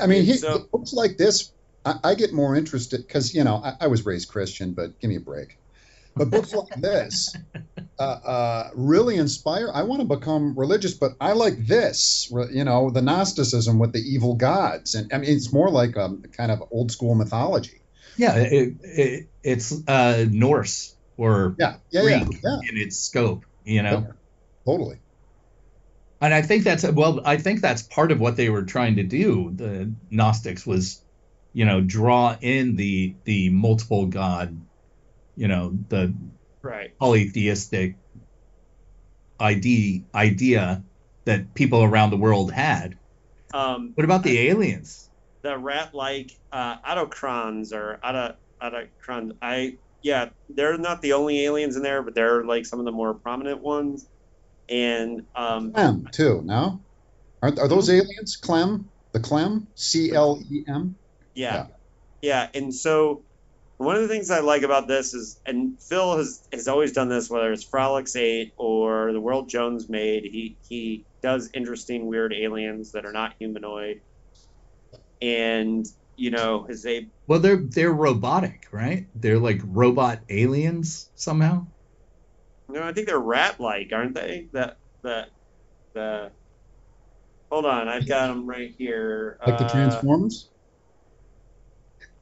I 0.00 0.06
mean, 0.06 0.24
he, 0.24 0.34
So- 0.36 0.66
books 0.72 0.92
like 0.92 1.16
this, 1.16 1.52
I, 1.84 1.94
I 2.04 2.14
get 2.14 2.32
more 2.32 2.56
interested 2.56 3.06
because 3.06 3.34
you 3.34 3.44
know 3.44 3.56
I, 3.56 3.74
I 3.82 3.86
was 3.88 4.04
raised 4.06 4.28
Christian, 4.28 4.72
but 4.72 4.98
give 5.00 5.10
me 5.10 5.16
a 5.16 5.20
break. 5.20 5.58
But 6.16 6.30
books 6.30 6.54
like 6.54 6.68
this 6.80 7.34
uh, 7.98 8.02
uh, 8.02 8.70
really 8.74 9.16
inspire. 9.16 9.70
I 9.72 9.82
want 9.82 10.00
to 10.00 10.06
become 10.06 10.56
religious, 10.56 10.94
but 10.94 11.12
I 11.20 11.32
like 11.32 11.66
this. 11.66 12.30
You 12.52 12.64
know, 12.64 12.90
the 12.90 13.02
Gnosticism 13.02 13.78
with 13.78 13.92
the 13.92 14.00
evil 14.00 14.34
gods, 14.36 14.94
and 14.94 15.12
I 15.12 15.18
mean, 15.18 15.30
it's 15.30 15.52
more 15.52 15.70
like 15.70 15.96
a 15.96 16.16
kind 16.36 16.52
of 16.52 16.62
old 16.70 16.92
school 16.92 17.14
mythology. 17.14 17.82
yeah 18.16 18.36
it, 18.36 18.74
it, 18.82 19.28
it's 19.42 19.72
uh 19.88 20.24
norse 20.30 20.96
or 21.16 21.56
Yeah, 21.58 21.76
yeah, 21.90 22.02
yeah, 22.02 22.24
Greek 22.24 22.40
yeah, 22.42 22.58
in 22.70 22.78
its 22.78 22.98
scope 22.98 23.44
you 23.64 23.82
know 23.82 24.06
totally. 24.66 24.98
and 26.20 26.34
i 26.34 26.42
think 26.42 26.64
that's 26.64 26.84
well 26.84 27.20
i 27.24 27.36
think 27.36 27.60
that's 27.60 27.82
part 27.82 28.12
of 28.12 28.20
what 28.20 28.36
they 28.36 28.50
were 28.50 28.62
trying 28.62 28.96
to 28.96 29.02
do 29.02 29.50
the 29.54 29.92
gnostics 30.10 30.66
was 30.66 31.03
you 31.54 31.64
know 31.64 31.80
draw 31.80 32.36
in 32.42 32.76
the 32.76 33.16
the 33.24 33.50
multiple 33.50 34.06
god 34.06 34.60
you 35.36 35.48
know 35.48 35.76
the 35.88 36.14
Right. 36.62 36.92
polytheistic 37.00 37.96
idea 39.40 40.02
idea 40.14 40.84
that 41.26 41.54
people 41.54 41.82
around 41.82 42.10
the 42.10 42.16
world 42.16 42.52
had 42.52 42.98
Um, 43.52 43.92
what 43.94 44.04
about 44.04 44.22
the 44.22 44.38
aliens 44.48 45.10
the 45.42 45.56
rat-like 45.58 46.32
uh, 46.52 46.76
autocrons 46.86 47.72
or 47.72 48.00
auto 48.02 48.34
autocrons. 48.62 49.32
I 49.42 49.78
yeah, 50.02 50.30
they're 50.48 50.78
not 50.78 51.02
the 51.02 51.14
only 51.14 51.44
aliens 51.44 51.76
in 51.76 51.82
there, 51.82 52.02
but 52.02 52.14
they're 52.14 52.44
like 52.44 52.66
some 52.66 52.78
of 52.78 52.84
the 52.84 52.92
more 52.92 53.14
prominent 53.14 53.62
ones. 53.62 54.06
And 54.68 55.22
um, 55.34 55.72
Clem 55.72 56.08
too. 56.12 56.42
No, 56.44 56.82
are 57.42 57.50
are 57.58 57.68
those 57.68 57.90
aliens? 57.90 58.36
Clem, 58.42 58.90
the 59.12 59.20
Clem, 59.20 59.68
C 59.74 60.12
M. 61.36 61.42
Yeah. 61.42 61.66
Yeah. 62.22 62.48
And 62.54 62.74
so 62.74 63.22
one 63.76 63.96
of 63.96 64.02
the 64.02 64.08
things 64.08 64.30
I 64.30 64.40
like 64.40 64.62
about 64.62 64.86
this 64.88 65.14
is, 65.14 65.38
and 65.44 65.80
Phil 65.82 66.16
has, 66.16 66.46
has 66.52 66.68
always 66.68 66.92
done 66.92 67.08
this, 67.08 67.28
whether 67.28 67.52
it's 67.52 67.64
Frolix 67.64 68.16
8 68.16 68.52
or 68.56 69.12
the 69.12 69.20
World 69.20 69.48
Jones 69.48 69.88
made, 69.88 70.24
he, 70.24 70.56
he 70.68 71.04
does 71.22 71.50
interesting, 71.52 72.06
weird 72.06 72.32
aliens 72.32 72.92
that 72.92 73.04
are 73.04 73.12
not 73.12 73.34
humanoid. 73.38 74.00
And, 75.20 75.86
you 76.16 76.30
know, 76.30 76.66
is 76.66 76.82
they. 76.82 77.08
well 77.26 77.40
they're 77.40 77.56
they're 77.56 77.92
robotic 77.92 78.68
right 78.70 79.06
they're 79.16 79.38
like 79.38 79.60
robot 79.64 80.20
aliens 80.28 81.08
somehow 81.16 81.66
No, 82.68 82.82
I 82.82 82.92
think 82.92 83.06
they're 83.08 83.18
rat-like, 83.18 83.90
aren't 83.92 84.14
they? 84.14 84.46
That, 84.52 84.76
the 85.02 85.26
the. 85.92 86.30
Hold 87.50 87.66
on, 87.66 87.88
I've 87.88 88.06
got 88.08 88.28
them 88.28 88.46
right 88.46 88.74
here. 88.78 89.38
Like 89.46 89.58
the 89.58 89.64
Uh, 89.64 89.68
Transformers? 89.68 90.48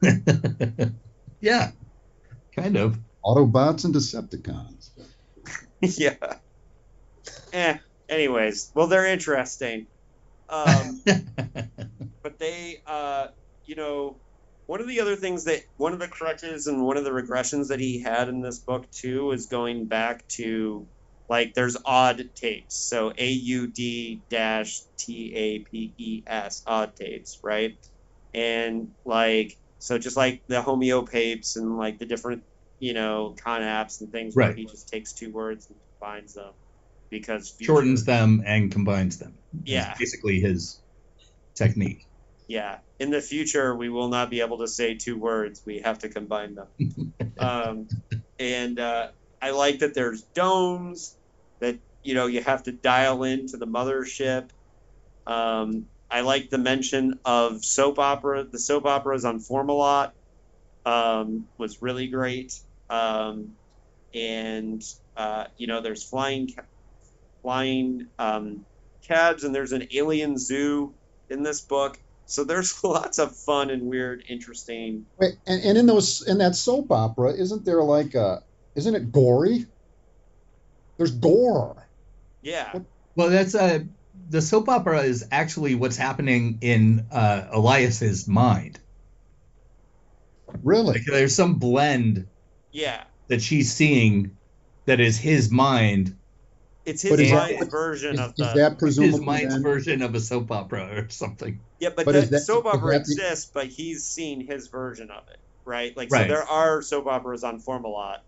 yeah, 1.41 1.70
kind 2.55 2.77
of. 2.77 2.99
Autobots 3.24 3.85
and 3.85 3.95
Decepticons. 3.95 4.91
yeah. 5.99 6.16
Eh. 7.53 7.79
Anyways, 8.09 8.73
well, 8.74 8.89
they're 8.89 9.07
interesting. 9.07 9.87
Um, 10.49 11.03
but 12.23 12.39
they, 12.39 12.83
uh, 12.87 13.29
you 13.65 13.77
know, 13.77 14.16
one 14.66 14.81
of 14.81 14.89
the 14.89 15.01
other 15.01 15.16
things 15.16 15.45
that 15.45 15.62
one 15.77 15.93
of 15.93 15.99
the 15.99 16.09
crutches 16.09 16.66
and 16.66 16.85
one 16.85 16.97
of 16.97 17.05
the 17.05 17.11
regressions 17.11 17.69
that 17.69 17.81
he 17.81 18.01
had 18.01 18.29
in 18.29 18.41
this 18.41 18.59
book 18.59 18.91
too 18.91 19.31
is 19.33 19.47
going 19.47 19.87
back 19.87 20.27
to 20.29 20.87
like 21.29 21.55
there's 21.55 21.77
odd 21.85 22.31
tapes. 22.35 22.77
So 22.77 23.12
A 23.16 23.29
U 23.31 23.66
D 23.66 24.23
dash 24.29 24.83
T 24.99 25.33
A 25.35 25.59
P 25.61 25.95
E 25.97 26.23
S 26.27 26.62
odd 26.66 26.97
tapes, 26.97 27.39
right? 27.43 27.79
And 28.35 28.91
like 29.05 29.57
so 29.83 29.99
just 29.99 30.17
like 30.17 30.45
the 30.47 30.63
homeopapes 30.63 31.57
and 31.57 31.77
like 31.77 31.99
the 31.99 32.07
different, 32.07 32.45
you 32.79 32.95
know, 32.95 33.35
conapts 33.45 34.01
and 34.01 34.13
things 34.13 34.37
where 34.37 34.47
Right. 34.49 34.57
he 34.57 34.65
just 34.65 34.89
takes 34.89 35.13
two 35.13 35.33
words 35.33 35.69
and 35.69 35.79
combines 36.01 36.35
them 36.35 36.53
because 37.11 37.51
future- 37.51 37.73
Shortens 37.73 38.05
them 38.05 38.43
and 38.47 38.71
combines 38.71 39.19
them. 39.19 39.39
Yeah. 39.65 39.95
basically 39.99 40.39
his 40.41 40.81
technique. 41.57 42.07
yeah 42.49 42.79
in 42.99 43.11
the 43.11 43.21
future 43.21 43.75
we 43.77 43.89
will 43.89 44.09
not 44.09 44.31
be 44.31 44.41
able 44.41 44.59
to 44.59 44.69
say 44.69 44.95
two 44.97 45.19
words 45.19 45.63
we 45.67 45.81
have 45.81 45.99
to 45.99 46.09
combine 46.09 46.55
them 46.55 46.69
um, 47.39 47.89
and 48.39 48.79
uh, 48.81 49.09
i 49.41 49.51
like 49.51 49.81
that 49.81 49.95
there's 49.95 50.23
domes 50.35 51.17
that 51.61 51.79
you 52.03 52.15
know 52.15 52.27
you 52.27 52.41
have 52.43 52.63
to 52.63 52.73
dial 52.73 53.23
into 53.25 53.57
the 53.59 53.67
mothership 53.67 54.51
um, 55.27 55.87
i 56.12 56.20
like 56.20 56.51
the 56.51 56.59
mention 56.59 57.18
of 57.24 57.64
soap 57.64 57.98
opera 57.98 58.44
the 58.44 58.59
soap 58.59 58.86
operas 58.86 59.24
on 59.24 59.40
Fomalhaut 59.40 60.12
um, 60.84 61.47
was 61.59 61.80
really 61.80 62.09
great 62.09 62.52
um, 62.90 63.52
and 64.14 64.82
uh, 65.16 65.44
you 65.56 65.66
know 65.66 65.80
there's 65.80 66.05
flying 66.09 66.48
ca- 66.48 66.66
flying 67.43 68.09
um, 68.18 68.64
cabs 69.06 69.44
and 69.44 69.55
there's 69.55 69.72
an 69.72 69.89
alien 69.93 70.36
zoo 70.36 70.94
in 71.30 71.43
this 71.43 71.62
book 71.62 71.98
so 72.26 72.44
there's 72.44 72.74
lots 72.84 73.18
of 73.18 73.36
fun 73.36 73.70
and 73.70 73.82
weird 73.82 74.24
interesting 74.28 75.06
Wait, 75.18 75.34
and, 75.47 75.62
and 75.62 75.78
in 75.78 75.86
those 75.86 76.26
in 76.26 76.39
that 76.39 76.56
soap 76.56 76.90
opera, 76.90 77.32
isn't 77.32 77.64
there 77.64 77.82
like 77.82 78.14
a 78.14 78.43
isn't 78.74 78.94
it 78.94 79.12
gory? 79.12 79.66
There's 80.97 81.10
gore. 81.10 81.89
yeah 82.43 82.72
Well, 83.14 83.30
that's 83.30 83.55
uh, 83.55 83.80
the 84.33 84.41
soap 84.43 84.69
opera 84.69 85.03
is 85.03 85.27
actually 85.31 85.75
what's 85.75 85.97
happening 85.97 86.59
in 86.63 87.07
uh, 87.13 87.49
Elias's 87.53 88.27
mind. 88.27 88.81
Really? 90.63 90.95
Like, 90.95 91.05
there's 91.07 91.35
some 91.35 91.55
blend 91.55 92.27
yeah 92.73 93.05
that 93.29 93.43
she's 93.43 93.73
seeing 93.73 94.37
that 94.87 95.01
is 95.01 95.19
his 95.19 95.51
mind, 95.51 96.17
it's 96.85 97.03
his 97.03 97.21
is 97.21 97.33
mind's 97.33 97.69
version 97.69 98.15
Is, 98.15 98.21
of 98.21 98.31
is 98.31 98.37
the 98.37 98.45
that 98.55 98.81
his 98.81 99.21
mind's 99.21 99.55
then- 99.55 99.63
version 99.63 100.03
of 100.03 100.15
a 100.15 100.21
soap 100.21 100.51
opera 100.51 101.03
or 101.03 101.09
something. 101.11 101.61
yeah 101.79 101.91
but, 101.95 102.07
but 102.07 102.13
the 102.13 102.21
that- 102.23 102.41
soap 102.41 102.67
opera 102.67 102.93
that 102.93 103.01
exists 103.03 103.51
but 103.53 103.67
he's 103.67 104.03
seen 104.05 104.45
his 104.47 104.69
version 104.69 105.11
of 105.11 105.29
it 105.29 105.39
right 105.65 105.97
like 105.97 106.11
so 106.11 106.25
there 106.25 106.43
are 106.43 106.83
soap 106.83 107.07
operas 107.07 107.45
on 107.45 107.61
Fomalhaut. 107.61 108.19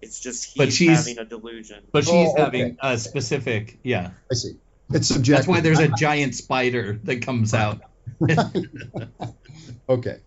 it's 0.00 0.18
just 0.20 0.44
he's 0.46 0.54
But 0.56 0.72
she's- 0.72 0.96
having 0.98 1.18
a 1.18 1.24
delusion 1.24 1.82
But 1.92 2.04
she's 2.04 2.12
Oh, 2.14 2.32
okay. 2.32 2.42
having 2.42 2.76
a 2.80 2.96
specific, 2.98 3.78
yeah. 3.82 4.10
I 4.30 4.34
see. 4.34 4.56
It's 4.90 5.08
subjective. 5.08 5.36
That's 5.36 5.48
why 5.48 5.60
there's 5.60 5.80
a 5.80 5.88
giant 5.88 6.34
spider 6.34 7.00
that 7.04 7.22
comes 7.22 7.54
out. 7.54 7.80
okay. 9.88 10.18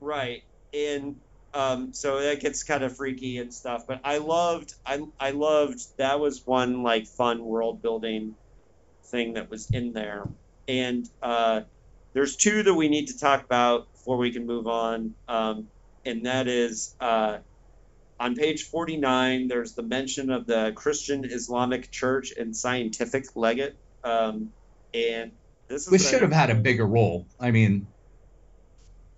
Right. 0.00 0.42
And 0.72 1.16
um, 1.54 1.92
so 1.92 2.20
that 2.20 2.40
gets 2.40 2.64
kind 2.64 2.84
of 2.84 2.96
freaky 2.96 3.38
and 3.38 3.52
stuff. 3.52 3.86
But 3.86 4.00
I 4.04 4.18
loved, 4.18 4.74
I, 4.84 5.00
I 5.18 5.30
loved 5.30 5.80
that 5.96 6.20
was 6.20 6.46
one 6.46 6.82
like 6.82 7.06
fun 7.06 7.44
world 7.44 7.80
building 7.80 8.34
thing 9.04 9.34
that 9.34 9.50
was 9.50 9.70
in 9.70 9.92
there. 9.92 10.28
And 10.68 11.08
uh, 11.22 11.62
there's 12.12 12.36
two 12.36 12.62
that 12.62 12.74
we 12.74 12.88
need 12.88 13.06
to 13.06 13.18
talk 13.18 13.44
about 13.44 13.90
before 13.92 14.16
we 14.16 14.32
can 14.32 14.46
move 14.46 14.66
on. 14.66 15.14
Um, 15.28 15.68
and 16.04 16.26
that 16.26 16.48
is 16.48 16.94
uh, 17.00 17.38
on 18.18 18.34
page 18.34 18.64
49, 18.64 19.48
there's 19.48 19.74
the 19.74 19.82
mention 19.82 20.30
of 20.30 20.46
the 20.46 20.72
Christian 20.74 21.24
Islamic 21.24 21.90
Church 21.90 22.32
and 22.36 22.54
scientific 22.54 23.36
legate. 23.36 23.74
Um, 24.04 24.52
and 24.92 25.32
this 25.68 25.90
a- 25.90 25.98
should 25.98 26.22
have 26.22 26.32
had 26.32 26.50
a 26.50 26.54
bigger 26.54 26.86
role. 26.86 27.26
I 27.40 27.50
mean, 27.50 27.86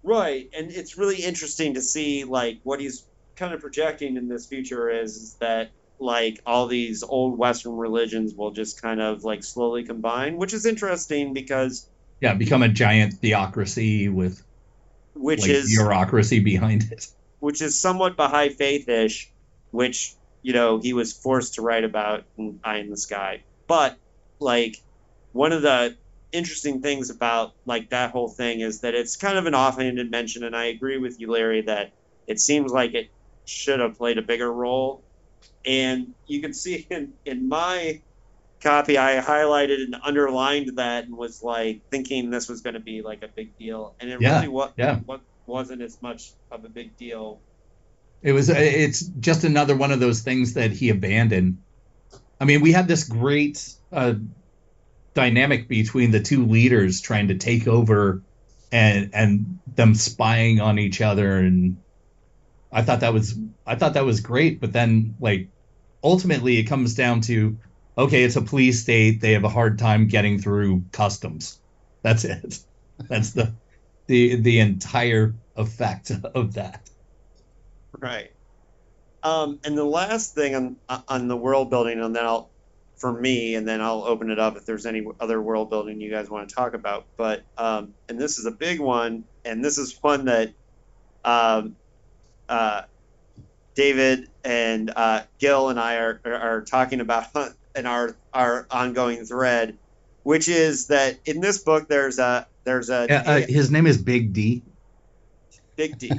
Right, 0.06 0.48
and 0.56 0.70
it's 0.70 0.96
really 0.96 1.16
interesting 1.16 1.74
to 1.74 1.82
see 1.82 2.22
like 2.22 2.60
what 2.62 2.78
he's 2.78 3.04
kind 3.34 3.52
of 3.52 3.60
projecting 3.60 4.16
in 4.16 4.28
this 4.28 4.46
future 4.46 4.88
is, 4.88 5.16
is 5.16 5.34
that 5.40 5.70
like 5.98 6.40
all 6.46 6.68
these 6.68 7.02
old 7.02 7.36
Western 7.36 7.76
religions 7.76 8.32
will 8.32 8.52
just 8.52 8.80
kind 8.80 9.00
of 9.00 9.24
like 9.24 9.42
slowly 9.42 9.82
combine, 9.82 10.36
which 10.36 10.54
is 10.54 10.64
interesting 10.64 11.34
because 11.34 11.88
yeah, 12.20 12.34
become 12.34 12.62
a 12.62 12.68
giant 12.68 13.14
theocracy 13.14 14.08
with 14.08 14.40
which 15.14 15.40
like 15.40 15.50
is 15.50 15.74
bureaucracy 15.76 16.38
behind 16.38 16.84
it. 16.92 17.08
which 17.40 17.60
is 17.60 17.80
somewhat 17.80 18.16
Baha'i 18.16 18.50
faith-ish, 18.50 19.28
which 19.72 20.14
you 20.42 20.52
know 20.52 20.78
he 20.78 20.92
was 20.92 21.12
forced 21.12 21.54
to 21.54 21.62
write 21.62 21.82
about 21.82 22.22
in 22.38 22.60
Eye 22.62 22.78
in 22.78 22.90
the 22.90 22.96
Sky. 22.96 23.42
But 23.66 23.98
like 24.40 24.76
one 25.32 25.52
of 25.52 25.62
the 25.62 25.96
interesting 26.32 26.82
things 26.82 27.10
about 27.10 27.52
like 27.66 27.90
that 27.90 28.10
whole 28.12 28.28
thing 28.28 28.60
is 28.60 28.80
that 28.82 28.94
it's 28.94 29.16
kind 29.16 29.38
of 29.38 29.46
an 29.46 29.54
offhanded 29.54 30.10
mention, 30.10 30.44
and 30.44 30.56
I 30.56 30.66
agree 30.66 30.98
with 30.98 31.20
you, 31.20 31.30
Larry, 31.30 31.62
that 31.62 31.92
it 32.26 32.40
seems 32.40 32.72
like 32.72 32.94
it 32.94 33.08
should 33.44 33.80
have 33.80 33.98
played 33.98 34.18
a 34.18 34.22
bigger 34.22 34.52
role. 34.52 35.04
And 35.66 36.14
you 36.26 36.40
can 36.42 36.54
see 36.54 36.86
in, 36.90 37.14
in 37.24 37.48
my 37.48 38.02
copy, 38.62 38.98
I 38.98 39.20
highlighted 39.20 39.82
and 39.84 39.96
underlined 40.04 40.78
that 40.78 41.04
and 41.04 41.16
was 41.16 41.40
like 41.42 41.82
thinking 41.90 42.30
this 42.30 42.48
was 42.48 42.62
going 42.62 42.74
to 42.74 42.80
be 42.80 43.02
like 43.02 43.22
a 43.22 43.28
big 43.34 43.56
deal, 43.58 43.96
and 44.00 44.10
it 44.10 44.18
Yeah, 44.20 44.40
really 44.40 44.48
wa- 44.48 44.72
yeah. 44.76 45.00
wasn't 45.46 45.82
as 45.82 45.98
much 46.02 46.34
of 46.50 46.64
a 46.64 46.68
big 46.70 46.96
deal 46.96 47.42
It 48.22 48.32
was 48.32 48.50
uh, 48.50 48.54
it's 48.56 49.00
just 49.00 49.44
another 49.44 49.76
one 49.76 49.92
of 49.92 50.00
those 50.00 50.22
things 50.22 50.54
that 50.54 50.72
he 50.72 50.88
abandoned. 50.90 51.58
I 52.40 52.44
mean, 52.46 52.62
we 52.62 52.72
had 52.72 52.88
this 52.88 53.04
great 53.04 53.68
uh, 53.96 54.14
dynamic 55.14 55.66
between 55.66 56.12
the 56.12 56.20
two 56.20 56.46
leaders 56.46 57.00
trying 57.00 57.28
to 57.28 57.34
take 57.36 57.66
over 57.66 58.22
and 58.70 59.10
and 59.14 59.58
them 59.74 59.94
spying 59.94 60.60
on 60.60 60.78
each 60.78 61.00
other 61.00 61.38
and 61.38 61.78
I 62.72 62.82
thought 62.82 63.00
that 63.00 63.14
was 63.14 63.38
I 63.66 63.76
thought 63.76 63.94
that 63.94 64.04
was 64.04 64.20
great, 64.20 64.60
but 64.60 64.72
then 64.72 65.14
like 65.18 65.48
ultimately 66.04 66.58
it 66.58 66.64
comes 66.64 66.94
down 66.94 67.22
to 67.22 67.56
okay, 67.96 68.22
it's 68.24 68.36
a 68.36 68.42
police 68.42 68.82
state, 68.82 69.22
they 69.22 69.32
have 69.32 69.44
a 69.44 69.48
hard 69.48 69.78
time 69.78 70.08
getting 70.08 70.38
through 70.38 70.84
customs. 70.92 71.58
That's 72.02 72.24
it. 72.24 72.58
That's 73.08 73.32
the 73.32 73.54
the 74.06 74.36
the 74.36 74.60
entire 74.60 75.34
effect 75.56 76.12
of 76.34 76.54
that. 76.54 76.88
Right. 77.98 78.32
Um, 79.22 79.58
and 79.64 79.76
the 79.76 79.84
last 79.84 80.34
thing 80.34 80.54
on 80.54 81.02
on 81.08 81.28
the 81.28 81.36
world 81.36 81.70
building, 81.70 82.00
and 82.00 82.14
then 82.14 82.26
I'll, 82.26 82.50
for 82.96 83.12
me, 83.12 83.54
and 83.54 83.68
then 83.68 83.80
I'll 83.80 84.04
open 84.04 84.30
it 84.30 84.38
up 84.38 84.56
if 84.56 84.64
there's 84.64 84.86
any 84.86 85.06
other 85.20 85.40
world 85.40 85.70
building 85.70 86.00
you 86.00 86.10
guys 86.10 86.30
want 86.30 86.48
to 86.48 86.54
talk 86.54 86.74
about. 86.74 87.06
But 87.16 87.42
um, 87.56 87.94
and 88.08 88.18
this 88.18 88.38
is 88.38 88.46
a 88.46 88.50
big 88.50 88.80
one, 88.80 89.24
and 89.44 89.64
this 89.64 89.78
is 89.78 89.96
one 90.00 90.26
that, 90.26 90.52
um, 91.24 91.76
uh, 92.48 92.82
David 93.74 94.28
and 94.42 94.90
uh, 94.94 95.22
Gil 95.38 95.68
and 95.68 95.78
I 95.78 95.96
are, 95.96 96.20
are 96.24 96.62
talking 96.62 97.00
about 97.00 97.26
in 97.76 97.86
our 97.86 98.16
our 98.32 98.66
ongoing 98.70 99.24
thread, 99.26 99.78
which 100.22 100.48
is 100.48 100.86
that 100.88 101.18
in 101.26 101.40
this 101.40 101.62
book 101.62 101.88
there's 101.88 102.18
a 102.18 102.48
there's 102.64 102.88
a 102.88 103.06
Yeah, 103.08 103.22
uh, 103.26 103.40
his 103.46 103.70
name 103.70 103.86
is 103.86 104.00
Big 104.00 104.32
D. 104.32 104.64
big 105.76 105.98
D, 105.98 106.10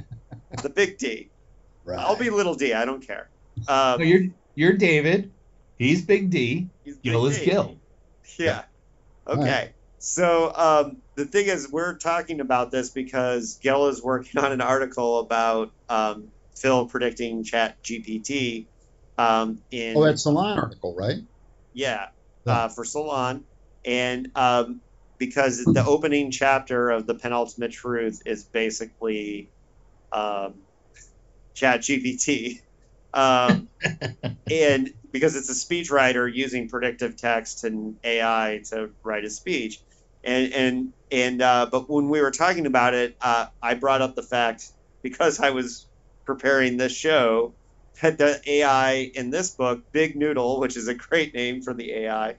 the 0.61 0.69
big 0.69 0.97
D. 0.97 1.31
Right. 1.85 1.99
I'll 1.99 2.17
be 2.17 2.29
little 2.29 2.53
D. 2.53 2.73
I 2.73 2.83
don't 2.83 2.99
care. 3.07 3.29
Um, 3.69 3.99
No, 3.99 4.03
you're 4.03 4.23
you're 4.55 4.73
David. 4.73 5.31
He's 5.77 6.05
Big 6.05 6.29
D. 6.29 6.69
He's 6.83 6.97
Gil 6.97 7.25
Big 7.25 7.31
is 7.33 7.39
D. 7.39 7.45
Gil. 7.45 7.81
Yeah. 8.39 8.63
Okay. 9.27 9.39
Alright. 9.39 9.73
So 9.99 10.53
um, 10.55 11.01
the 11.15 11.25
thing 11.25 11.47
is, 11.47 11.71
we're 11.71 11.97
talking 11.97 12.39
about 12.39 12.71
this 12.71 12.91
because 12.91 13.59
Gil 13.61 13.87
is 13.87 14.03
working 14.03 14.41
on 14.43 14.51
an 14.51 14.61
article 14.61 15.19
about 15.19 15.71
um, 15.89 16.29
Phil 16.55 16.87
predicting 16.87 17.43
Chat 17.43 17.77
GPT. 17.83 18.67
Um, 19.17 19.63
in 19.71 19.95
Oh, 19.95 20.05
that 20.05 20.19
Salon 20.19 20.59
article, 20.59 20.95
right? 20.95 21.17
yeah, 21.73 22.07
Yeah. 22.45 22.53
uh, 22.53 22.69
for 22.69 22.85
Salon, 22.85 23.45
and 23.85 24.29
um, 24.35 24.81
because 25.17 25.57
the 25.65 25.83
opening 25.85 26.31
chapter 26.31 26.89
of 26.91 27.07
the 27.07 27.15
penultimate 27.15 27.71
truth 27.71 28.21
is 28.25 28.45
basically 28.45 29.51
um, 30.11 30.63
Chat 31.55 31.81
GPT. 31.81 32.57
Um, 33.13 33.69
and 34.51 34.91
because 35.11 35.35
it's 35.35 35.49
a 35.49 35.53
speechwriter 35.53 36.31
using 36.33 36.69
predictive 36.69 37.17
text 37.17 37.63
and 37.63 37.97
AI 38.03 38.61
to 38.71 38.91
write 39.03 39.25
a 39.25 39.29
speech. 39.29 39.81
And 40.23 40.53
and 40.53 40.93
and 41.11 41.41
uh, 41.41 41.67
but 41.71 41.89
when 41.89 42.09
we 42.09 42.21
were 42.21 42.31
talking 42.31 42.65
about 42.65 42.93
it, 42.93 43.15
uh, 43.21 43.47
I 43.61 43.75
brought 43.75 44.01
up 44.01 44.15
the 44.15 44.23
fact 44.23 44.65
because 45.03 45.39
I 45.39 45.51
was 45.51 45.87
preparing 46.25 46.77
this 46.77 46.93
show 46.93 47.55
that 48.01 48.17
the 48.17 48.41
AI 48.47 49.11
in 49.13 49.29
this 49.31 49.55
book, 49.55 49.81
Big 49.93 50.15
Noodle, 50.15 50.59
which 50.59 50.77
is 50.77 50.87
a 50.87 50.95
great 50.95 51.33
name 51.33 51.61
for 51.61 51.73
the 51.73 51.93
AI, 51.93 52.37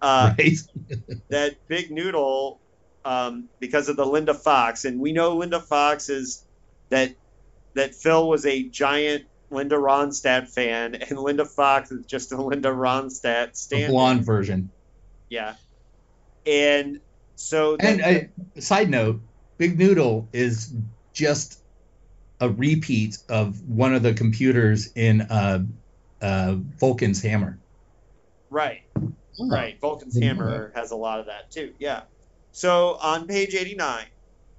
uh, 0.00 0.34
right? 0.38 0.56
that 1.30 1.56
Big 1.68 1.90
Noodle, 1.90 2.62
um, 3.04 3.50
because 3.60 3.88
of 3.88 3.96
the 3.96 4.06
Linda 4.06 4.34
Fox, 4.34 4.84
and 4.84 5.00
we 5.00 5.12
know 5.12 5.36
Linda 5.36 5.60
Fox 5.60 6.08
is 6.08 6.44
that 6.90 7.14
that 7.74 7.94
Phil 7.94 8.28
was 8.28 8.46
a 8.46 8.68
giant 8.68 9.24
Linda 9.52 9.76
Ronstadt 9.76 10.48
fan, 10.48 10.94
and 10.94 11.18
Linda 11.18 11.44
Fox 11.44 11.90
is 11.92 12.04
just 12.06 12.32
a 12.32 12.40
Linda 12.42 12.68
Ronstadt 12.70 13.56
stand. 13.56 13.90
blonde 13.92 14.24
version. 14.24 14.70
Yeah, 15.28 15.54
and 16.46 17.00
so 17.36 17.76
And 17.80 18.00
that- 18.00 18.30
uh, 18.56 18.60
side 18.60 18.90
note, 18.90 19.20
Big 19.58 19.78
Noodle 19.78 20.28
is 20.32 20.72
just 21.12 21.60
a 22.40 22.48
repeat 22.48 23.18
of 23.28 23.60
one 23.68 23.94
of 23.94 24.02
the 24.02 24.14
computers 24.14 24.90
in 24.94 25.22
uh, 25.22 25.64
uh, 26.20 26.56
Vulcan's 26.78 27.22
Hammer. 27.22 27.58
right, 28.50 28.82
Oh, 29.38 29.48
right. 29.48 29.80
Vulcan's 29.80 30.18
Hammer 30.18 30.72
has 30.74 30.90
a 30.90 30.96
lot 30.96 31.18
of 31.20 31.26
that 31.26 31.50
too. 31.50 31.72
Yeah. 31.78 32.02
So 32.52 32.98
on 33.00 33.26
page 33.26 33.54
89, 33.54 34.04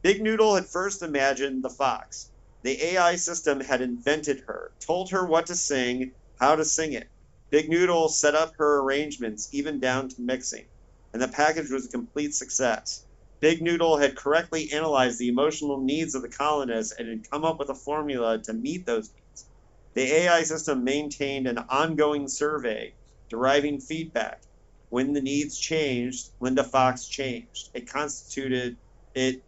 Big 0.02 0.22
Noodle 0.22 0.56
had 0.56 0.66
first 0.66 1.04
imagined 1.04 1.64
the 1.64 1.70
fox. 1.70 2.30
The 2.64 2.82
AI 2.96 3.18
system 3.18 3.62
had 3.62 3.82
invented 3.82 4.42
her, 4.48 4.74
told 4.86 5.12
her 5.12 5.26
what 5.26 5.48
to 5.48 5.56
sing, 5.56 6.14
how 6.40 6.56
to 6.56 6.66
sing 6.66 6.94
it. 6.94 7.10
Big 7.52 7.70
Noodle 7.70 8.10
set 8.10 8.36
up 8.36 8.54
her 8.58 8.80
arrangements, 8.82 9.50
even 9.54 9.80
down 9.80 10.10
to 10.10 10.22
mixing, 10.22 10.68
and 11.14 11.22
the 11.22 11.28
package 11.30 11.70
was 11.72 11.86
a 11.88 11.92
complete 11.92 12.34
success. 12.36 13.06
Big 13.42 13.62
Noodle 13.62 13.98
had 13.98 14.18
correctly 14.18 14.72
analyzed 14.74 15.20
the 15.20 15.30
emotional 15.30 15.82
needs 15.84 16.16
of 16.16 16.22
the 16.24 16.30
colonists 16.30 16.94
and 16.98 17.10
had 17.10 17.30
come 17.30 17.46
up 17.46 17.60
with 17.60 17.70
a 17.70 17.76
formula 17.76 18.42
to 18.44 18.54
meet 18.54 18.86
those 18.86 19.12
needs. 19.14 19.50
The 19.96 20.04
AI 20.24 20.44
system 20.44 20.84
maintained 20.84 21.48
an 21.48 21.60
ongoing 21.60 22.28
survey, 22.30 22.96
deriving 23.30 23.82
feedback. 23.82 24.42
When 24.90 25.14
the 25.14 25.22
needs 25.22 25.58
changed, 25.60 26.30
Linda 26.40 26.64
Fox 26.64 27.08
changed. 27.08 27.70
It 27.74 27.90
constituted 27.90 28.78
it 29.16 29.44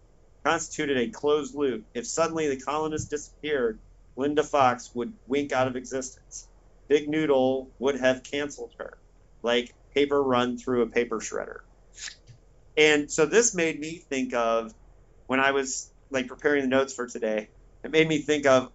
constituted 0.45 0.97
a 0.97 1.11
closed 1.11 1.55
loop. 1.55 1.85
If 1.95 2.07
suddenly 2.07 2.49
the 2.49 2.61
colonists 2.61 3.09
disappeared, 3.09 3.81
Linda 4.17 4.43
Fox 4.43 4.91
would 4.95 5.13
wink 5.27 5.53
out 5.53 5.67
of 5.67 5.77
existence. 5.77 6.49
Big 6.89 7.09
Noodle 7.09 7.71
would 7.79 7.99
have 7.99 8.23
canceled 8.23 8.73
her, 8.79 8.97
like 9.43 9.75
paper 9.95 10.21
run 10.23 10.57
through 10.57 10.83
a 10.83 10.89
paper 10.91 11.19
shredder. 11.19 11.59
And 12.77 13.11
so 13.11 13.25
this 13.25 13.55
made 13.55 13.79
me 13.79 14.03
think 14.09 14.33
of 14.33 14.73
when 15.27 15.39
I 15.39 15.51
was 15.51 15.91
like 16.11 16.27
preparing 16.27 16.63
the 16.63 16.67
notes 16.69 16.93
for 16.93 17.07
today. 17.07 17.49
It 17.83 17.91
made 17.91 18.07
me 18.07 18.19
think 18.23 18.45
of 18.45 18.71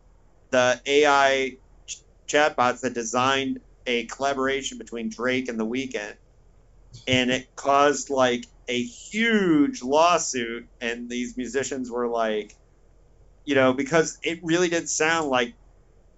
the 0.53 0.81
AI 0.87 1.53
ch- 1.89 2.05
chatbots 2.31 2.81
that 2.83 2.95
designed 2.95 3.61
a 3.87 4.07
collaboration 4.07 4.79
between 4.79 5.11
Drake 5.11 5.49
and 5.49 5.59
The 5.61 5.67
Weeknd, 5.67 6.17
and 7.09 7.31
it 7.31 7.49
caused 7.57 8.11
like 8.11 8.45
a 8.71 8.83
huge 8.83 9.83
lawsuit. 9.83 10.69
And 10.81 11.11
these 11.11 11.37
musicians 11.37 11.91
were 11.91 12.09
like, 12.09 12.53
you 13.45 13.55
know, 13.57 13.73
because 13.75 14.19
it 14.23 14.39
really 14.43 14.69
did 14.69 14.89
sound 14.89 15.29
like 15.29 15.55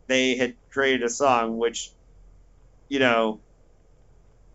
they 0.09 0.37
had 0.37 0.55
created 0.73 1.03
a 1.03 1.09
song, 1.09 1.57
which, 1.57 1.93
you 2.89 2.99
know, 2.99 3.41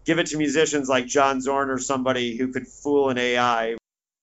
give 0.06 0.20
it 0.20 0.28
to 0.28 0.38
musicians 0.38 0.88
like 0.88 1.08
John 1.08 1.42
Zorn 1.42 1.70
or 1.70 1.80
somebody 1.80 2.38
who 2.38 2.52
could 2.54 2.68
fool 2.68 3.10
an 3.10 3.18
AI. 3.18 3.76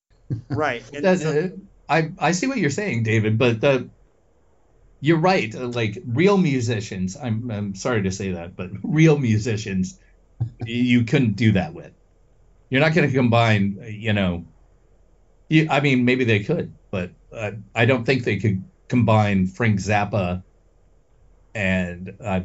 right. 0.51 0.85
And 0.95 1.05
That, 1.05 1.19
so- 1.19 1.39
uh, 1.45 1.49
I 1.89 2.13
I 2.19 2.33
see 2.33 2.47
what 2.47 2.59
you're 2.59 2.71
saying, 2.71 3.03
David, 3.03 3.37
but 3.39 3.61
the 3.61 3.91
you're 5.01 5.19
right. 5.19 5.55
uh, 5.55 5.67
Like 5.67 5.99
real 6.07 6.39
musicians, 6.39 7.17
I'm 7.17 7.51
I'm 7.51 7.75
sorry 7.75 8.05
to 8.05 8.11
say 8.11 8.33
that, 8.33 8.57
but 8.57 8.71
real 8.83 9.19
musicians, 9.19 9.99
you 10.65 11.05
couldn't 11.05 11.37
do 11.37 11.53
that 11.53 11.75
with. 11.75 11.93
You're 12.71 12.81
not 12.81 12.95
going 12.95 13.09
to 13.09 13.15
combine, 13.15 13.79
uh, 13.83 13.87
you 13.87 14.13
know. 14.13 14.47
You, 15.49 15.69
I 15.71 15.81
mean, 15.81 16.05
maybe 16.05 16.25
they 16.25 16.41
could, 16.43 16.75
but 16.91 17.13
uh, 17.33 17.53
I 17.75 17.85
don't 17.87 18.05
think 18.05 18.25
they 18.25 18.39
could 18.39 18.65
combine 18.89 19.47
Frank 19.47 19.79
Zappa 19.79 20.43
and 21.55 22.17
uh, 22.21 22.41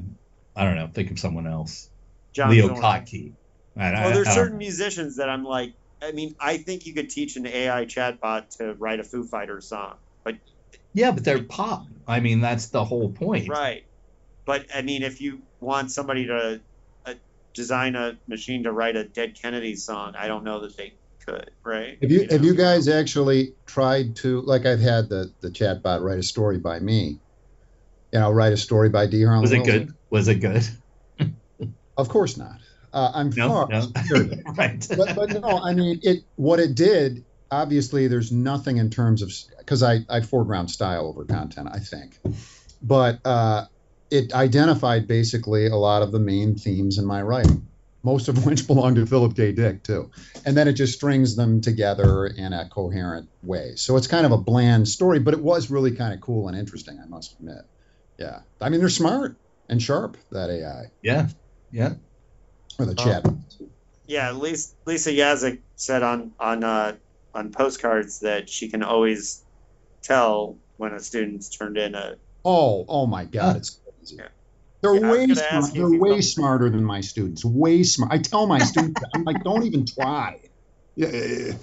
I 0.56 0.64
don't 0.64 0.76
know. 0.76 0.90
Think 0.94 1.12
of 1.12 1.20
someone 1.20 1.48
else, 1.48 1.90
John 2.34 2.52
Leo 2.52 2.68
Zorn. 2.68 2.82
Kottke. 2.82 3.34
I, 3.78 3.86
I- 3.86 4.04
Well, 4.04 4.12
there's 4.12 4.34
certain 4.34 4.58
musicians 4.58 5.18
that 5.18 5.30
I'm 5.30 5.44
like, 5.44 5.74
I 6.02 6.12
mean, 6.12 6.36
I 6.40 6.58
think 6.58 6.86
you 6.86 6.94
could 6.94 7.10
teach 7.10 7.36
an 7.36 7.46
AI 7.46 7.86
chatbot 7.86 8.50
to 8.58 8.74
write 8.76 9.00
a 9.00 9.04
Foo 9.04 9.28
Fighters 9.28 9.68
song, 9.70 9.98
but 10.24 10.36
Yeah, 10.94 11.12
but 11.12 11.24
they're 11.24 11.44
pop. 11.44 11.86
I 12.08 12.20
mean, 12.20 12.41
that's 12.41 12.70
the 12.70 12.84
whole 12.84 13.12
point. 13.12 13.48
right. 13.48 13.84
But 14.46 14.68
I 14.74 14.82
mean, 14.82 15.04
if 15.04 15.22
you 15.22 15.44
want 15.60 15.91
somebody 15.91 16.28
to 16.28 16.62
design 17.54 17.96
a 17.96 18.18
machine 18.28 18.64
to 18.64 18.72
write 18.72 18.96
a 18.96 19.04
Dead 19.04 19.36
Kennedy 19.42 19.76
song, 19.76 20.14
I 20.18 20.28
don't 20.28 20.44
know 20.44 20.62
that 20.62 20.78
they 20.78 20.94
could, 21.26 21.52
right? 21.64 21.98
Have 22.02 22.12
you 22.12 22.28
have 22.30 22.42
know? 22.42 22.48
you 22.48 22.56
guys 22.56 22.88
actually 22.88 23.54
tried 23.66 24.16
to 24.18 24.42
like 24.42 24.66
I've 24.66 24.80
had 24.80 25.10
the 25.10 25.34
the 25.42 25.50
chatbot 25.50 26.02
write 26.02 26.20
a 26.20 26.24
story 26.24 26.58
by 26.60 26.80
me? 26.80 27.20
You 28.12 28.20
know, 28.20 28.32
write 28.32 28.54
a 28.54 28.58
story 28.58 28.90
by 28.90 29.06
D. 29.08 29.24
Harlan 29.24 29.42
Was 29.42 29.52
it 29.52 29.58
Wilson? 29.60 29.86
good? 29.86 29.94
Was 30.10 30.28
it 30.28 30.36
good? 30.36 30.64
Of 31.98 32.10
course 32.10 32.38
not. 32.38 32.58
Uh, 32.92 33.12
I'm 33.14 33.30
No, 33.36 33.50
far 33.50 33.68
no. 33.70 33.82
superior 33.82 34.42
right. 34.56 34.88
but, 34.98 35.16
but 35.16 35.30
no, 35.42 35.60
I 35.62 35.74
mean 35.74 36.00
it. 36.02 36.20
What 36.36 36.60
it 36.60 36.74
did, 36.76 37.26
obviously, 37.52 38.08
there's 38.08 38.32
nothing 38.32 38.78
in 38.78 38.90
terms 38.90 39.22
of 39.22 39.32
because 39.60 39.84
I 39.84 40.00
I 40.10 40.22
foreground 40.22 40.72
style 40.72 41.06
over 41.08 41.26
content, 41.26 41.68
I 41.72 41.80
think, 41.80 42.18
but 42.82 43.20
uh, 43.26 43.66
it 44.11 44.34
identified 44.34 45.07
basically 45.07 45.68
a 45.68 45.76
lot 45.76 46.02
of 46.02 46.11
the 46.11 46.19
main 46.19 46.56
themes 46.56 46.98
in 46.98 47.06
my 47.06 47.22
writing, 47.22 47.68
most 48.03 48.27
of 48.27 48.45
which 48.48 48.68
belong 48.68 48.95
to 48.95 49.06
Philip 49.06 49.36
K. 49.36 49.52
Dick 49.52 49.84
too, 49.84 50.11
and 50.45 50.56
then 50.57 50.68
it 50.68 50.73
just 50.73 50.94
strings 50.94 51.36
them 51.36 51.61
together 51.61 52.26
in 52.26 52.53
a 52.53 52.68
coherent 52.69 53.30
way. 53.41 53.73
So 53.76 53.98
it's 53.98 54.07
kind 54.07 54.26
of 54.26 54.31
a 54.31 54.38
bland 54.38 54.88
story, 54.88 55.19
but 55.19 55.34
it 55.34 55.41
was 55.41 55.69
really 55.69 55.91
kind 55.95 56.14
of 56.14 56.22
cool 56.22 56.48
and 56.48 56.57
interesting, 56.57 56.99
I 57.03 57.07
must 57.07 57.34
admit. 57.40 57.64
Yeah, 58.18 58.40
I 58.61 58.69
mean 58.69 58.80
they're 58.80 58.90
smart 58.90 59.38
and 59.69 59.81
sharp 59.81 60.18
that 60.31 60.49
AI 60.49 60.91
yeah. 61.02 61.27
Yeah. 61.72 61.94
or 62.80 62.86
the 62.86 62.95
Oh. 62.98 63.03
chat. 63.03 63.26
Yeah, 64.07 64.31
Lisa, 64.31 64.73
Lisa 64.88 65.11
Yaszek 65.11 65.61
said 65.76 66.02
on 66.02 66.31
on 66.40 66.64
uh, 66.64 66.95
on 67.34 67.52
postcards 67.52 68.22
that 68.22 68.49
she 68.49 68.69
can 68.69 68.81
always 68.81 69.44
tell 70.03 70.57
when 70.77 70.94
a 70.94 70.99
student's 70.99 71.49
turned 71.56 71.77
in 71.77 71.94
a. 71.95 72.15
Oh, 72.44 72.86
oh 72.88 73.06
my 73.06 73.26
God, 73.26 73.56
Uh, 73.56 73.60
it's 73.60 73.80
crazy. 74.18 74.22
Yeah. 74.22 74.30
They're 74.81 74.95
Yeah, 74.95 75.11
way 75.11 75.26
smart. 75.27 75.52
ask 75.52 75.76
you 75.76 75.86
if 75.86 75.91
They're 75.91 75.99
way 75.99 76.10
felt- 76.11 76.23
smarter 76.23 76.69
than 76.69 76.84
my 76.86 77.02
students. 77.02 77.44
Way 77.45 77.84
smart. 77.84 78.11
I 78.14 78.18
tell 78.19 78.48
my 78.48 78.60
students, 78.60 79.02
I'm 79.14 79.23
like, 79.23 79.44
don't 79.44 79.64
even 79.65 79.86
try. 79.86 80.40
Yeah, 80.95 81.53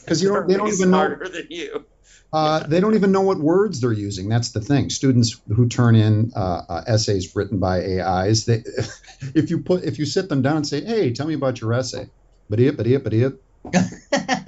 because 0.00 0.22
you 0.22 0.28
don't. 0.28 0.46
They 0.46 0.54
They're 0.54 0.58
don't 0.58 0.66
way 0.68 0.72
even 0.74 0.90
know. 0.90 0.98
smarter 0.98 1.28
than 1.28 1.46
you. 1.50 1.86
Uh, 2.32 2.60
they 2.66 2.80
don't 2.80 2.94
even 2.94 3.12
know 3.12 3.20
what 3.20 3.38
words 3.38 3.80
they're 3.82 3.92
using. 3.92 4.28
That's 4.28 4.52
the 4.52 4.60
thing. 4.62 4.88
Students 4.88 5.38
who 5.48 5.68
turn 5.68 5.94
in 5.94 6.30
uh, 6.34 6.62
uh, 6.68 6.84
essays 6.86 7.32
written 7.36 7.58
by 7.58 8.00
AIs, 8.00 8.46
they, 8.46 8.62
if 9.34 9.50
you 9.50 9.62
put, 9.62 9.84
if 9.84 9.98
you 9.98 10.06
sit 10.06 10.30
them 10.30 10.40
down 10.40 10.56
and 10.56 10.66
say, 10.66 10.82
"Hey, 10.82 11.12
tell 11.12 11.26
me 11.26 11.34
about 11.34 11.60
your 11.60 11.74
essay," 11.74 12.06
but 12.48 12.58
it, 12.60 12.76
but 12.78 12.86
it, 12.86 13.04
but 13.04 13.12
it, 13.12 13.34
they 13.70 13.80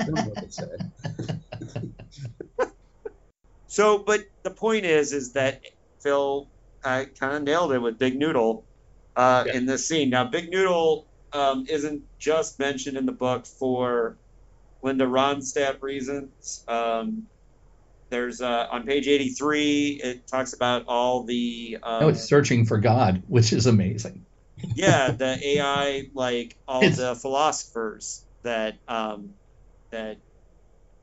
don't 0.06 0.14
know 0.14 0.22
what 0.22 0.38
to 0.42 0.50
say. 0.50 0.64
So, 3.66 3.98
but 3.98 4.20
the 4.44 4.50
point 4.50 4.84
is, 4.86 5.12
is 5.12 5.32
that 5.34 5.60
Phil 6.02 6.50
uh, 6.84 7.04
kind 7.18 7.36
of 7.36 7.42
nailed 7.42 7.72
it 7.72 7.78
with 7.80 7.98
Big 7.98 8.16
Noodle 8.18 8.66
uh, 9.16 9.44
Yeah. 9.46 9.54
in 9.56 9.66
this 9.66 9.88
scene. 9.88 10.10
Now, 10.10 10.24
Big 10.24 10.50
Noodle 10.50 11.08
um, 11.32 11.66
isn't 11.68 12.02
just 12.20 12.58
mentioned 12.58 12.96
in 12.96 13.06
the 13.06 13.12
book 13.12 13.46
for 13.46 14.18
Linda 14.82 15.04
Ronstadt 15.06 15.82
reasons. 15.82 16.62
Um, 16.68 17.28
there's 18.10 18.40
uh, 18.40 18.66
on 18.70 18.84
page 18.84 19.08
83, 19.08 20.00
it 20.04 20.28
talks 20.28 20.52
about 20.52 20.84
all 20.86 21.24
the 21.24 21.78
um, 21.82 22.00
No, 22.02 22.08
it's 22.08 22.22
searching 22.28 22.66
for 22.66 22.78
God, 22.78 23.22
which 23.26 23.52
is 23.52 23.66
amazing. 23.66 24.26
yeah, 24.76 25.10
the 25.18 25.38
AI, 25.42 26.04
like 26.14 26.56
all 26.68 26.82
It's- 26.82 26.98
the 26.98 27.14
philosophers 27.16 28.24
that 28.44 28.78
um, 28.86 29.34
that 29.90 30.18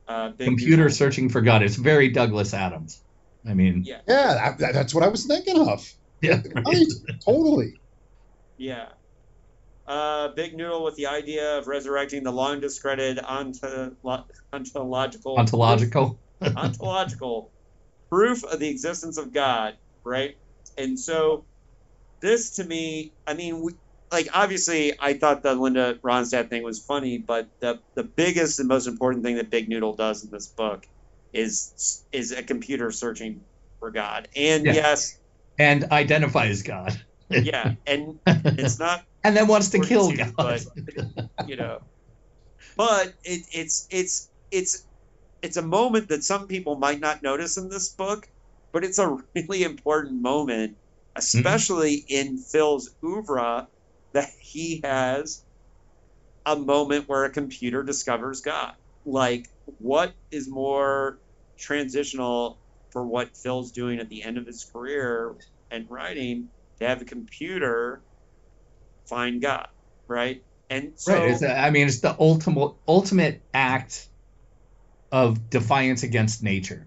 uh, 0.08 0.30
Big 0.30 0.46
Computer 0.48 0.88
searching 0.90 1.28
for 1.28 1.40
God. 1.42 1.62
It's 1.62 1.76
very 1.76 2.08
Douglas 2.08 2.54
Adams. 2.54 3.01
I 3.46 3.54
mean, 3.54 3.82
Yeah, 3.84 4.00
Yeah, 4.06 4.34
that, 4.34 4.58
that- 4.58 4.74
that's 4.74 4.94
what 4.94 5.04
I 5.04 5.08
was 5.08 5.26
thinking 5.26 5.58
of. 5.68 5.84
yeah. 6.20 6.42
Right, 6.66 6.86
totally. 7.24 7.80
Yeah. 8.56 8.88
Uh, 9.86 10.28
Big 10.36 10.56
Noodle 10.56 10.84
with 10.84 10.94
the 10.96 11.06
idea 11.08 11.58
of 11.58 11.66
resurrecting 11.66 12.22
the 12.22 12.30
long 12.30 12.60
discredited 12.60 13.18
onto, 13.18 13.96
ontological 14.52 15.36
Ontological. 15.38 16.20
ontological 16.56 17.52
proof 18.10 18.44
of 18.44 18.60
the 18.60 18.68
existence 18.68 19.18
of 19.18 19.32
God, 19.32 19.74
right? 20.04 20.36
And 20.78 20.98
so 20.98 21.46
this 22.20 22.56
to 22.56 22.64
me, 22.64 23.14
I 23.26 23.34
mean, 23.34 23.60
we, 23.64 23.72
like 24.12 24.28
obviously 24.32 24.92
I 25.00 25.14
thought 25.14 25.42
the 25.42 25.54
Linda 25.54 25.96
Ronstadt 26.04 26.48
thing 26.48 26.62
was 26.62 26.84
funny, 26.84 27.18
but 27.18 27.48
the 27.60 27.80
the 27.96 28.04
biggest 28.04 28.60
and 28.60 28.68
most 28.68 28.86
important 28.86 29.24
thing 29.24 29.36
that 29.36 29.50
Big 29.50 29.68
Noodle 29.68 29.96
does 29.96 30.22
in 30.24 30.30
this 30.30 30.46
book 30.56 30.84
is 31.32 32.04
is 32.12 32.32
a 32.32 32.42
computer 32.42 32.90
searching 32.90 33.42
for 33.78 33.90
God. 33.90 34.28
And 34.36 34.64
Yeah. 34.64 34.74
yes, 34.74 35.18
and 35.58 35.84
identifies 35.90 36.62
God. 36.62 37.00
yeah, 37.30 37.74
and 37.86 38.18
it's 38.26 38.78
not 38.78 39.04
and 39.24 39.36
then 39.36 39.46
wants 39.46 39.70
to 39.70 39.80
kill 39.80 40.10
to, 40.10 40.16
God. 40.16 40.32
but- 40.36 41.48
you 41.48 41.56
know. 41.56 41.82
But 42.76 43.14
it, 43.24 43.42
it's 43.52 43.86
it's 43.90 44.30
it's 44.50 44.86
it's 45.42 45.56
a 45.56 45.62
moment 45.62 46.08
that 46.08 46.24
some 46.24 46.46
people 46.46 46.76
might 46.76 47.00
not 47.00 47.22
notice 47.22 47.56
in 47.56 47.68
this 47.68 47.88
book, 47.88 48.28
but 48.72 48.84
it's 48.84 48.98
a 48.98 49.18
really 49.34 49.64
important 49.64 50.22
moment, 50.22 50.72
mm-hmm. 50.72 51.18
especially 51.18 51.94
in 51.94 52.38
Phil's 52.38 52.94
oeuvre, 53.04 53.66
that 54.12 54.30
he 54.40 54.80
has 54.84 55.44
a 56.46 56.56
moment 56.56 57.08
where 57.08 57.24
a 57.24 57.30
computer 57.30 57.82
discovers 57.82 58.40
God. 58.40 58.74
Like, 59.04 59.48
what 59.78 60.12
is 60.30 60.48
more 60.48 61.18
transitional 61.58 62.58
for 62.90 63.06
what 63.06 63.36
Phil's 63.36 63.72
doing 63.72 63.98
at 63.98 64.08
the 64.08 64.22
end 64.22 64.38
of 64.38 64.46
his 64.46 64.64
career 64.64 65.34
and 65.70 65.90
writing 65.90 66.48
to 66.78 66.86
have 66.86 67.02
a 67.02 67.04
computer 67.04 68.02
find 69.06 69.40
God, 69.40 69.68
right? 70.06 70.42
And 70.70 70.92
so, 70.96 71.14
right. 71.14 71.30
It's 71.30 71.42
a, 71.42 71.58
I 71.58 71.70
mean, 71.70 71.86
it's 71.86 72.00
the 72.00 72.16
ultimate 72.18 72.74
ultimate 72.86 73.42
act 73.52 74.08
of 75.10 75.50
defiance 75.50 76.02
against 76.02 76.42
nature 76.42 76.86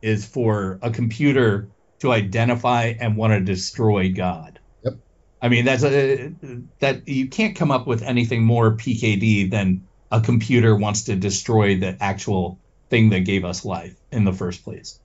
is 0.00 0.24
for 0.24 0.78
a 0.82 0.90
computer 0.90 1.68
to 2.00 2.12
identify 2.12 2.94
and 3.00 3.16
want 3.16 3.32
to 3.32 3.40
destroy 3.40 4.12
God. 4.12 4.60
Yep. 4.84 4.94
I 5.42 5.48
mean, 5.48 5.64
that's 5.64 5.82
a 5.82 6.32
that 6.78 7.08
you 7.08 7.28
can't 7.28 7.56
come 7.56 7.72
up 7.72 7.86
with 7.86 8.02
anything 8.02 8.44
more 8.44 8.76
PKD 8.76 9.50
than 9.50 9.87
a 10.10 10.20
computer 10.20 10.74
wants 10.74 11.04
to 11.04 11.16
destroy 11.16 11.78
the 11.78 11.96
actual 12.00 12.58
thing 12.90 13.10
that 13.10 13.20
gave 13.20 13.44
us 13.44 13.64
life 13.64 13.94
in 14.10 14.24
the 14.24 14.32
first 14.32 14.64
place. 14.64 14.98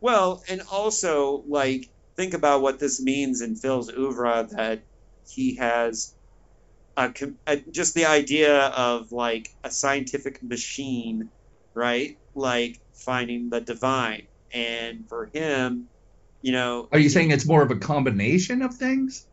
well, 0.00 0.42
and 0.48 0.62
also, 0.70 1.42
like, 1.48 1.88
think 2.16 2.34
about 2.34 2.62
what 2.62 2.78
this 2.78 3.00
means 3.00 3.40
in 3.40 3.56
Phil's 3.56 3.90
oeuvre 3.90 4.48
that 4.52 4.80
he 5.28 5.56
has 5.56 6.14
a, 6.96 7.12
a, 7.46 7.56
just 7.56 7.94
the 7.94 8.06
idea 8.06 8.66
of 8.66 9.12
like 9.12 9.52
a 9.64 9.70
scientific 9.70 10.42
machine, 10.42 11.30
right? 11.74 12.18
Like 12.34 12.78
finding 12.92 13.50
the 13.50 13.60
divine. 13.60 14.26
And 14.52 15.08
for 15.08 15.26
him, 15.26 15.88
you 16.42 16.52
know, 16.52 16.88
Are 16.92 16.98
you 16.98 17.08
saying 17.08 17.30
it's 17.30 17.46
more 17.46 17.62
of 17.62 17.70
a 17.70 17.76
combination 17.76 18.62
of 18.62 18.74
things? 18.74 19.26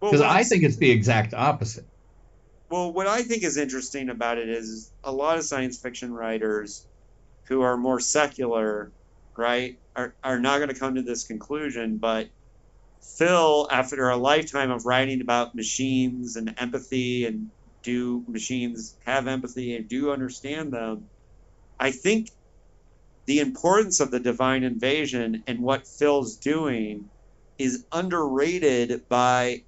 Because 0.00 0.20
what 0.20 0.28
I 0.28 0.44
think 0.44 0.62
it's 0.64 0.76
the 0.76 0.90
exact 0.90 1.32
opposite. 1.32 1.86
Well, 2.68 2.92
what 2.92 3.06
I 3.06 3.22
think 3.22 3.44
is 3.44 3.56
interesting 3.56 4.08
about 4.08 4.38
it 4.38 4.48
is 4.48 4.92
a 5.04 5.12
lot 5.12 5.38
of 5.38 5.44
science 5.44 5.78
fiction 5.78 6.12
writers 6.12 6.86
who 7.44 7.62
are 7.62 7.76
more 7.76 8.00
secular, 8.00 8.92
right, 9.36 9.78
are, 9.94 10.16
are 10.24 10.40
not 10.40 10.58
going 10.58 10.70
to 10.70 10.78
come 10.78 10.96
to 10.96 11.02
this 11.02 11.24
conclusion. 11.24 11.98
But 11.98 12.28
Phil, 13.18 13.68
after 13.70 14.08
a 14.08 14.16
lifetime 14.16 14.72
of 14.72 14.84
writing 14.84 15.20
about 15.20 15.54
machines 15.54 16.36
and 16.36 16.54
empathy 16.58 17.24
and 17.26 17.52
do 17.82 18.24
machines 18.26 18.96
have 19.06 19.28
empathy 19.28 19.76
and 19.76 19.88
do 19.88 20.10
understand 20.10 20.72
them, 20.72 21.10
I 21.78 21.92
think 21.92 22.30
the 23.26 23.40
importance 23.40 24.00
of 24.00 24.10
the 24.10 24.20
divine 24.20 24.64
invasion 24.64 25.44
and 25.46 25.60
what 25.60 25.86
Phil's 25.86 26.36
doing 26.36 27.10
is 27.58 27.86
underrated 27.92 29.08
by 29.08 29.62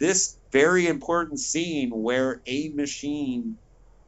this 0.00 0.39
very 0.52 0.86
important 0.86 1.38
scene 1.40 1.90
where 1.90 2.42
a 2.46 2.70
machine 2.74 3.56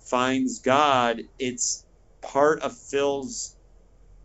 finds 0.00 0.60
God. 0.60 1.22
It's 1.38 1.86
part 2.22 2.62
of 2.62 2.76
Phil's 2.90 3.56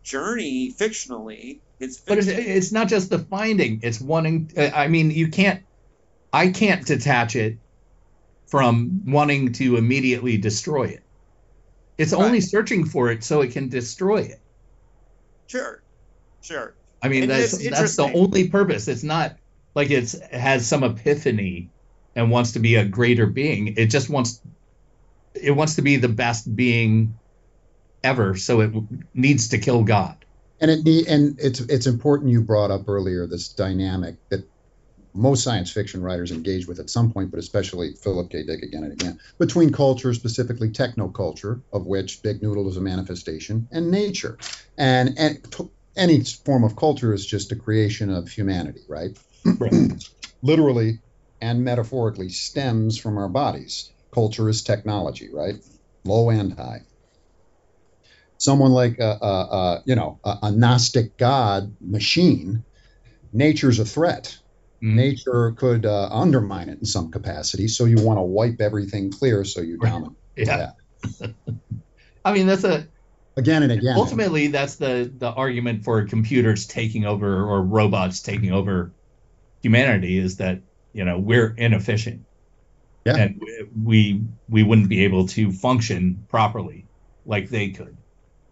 journey 0.04 0.74
fictionally. 0.78 1.60
It's 1.80 2.00
But 2.00 2.18
it's, 2.18 2.28
it's 2.28 2.72
not 2.72 2.88
just 2.88 3.10
the 3.10 3.20
finding; 3.20 3.80
it's 3.82 4.00
wanting. 4.00 4.50
uh, 4.56 4.70
I 4.74 4.88
mean, 4.88 5.10
you 5.10 5.28
can't. 5.28 5.62
I 6.32 6.48
can't 6.48 6.84
detach 6.86 7.36
it 7.36 7.58
from 8.48 9.02
wanting 9.06 9.52
to 9.54 9.76
immediately 9.76 10.38
destroy 10.38 10.84
it. 10.88 11.04
It's 11.98 12.12
Right. 12.12 12.24
only 12.24 12.40
searching 12.40 12.84
for 12.84 13.10
it 13.10 13.24
so 13.24 13.42
it 13.42 13.52
can 13.52 13.68
destroy 13.68 14.18
it. 14.22 14.42
sure, 15.46 15.82
sure. 16.40 16.74
I 17.02 17.08
mean, 17.08 17.22
And 17.22 17.30
that's 17.30 17.68
that's 17.70 17.96
the 17.96 18.10
only 18.12 18.48
purpose. 18.48 18.88
It's 18.88 19.02
not 19.04 19.36
like 19.74 19.90
it's 19.90 20.18
has 20.32 20.66
some 20.66 20.82
epiphany 20.82 21.70
and 22.18 22.32
wants 22.32 22.52
to 22.52 22.58
be 22.58 22.74
a 22.74 22.84
greater 22.84 23.26
being. 23.26 23.74
It 23.76 23.86
just 23.86 24.10
wants 24.10 24.42
it 25.34 25.52
wants 25.52 25.76
to 25.76 25.82
be 25.82 25.96
the 25.96 26.08
best 26.08 26.54
being 26.54 27.14
ever, 28.02 28.34
so 28.34 28.60
it 28.60 28.72
needs 29.14 29.48
to 29.50 29.58
kill 29.58 29.84
God. 29.84 30.24
and 30.60 30.70
it 30.70 31.06
and 31.06 31.38
it's 31.38 31.60
it's 31.60 31.86
important 31.86 32.32
you 32.32 32.42
brought 32.42 32.72
up 32.72 32.88
earlier 32.88 33.26
this 33.28 33.50
dynamic 33.50 34.16
that 34.30 34.40
most 35.14 35.44
science 35.44 35.70
fiction 35.70 36.02
writers 36.02 36.32
engage 36.32 36.66
with 36.66 36.80
at 36.80 36.90
some 36.90 37.12
point, 37.12 37.30
but 37.30 37.38
especially 37.38 37.94
Philip 38.02 38.30
K. 38.30 38.44
Dick 38.44 38.62
again 38.62 38.82
and 38.82 38.92
again, 38.92 39.20
between 39.38 39.70
culture, 39.70 40.12
specifically 40.12 40.70
technoculture, 40.70 41.62
of 41.72 41.86
which 41.86 42.22
Big 42.24 42.42
Noodle 42.42 42.68
is 42.68 42.76
a 42.76 42.80
manifestation, 42.80 43.68
and 43.70 43.92
nature, 43.92 44.38
and 44.76 45.14
and 45.16 45.52
t- 45.52 45.70
any 45.96 46.24
form 46.24 46.64
of 46.64 46.74
culture 46.74 47.14
is 47.14 47.24
just 47.24 47.52
a 47.52 47.56
creation 47.56 48.10
of 48.10 48.28
humanity, 48.28 48.82
right? 48.88 49.16
Literally 50.42 50.98
and 51.40 51.64
metaphorically 51.64 52.28
stems 52.28 52.98
from 52.98 53.18
our 53.18 53.28
bodies. 53.28 53.92
Culture 54.12 54.48
is 54.48 54.62
technology, 54.62 55.28
right? 55.32 55.56
Low 56.04 56.30
and 56.30 56.52
high 56.52 56.82
someone 58.38 58.70
like 58.70 58.98
a, 58.98 59.18
a, 59.20 59.26
a 59.26 59.82
you 59.84 59.94
know 59.94 60.20
a, 60.24 60.38
a 60.44 60.52
gnostic 60.52 61.16
god 61.16 61.74
machine 61.80 62.64
nature's 63.32 63.78
a 63.78 63.84
threat 63.84 64.36
Mhm. 64.80 64.94
nature 64.96 65.52
could 65.52 65.84
uh, 65.84 66.08
undermine 66.10 66.68
it 66.68 66.78
in 66.78 66.84
some 66.84 67.10
capacity 67.10 67.66
so 67.66 67.84
you 67.84 67.96
want 67.96 68.16
to 68.16 68.22
wipe 68.22 68.60
everything 68.60 69.10
clear 69.10 69.44
so 69.44 69.60
you 69.60 69.76
dominate 69.78 70.16
Yeah. 70.36 70.70
I 72.24 72.32
mean, 72.32 72.46
that's 72.46 72.64
a 72.64 72.86
again 73.36 73.62
and 73.64 73.72
again 73.72 73.96
ultimately 73.96 74.48
that's 74.48 74.76
the 74.76 75.12
the 75.16 75.30
argument 75.30 75.84
for 75.84 76.04
computers 76.04 76.66
taking 76.66 77.04
over 77.04 77.44
or 77.44 77.62
robots 77.62 78.22
taking 78.22 78.52
over 78.52 78.94
humanity 79.62 80.18
is 80.18 80.36
that 80.36 80.62
you 80.92 81.04
know 81.04 81.18
we're 81.18 81.54
inefficient 81.56 82.26
Yeah. 83.04 83.16
and 83.16 83.40
we 83.82 84.24
we 84.48 84.62
wouldn't 84.62 84.88
be 84.88 85.04
able 85.04 85.28
to 85.28 85.52
function 85.52 86.26
properly 86.28 86.86
like 87.24 87.48
they 87.48 87.70
could 87.70 87.96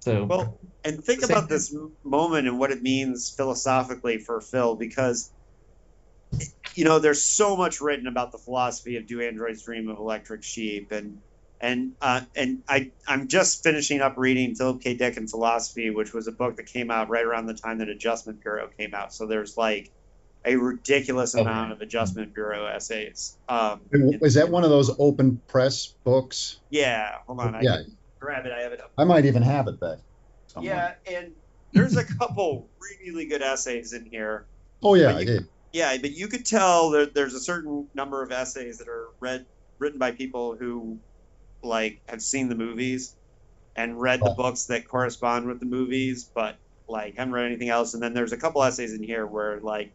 so 0.07 0.25
Well, 0.25 0.61
and 0.85 1.03
think 1.03 1.23
Same 1.23 1.37
about 1.37 1.49
this 1.49 1.75
moment 2.05 2.47
and 2.47 2.61
what 2.61 2.71
it 2.71 2.81
means 2.81 3.35
philosophically 3.37 4.19
for 4.19 4.41
Phil, 4.41 4.77
because 4.77 5.33
you 6.77 6.85
know 6.85 7.01
there's 7.01 7.25
so 7.25 7.57
much 7.57 7.81
written 7.81 8.07
about 8.07 8.31
the 8.31 8.39
philosophy 8.39 8.97
of 8.97 9.09
"Do 9.09 9.21
Androids 9.21 9.65
Dream 9.65 9.89
of 9.89 9.99
Electric 9.99 10.45
Sheep?" 10.45 10.93
and 10.93 11.23
and 11.61 11.95
uh, 12.01 12.21
and 12.37 12.63
I 12.69 12.93
I'm 13.09 13.27
just 13.27 13.65
finishing 13.65 14.01
up 14.01 14.15
reading 14.17 14.55
Philip 14.55 14.81
K. 14.81 14.95
Dick 14.95 15.17
and 15.17 15.29
Philosophy, 15.29 15.91
which 15.91 16.15
was 16.15 16.29
a 16.29 16.33
book 16.33 16.57
that 16.59 16.67
came 16.67 16.93
out 16.93 17.09
right 17.09 17.25
around 17.25 17.47
the 17.47 17.55
time 17.55 17.79
that 17.79 17.89
Adjustment 17.89 18.41
Bureau 18.43 18.69
came 18.79 18.95
out. 18.95 19.13
So 19.13 19.27
there's 19.27 19.57
like 19.57 19.91
a 20.47 20.57
ridiculous 20.57 21.35
Okay. 21.35 21.43
amount 21.43 21.73
of 21.73 21.81
Adjustment 21.83 22.33
Bureau 22.35 22.67
essays. 22.67 23.37
Um, 23.49 23.81
is 23.93 24.35
that 24.35 24.49
one 24.49 24.65
of 24.65 24.71
those 24.71 24.91
open 24.99 25.41
press 25.49 25.95
books 26.05 26.61
Yeah, 26.71 27.17
hold 27.27 27.41
on, 27.41 27.55
I 27.57 27.61
Yeah. 27.63 27.77
can 27.83 27.97
grab 28.21 28.47
it. 28.47 28.53
I 28.53 28.61
have 28.63 28.73
it 28.73 28.81
up. 28.81 28.93
i 28.97 29.05
might 29.05 29.25
even 29.27 29.43
have 29.43 29.67
it 29.69 29.79
back 29.81 29.99
somewhere. 30.47 30.97
Yeah, 31.07 31.19
and 31.19 31.33
there's 31.73 31.97
a 31.97 32.05
couple 32.05 32.69
really 32.81 33.27
good 33.27 33.43
essays 33.43 33.93
in 33.93 34.05
here. 34.07 34.47
oh 34.83 34.95
yeah, 34.95 35.13
But 35.13 35.27
you- 35.27 35.33
yeah. 35.35 35.41
Yeah, 35.73 35.99
but 36.01 36.13
you 36.13 36.29
could 36.29 36.47
tell 36.47 36.91
that 36.91 37.13
there's 37.13 37.35
a 37.35 37.41
certain 37.41 37.87
number 37.93 38.23
of 38.23 38.33
essays 38.33 38.79
that 38.79 38.89
are 38.89 39.09
read 39.21 39.45
written 39.79 39.99
by 39.99 40.13
people 40.13 40.57
who 40.57 40.99
like 41.63 42.01
have 42.09 42.23
seen 42.23 42.49
the 42.49 42.55
movies 42.55 43.15
and 43.75 44.01
read 44.01 44.21
the 44.21 44.31
Oh. 44.31 44.35
books 44.35 44.67
that 44.67 44.89
correspond 44.89 45.47
with 45.47 45.61
the 45.61 45.67
movies, 45.67 46.31
but 46.33 46.57
like 46.89 47.17
haven't 47.17 47.35
read 47.35 47.45
anything 47.47 47.69
else. 47.69 47.93
And 47.93 48.03
then 48.03 48.15
there's 48.15 48.33
a 48.33 48.37
couple 48.39 48.63
essays 48.63 48.95
in 48.95 49.03
here 49.03 49.27
where 49.27 49.61
like 49.61 49.93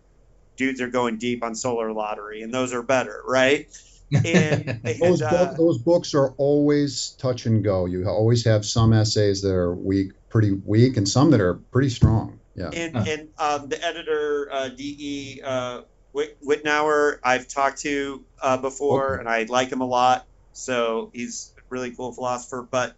dudes 0.57 0.81
are 0.81 0.89
going 0.89 1.17
deep 1.17 1.43
on 1.43 1.55
solar 1.55 1.91
lottery, 1.93 2.41
and 2.41 2.53
those 2.53 2.73
are 2.73 2.83
better, 2.83 3.21
right? 3.27 3.67
And, 4.13 4.81
those, 4.99 5.21
and, 5.21 5.29
book, 5.29 5.49
uh, 5.49 5.53
those 5.53 5.77
books 5.79 6.13
are 6.13 6.33
always 6.37 7.15
touch 7.17 7.45
and 7.45 7.63
go 7.63 7.85
you 7.85 8.05
always 8.07 8.43
have 8.43 8.65
some 8.65 8.91
essays 8.91 9.41
that 9.43 9.53
are 9.53 9.73
weak 9.73 10.11
pretty 10.29 10.51
weak 10.51 10.97
and 10.97 11.07
some 11.07 11.31
that 11.31 11.39
are 11.39 11.61
pretty 11.71 11.87
strong 11.89 12.41
yeah 12.53 12.71
And 12.73 12.93
Huh. 12.93 13.03
and 13.07 13.29
um, 13.37 13.69
the 13.69 13.81
editor 13.81 14.49
uh, 14.51 14.67
D.E. 14.67 15.41
Uh, 15.41 15.81
Whit- 16.11 16.37
Wittkower, 16.45 17.19
I've 17.23 17.47
talked 17.47 17.79
to 17.83 18.25
uh, 18.43 18.57
before, 18.57 19.13
Okay. 19.13 19.19
and 19.21 19.29
I 19.29 19.43
like 19.43 19.71
him 19.71 19.79
a 19.79 19.85
lot. 19.87 20.27
So 20.51 21.09
he's 21.13 21.53
a 21.57 21.61
really 21.69 21.95
cool 21.95 22.11
philosopher. 22.13 22.67
But 22.69 22.97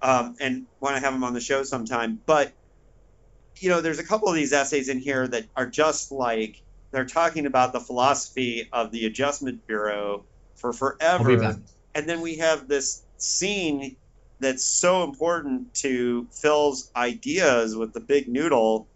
um, 0.00 0.34
and 0.40 0.66
want 0.80 0.96
to 0.96 1.00
have 1.00 1.14
him 1.14 1.22
on 1.22 1.34
the 1.34 1.40
show 1.40 1.62
sometime. 1.62 2.18
But 2.26 2.52
you 3.60 3.68
know, 3.68 3.80
there's 3.80 4.00
a 4.00 4.04
couple 4.04 4.28
of 4.28 4.34
these 4.34 4.52
essays 4.52 4.88
in 4.88 4.98
here 4.98 5.28
that 5.28 5.44
are 5.54 5.66
just 5.66 6.10
like 6.10 6.56
they're 6.92 7.06
talking 7.06 7.46
about 7.46 7.72
the 7.72 7.80
philosophy 7.80 8.68
of 8.72 8.92
the 8.92 9.06
Adjustment 9.06 9.66
Bureau 9.66 10.26
for 10.56 10.72
forever, 10.72 11.58
and 11.94 12.08
then 12.08 12.20
we 12.20 12.36
have 12.38 12.68
this 12.68 13.02
scene 13.18 13.96
that's 14.40 14.64
so 14.64 15.04
important 15.04 15.74
to 15.74 16.26
Phil's 16.32 16.90
ideas 16.96 17.76
with 17.76 17.92
the 17.92 18.00
big 18.00 18.28
noodle 18.28 18.88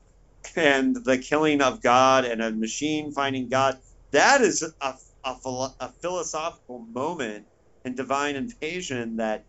and 0.56 0.96
the 1.04 1.18
killing 1.18 1.62
of 1.62 1.82
God 1.82 2.24
and 2.24 2.42
a 2.42 2.50
machine 2.50 3.12
finding 3.12 3.48
God. 3.48 3.78
That 4.12 4.40
is 4.40 4.62
a, 4.80 4.94
a, 5.24 5.36
a 5.80 5.92
philosophical 6.02 6.80
moment 6.92 7.46
in 7.84 7.94
divine 7.94 8.36
invasion 8.36 9.16
that 9.16 9.44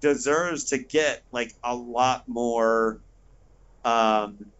deserves 0.00 0.64
to 0.66 0.78
get 0.78 1.22
like 1.32 1.52
a 1.62 1.74
lot 1.74 2.24
more 2.28 3.00
um, 3.84 4.52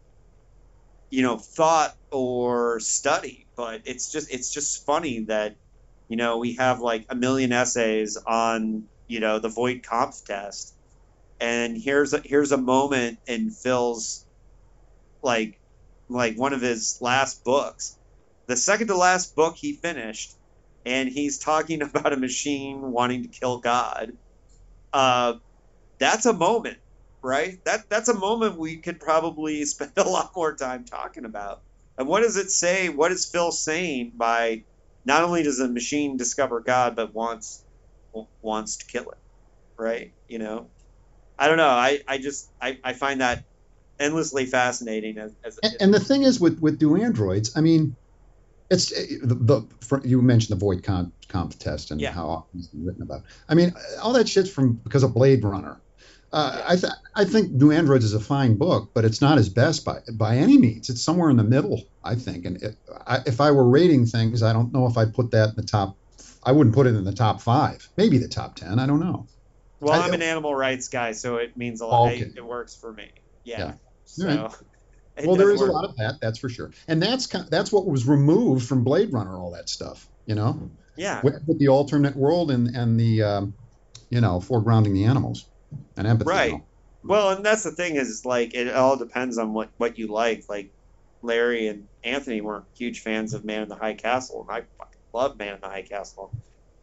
you 1.11 1.23
know 1.23 1.39
thought 1.39 1.95
or 2.13 2.81
study 2.81 3.49
but 3.57 3.83
it's 3.87 4.11
just 4.11 4.33
it's 4.33 4.53
just 4.53 4.85
funny 4.87 5.25
that 5.29 5.57
you 6.09 6.17
know 6.17 6.39
we 6.39 6.57
have 6.57 6.81
like 6.81 7.07
a 7.11 7.15
million 7.17 7.53
essays 7.53 8.19
on 8.27 8.89
you 9.09 9.21
know 9.21 9.39
the 9.39 9.49
Voight 9.51 9.83
Kampff 9.83 10.25
test. 10.27 10.75
And 11.41 11.77
here's 11.79 12.15
a, 12.15 12.23
here's 12.25 12.53
a 12.53 12.59
moment 12.59 13.19
in 13.27 13.51
Phil's 13.51 14.27
like 15.23 15.61
like 16.09 16.37
one 16.39 16.55
of 16.55 16.63
his 16.63 16.99
last 17.01 17.45
books. 17.45 17.99
The 18.49 18.57
second 18.57 18.89
to 18.89 18.97
last 18.97 19.35
book 19.37 19.57
he 19.59 19.75
finished 19.83 20.37
and 20.87 21.09
he's 21.09 21.39
talking 21.41 21.83
about 21.85 22.13
a 22.15 22.19
machine 22.19 22.81
wanting 22.83 23.25
to 23.25 23.29
kill 23.31 23.61
God 23.61 24.13
uh, 24.95 25.35
that's 26.01 26.27
a 26.27 26.35
moment 26.35 26.79
right? 27.23 27.59
That 27.65 27.89
that's 27.91 28.09
a 28.09 28.15
moment 28.15 28.59
we 28.59 28.81
could 28.81 29.01
probably 29.01 29.65
spend 29.67 29.93
a 29.97 30.09
lot 30.09 30.33
more 30.37 30.55
time 30.57 30.85
talking 30.85 31.25
about. 31.25 31.63
And 31.99 32.09
what 32.09 32.23
does 32.23 32.37
it 32.37 32.51
say? 32.51 32.89
What 32.91 33.13
is 33.13 33.31
Phil 33.31 33.53
saying 33.53 34.13
by 34.17 34.65
not 35.05 35.25
only 35.25 35.43
does 35.43 35.59
the 35.59 35.69
machine 35.69 36.17
discover 36.17 36.61
God 36.61 36.97
but 36.97 37.15
wants 37.15 37.65
wants 38.43 38.79
to 38.79 38.87
kill 38.87 39.05
it 39.05 39.19
right? 39.79 40.15
You 40.29 40.39
know? 40.39 40.71
I 41.39 41.49
don't 41.49 41.59
know. 41.59 41.69
I 41.69 42.01
I 42.09 42.19
just 42.19 42.51
I, 42.61 42.79
I 42.85 42.93
find 42.95 43.21
that 43.21 43.45
endlessly 44.01 44.47
fascinating 44.47 45.19
as, 45.19 45.35
as 45.45 45.59
And, 45.63 45.77
and 45.81 45.95
the 45.95 46.01
thing 46.01 46.23
is 46.23 46.41
with 46.41 46.61
with 46.61 46.79
do 46.79 46.97
androids, 46.97 47.53
I 47.57 47.61
mean, 47.61 47.97
it's 48.71 48.93
eh, 48.93 49.19
the, 49.23 49.35
the 49.35 49.69
for, 49.83 50.01
you 50.07 50.23
mentioned 50.23 50.59
the 50.59 50.65
Voight 50.65 50.83
Kampff, 50.83 51.13
Kampff 51.29 51.59
test 51.59 51.91
and 51.91 52.01
Yeah. 52.01 52.13
how 52.13 52.29
often 52.29 52.59
it's 52.59 52.69
been 52.69 52.85
written 52.87 53.03
about. 53.03 53.23
I 53.49 53.55
mean, 53.55 53.75
all 54.03 54.15
that 54.15 54.29
shit's 54.29 54.51
from 54.51 54.75
because 54.75 55.03
of 55.03 55.15
Blade 55.15 55.45
Runner. 55.45 55.83
Uh, 56.33 56.63
I 56.67 56.77
th- 56.77 56.93
I 57.15 57.25
think 57.25 57.53
New 57.53 57.71
Androids 57.71 58.05
is 58.05 58.13
a 58.15 58.21
fine 58.21 58.57
book, 58.59 58.91
but 58.95 59.05
it's 59.05 59.21
not 59.21 59.39
his 59.39 59.49
best 59.49 59.85
by 59.85 60.01
by 60.13 60.37
any 60.37 60.59
means. 60.59 60.91
It's 60.91 61.03
somewhere 61.03 61.31
in 61.31 61.37
the 61.37 61.45
middle, 61.45 61.85
I 62.03 62.15
think. 62.17 62.45
And 62.45 62.63
it, 62.63 62.77
I, 63.07 63.21
if 63.27 63.41
I 63.41 63.53
were 63.53 63.69
rating 63.69 64.07
things, 64.07 64.43
I 64.43 64.53
don't 64.53 64.73
know 64.73 64.87
if 64.87 64.99
I'd 64.99 65.15
put 65.15 65.31
that 65.31 65.51
in 65.51 65.55
the 65.57 65.63
top. 65.63 65.97
I 66.43 66.53
wouldn't 66.53 66.75
put 66.75 66.87
it 66.87 66.95
in 66.95 67.05
the 67.05 67.15
top 67.15 67.41
five, 67.41 67.89
maybe 67.97 68.19
the 68.19 68.29
top 68.29 68.57
ten. 68.57 68.79
I 68.79 68.87
don't 68.87 69.01
know. 69.01 69.27
well 69.81 70.01
I- 70.01 70.05
I'm 70.07 70.15
an 70.15 70.23
animal 70.23 70.55
rights 70.55 70.89
guy 70.89 71.13
so 71.13 71.37
it 71.37 71.57
means 71.57 71.81
a 71.81 71.87
lot 71.87 72.09
Okay. 72.13 72.21
it, 72.21 72.33
it 72.37 72.45
works 72.45 72.75
for 72.75 72.93
me 72.93 73.11
yeah, 73.45 73.59
Yeah. 73.59 73.75
so 74.05 74.29
Alright. 74.29 74.55
it 75.17 75.27
well, 75.27 75.37
there 75.37 75.51
is 75.51 75.61
is 75.63 75.69
a 75.69 75.73
lot 75.73 75.85
of 75.85 75.97
that, 75.97 76.19
that's 76.21 76.39
for 76.39 76.49
sure. 76.49 76.71
And 76.89 77.01
that's 77.03 77.27
ki- 77.27 77.49
that's 77.51 77.73
what 77.73 77.87
was 77.87 78.07
removed 78.07 78.67
from 78.69 78.85
Blade 78.85 79.13
Runner, 79.13 79.37
all 79.39 79.53
that 79.53 79.69
stuff. 79.69 80.09
You 80.27 80.35
know. 80.35 80.71
yeah 80.97 81.21
with, 81.23 81.41
with 81.47 81.59
the 81.61 81.69
alternate 81.69 82.17
world 82.17 82.51
and 82.51 82.75
and 82.77 82.99
the 82.99 83.23
um, 83.23 83.55
you 84.11 84.21
know 84.21 84.39
foregrounding 84.41 84.93
the 84.93 85.05
animals 85.05 85.47
and 85.97 86.07
empathy. 86.07 86.29
Right. 86.31 86.53
all. 86.53 86.67
Well, 87.05 87.31
and 87.31 87.45
that's 87.47 87.63
the 87.63 87.71
thing 87.71 87.97
is 87.97 88.25
like 88.25 88.55
it 88.55 88.75
all 88.75 88.97
depends 88.97 89.39
on 89.39 89.53
what 89.53 89.71
what 89.77 89.99
you 89.99 90.09
like. 90.09 90.45
Like 90.49 90.73
Larry 91.23 91.69
and 91.69 91.87
Anthony 92.03 92.41
weren't 92.41 92.65
huge 92.77 93.01
fans 93.01 93.33
of 93.35 93.45
Man 93.45 93.63
in 93.63 93.69
the 93.69 93.77
High 93.77 93.95
Castle, 93.95 94.43
and 94.43 94.51
I 94.51 94.65
fucking 94.79 95.01
love 95.13 95.39
Man 95.39 95.55
in 95.55 95.61
the 95.61 95.69
High 95.69 95.83
Castle, 95.83 96.33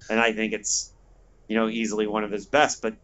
and 0.09 0.19
I 0.19 0.31
think 0.31 0.53
it's 0.53 0.91
you 1.49 1.57
know 1.57 1.67
easily 1.67 2.07
one 2.07 2.23
of 2.23 2.31
his 2.31 2.45
best. 2.45 2.81
But 2.81 2.95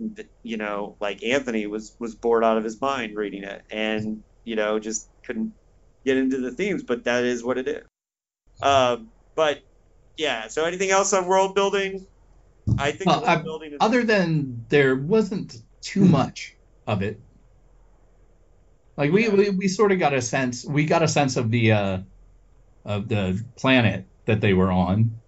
you 0.44 0.56
know, 0.58 0.96
like 1.02 1.24
Anthony 1.24 1.68
was 1.68 1.94
was 2.00 2.16
bored 2.16 2.44
out 2.44 2.58
of 2.58 2.64
his 2.64 2.80
mind 2.80 3.16
reading 3.18 3.44
it, 3.44 3.64
and 3.70 4.24
you 4.46 4.56
know 4.56 4.80
just 4.80 5.10
couldn't 5.24 5.54
get 6.06 6.16
into 6.16 6.38
the 6.38 6.52
themes. 6.52 6.84
But 6.84 7.04
that 7.04 7.26
is 7.26 7.44
what 7.44 7.58
it 7.58 7.68
is. 7.68 7.84
Um, 8.62 9.10
but 9.36 9.60
yeah. 10.18 10.48
So 10.48 10.64
anything 10.64 10.90
else 10.90 11.12
on 11.12 11.26
world 11.28 11.54
building? 11.54 12.06
I 12.78 12.92
think 12.92 13.08
Well, 13.08 13.22
world 13.22 13.30
I- 13.30 13.42
building 13.42 13.72
is 13.74 13.78
Other 13.82 14.04
than 14.04 14.66
there 14.70 14.96
wasn't 14.96 15.58
too 15.82 16.06
much 16.06 16.56
of 16.88 17.02
it. 17.02 17.20
Like 18.98 19.12
we, 19.12 19.30
we 19.30 19.50
we 19.52 19.68
sort 19.68 19.92
of 19.92 20.00
got 20.00 20.14
a 20.14 20.22
sense 20.22 20.66
we 20.66 20.86
got 20.86 21.04
a 21.04 21.08
sense 21.08 21.38
of 21.38 21.50
the 21.52 21.72
uh 21.72 22.00
of 22.86 23.08
the 23.08 23.44
planet 23.56 24.06
that 24.26 24.42
they 24.42 24.54
were 24.54 24.72
on. 24.72 25.20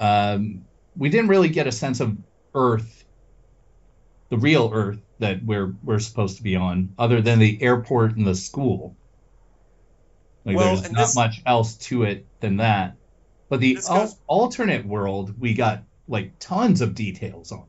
Um 0.00 0.64
we 0.96 1.08
didn't 1.10 1.28
really 1.28 1.48
get 1.48 1.66
a 1.66 1.72
sense 1.72 2.00
of 2.00 2.16
Earth, 2.54 3.04
the 4.30 4.38
real 4.38 4.70
Earth 4.72 4.98
that 5.20 5.44
we're 5.44 5.74
we're 5.84 6.00
supposed 6.00 6.38
to 6.38 6.42
be 6.42 6.56
on, 6.56 6.92
other 6.98 7.20
than 7.20 7.38
the 7.38 7.60
airport 7.62 8.16
and 8.16 8.26
the 8.26 8.34
school. 8.34 8.96
Like 10.44 10.56
Well, 10.56 10.76
there's 10.76 10.90
not 10.90 10.98
this- 11.06 11.14
much 11.14 11.42
else 11.46 11.76
to 11.88 12.02
it 12.04 12.26
than 12.40 12.56
that. 12.56 12.96
But 13.48 13.60
the 13.60 13.78
al- 13.88 14.00
goes- 14.00 14.16
alternate 14.26 14.84
world, 14.86 15.34
we 15.38 15.54
got 15.54 15.84
like 16.08 16.32
tons 16.40 16.80
of 16.80 16.94
details 16.94 17.52
on. 17.52 17.64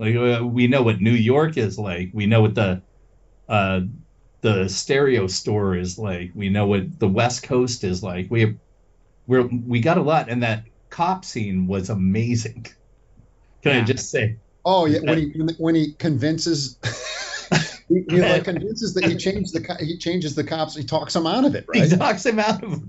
Like 0.00 0.16
uh, 0.16 0.46
we 0.46 0.66
know 0.66 0.82
what 0.82 1.00
New 1.02 1.12
York 1.12 1.58
is 1.58 1.78
like. 1.78 2.08
We 2.14 2.24
know 2.24 2.40
what 2.40 2.54
the 2.54 2.80
uh, 3.50 3.82
the 4.40 4.66
stereo 4.68 5.26
store 5.26 5.76
is 5.76 5.98
like. 5.98 6.30
We 6.34 6.48
know 6.48 6.66
what 6.66 6.98
the 6.98 7.06
West 7.08 7.42
Coast 7.42 7.84
is 7.84 8.02
like. 8.02 8.30
We 8.30 8.56
we 9.26 9.42
we 9.42 9.80
got 9.80 9.98
a 9.98 10.02
lot, 10.02 10.30
and 10.30 10.42
that 10.42 10.64
cop 10.88 11.26
scene 11.26 11.66
was 11.66 11.90
amazing. 11.90 12.66
Can 13.62 13.76
I 13.76 13.84
just 13.84 14.10
say? 14.10 14.36
Oh 14.64 14.86
yeah, 14.86 15.00
when 15.02 15.18
he 15.18 15.32
when 15.58 15.74
he 15.74 15.92
convinces. 15.92 16.78
He, 17.90 18.04
he 18.08 18.22
like 18.22 18.44
convinces 18.52 18.94
that 18.94 19.04
he 19.04 19.16
changed 19.16 19.52
the 19.52 19.76
he 19.80 19.98
changes 19.98 20.34
the 20.34 20.44
cops. 20.44 20.74
He 20.74 20.84
talks 20.84 21.14
him 21.14 21.26
out 21.26 21.44
of 21.44 21.54
it, 21.54 21.66
right? 21.68 21.82
He 21.90 21.94
talks 21.94 22.24
him 22.24 22.38
out 22.38 22.64
of 22.64 22.86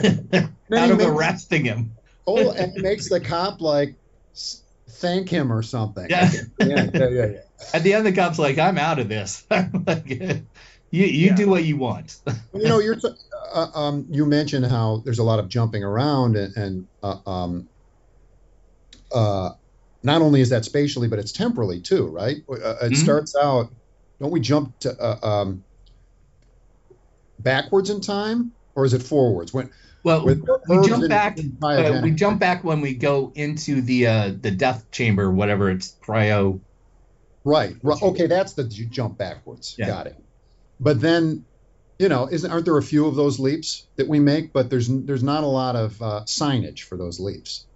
Then 0.00 0.52
out 0.72 0.86
he 0.86 0.90
of 0.92 0.98
makes- 0.98 1.04
arresting 1.10 1.64
him. 1.64 1.92
Oh, 2.28 2.50
and 2.52 2.72
he 2.74 2.80
makes 2.82 3.08
the 3.08 3.20
cop 3.20 3.60
like 3.60 3.94
s- 4.34 4.62
thank 4.88 5.28
him 5.28 5.52
or 5.52 5.62
something. 5.62 6.06
Yeah. 6.08 6.30
yeah, 6.60 6.86
yeah, 6.94 7.08
yeah. 7.08 7.26
yeah. 7.26 7.40
At 7.74 7.82
the 7.82 7.94
end, 7.94 8.06
the 8.06 8.12
cop's 8.12 8.38
like, 8.38 8.58
"I'm 8.58 8.78
out 8.78 8.98
of 8.98 9.08
this. 9.08 9.44
like, 9.50 10.08
you 10.08 10.46
you 10.90 11.26
Yeah. 11.28 11.34
do 11.34 11.48
what 11.48 11.64
you 11.64 11.76
want." 11.76 12.16
you 12.54 12.68
know, 12.68 12.78
you're 12.78 12.94
t- 12.94 13.08
uh, 13.52 13.68
um, 13.74 14.06
you 14.10 14.24
mentioned 14.26 14.66
how 14.66 15.02
there's 15.04 15.18
a 15.18 15.24
lot 15.24 15.38
of 15.38 15.48
jumping 15.48 15.84
around, 15.84 16.36
and, 16.36 16.56
and 16.56 16.88
uh, 17.02 17.18
um, 17.26 17.68
uh, 19.12 19.50
not 20.02 20.22
only 20.22 20.40
is 20.40 20.50
that 20.50 20.64
spatially, 20.64 21.08
but 21.08 21.18
it's 21.18 21.32
temporally 21.32 21.80
too, 21.80 22.06
right? 22.06 22.36
Uh, 22.50 22.76
it 22.82 22.92
Mhm. 22.92 22.96
starts 22.96 23.34
out. 23.36 23.68
Don't 24.20 24.30
we 24.30 24.40
jump 24.40 24.78
to 24.80 24.92
uh, 24.98 25.18
um, 25.22 25.64
backwards 27.38 27.90
in 27.90 28.00
time, 28.00 28.52
or 28.74 28.84
is 28.84 28.94
it 28.94 29.02
forwards? 29.02 29.52
When 29.52 29.70
Well, 30.08 30.24
we 30.68 30.88
jump 30.88 31.08
back. 31.08 31.38
Uh, 31.62 32.00
we 32.02 32.10
jump 32.12 32.40
back 32.40 32.64
when 32.64 32.80
we 32.80 32.94
go 32.94 33.30
into 33.34 33.80
the 33.82 34.06
uh, 34.06 34.32
the 34.40 34.50
death 34.50 34.90
chamber, 34.90 35.30
whatever 35.30 35.70
it's 35.70 35.94
cryo. 36.02 36.60
Right. 37.44 37.76
right. 37.82 38.02
Okay, 38.02 38.26
that's 38.26 38.54
the 38.54 38.64
j- 38.64 38.84
jump 38.86 39.16
backwards. 39.18 39.74
Yeah. 39.78 39.86
Got 39.86 40.06
it. 40.08 40.16
But 40.80 41.00
then, 41.00 41.44
you 41.98 42.08
know, 42.08 42.28
isn't 42.30 42.50
aren't 42.50 42.64
there 42.64 42.76
a 42.76 42.82
few 42.82 43.06
of 43.06 43.14
those 43.14 43.38
leaps 43.38 43.86
that 43.96 44.08
we 44.08 44.18
make? 44.18 44.52
But 44.52 44.70
there's 44.70 44.88
there's 44.88 45.22
not 45.22 45.44
a 45.44 45.48
lot 45.48 45.76
of 45.76 46.00
uh, 46.02 46.22
signage 46.26 46.80
for 46.80 46.96
those 46.96 47.20
leaps. 47.20 47.66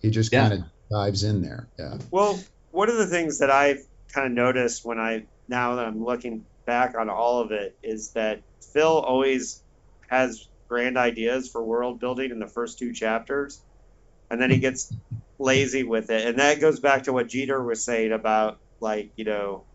He 0.00 0.10
just 0.10 0.32
Yeah. 0.32 0.48
kind 0.48 0.52
of 0.60 0.64
dives 0.90 1.24
in 1.24 1.42
there. 1.42 1.68
Yeah. 1.78 1.98
Well, 2.10 2.38
one 2.70 2.88
of 2.90 2.96
the 2.96 3.06
things 3.06 3.38
that 3.38 3.50
I've 3.50 3.84
kind 4.12 4.26
of 4.26 4.32
noticed 4.32 4.84
when 4.84 4.98
I 4.98 5.24
now 5.48 5.76
that 5.76 5.86
I'm 5.86 6.04
looking 6.04 6.44
back 6.66 6.94
on 6.96 7.08
all 7.10 7.40
of 7.40 7.52
it 7.52 7.76
is 7.82 8.10
that 8.10 8.42
Phil 8.72 8.86
always 8.86 9.62
has 10.08 10.46
grand 10.72 10.96
ideas 10.96 11.50
for 11.50 11.62
world 11.62 12.00
building 12.00 12.30
in 12.30 12.38
the 12.38 12.46
first 12.46 12.78
two 12.78 12.94
chapters, 12.94 13.62
and 14.30 14.40
then 14.40 14.50
he 14.50 14.56
gets 14.56 14.90
lazy 15.38 15.82
with 15.82 16.08
it, 16.08 16.26
and 16.26 16.38
that 16.38 16.62
goes 16.62 16.80
back 16.80 17.02
to 17.02 17.12
what 17.12 17.28
Jeter 17.28 17.62
was 17.62 17.84
saying 17.84 18.10
about 18.10 18.58
like 18.80 19.12
you 19.16 19.26
know 19.26 19.66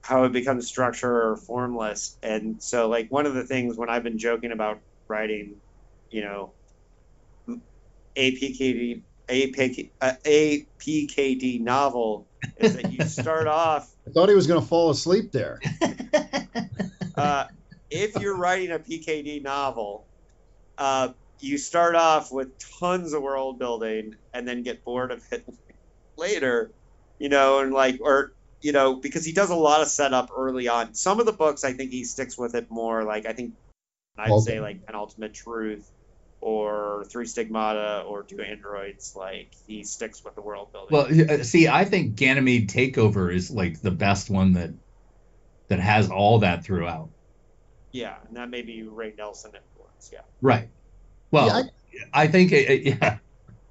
how 0.00 0.24
it 0.24 0.32
becomes 0.32 0.66
structure 0.66 1.14
or 1.14 1.36
formless, 1.36 2.16
and 2.22 2.62
so 2.62 2.88
like 2.88 3.12
one 3.12 3.26
of 3.26 3.34
the 3.34 3.44
things 3.44 3.76
when 3.76 3.90
I've 3.90 4.02
been 4.02 4.16
joking 4.16 4.52
about 4.52 4.80
writing, 5.06 5.56
you 6.10 6.22
know, 6.22 6.54
APKD 8.16 9.02
APK, 9.28 9.90
uh, 10.00 10.12
APKD 10.24 11.60
novel 11.60 12.26
is 12.56 12.74
that 12.74 12.90
you 12.90 13.04
start 13.04 13.46
off 13.62 13.86
I 14.08 14.12
thought 14.12 14.30
he 14.30 14.34
was 14.34 14.46
going 14.46 14.62
to 14.62 14.66
fall 14.66 14.88
asleep 14.88 15.30
there. 15.30 15.60
uh, 17.16 17.44
if 17.90 18.18
you're 18.18 18.36
writing 18.36 18.70
a 18.72 18.78
PKD 18.78 19.40
novel, 19.40 20.08
uh, 20.78 21.10
you 21.40 21.58
start 21.58 21.94
off 21.96 22.32
with 22.32 22.48
tons 22.80 23.12
of 23.12 23.22
world 23.22 23.58
building 23.58 24.14
and 24.34 24.46
then 24.48 24.62
get 24.62 24.84
bored 24.84 25.12
of 25.12 25.22
it 25.32 25.46
later, 26.18 26.74
you 27.18 27.28
know, 27.28 27.60
and 27.60 27.72
like, 27.72 27.98
or, 28.02 28.32
you 28.62 28.72
know, 28.72 28.96
because 28.96 29.24
he 29.24 29.32
does 29.32 29.50
a 29.50 29.54
lot 29.56 29.82
of 29.82 29.88
setup 29.88 30.30
early 30.36 30.68
on. 30.68 30.94
Some 30.94 31.20
of 31.20 31.26
the 31.26 31.32
books, 31.32 31.64
I 31.64 31.72
think 31.74 31.90
he 31.92 32.04
sticks 32.04 32.38
with 32.38 32.54
it 32.54 32.68
more. 32.70 33.04
Like, 33.04 33.26
I 33.26 33.32
think 33.32 33.54
I'd 34.18 34.32
Okay. 34.32 34.40
say 34.40 34.60
like 34.60 34.80
an 34.88 34.94
ultimate 34.94 35.34
Truth 35.34 35.90
or 36.40 37.06
Three 37.12 37.26
Stigmata 37.26 38.04
or 38.06 38.24
two 38.24 38.40
Androids. 38.40 39.12
Like 39.16 39.52
he 39.66 39.84
sticks 39.84 40.24
with 40.24 40.34
the 40.36 40.42
world 40.42 40.72
building. 40.72 40.98
Well, 40.98 41.06
uh, 41.30 41.42
see, 41.44 41.68
I 41.68 41.84
think 41.84 42.16
Ganymede 42.16 42.68
Takeover 42.68 43.32
is 43.34 43.50
like 43.50 43.80
the 43.80 43.90
best 43.90 44.28
one 44.28 44.52
that 44.54 44.74
that 45.68 45.80
has 45.80 46.10
all 46.10 46.40
that 46.40 46.64
throughout. 46.64 47.10
Yeah, 47.92 48.16
and 48.28 48.36
that 48.36 48.50
may 48.50 48.62
be 48.62 48.82
Ray 48.82 49.14
Nelson 49.16 49.52
influence. 49.54 50.10
Yeah. 50.12 50.20
Right. 50.40 50.68
Well, 51.30 51.46
Yeah, 51.46 52.04
I, 52.12 52.26
think 52.28 52.52
it, 52.52 52.70
it- 52.70 52.86
yeah, 53.00 53.18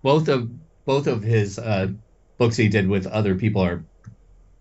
both 0.03 0.27
of 0.27 0.49
both 0.85 1.07
of 1.07 1.21
his 1.23 1.59
uh, 1.59 1.87
books 2.37 2.57
he 2.57 2.67
did 2.69 2.87
with 2.87 3.05
other 3.07 3.35
people 3.35 3.61
are 3.61 3.85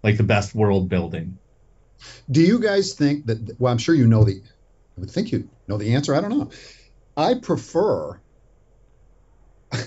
like 0.03 0.17
the 0.17 0.23
best 0.23 0.55
world 0.55 0.89
building. 0.89 1.39
Do 2.31 2.41
you 2.43 2.61
guys 2.61 2.95
think 2.95 3.27
that? 3.27 3.57
Well, 3.59 3.73
I'm 3.73 3.79
sure 3.79 3.95
you 3.95 4.07
know 4.07 4.25
the. 4.25 4.43
I 4.97 5.01
would 5.01 5.11
think 5.11 5.33
you 5.33 5.49
know 5.67 5.79
the 5.79 5.95
answer. 5.95 6.15
I 6.15 6.21
don't 6.21 6.31
know. 6.31 6.51
I 7.17 7.35
prefer 7.35 8.21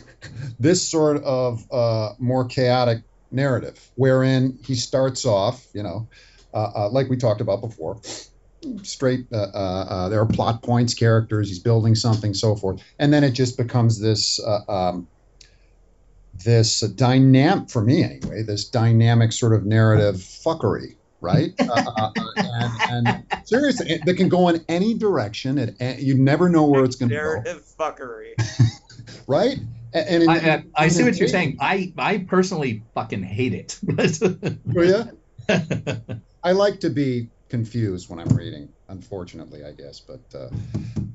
this 0.60 0.88
sort 0.90 1.24
of 1.24 1.64
uh, 1.72 2.14
more 2.20 2.46
chaotic 2.46 3.04
narrative, 3.32 3.80
wherein 3.96 4.60
he 4.66 4.76
starts 4.76 5.26
off, 5.26 5.66
you 5.74 5.84
know, 5.84 6.10
uh, 6.54 6.72
uh, 6.76 6.90
like 6.90 7.10
we 7.10 7.18
talked 7.18 7.42
about 7.42 7.62
before, 7.62 8.02
straight. 8.84 9.26
Uh, 9.32 9.38
uh, 9.54 9.86
uh, 9.90 10.10
there 10.10 10.20
are 10.20 10.26
plot 10.26 10.62
points, 10.64 10.94
characters. 10.94 11.48
He's 11.50 11.60
building 11.60 11.96
something, 11.96 12.34
so 12.34 12.56
forth, 12.56 12.84
and 13.00 13.14
then 13.14 13.24
it 13.24 13.32
just 13.32 13.58
becomes 13.58 14.00
this. 14.00 14.40
Uh, 14.40 14.60
um, 14.68 15.08
this 16.46 16.80
dynamic 16.80 17.70
for 17.70 17.84
me 17.84 18.04
anyway 18.04 18.42
this 18.42 18.68
dynamic 18.70 19.32
sort 19.32 19.54
of 19.54 19.66
narrative 19.66 20.16
fuckery 20.16 20.96
right 21.20 21.52
uh, 21.60 21.92
uh, 21.98 22.12
and, 22.38 23.08
and 23.08 23.48
seriously 23.48 23.92
it, 23.92 24.06
that 24.06 24.16
can 24.16 24.28
go 24.30 24.48
in 24.48 24.64
any 24.68 24.94
direction 24.98 25.58
and, 25.60 25.76
and 25.80 26.02
you 26.02 26.18
never 26.18 26.50
know 26.50 26.66
where 26.66 26.84
it's 26.84 26.96
going 26.96 27.10
to 27.10 27.16
go 27.16 27.22
Narrative 27.22 27.64
fuckery. 27.78 28.32
right 29.28 29.58
and, 29.94 30.08
and 30.08 30.24
in- 30.24 30.30
I, 30.30 30.36
I, 30.36 30.64
I 30.86 30.88
see 30.88 31.04
what 31.04 31.18
you're 31.18 31.26
in- 31.26 31.32
saying. 31.32 31.58
I 31.60 31.94
I 31.98 32.20
personally 32.20 32.84
fucking 32.96 33.24
hate 33.24 33.54
it. 33.54 33.78
Oh, 34.76 34.82
yeah? 34.82 35.12
I 36.44 36.54
like 36.54 36.80
to 36.80 36.90
be 36.90 37.30
confused 37.52 38.10
when 38.10 38.18
I'm 38.18 38.30
reading, 38.30 38.70
unfortunately, 38.88 39.64
I 39.64 39.74
guess. 39.74 40.00
But 40.00 40.22
uh, 40.34 40.50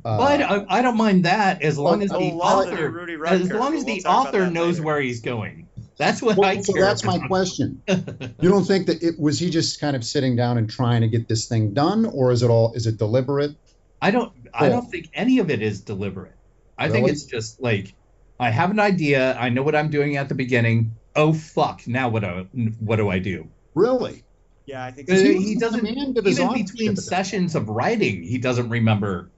well, 0.04 0.20
I, 0.20 0.34
uh, 0.34 0.36
don't- 0.36 0.66
I 0.70 0.82
don't 0.82 0.96
mind 0.96 1.24
that 1.24 1.62
as 1.62 1.76
long 1.78 2.02
as 2.02 2.10
the 2.10 2.18
love 2.18 2.66
the 2.66 2.74
new 2.74 2.76
author 2.76 2.90
Rudy 2.90 3.14
as 3.26 3.50
long 3.50 3.74
as 3.74 3.82
but 3.82 3.86
we'll 3.86 4.02
the 4.02 4.08
author 4.08 4.50
knows 4.50 4.74
later. 4.74 4.86
where 4.86 5.00
he's 5.00 5.20
going. 5.20 5.66
That's 5.96 6.20
what 6.20 6.36
well, 6.36 6.50
I 6.50 6.60
so 6.60 6.74
care 6.74 6.82
that's 6.82 7.02
my 7.04 7.18
question. 7.26 7.82
You 7.88 8.50
don't 8.50 8.64
think 8.64 8.86
that 8.86 9.02
it 9.02 9.18
was 9.18 9.40
he 9.40 9.48
just 9.48 9.80
kind 9.80 9.96
of 9.96 10.04
sitting 10.04 10.36
down 10.36 10.58
and 10.58 10.68
trying 10.68 11.00
to 11.00 11.08
get 11.08 11.26
this 11.26 11.48
thing 11.48 11.72
done, 11.72 12.04
or 12.04 12.30
is 12.30 12.42
it 12.42 12.50
all 12.50 12.74
is 12.74 12.86
it 12.86 12.98
deliberate? 12.98 13.56
I 14.00 14.10
don't 14.10 14.32
I 14.52 14.68
don't 14.68 14.88
think 14.90 15.08
any 15.14 15.38
of 15.38 15.50
it 15.50 15.62
is 15.62 15.80
deliberate. 15.80 16.34
I 16.78 16.90
think 16.90 17.08
it's 17.08 17.24
just 17.24 17.60
like 17.62 17.94
I 18.38 18.50
have 18.50 18.70
an 18.70 18.78
idea, 18.78 19.34
I 19.38 19.48
know 19.48 19.62
what 19.62 19.74
I'm 19.74 19.88
doing 19.88 20.18
at 20.18 20.28
the 20.28 20.34
beginning. 20.34 20.94
Oh 21.16 21.32
fuck, 21.32 21.88
now 21.88 22.10
what 22.10 22.20
do 22.20 22.46
what 22.78 22.96
do 22.96 23.08
I 23.08 23.18
do? 23.18 23.48
Really? 23.74 24.25
Yeah, 24.66 24.84
I 24.84 24.90
think 24.90 25.08
so. 25.08 25.14
He 25.14 25.42
he 25.42 25.54
doesn't 25.54 25.84
the 25.84 26.18
of 26.18 26.24
his 26.24 26.40
even 26.40 26.52
between 26.52 26.96
shit 26.96 26.98
sessions 26.98 27.54
of 27.54 27.68
writing, 27.68 28.22
he 28.22 28.38
doesn't 28.38 28.68
remember 28.68 29.30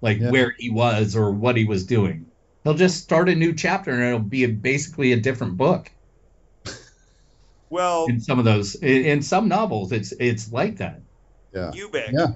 like 0.00 0.18
Yeah. 0.18 0.30
where 0.30 0.54
he 0.56 0.70
was 0.70 1.16
or 1.16 1.32
what 1.32 1.56
he 1.56 1.64
was 1.64 1.84
doing. 1.84 2.26
He'll 2.64 2.74
just 2.74 3.02
start 3.02 3.28
a 3.28 3.34
new 3.34 3.52
chapter 3.54 3.90
and 3.90 4.02
it'll 4.02 4.20
be 4.20 4.44
a, 4.44 4.48
basically 4.48 5.12
a 5.12 5.16
different 5.16 5.56
book. 5.56 5.90
well, 7.68 8.06
In 8.06 8.20
some 8.20 8.38
of 8.38 8.44
those, 8.44 8.74
in, 8.74 9.04
in 9.06 9.22
some 9.22 9.48
novels, 9.48 9.92
it's 9.92 10.12
it's 10.12 10.52
like 10.52 10.76
that. 10.78 11.00
Yeah. 11.52 11.72
Ubik. 11.74 12.12
Yeah. 12.12 12.32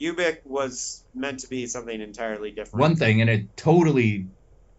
Ubik 0.00 0.38
was 0.44 1.04
meant 1.14 1.40
to 1.40 1.48
be 1.48 1.66
something 1.66 2.00
entirely 2.00 2.50
different. 2.50 2.80
One 2.80 2.96
thing, 2.96 3.20
and 3.20 3.30
it 3.30 3.56
totally 3.56 4.26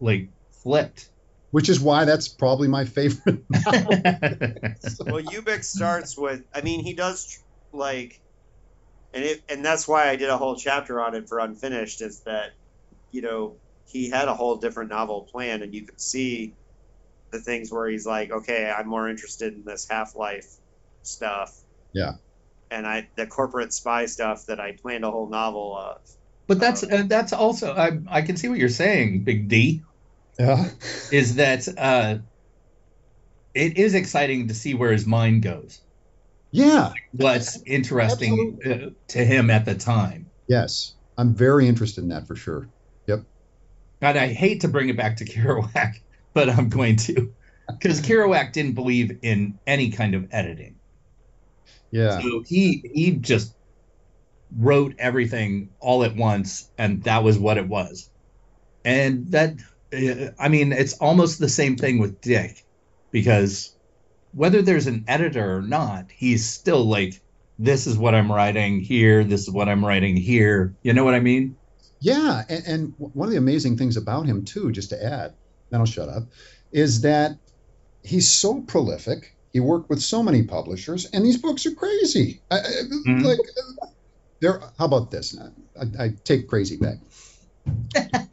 like 0.00 0.28
flipped. 0.62 1.08
Which 1.50 1.68
is 1.68 1.80
why 1.80 2.04
that's 2.04 2.28
probably 2.28 2.68
my 2.68 2.84
favorite. 2.84 3.42
well, 3.48 3.62
Ubik 5.22 5.64
starts 5.64 6.16
with. 6.16 6.44
I 6.54 6.60
mean, 6.60 6.84
he 6.84 6.92
does 6.92 7.42
like, 7.72 8.20
and 9.14 9.24
it, 9.24 9.42
and 9.48 9.64
that's 9.64 9.88
why 9.88 10.10
I 10.10 10.16
did 10.16 10.28
a 10.28 10.36
whole 10.36 10.56
chapter 10.56 11.00
on 11.00 11.14
it 11.14 11.28
for 11.28 11.38
Unfinished. 11.38 12.02
Is 12.02 12.20
that, 12.20 12.52
you 13.12 13.22
know, 13.22 13.56
he 13.86 14.10
had 14.10 14.28
a 14.28 14.34
whole 14.34 14.56
different 14.56 14.90
novel 14.90 15.22
plan, 15.22 15.62
and 15.62 15.74
you 15.74 15.82
could 15.82 16.00
see 16.00 16.54
the 17.30 17.40
things 17.40 17.72
where 17.72 17.88
he's 17.88 18.06
like, 18.06 18.30
okay, 18.30 18.70
I'm 18.70 18.88
more 18.88 19.08
interested 19.08 19.54
in 19.54 19.64
this 19.64 19.88
Half 19.88 20.16
Life 20.16 20.46
stuff. 21.02 21.56
Yeah. 21.92 22.14
And 22.70 22.86
I 22.86 23.08
the 23.16 23.26
corporate 23.26 23.72
spy 23.72 24.06
stuff 24.06 24.46
that 24.46 24.60
I 24.60 24.72
planned 24.72 25.04
a 25.04 25.10
whole 25.10 25.28
novel 25.28 25.76
of. 25.76 26.00
But 26.46 26.60
that's 26.60 26.82
uh, 26.82 27.04
that's 27.06 27.32
also 27.32 27.74
I 27.74 27.98
I 28.08 28.22
can 28.22 28.36
see 28.36 28.48
what 28.48 28.58
you're 28.58 28.68
saying, 28.68 29.24
Big 29.24 29.48
D. 29.48 29.82
yeah. 30.38 30.68
Is 31.12 31.36
that 31.36 31.66
uh, 31.76 32.18
it 33.54 33.78
is 33.78 33.94
exciting 33.94 34.48
to 34.48 34.54
see 34.54 34.74
where 34.74 34.92
his 34.92 35.06
mind 35.06 35.42
goes. 35.42 35.80
Yeah. 36.50 36.92
What's 37.12 37.60
interesting 37.62 38.58
uh, 38.64 38.90
to 39.08 39.24
him 39.24 39.50
at 39.50 39.64
the 39.64 39.74
time. 39.74 40.30
Yes. 40.46 40.94
I'm 41.16 41.34
very 41.34 41.66
interested 41.66 42.02
in 42.02 42.10
that 42.10 42.26
for 42.26 42.36
sure. 42.36 42.68
Yep. 43.06 43.24
And 44.00 44.18
I 44.18 44.28
hate 44.28 44.60
to 44.62 44.68
bring 44.68 44.88
it 44.88 44.96
back 44.96 45.16
to 45.16 45.24
Kerouac, 45.24 45.94
but 46.32 46.48
I'm 46.48 46.68
going 46.68 46.96
to, 46.96 47.32
because 47.68 48.00
Kerouac 48.00 48.52
didn't 48.52 48.72
believe 48.72 49.18
in 49.22 49.58
any 49.66 49.90
kind 49.90 50.14
of 50.14 50.28
editing. 50.30 50.76
Yeah. 51.90 52.20
So 52.20 52.42
he 52.46 52.82
he 52.92 53.12
just 53.12 53.54
wrote 54.56 54.94
everything 54.98 55.70
all 55.80 56.04
at 56.04 56.14
once, 56.14 56.70
and 56.78 57.02
that 57.04 57.24
was 57.24 57.38
what 57.38 57.58
it 57.58 57.66
was. 57.66 58.10
And 58.84 59.30
that, 59.32 59.56
I 59.92 60.48
mean, 60.48 60.72
it's 60.72 60.94
almost 60.94 61.38
the 61.38 61.48
same 61.48 61.76
thing 61.76 61.98
with 61.98 62.20
Dick, 62.20 62.64
because 63.10 63.74
whether 64.32 64.60
there's 64.62 64.86
an 64.86 65.04
editor 65.08 65.56
or 65.56 65.62
not, 65.62 66.10
he's 66.14 66.46
still 66.48 66.84
like, 66.84 67.20
this 67.58 67.86
is 67.86 67.96
what 67.96 68.14
I'm 68.14 68.30
writing 68.30 68.80
here, 68.80 69.24
this 69.24 69.42
is 69.42 69.50
what 69.50 69.68
I'm 69.68 69.84
writing 69.84 70.16
here. 70.16 70.74
You 70.82 70.92
know 70.92 71.04
what 71.04 71.14
I 71.14 71.20
mean? 71.20 71.56
Yeah, 72.00 72.44
and, 72.48 72.64
and 72.66 72.94
one 72.98 73.28
of 73.28 73.32
the 73.32 73.38
amazing 73.38 73.76
things 73.76 73.96
about 73.96 74.26
him 74.26 74.44
too, 74.44 74.70
just 74.70 74.90
to 74.90 75.02
add, 75.02 75.34
then 75.70 75.80
I'll 75.80 75.86
shut 75.86 76.08
up, 76.08 76.24
is 76.70 77.00
that 77.00 77.38
he's 78.02 78.28
so 78.28 78.60
prolific. 78.60 79.34
He 79.52 79.60
worked 79.60 79.88
with 79.88 80.00
so 80.00 80.22
many 80.22 80.42
publishers, 80.42 81.06
and 81.06 81.24
these 81.24 81.38
books 81.38 81.64
are 81.66 81.74
crazy. 81.74 82.42
I, 82.50 82.58
Mhm. 83.06 83.24
Like, 83.24 83.38
they're. 84.40 84.60
How 84.78 84.84
about 84.84 85.10
this? 85.10 85.36
I, 85.80 86.04
I 86.04 86.10
take 86.22 86.46
crazy 86.46 86.76
back. 86.76 86.98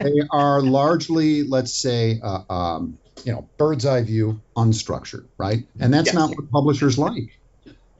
They 0.00 0.20
are 0.30 0.62
largely, 0.62 1.42
let's 1.42 1.74
say, 1.74 2.20
uh, 2.22 2.42
um, 2.50 2.98
you 3.24 3.32
know, 3.32 3.48
bird's 3.58 3.86
eye 3.86 4.02
view, 4.02 4.40
unstructured, 4.56 5.26
right? 5.38 5.64
And 5.80 5.92
that's 5.92 6.06
Yes. 6.06 6.14
not 6.14 6.30
what 6.30 6.50
publishers 6.50 6.98
like. 6.98 7.30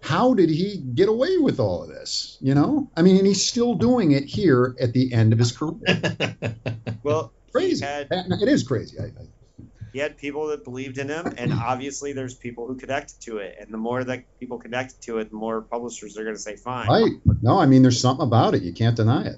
How 0.01 0.35
did 0.35 0.51
he 0.51 0.77
get 0.95 1.09
away 1.09 1.39
with 1.39 1.59
all 1.59 1.83
of 1.83 1.89
this? 1.89 2.39
You 2.41 2.55
know, 2.55 2.91
I 2.97 3.03
mean, 3.03 3.17
and 3.17 3.27
he's 3.27 3.45
still 3.45 3.75
doing 3.75 4.13
it 4.13 4.25
here 4.25 4.77
at 4.81 4.93
the 4.93 5.13
end 5.13 5.33
of 5.33 5.39
his 5.39 5.53
career. 5.53 5.81
Well, 7.03 7.33
Crazy. 7.57 7.85
Had, 7.85 8.09
It 8.11 8.49
is 8.49 8.65
crazy. 8.65 8.99
I, 8.99 9.05
I, 9.05 9.27
he 9.93 9.99
had 9.99 10.19
people 10.19 10.49
that 10.49 10.63
believed 10.65 10.99
in 10.99 11.09
him, 11.09 11.33
and 11.39 11.53
obviously 11.53 12.13
there's 12.13 12.35
people 12.35 12.67
who 12.67 12.77
connected 12.77 13.19
to 13.23 13.39
it. 13.39 13.57
And 13.59 13.73
the 13.73 13.79
more 13.79 14.05
that 14.05 14.25
people 14.39 14.59
connected 14.59 15.01
to 15.03 15.19
it, 15.19 15.31
the 15.31 15.37
more 15.37 15.63
publishers 15.63 16.19
are 16.19 16.25
going 16.25 16.37
to 16.37 16.41
say, 16.41 16.57
"Fine." 16.57 16.89
right. 16.89 17.13
No, 17.41 17.59
I 17.59 17.65
mean, 17.65 17.81
there's 17.81 18.01
something 18.01 18.27
about 18.27 18.55
it. 18.55 18.63
You 18.63 18.75
can't 18.75 18.95
deny 18.95 19.25
it. 19.25 19.37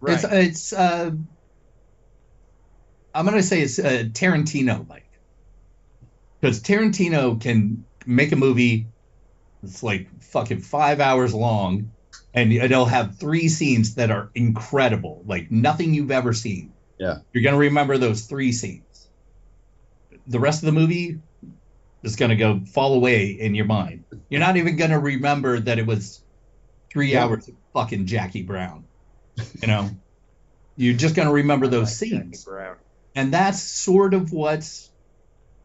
Right. 0.00 0.14
It's 0.14 0.24
it's 0.24 0.72
uh, 0.72 1.12
I'm 3.14 3.24
gonna 3.24 3.42
say 3.42 3.60
it's 3.62 3.78
uh, 3.78 4.04
Tarantino 4.12 4.88
like, 4.88 5.08
because 6.40 6.60
Tarantino 6.62 7.40
can 7.40 7.84
make 8.06 8.32
a 8.32 8.36
movie 8.36 8.86
that's 9.62 9.82
like 9.82 10.08
fucking 10.22 10.60
five 10.60 11.00
hours 11.00 11.34
long, 11.34 11.90
and 12.32 12.52
it'll 12.52 12.84
have 12.86 13.16
three 13.18 13.48
scenes 13.48 13.96
that 13.96 14.10
are 14.10 14.30
incredible, 14.34 15.22
like 15.26 15.50
nothing 15.50 15.92
you've 15.94 16.10
ever 16.10 16.32
seen. 16.32 16.72
Yeah. 16.98 17.20
you're 17.32 17.42
gonna 17.42 17.56
remember 17.56 17.96
those 17.96 18.26
three 18.26 18.52
scenes. 18.52 19.08
The 20.26 20.38
rest 20.38 20.62
of 20.62 20.66
the 20.66 20.72
movie 20.78 21.18
is 22.02 22.16
gonna 22.16 22.36
go 22.36 22.60
fall 22.60 22.92
away 22.94 23.30
in 23.30 23.54
your 23.54 23.64
mind. 23.64 24.04
You're 24.28 24.40
not 24.40 24.56
even 24.58 24.76
gonna 24.76 24.98
remember 25.00 25.58
that 25.60 25.78
it 25.78 25.86
was 25.86 26.22
three 26.90 27.12
Yeah. 27.12 27.24
hours 27.24 27.48
of 27.48 27.54
fucking 27.72 28.04
Jackie 28.06 28.42
Brown. 28.42 28.84
You 29.62 29.68
know, 29.68 29.90
you're 30.76 30.94
just 30.96 31.14
gonna 31.14 31.32
remember 31.32 31.66
those 31.68 32.00
like 32.02 32.10
Jackie 32.10 32.22
scenes, 32.24 32.44
Brown. 32.44 32.76
And 33.14 33.32
that's 33.32 33.60
sort 33.62 34.14
of 34.14 34.32
what's. 34.32 34.90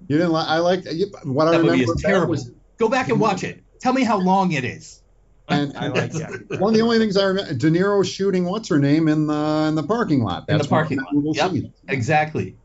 You 0.07 0.17
didn't 0.17 0.31
like. 0.34 0.47
I 0.47 0.59
like 0.59 0.85
you- 0.91 1.11
what 1.23 1.47
I 1.47 1.51
That 1.51 1.57
movie 1.63 1.72
remember. 1.81 1.93
is 1.95 2.01
terrible. 2.01 2.31
was- 2.31 2.51
Go 2.77 2.89
back 2.89 3.07
and 3.09 3.19
watch 3.19 3.43
it. 3.43 3.63
Tell 3.80 3.93
me 3.93 4.03
how 4.03 4.19
long 4.19 4.51
it 4.51 4.63
is. 4.65 5.01
and, 5.47 5.77
I 5.77 5.88
like 5.88 6.11
Jackie 6.11 6.39
Brown. 6.39 6.59
one 6.59 6.73
of 6.73 6.77
the 6.77 6.84
only 6.84 6.97
things 6.97 7.15
I 7.17 7.26
remember, 7.26 7.53
De 7.53 7.69
Niro 7.69 8.03
shooting 8.03 8.45
what's 8.45 8.67
her 8.69 8.80
name 8.80 9.07
in 9.07 9.27
the 9.27 9.65
in 9.69 9.76
the 9.76 9.84
parking 9.84 10.23
lot. 10.23 10.45
In 10.49 10.57
the 10.57 10.63
That's 10.63 10.72
one 10.72 10.81
of 10.81 10.88
parking 10.89 11.23
lot. 11.23 11.53
Yep. 11.53 11.72
Exactly. 11.88 12.55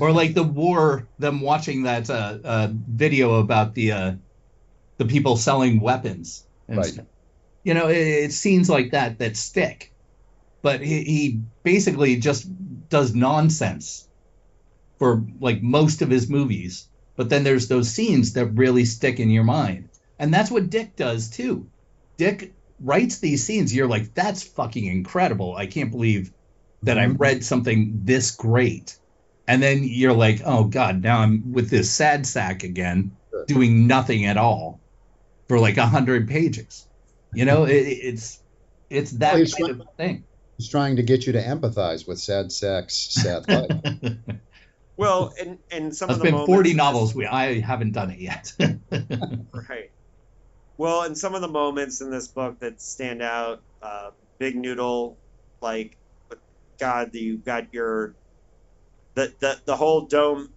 Or 0.00 0.12
like 0.12 0.34
the 0.34 0.42
war, 0.42 1.08
them 1.18 1.40
watching 1.40 1.84
that 1.84 2.08
uh, 2.10 2.38
uh, 2.44 2.68
video 2.72 3.36
about 3.40 3.74
the 3.74 3.92
uh, 3.92 4.12
the 4.98 5.06
people 5.06 5.36
selling 5.36 5.80
weapons. 5.80 6.44
And 6.68 6.78
Right. 6.78 6.86
stuff. 6.86 7.06
You 7.64 7.74
know, 7.74 7.88
it, 7.88 7.96
it's 7.96 8.36
scenes 8.36 8.68
like 8.68 8.90
that 8.92 9.18
that 9.18 9.36
stick. 9.36 9.92
But 10.62 10.80
he, 10.80 11.02
he 11.04 11.40
basically 11.62 12.16
just 12.16 12.46
does 12.88 13.14
nonsense 13.14 14.05
for 14.98 15.24
like 15.40 15.62
most 15.62 16.02
of 16.02 16.10
his 16.10 16.28
movies. 16.28 16.88
But 17.16 17.30
then 17.30 17.44
there's 17.44 17.68
those 17.68 17.90
scenes 17.90 18.34
that 18.34 18.46
really 18.46 18.84
stick 18.84 19.20
in 19.20 19.30
your 19.30 19.44
mind. 19.44 19.88
And 20.18 20.32
that's 20.32 20.50
what 20.50 20.70
Dick 20.70 20.96
does 20.96 21.30
too. 21.30 21.68
Dick 22.16 22.54
writes 22.80 23.18
these 23.18 23.44
scenes. 23.44 23.74
You're 23.74 23.88
like, 23.88 24.14
that's 24.14 24.42
fucking 24.42 24.84
incredible. 24.86 25.54
I 25.56 25.66
can't 25.66 25.90
believe 25.90 26.32
that 26.82 26.98
I 26.98 27.06
read 27.06 27.44
something 27.44 28.00
this 28.04 28.30
great. 28.32 28.96
And 29.48 29.62
then 29.62 29.80
you're 29.84 30.12
like, 30.12 30.42
oh 30.44 30.64
God, 30.64 31.02
now 31.02 31.20
I'm 31.20 31.52
with 31.52 31.70
this 31.70 31.90
sad 31.90 32.26
sack 32.26 32.64
again, 32.64 33.16
doing 33.46 33.86
nothing 33.86 34.26
at 34.26 34.36
all 34.36 34.80
for 35.48 35.58
like 35.58 35.76
a 35.76 35.86
hundred 35.86 36.28
pages. 36.28 36.86
You 37.32 37.44
know, 37.44 37.64
it, 37.64 37.74
it's 37.74 38.40
it's 38.90 39.12
that 39.12 39.34
Well, 39.34 39.46
kind 39.58 39.80
of 39.80 39.86
thing. 39.96 40.24
He's 40.58 40.68
trying 40.68 40.96
to 40.96 41.02
get 41.02 41.26
you 41.26 41.34
to 41.34 41.42
empathize 41.42 42.08
with 42.08 42.18
sad 42.18 42.50
sex, 42.50 42.94
sad 43.10 43.48
life. 43.48 44.16
Well, 44.96 45.32
and 45.40 45.58
and 45.70 45.94
some 45.94 46.08
That's 46.08 46.16
of 46.18 46.22
the 46.22 46.24
been 46.24 46.34
moments 46.34 46.52
40 46.52 46.70
in 46.70 46.76
this- 46.76 46.84
novels. 46.84 47.14
We 47.14 47.26
I 47.26 47.60
haven't 47.60 47.92
done 47.92 48.10
it 48.10 48.18
yet. 48.20 48.52
Right. 48.90 49.90
Well, 50.78 51.02
and 51.02 51.16
some 51.16 51.34
of 51.34 51.40
the 51.40 51.48
moments 51.48 52.00
in 52.00 52.10
this 52.10 52.28
book 52.28 52.60
that 52.60 52.80
stand 52.82 53.22
out, 53.22 53.62
uh, 53.82 54.10
Big 54.38 54.56
Noodle, 54.56 55.18
like, 55.62 55.96
God, 56.78 57.14
you 57.14 57.38
got 57.38 57.72
your, 57.72 58.14
the, 59.14 59.34
the, 59.40 59.58
the 59.64 59.74
whole 59.76 60.06
dome 60.06 60.52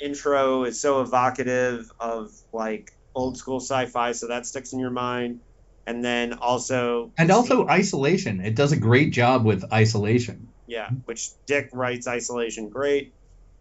intro 0.00 0.62
is 0.64 0.80
so 0.80 1.00
evocative 1.00 1.90
of, 1.98 2.30
like, 2.52 2.92
old 3.14 3.36
school 3.36 3.58
sci 3.58 3.86
fi, 3.86 4.12
so 4.12 4.28
that 4.28 4.46
sticks 4.46 4.72
in 4.72 4.78
your 4.78 4.90
mind. 4.90 5.40
And 5.88 6.04
then 6.04 6.34
also. 6.34 7.12
and 7.18 7.30
also 7.32 7.66
isolation. 7.66 8.40
It 8.40 8.54
does 8.54 8.70
a 8.72 8.76
great 8.76 9.12
job 9.12 9.44
with 9.44 9.64
isolation. 9.72 10.52
Yeah, 10.68 10.90
which 11.06 11.30
Dick 11.46 11.70
writes 11.72 12.06
isolation 12.08 12.68
great, 12.68 13.14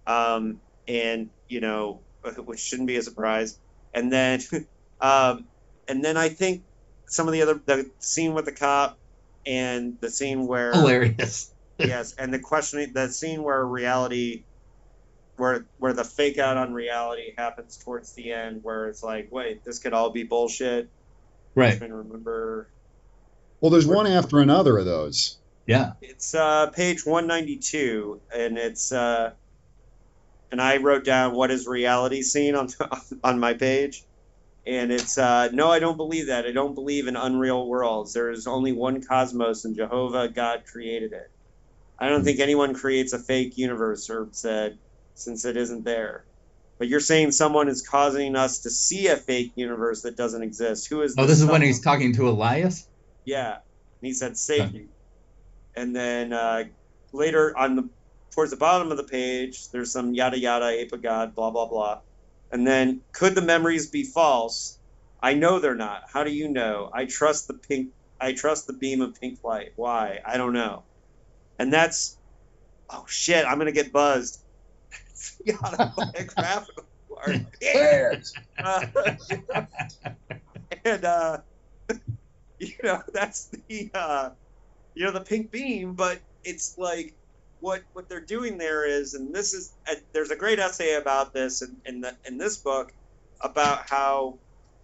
um, 0.07 0.61
and 0.87 1.29
you 1.47 1.61
know, 1.61 2.01
which 2.37 2.59
shouldn't 2.59 2.87
be 2.87 2.97
a 2.97 3.01
surprise. 3.01 3.59
And 3.93 4.11
then, 4.11 4.41
um, 5.01 5.47
and 5.87 6.03
then 6.03 6.17
I 6.17 6.29
think 6.29 6.63
some 7.07 7.27
of 7.27 7.33
the 7.33 7.41
other 7.43 7.61
the 7.65 7.91
scene 7.99 8.33
with 8.33 8.45
the 8.45 8.51
cop 8.51 8.99
and 9.45 9.97
the 10.01 10.09
scene 10.09 10.47
where 10.47 10.71
Hilarious. 10.73 11.53
yes, 11.79 12.13
and 12.17 12.33
the 12.33 12.39
questioning 12.39 12.93
the 12.93 13.09
scene 13.09 13.43
where 13.43 13.63
reality, 13.65 14.45
where 15.37 15.65
where 15.77 15.93
the 15.93 16.03
fake 16.03 16.37
out 16.37 16.57
on 16.57 16.73
reality 16.73 17.33
happens 17.37 17.77
towards 17.77 18.13
the 18.15 18.31
end, 18.31 18.59
where 18.63 18.87
it's 18.87 19.03
like, 19.03 19.29
wait, 19.31 19.63
this 19.65 19.79
could 19.79 19.93
all 19.93 20.11
be 20.11 20.23
bullshit. 20.23 20.85
I'm 20.85 21.61
Right. 21.61 21.77
trying 21.77 21.89
to 21.91 21.95
remember. 21.97 22.69
Well, 23.61 23.71
there's 23.71 23.87
one 23.87 24.07
after 24.07 24.39
another 24.39 24.77
of 24.77 24.85
those. 24.85 25.39
Yeah. 25.65 25.93
It's 26.01 26.35
uh, 26.35 26.67
page 26.71 27.05
192, 27.05 28.21
and 28.35 28.57
it's 28.57 28.91
uh, 28.91 29.31
and 30.51 30.61
I 30.61 30.77
wrote 30.77 31.05
down 31.05 31.33
what 31.33 31.51
is 31.51 31.67
reality 31.67 32.21
scene 32.21 32.55
on 32.55 32.69
on 33.23 33.39
my 33.39 33.53
page, 33.53 34.03
and 34.65 34.91
it's 34.91 35.17
uh, 35.17 35.49
no, 35.51 35.71
I 35.71 35.79
don't 35.79 35.97
believe 35.97 36.27
that. 36.27 36.45
I 36.45 36.51
don't 36.51 36.75
believe 36.75 37.07
in 37.07 37.15
unreal 37.15 37.67
worlds. 37.67 38.13
There 38.13 38.31
is 38.31 38.47
only 38.47 38.71
one 38.71 39.03
cosmos, 39.03 39.65
and 39.65 39.75
Jehovah 39.75 40.29
God 40.29 40.63
created 40.71 41.13
it. 41.13 41.27
I 41.99 42.09
don't 42.09 42.23
think 42.23 42.39
anyone 42.39 42.73
creates 42.73 43.13
a 43.13 43.19
fake 43.19 43.57
universe, 43.57 44.09
Herb 44.09 44.35
said, 44.35 44.77
since 45.13 45.45
it 45.45 45.55
isn't 45.55 45.85
there. 45.85 46.25
But 46.77 46.89
you're 46.89 46.99
saying 46.99 47.31
someone 47.31 47.69
is 47.69 47.87
causing 47.87 48.35
us 48.35 48.59
to 48.59 48.69
see 48.69 49.07
a 49.07 49.15
fake 49.15 49.53
universe 49.55 50.01
that 50.01 50.17
doesn't 50.17 50.43
exist. 50.43 50.89
Who 50.89 51.01
is? 51.03 51.15
Oh, 51.17 51.25
this 51.25 51.39
is 51.39 51.45
when 51.45 51.61
he's 51.61 51.79
talking 51.79 52.13
to 52.13 52.27
Elias. 52.27 52.87
Yeah, 53.23 53.53
and 53.53 53.61
he 54.01 54.13
said 54.13 54.37
safety. 54.37 54.89
And 55.75 55.95
then 55.95 56.33
uh, 56.33 56.65
later 57.13 57.57
on 57.57 57.75
the 57.75 57.89
towards 58.35 58.51
the 58.51 58.57
bottom 58.57 58.91
of 58.91 58.97
the 58.97 59.03
page, 59.03 59.69
there's 59.69 59.91
some 59.91 60.13
yada 60.13 60.37
yada 60.37 60.67
ape 60.67 60.91
of 60.91 61.01
god, 61.01 61.33
blah 61.33 61.49
blah 61.49 61.65
blah. 61.65 62.01
And 62.51 62.67
then 62.67 63.01
could 63.13 63.33
the 63.33 63.41
memories 63.41 63.89
be 63.89 64.03
false? 64.03 64.77
I 65.23 65.33
know 65.33 65.59
they're 65.59 65.73
not. 65.73 66.03
How 66.11 66.23
do 66.23 66.31
you 66.31 66.49
know? 66.49 66.91
I 66.93 67.05
trust 67.05 67.47
the 67.47 67.53
pink. 67.53 67.89
I 68.19 68.33
trust 68.33 68.67
the 68.67 68.73
beam 68.73 69.01
of 69.01 69.19
pink 69.19 69.39
light. 69.43 69.71
Why? 69.77 70.19
I 70.25 70.37
don't 70.37 70.53
know. 70.53 70.83
And 71.57 71.71
that's 71.71 72.17
oh 72.89 73.05
shit! 73.07 73.45
I'm 73.45 73.57
gonna 73.57 73.71
get 73.71 73.93
buzzed. 73.93 74.41
It's 75.09 75.37
the 75.37 75.55
autobiographical 75.55 76.85
part. 77.09 77.37
Yeah. 77.61 78.15
Uh, 78.57 78.85
and 80.85 81.05
uh, 81.05 81.37
you 82.59 82.73
know 82.83 83.01
that's 83.13 83.47
the 83.67 83.89
uh, 83.93 84.29
you 84.93 85.05
know 85.05 85.11
the 85.11 85.21
pink 85.21 85.51
beam, 85.51 85.93
but 85.93 86.19
it's 86.43 86.77
like 86.77 87.15
what 87.65 87.81
what 87.93 88.07
they're 88.07 88.21
doing 88.21 88.59
there 88.59 88.85
is, 88.85 89.15
and 89.15 89.33
this 89.33 89.55
is 89.55 89.73
uh, 89.89 89.95
there's 90.13 90.29
a 90.29 90.35
great 90.35 90.59
essay 90.59 90.93
about 90.93 91.33
this 91.33 91.63
in 91.63 91.77
in, 91.85 92.01
the, 92.01 92.15
in 92.23 92.37
this 92.37 92.57
book 92.57 92.93
about 93.41 93.89
how 93.89 94.37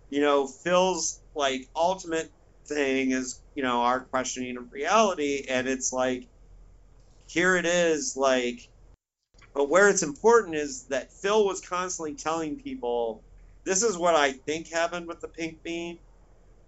you 0.09 0.19
know 0.19 0.47
Phil's 0.47 1.21
like 1.35 1.69
ultimate 1.75 2.31
thing 2.67 3.11
is 3.11 3.39
you 3.53 3.61
know 3.61 3.81
our 3.81 3.99
questioning 3.99 4.57
of 4.57 4.71
reality, 4.71 5.45
and 5.47 5.67
it's 5.67 5.93
like 5.93 6.27
here 7.27 7.55
it 7.55 7.67
is 7.67 8.15
like. 8.17 8.59
But 9.53 9.69
where 9.69 9.89
it's 9.89 10.01
important 10.01 10.55
is 10.55 10.85
that 10.87 11.11
Phil 11.11 11.45
was 11.45 11.61
constantly 11.61 12.15
telling 12.15 12.57
people 12.57 13.21
this 13.65 13.83
is 13.83 13.97
what 13.97 14.15
I 14.15 14.31
think 14.31 14.69
happened 14.69 15.07
with 15.07 15.19
the 15.19 15.27
pink 15.27 15.61
beam, 15.61 15.99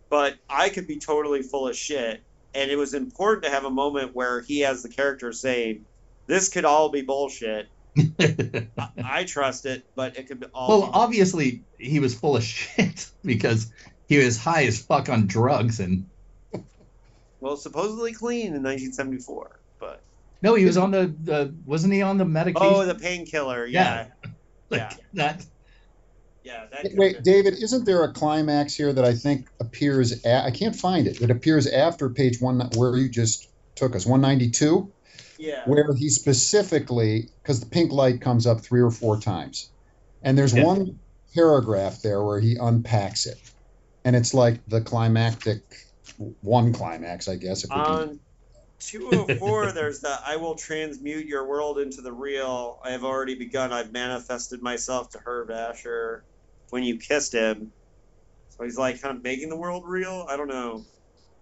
but 0.09 0.35
I 0.49 0.69
could 0.69 0.85
be 0.85 0.99
totally 0.99 1.41
full 1.41 1.67
of 1.67 1.77
shit. 1.77 2.21
And 2.53 2.69
it 2.69 2.75
was 2.75 2.93
important 2.93 3.45
to 3.45 3.51
have 3.51 3.63
a 3.63 3.71
moment 3.71 4.13
where 4.13 4.41
he 4.41 4.59
has 4.59 4.83
the 4.83 4.89
character 4.89 5.31
saying, 5.31 5.85
"This 6.27 6.49
could 6.49 6.65
all 6.65 6.89
be 6.89 7.01
bullshit. 7.01 7.67
I, 7.97 8.67
I 9.03 9.23
trust 9.25 9.65
it, 9.65 9.85
but 9.95 10.17
it 10.17 10.27
could 10.27 10.39
be 10.39 10.47
all." 10.53 10.67
well, 10.67 10.81
be 10.87 10.89
obviously 10.93 11.63
he 11.77 11.99
was 11.99 12.15
full 12.15 12.35
of 12.35 12.43
shit 12.43 13.09
because 13.23 13.71
he 14.07 14.17
was 14.17 14.37
high 14.37 14.65
as 14.65 14.79
fuck 14.79 15.09
on 15.09 15.27
drugs 15.27 15.79
and 15.79 16.07
well, 17.39 17.57
supposedly 17.57 18.13
clean 18.13 18.47
in 18.47 18.63
1974, 18.63 19.59
but 19.79 20.01
no, 20.41 20.55
he 20.55 20.65
was 20.65 20.77
on 20.77 20.91
the, 20.91 21.13
the 21.23 21.53
wasn't 21.65 21.93
he 21.93 22.01
on 22.01 22.17
the 22.17 22.25
medication? 22.25 22.67
oh, 22.67 22.85
the 22.85 22.95
painkiller, 22.95 23.65
yeah, 23.65 24.07
Like, 24.69 24.79
yeah. 24.81 24.93
that 25.13 25.45
yeah. 26.43 26.65
That 26.71 26.91
Wait, 26.95 27.13
been- 27.15 27.23
David, 27.23 27.53
isn't 27.53 27.85
there 27.85 28.03
a 28.03 28.11
climax 28.11 28.75
here 28.75 28.91
that 28.91 29.05
I 29.05 29.13
think 29.13 29.47
appears? 29.59 30.25
At, 30.25 30.45
I 30.45 30.51
can't 30.51 30.75
find 30.75 31.07
it. 31.07 31.21
It 31.21 31.31
appears 31.31 31.67
after 31.67 32.09
page 32.09 32.41
one 32.41 32.59
where 32.75 32.97
you 32.97 33.07
just 33.09 33.47
took 33.75 33.95
us, 33.95 34.05
192, 34.05 34.91
yeah, 35.43 35.65
where 35.65 35.93
he 35.97 36.09
specifically 36.09 37.29
because 37.41 37.59
the 37.59 37.65
pink 37.65 37.91
light 37.91 38.21
comes 38.21 38.47
up 38.47 38.61
three 38.61 38.81
or 38.81 38.91
four 38.91 39.19
times, 39.19 39.71
and 40.21 40.37
there's 40.37 40.53
Yeah. 40.53 40.63
one 40.63 40.99
paragraph 41.35 42.01
there 42.01 42.23
where 42.23 42.39
he 42.39 42.55
unpacks 42.55 43.25
it, 43.25 43.37
and 44.05 44.15
it's 44.15 44.33
like 44.33 44.61
the 44.67 44.81
climactic 44.81 45.61
one 46.41 46.73
climax, 46.73 47.27
I 47.27 47.35
guess. 47.35 47.63
If 47.63 47.75
we 47.75 47.81
can. 47.81 47.93
On 47.93 48.19
204, 48.79 49.71
there's 49.73 49.99
the 50.01 50.17
I 50.25 50.37
will 50.37 50.55
transmute 50.55 51.25
your 51.25 51.47
world 51.47 51.79
into 51.79 52.01
the 52.01 52.13
real. 52.13 52.79
I 52.83 52.91
have 52.91 53.03
already 53.03 53.35
begun. 53.35 53.73
I've 53.73 53.91
manifested 53.91 54.61
myself 54.61 55.09
to 55.11 55.21
Herb 55.25 55.51
Asher 55.51 56.25
when 56.69 56.83
you 56.83 56.97
kissed 56.97 57.33
him. 57.33 57.73
So 58.49 58.63
he's 58.63 58.77
like 58.77 59.01
kind 59.01 59.17
of 59.17 59.23
making 59.23 59.49
the 59.49 59.57
world 59.57 59.83
real. 59.85 60.25
I 60.29 60.37
don't 60.37 60.47
know. 60.47 60.85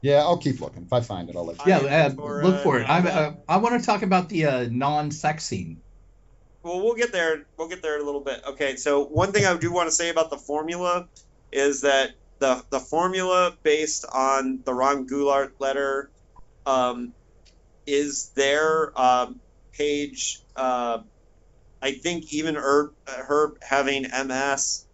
Yeah, 0.01 0.21
I'll 0.21 0.37
keep 0.37 0.59
looking. 0.61 0.83
If 0.83 0.93
I 0.93 1.01
find 1.01 1.29
it, 1.29 1.35
I'll 1.35 1.45
let 1.45 1.63
you. 1.65 1.71
yeah, 1.71 2.07
uh, 2.07 2.13
or, 2.17 2.43
look 2.43 2.55
uh, 2.55 2.63
for 2.63 2.79
it. 2.79 2.89
I 2.89 2.99
uh, 2.99 3.11
uh, 3.11 3.33
I 3.47 3.57
want 3.57 3.79
to 3.79 3.85
talk 3.85 4.01
about 4.01 4.29
the 4.29 4.45
uh, 4.45 4.67
non-sex 4.69 5.43
scene. 5.43 5.81
Well, 6.63 6.81
we'll 6.81 6.95
get 6.95 7.11
there. 7.11 7.45
We'll 7.57 7.69
get 7.69 7.81
there 7.81 7.95
in 7.95 8.01
a 8.01 8.05
little 8.05 8.21
bit. 8.21 8.41
Okay, 8.49 8.75
so 8.75 9.05
one 9.05 9.31
thing 9.31 9.45
I 9.45 9.55
do 9.57 9.71
want 9.71 9.87
to 9.87 9.95
say 9.95 10.09
about 10.09 10.29
the 10.29 10.37
formula 10.37 11.07
is 11.51 11.81
that 11.81 12.11
the 12.39 12.63
the 12.71 12.79
formula 12.79 13.55
based 13.61 14.05
on 14.11 14.61
the 14.65 14.73
Ron 14.73 15.07
Goulart 15.07 15.51
letter 15.59 16.09
um, 16.65 17.13
is 17.85 18.31
there. 18.35 18.99
Um, 18.99 19.39
page, 19.73 20.41
uh, 20.55 20.99
I 21.81 21.91
think 21.93 22.33
even 22.33 22.55
Herb, 22.55 22.93
Herb 23.07 23.57
having 23.61 24.03
MS 24.03 24.85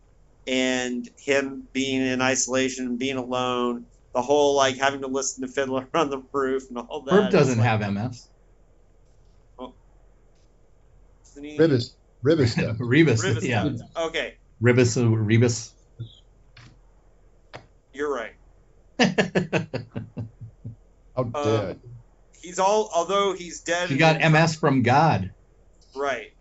and 0.46 1.08
him 1.18 1.68
being 1.74 2.02
in 2.02 2.22
isolation, 2.22 2.98
being 2.98 3.18
alone, 3.18 3.86
the 4.18 4.24
whole 4.24 4.56
like 4.56 4.78
having 4.78 5.02
to 5.02 5.08
listen 5.08 5.46
to 5.46 5.48
Fiddler 5.48 5.88
on 5.94 6.10
the 6.10 6.24
Roof 6.34 6.70
and 6.70 6.80
all 6.80 7.02
that. 7.02 7.14
Herb 7.14 7.32
doesn't 7.32 7.60
like- 7.60 7.68
have 7.68 7.94
MS. 7.94 8.28
isn't 11.30 11.44
he- 11.44 11.56
Rybys, 11.60 11.92
Rybys 12.24 12.48
stuff. 12.48 12.78
Rybys, 12.80 13.22
Rybys 13.24 13.44
yeah, 13.44 13.64
does. 13.66 13.84
Okay, 13.96 14.34
Rybys, 14.60 14.98
uh, 14.98 15.06
Rybys. 15.06 15.72
you're 17.94 18.12
right. 18.12 18.34
How 21.16 21.24
dare 21.24 21.70
you. 21.70 21.80
He's 22.42 22.58
all, 22.58 22.90
although 22.96 23.34
he's 23.34 23.62
dead. 23.62 23.90
she 23.90 23.94
and 23.94 24.00
got 24.00 24.20
in- 24.22 24.32
MS 24.32 24.56
from 24.56 24.82
God. 24.82 25.30
Right. 25.96 26.34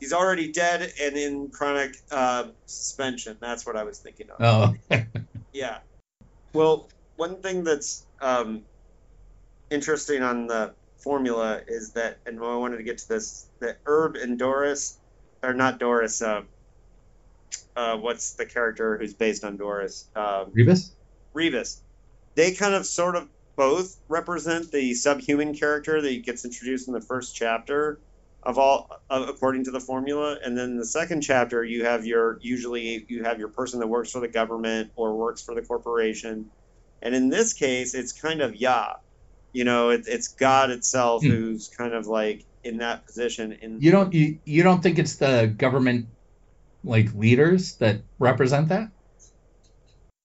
He's 0.00 0.12
already 0.12 0.50
dead 0.50 0.92
and 1.00 1.16
in 1.16 1.48
chronic 1.50 1.94
uh, 2.10 2.48
suspension. 2.66 3.36
That's 3.40 3.64
what 3.64 3.76
I 3.76 3.84
was 3.84 3.98
thinking 4.00 4.26
of. 4.30 4.74
Oh, 4.90 4.98
Yeah. 5.52 5.78
Well, 6.52 6.88
one 7.16 7.36
thing 7.36 7.64
that's 7.64 8.04
um, 8.20 8.62
interesting 9.70 10.22
on 10.22 10.46
the 10.46 10.74
formula 10.98 11.60
is 11.66 11.92
that, 11.92 12.18
and 12.26 12.38
I 12.40 12.56
wanted 12.56 12.78
to 12.78 12.82
get 12.82 12.98
to 12.98 13.08
this, 13.08 13.46
that 13.60 13.78
Herb 13.84 14.16
and 14.16 14.38
Doris 14.38 14.98
or 15.42 15.54
not 15.54 15.78
Doris. 15.78 16.22
Uh, 16.22 16.42
uh, 17.76 17.96
what's 17.96 18.32
the 18.32 18.46
character 18.46 18.96
who's 18.98 19.14
based 19.14 19.44
on 19.44 19.56
Doris? 19.56 20.08
Um, 20.14 20.52
Rybys? 20.52 20.90
Rybys. 21.34 21.78
They 22.34 22.52
kind 22.52 22.74
of 22.74 22.86
sort 22.86 23.16
of 23.16 23.28
both 23.56 23.96
represent 24.08 24.70
the 24.72 24.94
subhuman 24.94 25.54
character 25.54 26.00
that 26.00 26.24
gets 26.24 26.44
introduced 26.44 26.88
in 26.88 26.94
the 26.94 27.00
first 27.00 27.36
chapter 27.36 27.98
of 28.42 28.58
all 28.58 28.90
uh, 29.08 29.24
according 29.28 29.64
to 29.64 29.70
the 29.70 29.80
formula 29.80 30.36
and 30.44 30.58
then 30.58 30.76
the 30.76 30.84
second 30.84 31.22
chapter 31.22 31.64
you 31.64 31.84
have 31.84 32.04
your 32.04 32.38
usually 32.42 33.04
you 33.08 33.22
have 33.22 33.38
your 33.38 33.48
person 33.48 33.80
that 33.80 33.86
works 33.86 34.10
for 34.10 34.20
the 34.20 34.28
government 34.28 34.90
or 34.96 35.16
works 35.16 35.40
for 35.40 35.54
the 35.54 35.62
corporation 35.62 36.50
and 37.04 37.14
in 37.14 37.28
this 37.28 37.52
case 37.52 37.94
it's 37.94 38.12
kind 38.12 38.40
of 38.40 38.56
Yah 38.56 38.94
you 39.52 39.64
know 39.64 39.90
it, 39.90 40.02
it's 40.06 40.28
god 40.28 40.70
itself 40.70 41.22
Hmm. 41.22 41.30
who's 41.30 41.70
kind 41.78 41.94
of 41.94 42.06
like 42.06 42.44
in 42.64 42.78
that 42.78 43.06
position 43.06 43.52
in 43.52 43.78
You 43.80 43.92
don't 43.92 44.12
you, 44.12 44.38
you 44.44 44.62
don't 44.62 44.82
think 44.82 44.98
it's 44.98 45.16
the 45.16 45.52
government 45.56 46.06
like 46.82 47.14
leaders 47.14 47.76
that 47.76 48.02
represent 48.18 48.68
that? 48.68 48.88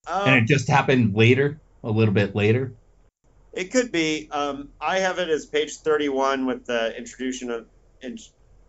um, 0.07 0.27
and 0.27 0.43
it 0.43 0.47
just 0.47 0.69
happened 0.69 1.15
later, 1.15 1.61
a 1.83 1.89
little 1.89 2.13
bit 2.13 2.35
later. 2.35 2.73
It 3.53 3.71
could 3.71 3.91
be. 3.91 4.29
Um, 4.31 4.69
I 4.79 4.99
have 4.99 5.19
it 5.19 5.29
as 5.29 5.45
page 5.47 5.77
31 5.83 6.45
with 6.45 6.65
the 6.65 6.95
introduction 6.97 7.51
of. 7.51 7.65
In, 8.01 8.17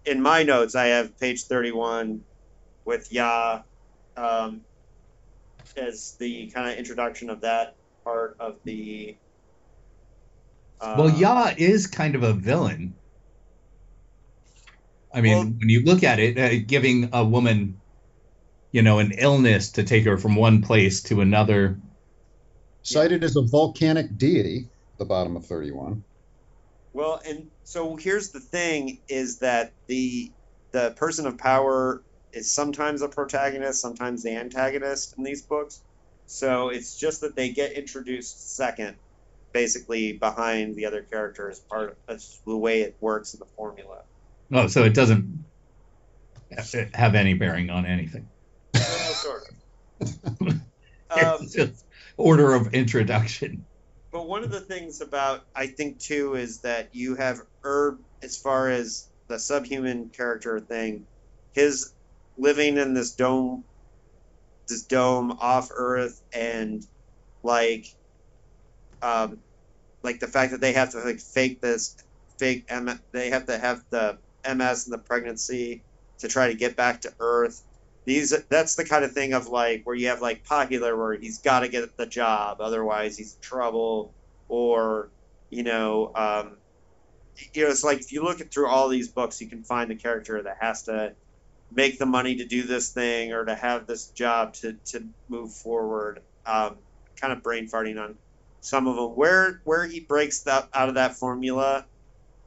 in 0.04 0.20
my 0.22 0.42
notes, 0.42 0.74
I 0.74 0.86
have 0.86 1.18
page 1.18 1.44
31 1.44 2.22
with 2.84 3.12
Yah 3.12 3.62
um, 4.16 4.62
as 5.76 6.16
the 6.18 6.50
kind 6.50 6.70
of 6.70 6.78
introduction 6.78 7.30
of 7.30 7.42
that 7.42 7.76
part 8.10 8.36
of 8.40 8.56
the. 8.64 9.16
Uh, 10.80 10.94
well, 10.98 11.10
Yah 11.10 11.52
is 11.56 11.86
kind 11.86 12.14
of 12.14 12.22
a 12.22 12.32
villain. 12.32 12.94
I 15.12 15.20
mean, 15.20 15.32
Well- 15.32 15.44
when 15.44 15.68
you 15.68 15.82
look 15.84 16.02
at 16.02 16.18
it, 16.18 16.38
uh, 16.38 16.64
giving 16.66 17.10
a 17.12 17.24
woman, 17.24 17.80
you 18.72 18.82
know, 18.82 18.98
an 18.98 19.12
illness 19.18 19.72
to 19.72 19.84
take 19.84 20.04
her 20.04 20.16
from 20.16 20.36
one 20.36 20.62
place 20.62 21.02
to 21.04 21.20
another. 21.20 21.80
Cited 22.82 23.22
as 23.24 23.36
a 23.36 23.42
volcanic 23.42 24.16
deity, 24.16 24.70
at 24.94 24.98
the 24.98 25.04
bottom 25.04 25.36
of 25.36 25.44
31. 25.46 26.02
Well, 26.92 27.20
and 27.26 27.50
so 27.62 27.96
here's 27.96 28.30
the 28.30 28.40
thing: 28.40 28.98
is 29.08 29.40
that 29.40 29.72
the 29.86 30.32
the 30.72 30.94
person 30.96 31.26
of 31.26 31.36
power 31.36 32.02
is 32.32 32.52
sometimes 32.52 33.02
a 33.02 33.08
protagonist, 33.08 33.82
sometimes 33.82 34.22
the 34.22 34.30
antagonist 34.36 35.14
in 35.18 35.24
these 35.24 35.42
books. 35.42 35.82
So 36.30 36.68
it's 36.68 36.96
just 36.96 37.22
that 37.22 37.34
they 37.34 37.50
get 37.50 37.72
introduced 37.72 38.54
second, 38.54 38.96
basically 39.52 40.12
behind 40.12 40.76
the 40.76 40.86
other 40.86 41.02
character 41.02 41.50
as 41.50 41.58
part 41.58 41.98
of 42.06 42.24
the 42.46 42.56
way 42.56 42.82
it 42.82 42.96
works 43.00 43.34
in 43.34 43.40
the 43.40 43.46
formula. 43.56 44.02
Oh, 44.52 44.68
so 44.68 44.84
it 44.84 44.94
doesn't 44.94 45.44
have 46.94 47.16
any 47.16 47.34
bearing 47.34 47.68
on 47.68 47.84
anything. 47.84 48.28
Well, 48.74 48.82
sort 48.82 49.42
of. 50.00 50.60
Um, 51.10 51.48
just 51.48 51.84
order 52.16 52.54
of 52.54 52.72
introduction. 52.72 53.64
But 54.12 54.28
one 54.28 54.44
of 54.44 54.52
the 54.52 54.60
things 54.60 55.00
about 55.00 55.44
I 55.56 55.66
think 55.66 55.98
too 55.98 56.36
is 56.36 56.60
that 56.60 56.90
you 56.94 57.16
have 57.16 57.40
Herb 57.64 57.98
as 58.22 58.36
far 58.36 58.70
as 58.70 59.08
the 59.26 59.40
subhuman 59.40 60.10
character 60.10 60.60
thing, 60.60 61.08
his 61.52 61.92
living 62.38 62.76
in 62.78 62.94
this 62.94 63.10
dome 63.10 63.64
this 64.70 64.86
dome 64.86 65.32
off 65.40 65.70
Earth 65.72 66.22
and 66.34 66.82
like 67.44 67.86
um 69.02 69.40
like 70.04 70.20
the 70.20 70.28
fact 70.28 70.52
that 70.52 70.62
they 70.62 70.74
have 70.74 70.90
to 70.92 71.00
like 71.00 71.20
fake 71.20 71.62
this 71.62 71.96
fake 72.38 72.66
M- 72.70 73.00
they 73.12 73.30
have 73.30 73.46
to 73.46 73.58
have 73.58 73.82
the 73.92 74.20
MS 74.48 74.88
and 74.88 74.94
the 74.94 75.04
pregnancy 75.04 75.84
to 76.20 76.28
try 76.28 76.48
to 76.48 76.54
get 76.56 76.76
back 76.76 77.02
to 77.02 77.14
Earth. 77.20 77.64
These 78.06 78.34
that's 78.50 78.76
the 78.76 78.86
kind 78.86 79.04
of 79.04 79.12
thing 79.12 79.34
of 79.34 79.48
like 79.48 79.82
where 79.84 79.96
you 79.96 80.08
have 80.08 80.22
like 80.22 80.44
Popular 80.44 80.96
where 80.98 81.14
he's 81.20 81.40
got 81.42 81.60
to 81.62 81.68
get 81.68 81.96
the 81.98 82.06
job 82.06 82.58
otherwise 82.60 83.18
he's 83.18 83.34
in 83.34 83.40
trouble 83.42 84.16
or 84.48 85.12
you 85.50 85.64
know 85.64 86.12
um, 86.16 86.58
you 87.54 87.64
know 87.64 87.70
it's 87.70 87.84
like 87.84 88.00
if 88.00 88.12
you 88.12 88.22
look 88.24 88.40
through 88.52 88.68
all 88.68 88.88
these 88.88 89.12
books 89.12 89.40
you 89.40 89.48
can 89.50 89.64
find 89.64 89.90
the 89.90 89.96
character 89.96 90.42
that 90.42 90.58
has 90.60 90.84
to 90.84 91.14
make 91.72 91.98
the 91.98 92.06
money 92.06 92.36
to 92.36 92.44
do 92.44 92.62
this 92.62 92.92
thing 92.92 93.32
or 93.32 93.44
to 93.44 93.54
have 93.54 93.86
this 93.86 94.08
job 94.08 94.54
to, 94.54 94.74
to 94.84 95.04
move 95.28 95.52
forward 95.52 96.20
um, 96.46 96.76
kind 97.20 97.32
of 97.32 97.42
brain 97.42 97.68
farting 97.68 98.02
on 98.02 98.16
some 98.60 98.86
of 98.86 98.96
them 98.96 99.10
where 99.10 99.60
where 99.64 99.86
he 99.86 100.00
breaks 100.00 100.42
that 100.42 100.68
out 100.74 100.88
of 100.88 100.96
that 100.96 101.14
formula 101.14 101.84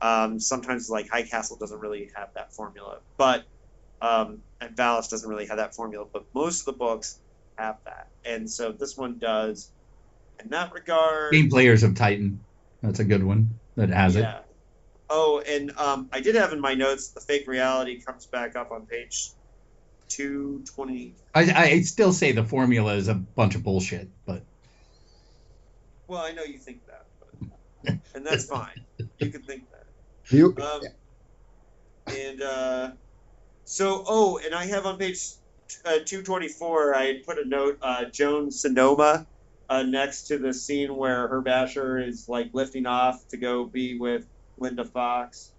um, 0.02 0.40
sometimes 0.40 0.90
like 0.90 1.10
High 1.10 1.24
Castle 1.24 1.58
doesn't 1.58 1.80
really 1.80 2.12
have 2.16 2.30
that 2.36 2.54
formula 2.54 3.00
but 3.18 3.46
um, 4.02 4.42
and 4.60 4.76
Valis 4.76 5.10
doesn't 5.10 5.30
really 5.30 5.48
have 5.48 5.58
that 5.58 5.76
formula 5.76 6.06
but 6.12 6.26
most 6.34 6.62
of 6.62 6.66
the 6.66 6.74
books 6.74 7.20
have 7.58 7.78
that 7.86 8.08
and 8.26 8.50
so 8.50 8.72
this 8.72 8.98
one 8.98 9.20
does 9.20 9.70
in 10.44 10.50
that 10.50 10.74
regard 10.74 11.32
Game 11.32 11.50
Players 11.50 11.84
of 11.84 11.96
Titan. 11.96 12.40
That's 12.82 13.00
a 13.00 13.04
good 13.04 13.24
one 13.24 13.60
that 13.76 13.90
has 13.90 14.16
it. 14.16 14.26
Yeah. 15.14 15.20
Oh, 15.20 15.44
and 15.46 15.72
um, 15.78 16.10
I 16.12 16.22
did 16.22 16.36
have 16.36 16.54
in 16.54 16.60
my 16.60 16.74
notes 16.74 17.12
the 17.12 17.22
fake 17.22 17.48
reality 17.48 18.02
comes 18.02 18.26
back 18.28 18.56
up 18.56 18.72
on 18.72 18.86
page 18.86 19.34
two 20.10 20.64
twenty. 20.76 21.16
I, 21.34 21.52
I 21.56 21.82
still 21.82 22.14
say 22.14 22.32
the 22.32 22.44
formula 22.44 22.96
is 22.96 23.08
a 23.08 23.16
bunch 23.16 23.56
of 23.56 23.64
bullshit, 23.64 24.10
but 24.26 24.44
Well, 26.08 26.22
I 26.22 26.32
know 26.32 26.44
you 26.44 26.60
think 26.60 26.80
that, 26.88 27.06
but, 27.84 27.96
and 28.16 28.26
that's 28.26 28.46
fine. 28.46 28.86
You 29.20 29.32
can 29.32 29.44
think 29.44 29.64
that. 29.72 30.36
You, 30.36 30.56
Um, 30.62 30.82
and 32.08 32.42
uh, 32.42 32.92
so, 33.66 34.04
oh, 34.08 34.40
and 34.44 34.54
I 34.54 34.66
have 34.66 34.86
on 34.86 34.98
page 34.98 35.20
uh, 35.86 36.00
224, 36.06 36.96
I 36.96 37.22
put 37.26 37.38
a 37.38 37.48
note, 37.48 37.78
uh, 37.82 38.06
Joan 38.06 38.52
Sonoma, 38.52 39.28
uh, 39.70 39.84
next 39.84 40.28
to 40.28 40.38
the 40.38 40.54
scene 40.54 40.96
where 40.96 41.28
Herb 41.28 41.48
Asher 41.48 42.00
is 42.00 42.26
like 42.28 42.52
lifting 42.54 42.86
off 42.86 43.24
to 43.32 43.38
go 43.38 43.66
be 43.66 43.98
with 43.98 44.26
Linda 44.58 44.86
Fox. 44.86 45.52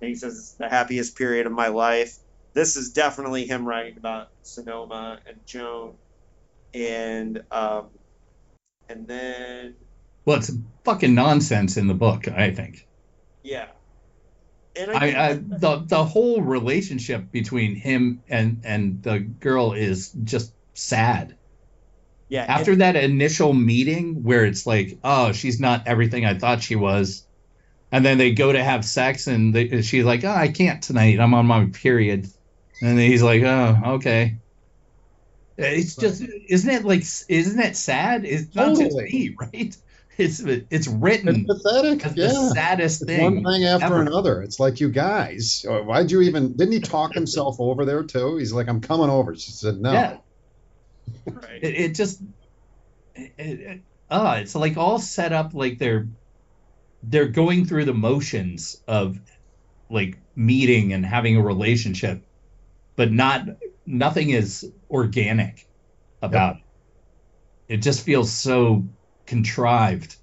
And 0.00 0.08
he 0.08 0.14
says, 0.14 0.38
it's 0.38 0.52
the 0.52 0.68
happiest 0.68 1.16
period 1.16 1.46
of 1.46 1.52
my 1.52 1.68
life. 1.68 2.18
This 2.54 2.76
is 2.76 2.92
definitely 2.92 3.46
him 3.46 3.66
writing 3.66 3.96
about 3.98 4.30
Sonoma 4.42 5.20
and 5.26 5.38
Joan. 5.46 5.94
And, 6.74 7.42
um, 7.50 7.88
and 8.88 9.06
then, 9.06 9.76
well, 10.24 10.38
it's 10.38 10.50
fucking 10.84 11.14
nonsense 11.14 11.76
in 11.76 11.86
the 11.86 11.94
book. 11.94 12.28
I 12.28 12.50
think. 12.52 12.86
yeah. 13.42 13.68
And 14.76 14.90
I, 14.90 15.00
think 15.00 15.16
I 15.16 15.32
the 15.34 15.84
the 15.86 16.04
whole 16.04 16.42
relationship 16.42 17.32
between 17.32 17.76
him 17.76 18.22
and 18.28 18.60
and 18.64 19.02
the 19.02 19.20
girl 19.20 19.72
is 19.72 20.10
just 20.24 20.52
sad. 20.74 21.36
yeah, 22.28 22.44
After 22.48 22.76
that 22.76 22.96
initial 22.96 23.52
meeting 23.54 24.22
where 24.22 24.44
it's 24.44 24.66
like, 24.66 24.98
oh, 25.04 25.32
she's 25.32 25.60
not 25.60 25.86
everything 25.86 26.24
I 26.26 26.38
thought 26.38 26.62
she 26.62 26.76
was, 26.76 27.25
and 27.92 28.04
then 28.04 28.18
they 28.18 28.32
go 28.32 28.52
to 28.52 28.62
have 28.62 28.84
sex 28.84 29.26
and 29.26 29.54
they, 29.54 29.82
she's 29.82 30.04
like, 30.04 30.24
oh, 30.24 30.30
I 30.30 30.48
can't 30.48 30.82
tonight. 30.82 31.20
I'm 31.20 31.34
on 31.34 31.46
my 31.46 31.66
period, 31.66 32.28
and 32.82 32.98
he's 32.98 33.22
like, 33.22 33.42
oh, 33.42 33.80
okay. 33.94 34.36
It's 35.58 35.96
just, 35.96 36.22
isn't 36.48 36.70
it 36.70 36.84
like, 36.84 37.00
isn't 37.28 37.58
it 37.60 37.76
sad? 37.76 38.24
It's 38.26 38.54
not 38.54 38.70
just 38.76 38.80
Totally. 38.82 39.04
me, 39.04 39.36
right? 39.40 39.76
It's 40.18 40.40
it's 40.40 40.64
it's 40.70 40.86
written 40.88 41.44
pathetic. 41.46 42.04
as 42.06 42.16
Yeah. 42.16 42.26
the 42.28 42.50
saddest 42.54 43.02
It's 43.02 43.10
thing. 43.10 43.42
one 43.42 43.54
thing 43.54 43.64
after 43.64 43.84
ever. 43.86 44.00
another. 44.02 44.42
It's 44.42 44.58
like 44.60 44.80
you 44.80 44.88
guys. 44.90 45.64
uh, 45.68 45.78
Why'd 45.80 46.10
you 46.10 46.22
even? 46.22 46.54
Didn't 46.56 46.72
he 46.72 46.80
talk 46.80 47.12
himself 47.14 47.56
over 47.58 47.84
there 47.84 48.02
too? 48.02 48.36
He's 48.38 48.50
like, 48.52 48.66
"I'm 48.68 48.80
coming 48.80 49.10
over." 49.10 49.34
She 49.36 49.50
said, 49.50 49.78
"No." 49.78 49.92
Yeah. 49.92 50.16
right. 51.26 51.62
it, 51.62 51.74
it 51.74 51.94
just 51.94 52.22
it, 53.14 53.32
it, 53.38 53.80
uh, 54.10 54.38
it's 54.40 54.54
like 54.54 54.76
all 54.78 54.98
set 54.98 55.32
up 55.34 55.52
like 55.52 55.78
they're 55.78 56.08
they're 57.08 57.28
going 57.28 57.64
through 57.64 57.84
the 57.84 57.94
motions 57.94 58.80
of 58.86 59.18
like 59.90 60.18
meeting 60.34 60.92
and 60.92 61.06
having 61.06 61.36
a 61.36 61.42
relationship 61.42 62.22
but 62.96 63.12
not 63.12 63.42
nothing 63.86 64.30
is 64.30 64.70
organic 64.90 65.66
about 66.22 66.56
it 66.56 66.62
it 67.74 67.76
just 67.78 68.04
feels 68.04 68.30
so 68.32 68.84
contrived 69.26 70.16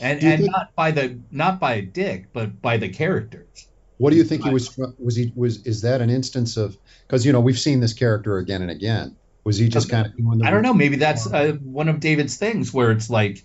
and 0.00 0.22
and 0.22 0.40
think- 0.42 0.52
not 0.52 0.74
by 0.74 0.90
the 0.90 1.18
not 1.30 1.58
by 1.60 1.80
dick 1.80 2.26
but 2.32 2.60
by 2.62 2.76
the 2.76 2.88
characters 2.88 3.66
What 3.98 4.10
do 4.12 4.16
you 4.16 4.24
think 4.24 4.44
he 4.44 4.50
was? 4.50 4.78
Was 4.98 5.14
he 5.14 5.30
was? 5.36 5.66
Is 5.66 5.82
that 5.82 6.00
an 6.00 6.08
instance 6.08 6.56
of? 6.56 6.74
Because 7.06 7.26
you 7.26 7.32
know 7.34 7.40
we've 7.40 7.58
seen 7.58 7.80
this 7.80 7.92
character 7.92 8.38
again 8.38 8.62
and 8.62 8.70
again. 8.70 9.14
Was 9.44 9.58
he 9.58 9.68
just 9.68 9.90
kind 9.90 10.06
of 10.06 10.16
doing 10.16 10.38
the? 10.38 10.46
I 10.46 10.50
don't 10.50 10.62
know. 10.62 10.72
Maybe 10.72 10.96
that's 10.96 11.26
uh, 11.26 11.52
one 11.62 11.90
of 11.90 12.00
David's 12.00 12.38
things 12.38 12.72
where 12.72 12.92
it's 12.92 13.10
like 13.10 13.44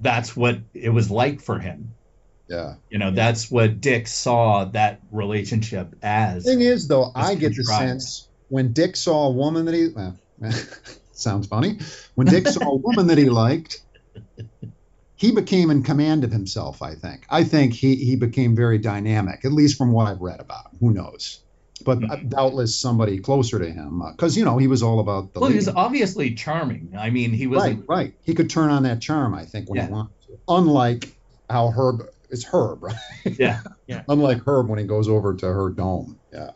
that's 0.00 0.34
what 0.34 0.58
it 0.74 0.90
was 0.90 1.12
like 1.12 1.40
for 1.40 1.60
him. 1.60 1.94
Yeah. 2.48 2.74
You 2.90 2.98
know, 2.98 3.10
that's 3.10 3.50
what 3.50 3.80
Dick 3.80 4.06
saw 4.06 4.64
that 4.66 5.00
relationship 5.10 5.94
as. 6.02 6.44
Thing 6.44 6.60
is, 6.60 6.88
though, 6.88 7.10
I 7.14 7.34
get 7.34 7.56
the 7.56 7.64
sense 7.64 8.28
when 8.48 8.72
Dick 8.72 8.96
saw 8.96 9.28
a 9.28 9.30
woman 9.30 9.64
that 9.64 9.74
he. 9.74 9.88
Well, 9.88 10.18
sounds 11.12 11.46
funny. 11.46 11.78
When 12.14 12.26
Dick 12.26 12.46
saw 12.48 12.72
a 12.72 12.76
woman 12.76 13.06
that 13.06 13.18
he 13.18 13.30
liked, 13.30 13.80
he 15.16 15.32
became 15.32 15.70
in 15.70 15.82
command 15.82 16.24
of 16.24 16.32
himself. 16.32 16.82
I 16.82 16.94
think. 16.94 17.24
I 17.30 17.44
think 17.44 17.72
he 17.72 17.96
he 17.96 18.16
became 18.16 18.54
very 18.54 18.78
dynamic, 18.78 19.44
at 19.44 19.52
least 19.52 19.78
from 19.78 19.92
what 19.92 20.06
I've 20.06 20.20
read 20.20 20.40
about 20.40 20.72
him. 20.72 20.78
Who 20.80 20.90
knows? 20.92 21.40
but 21.84 21.98
Mhm. 21.98 22.28
doubtless 22.30 22.78
somebody 22.78 23.18
closer 23.18 23.58
to 23.58 23.68
him, 23.70 24.00
because 24.12 24.36
you 24.36 24.44
know 24.44 24.56
he 24.58 24.68
was 24.68 24.82
all 24.82 25.00
about 25.00 25.34
the. 25.34 25.40
Well, 25.40 25.50
he 25.50 25.56
was 25.56 25.68
obviously 25.68 26.34
charming. 26.34 26.94
I 26.96 27.10
mean, 27.10 27.32
he 27.32 27.46
was 27.48 27.62
right, 27.62 27.78
right. 27.88 28.14
He 28.22 28.32
could 28.34 28.48
turn 28.48 28.70
on 28.70 28.84
that 28.84 29.00
charm, 29.00 29.34
I 29.34 29.44
think, 29.44 29.68
when 29.68 29.78
Yeah. 29.78 29.86
he 29.86 29.92
wanted 29.92 30.12
to. 30.28 30.38
Unlike 30.48 31.12
how 31.50 31.70
Herb 31.70 32.02
is 32.34 32.44
Herb, 32.44 32.82
right? 32.82 32.96
yeah. 33.24 33.60
Unlike 34.08 34.42
Herb 34.46 34.68
when 34.68 34.78
he 34.78 34.84
goes 34.84 35.08
over 35.08 35.34
to 35.34 35.46
her 35.46 35.70
dome. 35.70 36.20
Yeah. 36.32 36.50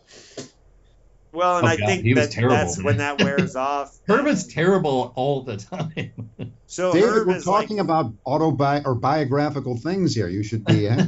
Well, 1.33 1.59
and 1.59 1.67
Oh, 1.67 1.71
I 1.71 1.77
God, 1.77 1.87
think 1.87 2.15
that 2.17 2.31
terrible, 2.31 2.57
that's 2.57 2.79
man. 2.79 2.85
when 2.85 2.97
that 2.99 3.23
wears 3.23 3.55
off. 3.71 3.97
Herb 4.09 4.27
is 4.27 4.47
terrible 4.47 5.13
all 5.17 5.45
the 5.45 5.57
time. 5.57 6.33
So 6.71 6.93
David, 6.93 7.09
Herb 7.09 7.29
we're 7.29 7.37
is 7.37 7.45
talking 7.45 7.79
like, 7.79 7.85
about 7.85 8.13
autobi 8.27 8.85
or 8.85 8.95
biographical 8.95 9.79
things 9.79 10.15
here. 10.15 10.29
You 10.29 10.43
should 10.43 10.67
be. 10.67 10.87
eh? 10.87 11.03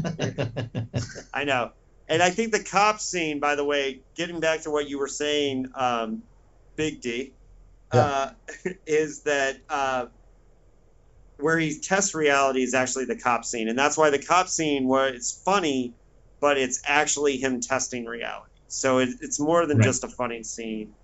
I 1.35 1.45
know. 1.45 1.73
And 2.09 2.23
I 2.23 2.31
think 2.31 2.53
the 2.53 2.65
cop 2.65 2.99
scene, 2.99 3.41
by 3.41 3.57
the 3.57 3.65
way, 3.65 4.01
getting 4.17 4.41
back 4.41 4.63
to 4.63 4.71
what 4.71 4.89
you 4.89 4.99
were 4.99 5.07
saying, 5.07 5.67
um, 5.75 6.23
Big 6.77 7.03
D, 7.03 7.35
uh, 7.93 8.31
is 8.87 9.25
that 9.25 9.59
uh, 9.69 10.07
where 11.43 11.59
he 11.59 11.81
tests 11.81 12.15
reality 12.15 12.62
is 12.62 12.75
actually 12.75 13.07
the 13.07 13.17
cop 13.17 13.45
scene. 13.45 13.69
And 13.69 13.79
that's 13.79 13.97
why 13.97 14.11
the 14.11 14.19
cop 14.19 14.49
scene 14.49 14.87
was 14.87 15.41
funny, 15.45 15.95
but 16.41 16.59
it's 16.59 16.81
actually 16.85 17.37
him 17.39 17.61
testing 17.61 18.05
reality. 18.07 18.47
So 18.69 18.99
it, 18.99 19.09
it's 19.21 19.41
more 19.41 19.67
than 19.67 19.79
Right. 19.79 19.85
just 19.85 20.05
a 20.05 20.09
funny 20.09 20.43
scene. 20.45 20.95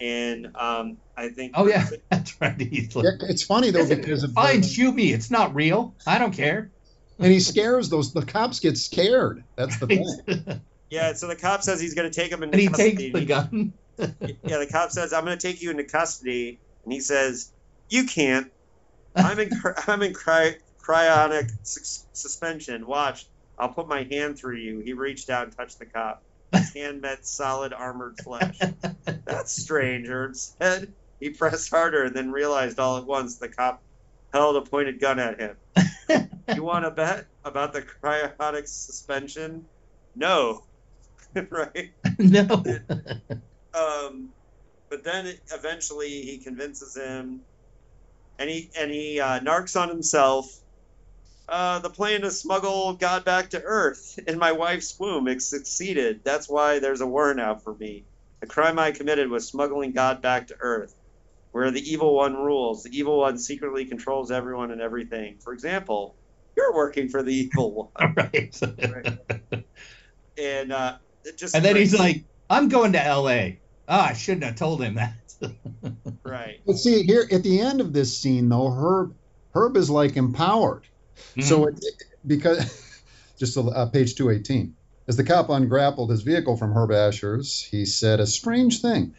And 0.00 0.56
um, 0.56 0.98
I 1.16 1.28
think. 1.28 1.52
oh 1.54 1.66
yeah, 1.66 1.86
that's 2.10 2.40
right. 2.40 2.58
He's 2.60 2.94
like, 2.96 3.04
Yeah, 3.04 3.28
it's 3.28 3.42
funny 3.44 3.70
though 3.70 3.86
because 3.86 4.22
of 4.22 4.32
fine, 4.32 4.62
shoot. 4.62 4.98
It's 4.98 5.30
not 5.30 5.54
real. 5.54 5.94
I 6.06 6.18
don't 6.18 6.32
care. 6.32 6.70
and 7.18 7.30
he 7.30 7.40
scares 7.40 7.90
those. 7.90 8.12
The 8.14 8.24
cops 8.24 8.60
get 8.60 8.78
scared. 8.78 9.44
That's 9.56 9.78
the 9.78 9.86
thing. 9.86 10.60
Yeah, 10.90 11.12
so 11.12 11.28
the 11.28 11.36
cop 11.36 11.62
says 11.62 11.80
he's 11.80 11.94
going 11.94 12.10
to 12.10 12.20
take 12.20 12.32
him 12.32 12.42
into 12.42 12.54
and 12.54 12.60
he 12.60 12.66
custody. 12.66 13.12
takes 13.12 13.20
the 13.20 13.24
gun. 13.24 13.72
yeah, 14.42 14.58
the 14.58 14.66
cop 14.72 14.90
says, 14.90 15.12
"I'm 15.12 15.24
going 15.24 15.38
to 15.38 15.46
take 15.46 15.62
you 15.62 15.70
into 15.70 15.84
custody," 15.84 16.60
and 16.82 16.92
he 16.92 16.98
says, 16.98 17.52
"You 17.88 18.06
can't. 18.06 18.50
I'm 19.16 19.38
in 19.38 19.50
I'm 19.86 20.02
in 20.02 20.14
cry- 20.14 20.56
cryonic 20.82 21.50
sus- 21.62 22.06
suspension. 22.12 22.86
Watch, 22.86 23.26
I'll 23.58 23.72
put 23.72 23.88
my 23.88 24.06
hand 24.10 24.38
through 24.38 24.56
you." 24.56 24.80
He 24.80 24.92
reached 24.92 25.30
out 25.30 25.44
and 25.44 25.56
touched 25.56 25.78
the 25.78 25.86
cop. 25.86 26.22
His 26.52 26.72
hand 26.74 27.00
met 27.00 27.26
solid 27.26 27.72
armored 27.72 28.18
flesh. 28.22 28.58
That's 29.24 29.52
strange, 29.52 30.08
Herb 30.08 30.36
said. 30.36 30.92
He 31.20 31.30
pressed 31.30 31.70
harder 31.70 32.04
and 32.04 32.16
then 32.16 32.30
realized 32.32 32.78
all 32.78 32.96
at 32.98 33.06
once 33.06 33.36
the 33.36 33.48
cop 33.48 33.82
held 34.32 34.56
a 34.56 34.62
pointed 34.62 35.00
gun 35.00 35.18
at 35.18 35.38
him. 35.38 35.56
you 36.54 36.62
want 36.62 36.84
to 36.84 36.90
bet 36.90 37.26
about 37.44 37.72
the 37.72 37.82
cryonic 37.82 38.66
suspension? 38.66 39.66
No. 40.16 40.64
right? 41.50 41.92
no. 42.18 42.64
um, 43.74 44.30
but 44.88 45.04
then 45.04 45.26
it, 45.26 45.40
eventually 45.52 46.22
he 46.22 46.38
convinces 46.38 46.96
him, 46.96 47.40
and 48.40 48.50
he 48.50 48.70
and 48.76 48.90
he 48.90 49.20
uh, 49.20 49.38
narcs 49.40 49.80
on 49.80 49.88
himself. 49.88 50.46
Uh, 51.48 51.80
the 51.80 51.90
plan 51.90 52.20
to 52.22 52.30
smuggle 52.30 52.94
God 52.94 53.24
back 53.24 53.50
to 53.50 53.60
Earth 53.62 54.18
in 54.26 54.38
my 54.38 54.52
wife's 54.52 54.96
womb 54.98 55.26
it 55.28 55.42
succeeded. 55.42 56.20
That's 56.24 56.48
why 56.48 56.78
there's 56.78 57.00
a 57.00 57.06
warrant 57.06 57.40
out 57.40 57.64
for 57.64 57.74
me. 57.74 58.04
The 58.40 58.46
crime 58.46 58.78
I 58.78 58.92
committed 58.92 59.28
was 59.28 59.48
smuggling 59.48 59.92
God 59.92 60.22
back 60.22 60.46
to 60.46 60.56
Earth, 60.60 60.94
where 61.50 61.70
the 61.70 61.80
evil 61.80 62.14
one 62.14 62.34
rules. 62.34 62.84
The 62.84 62.96
evil 62.96 63.18
one 63.18 63.36
secretly 63.36 63.84
controls 63.84 64.30
everyone 64.30 64.70
and 64.70 64.80
everything. 64.80 65.38
For 65.42 65.52
example, 65.52 66.16
you're 66.56 66.74
working 66.74 67.08
for 67.08 67.22
the 67.22 67.34
evil 67.34 67.74
one, 67.74 67.90
All 67.96 68.14
right. 68.16 69.62
and 70.38 70.72
uh, 70.72 70.96
just 71.36 71.54
and 71.54 71.64
then 71.64 71.76
he's 71.76 71.98
like, 71.98 72.24
"I'm 72.48 72.68
going 72.68 72.92
to 72.92 73.04
L.A." 73.04 73.60
Ah, 73.88 74.10
I 74.10 74.12
shouldn't 74.12 74.44
have 74.44 74.54
told 74.56 74.80
him 74.80 74.94
that. 74.94 75.14
Right. 76.24 76.60
But 76.66 76.76
see 76.76 77.02
here 77.02 77.26
at 77.30 77.42
the 77.42 77.60
end 77.60 77.80
of 77.80 77.92
this 77.92 78.16
scene 78.16 78.48
though, 78.48 78.70
Herb 78.70 79.14
Herb 79.54 79.76
is 79.76 79.90
like 79.90 80.16
empowered. 80.16 80.84
Mm-hmm. 81.32 81.42
So 81.42 81.66
it, 81.66 81.84
because 82.26 82.86
just 83.38 83.56
uh, 83.56 83.86
page 83.86 84.14
218. 84.14 84.76
As 85.08 85.16
the 85.16 85.24
cop 85.24 85.48
ungrappled 85.48 86.10
his 86.10 86.22
vehicle 86.22 86.56
from 86.56 86.72
Herb 86.72 86.92
Asher's, 86.92 87.60
he 87.62 87.84
said 87.84 88.20
a 88.20 88.26
strange 88.26 88.80
thing. 88.80 89.14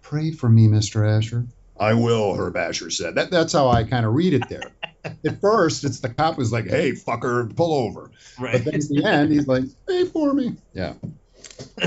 Pray 0.00 0.30
for 0.30 0.48
me, 0.48 0.68
Mr. 0.68 1.06
Asher. 1.06 1.46
I 1.78 1.92
will, 1.94 2.34
Herb 2.34 2.56
Asher 2.56 2.88
said. 2.88 3.16
That, 3.16 3.30
that's 3.30 3.52
how 3.52 3.68
I 3.68 3.84
kind 3.84 4.06
of 4.06 4.14
read 4.14 4.32
it 4.32 4.48
there. 4.48 4.72
At 5.04 5.40
first, 5.40 5.84
it's 5.84 6.00
the 6.00 6.08
cop 6.08 6.36
who's 6.36 6.52
like, 6.52 6.66
hey, 6.66 6.92
fucker, 6.92 7.54
pull 7.54 7.74
over. 7.74 8.10
right. 8.40 8.52
But 8.52 8.64
then 8.64 8.74
at 8.76 8.88
the 8.88 9.04
end, 9.04 9.32
he's 9.32 9.46
like, 9.46 9.64
pray 9.84 10.04
for 10.04 10.32
me. 10.32 10.56
Yeah. 10.72 10.94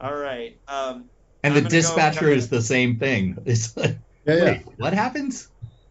All 0.00 0.14
right. 0.14 0.56
Um, 0.68 1.10
and 1.42 1.52
I'm 1.52 1.54
the 1.54 1.60
gonna 1.62 1.70
go- 1.70 1.76
dispatcher 1.76 2.28
is 2.28 2.48
the 2.48 2.62
same 2.62 2.98
thing. 2.98 3.38
It's 3.46 3.76
like, 3.76 3.98
Yeah, 4.26 4.34
yeah. 4.34 4.44
wait, 4.44 4.62
what 4.76 4.92
happens? 4.94 5.48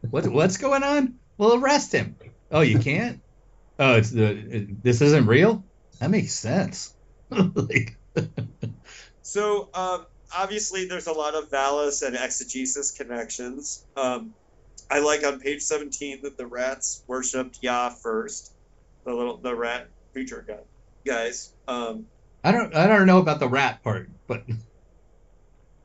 What 0.10 0.28
what's 0.28 0.58
going 0.58 0.84
on? 0.84 1.16
We'll 1.38 1.56
arrest 1.64 1.94
him. 1.94 2.16
Oh, 2.52 2.62
you 2.62 2.80
can't. 2.80 3.22
Oh, 3.78 3.96
it's 3.96 4.10
the. 4.12 4.26
It, 4.30 4.84
this 4.84 5.02
isn't 5.02 5.26
real. 5.28 5.64
That 6.00 6.10
makes 6.10 6.34
sense. 6.34 6.94
like, 7.30 7.98
So 9.22 9.70
um, 9.74 10.06
obviously, 10.36 10.88
there's 10.88 11.08
a 11.08 11.14
lot 11.14 11.36
of 11.36 11.50
Valis 11.50 12.06
and 12.06 12.16
exegesis 12.16 12.92
connections. 12.92 13.86
Um, 13.96 14.34
I 14.90 15.00
like 15.00 15.24
on 15.26 15.40
page 15.40 15.62
17 15.62 16.22
that 16.24 16.38
the 16.38 16.48
rats 16.48 17.04
worshipped 17.08 17.60
Yah 17.62 17.90
first, 17.90 18.52
the 19.06 19.14
little 19.14 19.38
the 19.38 19.56
rat 19.56 19.88
creature 20.14 20.44
guy, 20.48 20.60
guys. 21.06 21.52
Um, 21.68 22.08
I 22.44 22.52
don't 22.52 22.74
I 22.76 22.88
don't 22.88 23.06
know 23.06 23.20
about 23.20 23.40
the 23.40 23.48
rat 23.48 23.84
part, 23.84 24.10
but 24.28 24.44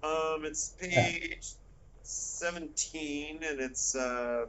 um, 0.05 0.45
it's 0.45 0.75
page 0.81 1.55
17, 2.03 3.41
and 3.43 3.61
it's 3.61 3.95
uh, 3.95 4.45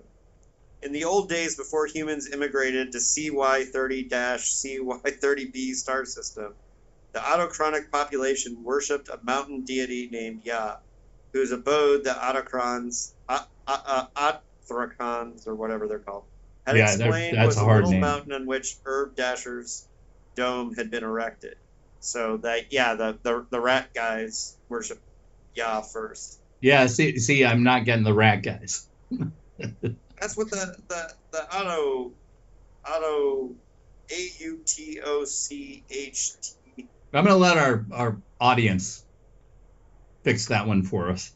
in 0.82 0.91
the 0.94 1.03
old 1.06 1.30
days 1.30 1.56
before 1.57 1.86
humans 1.88 2.30
immigrated 2.32 2.91
to 2.94 2.98
CY30-CY30b 2.99 5.73
star 5.76 6.06
system. 6.06 6.53
The 7.14 7.19
autochronic 7.22 7.90
population 7.91 8.57
worshipped 8.64 9.10
a 9.10 9.19
mountain 9.23 9.64
deity 9.65 10.10
named 10.11 10.44
Yah, 10.45 10.76
whose 11.34 11.52
abode 11.52 12.03
the 12.03 12.11
autochrons, 12.11 13.14
uh, 13.30 13.44
uh, 13.68 14.06
uh, 14.19 14.34
or 15.48 15.56
whatever 15.56 15.88
they're 15.88 15.99
called, 15.99 16.26
had 16.65 16.76
Yeah, 16.77 16.91
explained 16.91 17.38
was 17.48 17.57
a 17.57 17.65
little 17.65 17.91
name. 17.91 18.02
mountain 18.02 18.34
on 18.34 18.45
which 18.45 18.77
Herb 18.86 19.19
Asher's 19.19 19.88
dome 20.36 20.73
had 20.76 20.91
been 20.91 21.03
erected. 21.03 21.56
So 22.02 22.38
that 22.38 22.72
yeah, 22.72 22.94
the 22.95 23.18
the, 23.23 23.48
the 23.52 23.60
rat 23.61 23.90
guys 23.95 24.57
worship 24.69 25.02
Yah 25.56 25.82
first. 25.82 26.40
yeah. 26.61 26.86
See, 26.88 27.18
see, 27.19 27.45
I'm 27.45 27.64
not 27.64 27.86
getting 27.86 28.03
the 28.03 28.14
rat 28.14 28.44
guys. 28.44 28.88
That's 30.19 30.36
what 30.38 30.49
the 30.49 30.76
the 30.88 31.14
the 31.32 31.56
auto 31.56 32.11
auto 32.90 33.56
A 34.11 34.30
U 34.40 34.60
T 34.65 34.99
O 35.03 35.23
C 35.26 35.84
H 35.90 36.34
T. 36.41 36.88
I'm 37.14 37.23
gonna 37.26 37.36
let 37.38 37.57
our 37.57 37.86
our 37.91 38.18
audience 38.40 39.03
fix 40.23 40.48
that 40.48 40.68
one 40.68 40.84
for 40.84 41.10
us. 41.10 41.32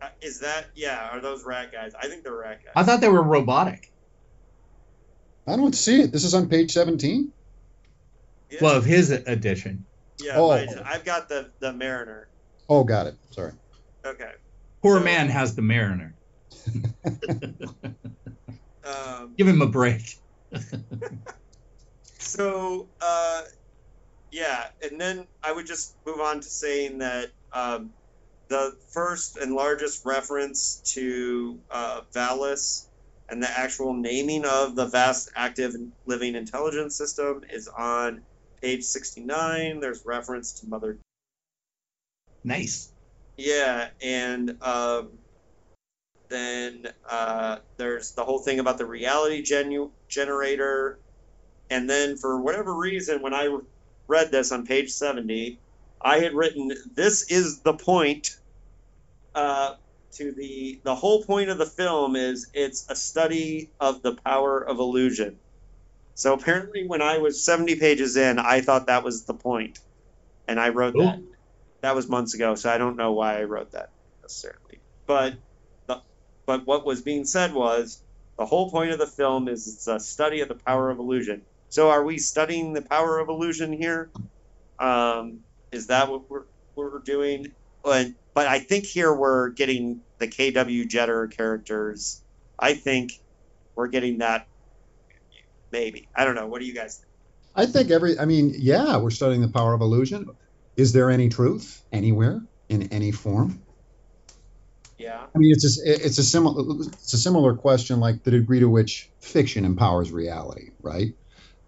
uh, 0.00 0.08
Is 0.22 0.40
that 0.40 0.66
yeah? 0.74 1.08
Are 1.10 1.20
those 1.20 1.44
rat 1.44 1.72
guys? 1.72 1.92
I 1.94 2.06
think 2.08 2.24
they're 2.24 2.34
rat 2.34 2.60
guys. 2.64 2.72
I 2.74 2.84
thought 2.84 3.00
they 3.00 3.08
were 3.08 3.22
robotic. 3.22 3.90
I 5.46 5.56
don't 5.56 5.74
see 5.74 6.02
it. 6.02 6.12
This 6.12 6.22
is 6.24 6.34
on 6.34 6.48
page 6.48 6.70
17. 6.70 7.32
Yeah, 8.48 8.58
Well, 8.62 8.76
of 8.76 8.84
his 8.84 9.10
edition. 9.10 9.84
yeah. 10.22 10.34
Oh. 10.36 10.50
I've 10.50 11.04
got 11.04 11.28
the 11.28 11.50
the 11.58 11.72
Mariner. 11.72 12.28
Oh, 12.68 12.84
got 12.84 13.06
it. 13.06 13.16
Sorry. 13.30 13.52
Okay. 14.04 14.32
Poor 14.82 14.98
So- 14.98 15.04
man 15.04 15.28
has 15.28 15.54
the 15.54 15.62
Mariner. 15.62 16.14
Um, 18.84 19.34
Give 19.38 19.46
him 19.46 19.62
a 19.62 19.66
break. 19.66 20.18
So, 22.18 22.88
uh, 23.00 23.42
yeah, 24.30 24.66
and 24.82 24.98
then 25.00 25.26
I 25.42 25.52
would 25.52 25.66
just 25.66 25.94
move 26.06 26.20
on 26.20 26.40
to 26.40 26.48
saying 26.48 26.98
that 26.98 27.30
um, 27.52 27.90
the 28.48 28.76
first 28.92 29.36
and 29.36 29.54
largest 29.54 30.06
reference 30.06 30.80
to 30.94 31.58
uh, 31.70 32.02
Valis 32.14 32.86
and 33.28 33.42
the 33.42 33.50
actual 33.50 33.92
naming 33.92 34.44
of 34.46 34.76
the 34.76 34.86
vast 34.86 35.30
active 35.34 35.74
living 36.06 36.34
intelligence 36.36 36.96
system 36.96 37.42
is 37.50 37.68
on 37.68 38.22
page 38.62 38.84
69. 38.84 39.80
There's 39.80 40.06
reference 40.06 40.60
to 40.60 40.68
Mother. 40.68 40.96
Nice. 42.44 42.92
Yeah, 43.36 43.90
and 44.02 44.62
um, 44.62 45.18
then 46.30 46.86
uh, 47.08 47.58
there's 47.78 48.14
the 48.14 48.24
whole 48.24 48.40
thing 48.42 48.60
about 48.60 48.78
the 48.78 48.86
reality 48.86 49.42
genu- 49.42 49.92
generator. 50.08 51.00
And 51.70 51.90
then, 51.90 52.16
for 52.18 52.40
whatever 52.42 52.76
reason, 52.76 53.22
when 53.22 53.34
I 53.34 53.58
read 54.08 54.32
this 54.32 54.52
on 54.52 54.66
page 54.66 54.90
70, 54.90 55.60
I 56.02 56.20
had 56.20 56.34
written, 56.34 56.70
This 56.94 57.30
is 57.30 57.62
the 57.62 57.74
point. 57.74 58.28
Uh, 59.34 59.74
to 60.14 60.32
the 60.36 60.80
the 60.84 60.94
whole 60.94 61.24
point 61.24 61.50
of 61.50 61.58
the 61.58 61.66
film 61.66 62.16
is 62.16 62.50
it's 62.54 62.86
a 62.90 62.96
study 62.96 63.72
of 63.80 64.02
the 64.02 64.16
power 64.26 64.60
of 64.60 64.78
illusion. 64.78 65.40
So 66.14 66.34
apparently, 66.34 66.86
when 66.86 67.02
I 67.02 67.18
was 67.18 67.44
70 67.44 67.76
pages 67.76 68.16
in, 68.16 68.38
I 68.38 68.62
thought 68.62 68.86
that 68.88 69.04
was 69.04 69.26
the 69.26 69.34
point, 69.34 69.78
and 70.48 70.60
I 70.60 70.70
wrote 70.70 70.96
Cool. 70.96 71.02
that. 71.04 71.20
That 71.82 71.94
was 71.96 72.08
months 72.08 72.34
ago, 72.34 72.54
so 72.54 72.70
I 72.70 72.78
don't 72.78 72.96
know 72.96 73.12
why 73.12 73.40
I 73.40 73.44
wrote 73.44 73.72
that 73.72 73.90
necessarily. 74.22 74.80
But 75.06 75.34
the, 75.86 76.00
but 76.46 76.66
what 76.66 76.86
was 76.86 77.02
being 77.02 77.24
said 77.24 77.52
was 77.52 78.02
the 78.38 78.46
whole 78.46 78.70
point 78.70 78.92
of 78.92 78.98
the 78.98 79.06
film 79.06 79.48
is 79.48 79.66
it's 79.66 79.86
a 79.88 80.00
study 80.00 80.40
of 80.40 80.48
the 80.48 80.54
power 80.54 80.90
of 80.90 80.98
illusion. 80.98 81.42
So 81.68 81.90
are 81.90 82.04
we 82.04 82.18
studying 82.18 82.72
the 82.72 82.82
power 82.82 83.18
of 83.18 83.28
illusion 83.28 83.72
here? 83.72 84.10
Um, 84.78 85.40
is 85.72 85.88
that 85.88 86.08
what 86.08 86.30
we're, 86.30 86.44
we're 86.76 86.98
doing? 87.00 87.52
But, 87.82 88.08
but 88.34 88.46
I 88.46 88.60
think 88.60 88.84
here 88.84 89.12
we're 89.12 89.50
getting 89.50 90.02
the 90.18 90.28
KW 90.28 90.88
Jeter 90.88 91.26
characters. 91.28 92.22
I 92.58 92.74
think 92.74 93.12
we're 93.74 93.88
getting 93.88 94.18
that. 94.18 94.46
Maybe 95.72 96.08
I 96.14 96.24
don't 96.24 96.34
know. 96.34 96.46
What 96.46 96.60
do 96.60 96.66
you 96.66 96.74
guys 96.74 96.96
think? 96.96 97.08
I 97.54 97.66
think 97.66 97.90
every, 97.90 98.18
I 98.18 98.24
mean, 98.24 98.54
yeah, 98.56 98.98
we're 98.98 99.10
studying 99.10 99.40
the 99.40 99.48
power 99.48 99.74
of 99.74 99.80
illusion. 99.80 100.28
Is 100.76 100.92
there 100.92 101.10
any 101.10 101.28
truth 101.28 101.82
anywhere 101.92 102.42
in 102.68 102.92
any 102.92 103.12
form? 103.12 103.62
Yeah. 104.98 105.26
I 105.34 105.38
mean, 105.38 105.52
it's 105.52 105.80
a, 105.80 106.06
it's 106.06 106.18
a 106.18 106.22
similar 106.22 106.84
it's 106.84 107.12
a 107.12 107.18
similar 107.18 107.54
question 107.56 108.00
like 108.00 108.22
the 108.22 108.30
degree 108.30 108.60
to 108.60 108.68
which 108.68 109.10
fiction 109.20 109.64
empowers 109.64 110.12
reality, 110.12 110.70
right? 110.80 111.14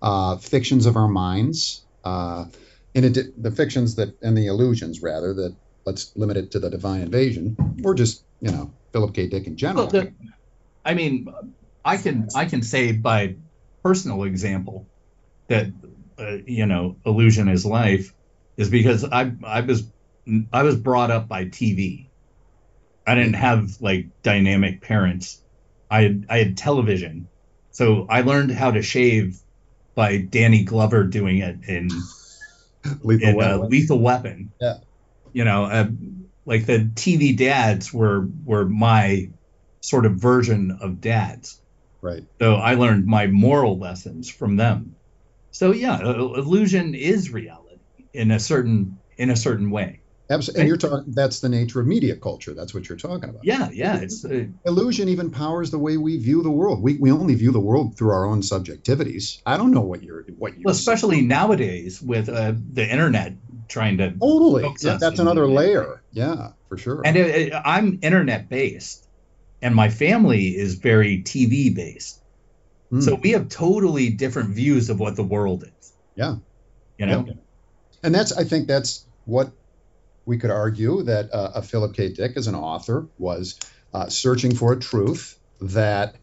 Uh, 0.01 0.37
fictions 0.37 0.87
of 0.87 0.97
our 0.97 1.09
minds, 1.09 1.85
uh, 2.05 2.45
in 2.95 3.05
adi- 3.07 3.33
the 3.37 3.51
fictions 3.51 3.97
that 3.97 4.17
and 4.23 4.37
the 4.37 4.47
illusions 4.47 5.03
rather 5.03 5.35
that 5.35 5.57
let's 5.85 6.13
limit 6.17 6.37
it 6.37 6.53
to 6.53 6.59
the 6.61 6.71
divine 6.71 7.03
invasion 7.03 7.57
or 7.85 7.95
just 7.95 8.23
you 8.41 8.51
know 8.51 8.73
Philip 8.93 9.15
K. 9.15 9.29
Dick 9.29 9.47
in 9.47 9.57
general. 9.57 9.87
Well, 9.87 10.05
the, 10.05 10.15
I 10.85 10.95
mean, 10.95 11.27
I 11.85 11.97
can 11.97 12.29
I 12.35 12.45
can 12.45 12.63
say 12.63 12.93
by 12.93 13.37
personal 13.83 14.25
example 14.25 14.87
that 15.49 15.67
uh, 16.19 16.37
you 16.47 16.67
know 16.67 16.97
illusion 17.05 17.49
is 17.49 17.67
life 17.67 18.15
is 18.57 18.71
because 18.71 19.05
I 19.05 19.33
I 19.45 19.61
was 19.61 19.85
I 20.53 20.63
was 20.63 20.77
brought 20.77 21.11
up 21.11 21.29
by 21.29 21.47
TV. 21.47 22.07
I 23.07 23.15
didn't 23.15 23.35
have 23.35 23.81
like 23.81 24.07
dynamic 24.23 24.81
parents. 24.81 25.41
I 25.91 26.03
had, 26.03 26.27
I 26.31 26.39
had 26.39 26.57
television, 26.57 27.29
so 27.71 28.07
I 28.09 28.23
learned 28.23 28.51
how 28.51 28.71
to 28.71 28.83
shave 28.83 29.39
by 29.95 30.19
Danny 30.19 30.65
Glover 30.65 31.05
doing 31.05 31.39
it 31.39 31.57
in 31.69 31.89
Lethal 33.03 33.29
in 33.29 33.35
uh, 33.35 33.37
Weapon. 33.37 33.69
Lethal 33.69 33.99
Weapon. 33.99 34.53
Yeah. 34.61 34.79
You 35.33 35.45
know, 35.45 35.65
uh, 35.65 35.89
like 36.47 36.67
the 36.67 36.91
TV 36.95 37.37
dads 37.37 37.93
were 37.93 38.29
were 38.45 38.65
my 38.65 39.31
sort 39.81 40.07
of 40.07 40.15
version 40.15 40.79
of 40.81 41.01
dads. 41.01 41.61
right. 42.01 42.25
So 42.41 42.55
I 42.55 42.75
learned 42.75 43.05
my 43.07 43.27
moral 43.27 43.79
lessons 43.79 44.31
from 44.31 44.57
them. 44.57 44.97
So 45.51 45.73
yeah, 45.73 45.97
uh, 45.97 46.15
illusion 46.15 46.95
is 46.95 47.31
reality 47.31 47.64
in 48.15 48.31
a 48.31 48.41
certain 48.41 48.99
in 49.17 49.31
a 49.31 49.37
certain 49.37 49.71
way. 49.71 50.01
Absolutely. 50.31 50.63
And 50.63 50.69
you're 50.69 50.79
talking 50.79 51.13
that's 51.15 51.41
the 51.41 51.51
nature 51.51 51.81
of 51.81 51.87
media 51.87 52.17
culture. 52.17 52.55
That's 52.55 52.73
what 52.73 52.89
you're 52.89 52.97
talking 52.97 53.29
about. 53.29 53.45
Yeah, 53.45 53.69
yeah, 53.71 53.99
it's 54.01 54.25
uh, 54.25 54.47
illusion 54.65 55.11
even 55.11 55.31
powers 55.31 55.71
the 55.71 55.79
way 55.79 55.99
we 55.99 56.17
view 56.17 56.43
the 56.43 56.51
world. 56.51 56.83
We, 56.83 56.97
we 56.97 57.11
only 57.13 57.35
view 57.35 57.53
the 57.53 57.61
world 57.61 57.99
through 57.99 58.11
our 58.13 58.25
own 58.25 58.41
subjectivities. 58.41 59.43
I 59.45 59.59
don't 59.59 59.71
know 59.71 59.83
what 59.83 60.03
you're 60.03 60.25
what 60.39 60.57
you 60.57 60.63
well, 60.65 60.75
especially 60.75 61.21
nowadays 61.21 62.01
with 62.01 62.31
uh, 62.31 62.55
the 62.73 62.91
internet 62.91 63.35
trying 63.69 63.99
to 63.99 64.13
totally. 64.13 64.63
Yeah, 64.81 64.97
that's 64.99 65.19
another 65.19 65.47
layer. 65.47 66.03
Yeah, 66.13 66.53
for 66.71 66.79
sure. 66.79 67.03
and 67.05 67.17
it, 67.19 67.49
it- 67.49 67.53
I'm 67.53 67.99
internet 68.01 68.49
based, 68.49 69.07
and 69.61 69.75
my 69.75 69.91
family 69.91 70.57
is 70.57 70.77
very 70.77 71.23
TV 71.23 71.75
based. 71.75 72.23
Hmm. 72.91 73.01
So 73.01 73.15
we 73.17 73.33
have 73.33 73.51
totally 73.51 74.09
different 74.11 74.51
views 74.55 74.89
of 74.89 74.99
what 75.01 75.17
the 75.17 75.23
world 75.25 75.65
is. 75.65 75.93
Yeah. 76.15 76.37
You 76.99 77.07
know? 77.07 77.25
Yeah. 77.27 77.33
And 78.05 78.15
that's 78.15 78.33
I 78.33 78.45
think 78.45 78.69
that's 78.69 79.05
what 79.25 79.51
we 80.27 80.39
could 80.39 80.51
argue 80.51 81.03
that 81.03 81.33
uh, 81.33 81.53
a 81.57 81.63
Philip 81.63 81.95
K. 81.95 82.11
Dick 82.11 82.33
as 82.37 82.47
an 82.47 82.55
author 82.55 83.07
was 83.19 83.59
uh, 83.93 84.09
searching 84.09 84.55
for 84.55 84.73
a 84.73 84.79
truth 84.79 85.39
that 85.61 86.17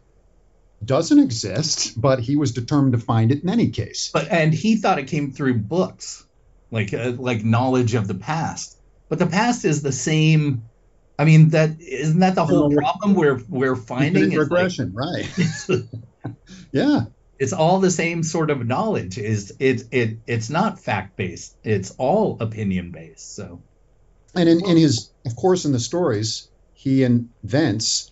doesn't 0.84 1.18
exist, 1.18 2.00
but 2.00 2.18
he 2.20 2.36
was 2.36 2.52
determined 2.52 2.92
to 2.92 2.98
find 2.98 3.30
it 3.30 3.42
in 3.42 3.48
any 3.48 3.70
case. 3.70 4.10
But 4.12 4.28
and 4.30 4.54
he 4.54 4.76
thought 4.76 4.98
it 4.98 5.08
came 5.08 5.32
through 5.32 5.58
books, 5.58 6.24
like 6.70 6.94
uh, 6.94 7.12
like 7.16 7.44
knowledge 7.44 7.94
of 7.94 8.08
the 8.08 8.14
past. 8.14 8.78
But 9.08 9.18
the 9.18 9.26
past 9.26 9.64
is 9.64 9.82
the 9.82 9.92
same. 9.92 10.62
I 11.18 11.24
mean, 11.24 11.50
that 11.50 11.80
isn't 11.80 12.20
that 12.20 12.34
the 12.34 12.46
whole 12.46 12.74
problem 12.74 13.14
we're 13.14 13.42
we're 13.48 13.76
finding 13.76 14.24
Infinite 14.24 14.42
is 14.42 14.50
like, 14.50 14.58
regression, 14.58 14.92
right? 14.94 16.34
yeah, 16.72 17.00
it's 17.42 17.52
all 17.52 17.80
the 17.80 17.90
same 17.90 18.22
sort 18.22 18.50
of 18.50 18.64
knowledge. 18.64 19.18
Is 19.18 19.52
it 19.58 19.82
it 19.90 20.18
it's 20.28 20.48
not 20.48 20.78
fact 20.78 21.16
based. 21.16 21.56
It's 21.64 21.90
all 21.98 22.38
opinion 22.40 22.92
based. 22.92 23.34
So 23.34 23.64
and 24.36 24.48
in, 24.48 24.64
in 24.64 24.76
his 24.76 25.10
of 25.26 25.34
course 25.34 25.64
in 25.64 25.72
the 25.72 25.80
stories 25.80 26.48
he 26.72 27.02
invents 27.02 28.10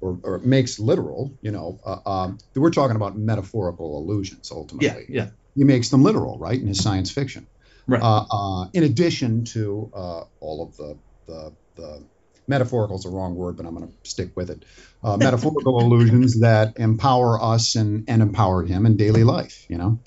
or, 0.00 0.20
or 0.22 0.38
makes 0.40 0.78
literal 0.78 1.34
you 1.40 1.52
know 1.52 1.80
uh, 1.86 2.08
um, 2.08 2.38
we're 2.54 2.70
talking 2.70 2.96
about 2.96 3.16
metaphorical 3.16 3.98
illusions 3.98 4.50
ultimately 4.52 5.06
yeah, 5.08 5.22
yeah, 5.22 5.30
he 5.54 5.64
makes 5.64 5.88
them 5.88 6.02
literal 6.02 6.38
right 6.38 6.60
in 6.60 6.66
his 6.66 6.82
science 6.82 7.10
fiction 7.10 7.46
Right. 7.86 8.00
uh, 8.00 8.24
uh, 8.30 8.68
in 8.72 8.84
addition 8.84 9.44
to 9.46 9.90
uh, 9.94 10.24
all 10.40 10.62
of 10.66 10.76
the 10.76 10.98
the, 11.26 11.56
the 11.76 12.08
metaphorical 12.46 12.96
is 12.96 13.04
the 13.04 13.10
wrong 13.10 13.34
word 13.34 13.56
but 13.56 13.66
i'm 13.66 13.74
going 13.74 13.86
to 13.88 14.10
stick 14.10 14.30
with 14.36 14.50
it 14.50 14.64
uh, 15.02 15.16
metaphorical 15.16 15.80
illusions 15.82 16.40
that 16.40 16.74
empower 16.78 17.42
us 17.42 17.76
and, 17.76 18.04
and 18.08 18.22
empowered 18.22 18.68
him 18.68 18.86
in 18.86 18.96
daily 18.96 19.24
life 19.24 19.66
you 19.68 19.78
know 19.78 19.98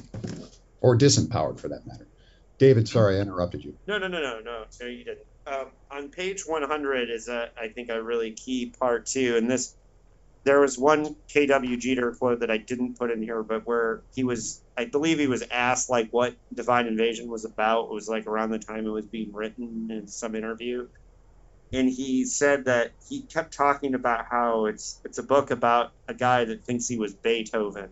or 0.82 0.98
disempowered 0.98 1.60
for 1.60 1.70
that 1.70 1.86
matter 1.88 2.08
david 2.60 2.88
sorry 2.88 3.18
i 3.18 3.22
interrupted 3.22 3.64
you 3.64 3.74
No, 3.88 3.98
no, 3.98 4.08
no, 4.08 4.22
no, 4.22 4.40
no, 4.42 4.66
no, 4.82 4.88
you 4.88 5.04
didn't. 5.04 5.28
Um, 5.46 5.68
on 5.92 6.10
page 6.10 6.44
100 6.46 7.10
is, 7.10 7.28
a, 7.30 7.50
I 7.58 7.70
think, 7.70 7.90
a 7.90 8.02
really 8.04 8.34
key 8.34 8.74
part 8.80 9.06
too. 9.08 9.38
And 9.38 9.50
this, 9.50 9.76
there 10.46 10.60
was 10.62 10.78
one 10.78 11.16
KW 11.34 11.80
Jeter 11.80 12.14
quote 12.20 12.42
that 12.42 12.52
I 12.52 12.58
didn't 12.58 12.98
put 13.00 13.12
in 13.12 13.22
here, 13.22 13.44
but 13.44 13.66
where 13.66 14.04
he 14.14 14.24
was, 14.24 14.62
I 14.78 14.86
believe 14.86 15.20
he 15.20 15.28
was 15.28 15.44
asked 15.52 15.90
like 15.90 16.10
what 16.12 16.36
Divine 16.54 16.88
Invasion 16.88 17.30
was 17.30 17.46
about. 17.46 17.86
It 17.86 17.94
was 17.94 18.10
like 18.10 18.28
around 18.28 18.52
the 18.52 18.60
time 18.60 18.86
it 18.86 18.92
was 18.92 19.08
being 19.08 19.32
written 19.34 19.90
in 19.92 20.08
some 20.08 20.36
interview, 20.36 20.88
and 21.74 21.90
he 21.90 22.26
said 22.26 22.66
that 22.66 22.94
he 23.08 23.24
kept 23.28 23.56
talking 23.56 23.96
about 23.96 24.26
how 24.32 24.66
it's 24.68 25.02
it's 25.06 25.18
a 25.20 25.24
book 25.24 25.52
about 25.52 25.92
a 26.08 26.14
guy 26.14 26.46
that 26.46 26.66
thinks 26.66 26.88
he 26.88 26.98
was 27.00 27.16
Beethoven 27.16 27.90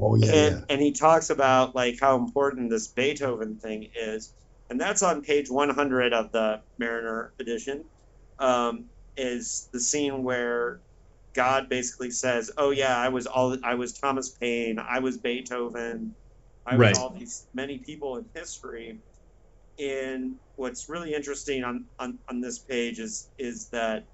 oh 0.00 0.16
yeah, 0.16 0.32
and 0.34 0.66
and 0.68 0.80
he 0.82 0.92
talks 0.92 1.30
about 1.30 1.74
like 1.74 1.96
how 2.00 2.16
important 2.16 2.70
this 2.70 2.88
Beethoven 2.88 3.58
thing 3.58 3.90
is, 3.96 4.34
and 4.70 4.80
that's 4.80 5.02
on 5.02 5.22
page 5.22 5.50
100 5.50 6.12
of 6.12 6.32
the 6.32 6.62
Mariner 6.78 7.34
edition. 7.40 7.84
Um, 8.38 8.90
is 9.16 9.68
the 9.72 9.80
scene 9.80 10.24
where 10.24 10.82
God 11.34 11.68
basically 11.68 12.10
says, 12.10 12.50
"Oh 12.56 12.70
yeah, 12.70 12.96
I 12.96 13.08
was 13.10 13.26
all 13.26 13.56
I 13.64 13.74
was 13.76 13.98
Thomas 13.98 14.30
Paine, 14.40 14.78
I 14.78 15.00
was 15.00 15.18
Beethoven, 15.18 16.16
I 16.66 16.78
was 16.78 16.80
Right. 16.80 16.96
all 16.98 17.10
these 17.10 17.46
many 17.54 17.78
people 17.78 18.16
in 18.18 18.26
history." 18.34 19.00
And 19.78 20.36
what's 20.56 20.88
really 20.88 21.14
interesting 21.14 21.64
on, 21.64 21.86
on, 21.98 22.18
on 22.30 22.40
this 22.40 22.60
page 22.60 23.00
is 23.00 23.30
is 23.38 23.68
that 23.70 24.06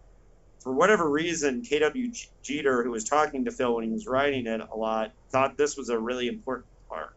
for 0.63 0.75
whatever 0.75 1.09
reason, 1.11 1.63
K.W. 1.63 2.13
Jeter, 2.45 2.85
who 2.85 2.91
was 2.91 3.05
talking 3.05 3.45
to 3.47 3.51
Phil 3.51 3.75
when 3.75 3.85
he 3.85 3.91
was 3.91 4.07
writing 4.07 4.47
it 4.47 4.61
a 4.61 4.77
lot, 4.77 5.13
thought 5.33 5.57
this 5.57 5.77
was 5.77 5.89
a 5.89 5.99
really 5.99 6.29
important 6.29 6.69
part. 6.91 7.11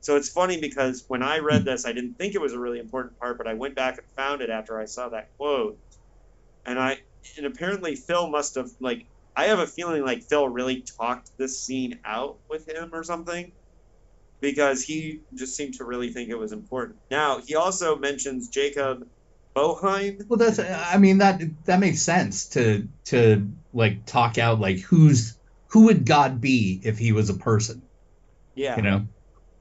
So 0.00 0.16
it's 0.16 0.30
funny 0.30 0.60
because 0.60 1.04
when 1.08 1.22
I 1.22 1.38
read 1.40 1.64
this, 1.64 1.86
I 1.86 1.92
didn't 1.92 2.14
think 2.16 2.34
it 2.34 2.40
was 2.40 2.54
a 2.54 2.60
really 2.60 2.78
important 2.78 3.18
part, 3.18 3.38
but 3.38 3.48
I 3.48 3.54
went 3.54 3.76
back 3.76 3.98
and 3.98 4.06
found 4.16 4.42
it 4.42 4.50
after 4.50 4.80
I 4.80 4.86
saw 4.86 5.10
that 5.10 5.30
quote. 5.38 5.78
And 6.66 6.78
I 6.78 6.98
and 7.36 7.46
apparently 7.46 7.96
Phil 7.96 8.30
must 8.30 8.56
have 8.56 8.70
like 8.80 9.06
I 9.36 9.46
have 9.46 9.60
a 9.60 9.66
feeling 9.66 10.04
like 10.04 10.22
Phil 10.30 10.48
really 10.48 10.84
talked 11.00 11.30
this 11.38 11.64
scene 11.64 12.00
out 12.04 12.40
with 12.50 12.68
him 12.68 12.90
or 12.92 13.04
something 13.04 13.52
because 14.40 14.82
he 14.82 15.20
just 15.34 15.56
seemed 15.56 15.74
to 15.74 15.84
really 15.84 16.12
think 16.12 16.30
it 16.30 16.38
was 16.38 16.52
important. 16.52 16.98
Now, 17.10 17.40
he 17.40 17.54
also 17.54 17.96
mentions 17.96 18.48
Jacob 18.48 19.06
Boheim. 19.54 20.24
well, 20.28 20.38
that's 20.38 20.58
I 20.58 20.98
mean 20.98 21.18
that 21.18 21.40
that 21.64 21.80
makes 21.80 22.00
sense 22.02 22.46
to 22.50 22.86
to 23.06 23.50
like 23.72 24.06
talk 24.06 24.38
out 24.38 24.60
like 24.60 24.78
who's 24.78 25.36
who 25.68 25.86
would 25.86 26.06
God 26.06 26.40
be 26.40 26.80
if 26.84 26.98
he 26.98 27.12
was 27.12 27.28
a 27.28 27.34
person? 27.34 27.82
Yeah. 28.54 28.76
You 28.76 28.82
know? 28.82 29.06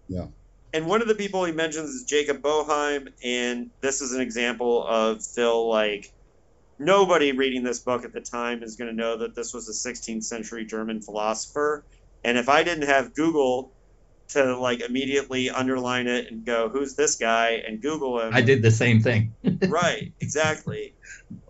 Yeah. 0.07 0.27
And 0.73 0.85
one 0.85 1.01
of 1.01 1.07
the 1.07 1.15
people 1.15 1.43
he 1.45 1.51
mentions 1.51 1.89
is 1.89 2.03
Jacob 2.03 2.41
Boheim, 2.41 3.09
and 3.23 3.69
this 3.81 4.01
is 4.01 4.13
an 4.13 4.21
example 4.21 4.85
of 4.85 5.25
Phil 5.25 5.69
like 5.69 6.11
nobody 6.79 7.31
reading 7.31 7.63
this 7.63 7.79
book 7.79 8.05
at 8.05 8.13
the 8.13 8.21
time 8.21 8.63
is 8.63 8.75
going 8.75 8.89
to 8.89 8.95
know 8.95 9.17
that 9.17 9.35
this 9.35 9.53
was 9.53 9.67
a 9.67 9.89
16th 9.89 10.23
century 10.23 10.65
German 10.65 11.01
philosopher. 11.01 11.83
And 12.23 12.37
if 12.37 12.49
I 12.49 12.63
didn't 12.63 12.87
have 12.87 13.15
Google 13.15 13.71
to 14.29 14.57
like 14.57 14.81
immediately 14.81 15.49
underline 15.49 16.07
it 16.07 16.31
and 16.31 16.45
go, 16.45 16.69
"Who's 16.69 16.95
this 16.95 17.15
guy?" 17.15 17.61
and 17.67 17.81
Google 17.81 18.19
him, 18.19 18.33
I 18.33 18.41
did 18.41 18.61
the 18.61 18.71
same 18.71 19.01
thing. 19.01 19.33
right, 19.67 20.13
exactly. 20.19 20.95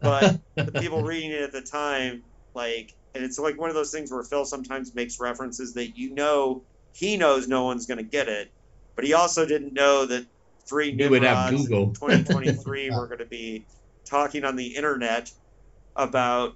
But 0.02 0.40
the 0.56 0.72
people 0.72 1.04
reading 1.04 1.32
it 1.32 1.41
at 1.41 1.52
the 1.52 1.62
time, 1.62 2.24
like, 2.54 2.94
and 3.16 3.24
it's 3.24 3.40
like 3.40 3.60
one 3.60 3.70
of 3.70 3.76
those 3.76 3.91
things 3.91 4.12
where 4.12 4.24
Phil 4.24 4.45
sometimes 4.45 4.94
makes 4.95 5.20
references 5.20 5.74
that 5.74 5.98
you 5.98 6.14
know 6.14 6.64
he 6.94 7.18
knows 7.18 7.48
no 7.48 7.64
one's 7.64 7.86
going 7.86 7.99
to 7.99 8.04
get 8.04 8.28
it, 8.28 8.52
but 8.95 9.06
he 9.06 9.14
also 9.14 9.45
didn't 9.45 9.74
know 9.74 10.06
that 10.06 10.26
three 10.68 10.91
You 10.91 11.10
would 11.10 11.24
have 11.24 11.52
Google. 11.52 11.94
2023, 11.94 12.90
we're 12.91 13.08
going 13.08 13.20
to 13.20 13.26
be 13.26 13.66
talking 14.06 14.44
on 14.44 14.56
the 14.56 14.76
internet 14.76 15.32
about 15.95 16.56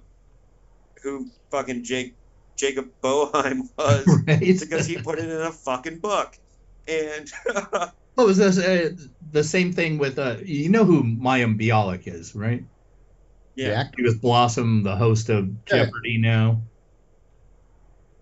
who 1.02 1.26
fucking 1.50 1.84
Jake 1.84 2.14
Jacob 2.58 2.86
Boheim 3.02 3.62
was 3.78 4.06
right? 4.26 4.40
because 4.40 4.86
he 4.86 4.98
put 4.98 5.18
it 5.18 5.28
in 5.28 5.40
a 5.40 5.52
fucking 5.52 6.00
book. 6.00 6.36
And 6.88 7.28
What 8.14 8.26
was 8.26 8.36
this? 8.36 8.58
Uh, 8.58 8.90
the 9.30 9.42
same 9.44 9.72
thing 9.72 9.98
with 9.98 10.18
uh, 10.18 10.36
you 10.44 10.68
know 10.68 10.84
who 10.84 11.02
Mayim 11.02 11.58
Bialik 11.58 12.06
is, 12.06 12.34
right? 12.34 12.64
yeah, 13.56 13.84
Jack? 13.84 13.94
He 13.96 14.02
was 14.02 14.16
Blossom, 14.18 14.82
the 14.82 14.96
host 14.96 15.28
of 15.30 15.48
Yeah. 15.70 15.84
Jeopardy 15.84 16.18
now. 16.18 16.62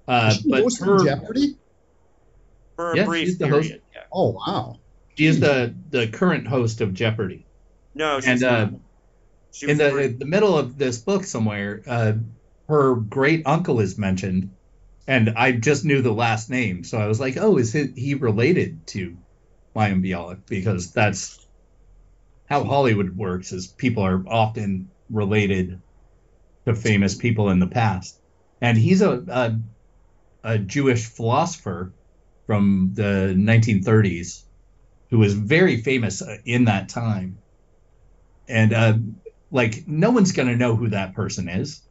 Uh, 0.07 0.32
Is 0.36 0.43
but 0.43 0.62
hosting 0.62 0.86
her, 0.86 1.05
Jeopardy? 1.05 1.57
for 2.77 2.93
a 2.93 2.97
Yeah, 2.97 3.05
brief 3.05 3.28
she's 3.28 3.40
host. 3.40 3.51
period. 3.51 3.82
Yeah. 3.94 4.02
Oh 4.12 4.31
wow. 4.31 4.77
she 5.16 5.27
is 5.27 5.40
the 5.40 5.74
the 5.90 6.09
current 6.09 6.47
host 6.47 6.81
of 6.81 6.94
Jeopardy. 6.94 7.47
No, 7.94 8.20
she's 8.20 8.43
And 8.43 8.44
uh. 8.44 8.70
She 9.52 9.69
in 9.69 9.78
the 9.78 9.97
in 9.98 10.19
the 10.19 10.24
middle 10.27 10.57
of 10.57 10.78
this 10.78 10.98
book 11.01 11.24
somewhere, 11.24 11.82
uh, 11.86 12.12
her 12.70 12.94
great 12.94 13.42
uncle 13.47 13.80
is 13.80 13.98
mentioned, 13.98 14.51
and 15.09 15.30
I 15.30 15.51
just 15.51 15.84
knew 15.84 16.02
the 16.02 16.12
last 16.12 16.48
name, 16.48 16.84
so 16.84 16.98
I 16.98 17.09
was 17.09 17.18
like, 17.18 17.36
"Oh, 17.36 17.59
is 17.59 17.72
he, 17.72 18.14
related 18.14 18.86
to 18.88 19.16
Mayim 19.74 20.05
Bialik?" 20.05 20.47
Because 20.47 20.92
that's 20.92 21.44
how 22.48 22.62
Hollywood 22.62 23.16
works: 23.16 23.51
is 23.51 23.66
people 23.66 24.05
are 24.05 24.24
often 24.28 24.88
related 25.10 25.80
to 26.64 26.76
famous 26.76 27.16
people 27.16 27.51
in 27.51 27.59
the 27.59 27.66
past, 27.66 28.16
and 28.60 28.78
he's 28.78 29.02
a 29.02 29.14
a, 29.28 29.60
a 30.44 30.59
Jewish 30.59 31.06
philosopher 31.06 31.92
from 32.47 32.92
the 32.94 33.34
1930s 33.36 34.44
who 35.10 35.18
was 35.18 35.34
very 35.34 35.82
famous 35.82 36.22
uh, 36.22 36.36
in 36.44 36.66
that 36.66 36.88
time, 36.88 37.38
and 38.48 38.72
uh, 38.72 38.97
like 39.51 39.88
no 39.88 40.12
one's 40.12 40.30
gonna 40.30 40.55
know 40.55 40.76
who 40.76 40.90
that 40.90 41.16
person 41.16 41.48
is 41.48 41.82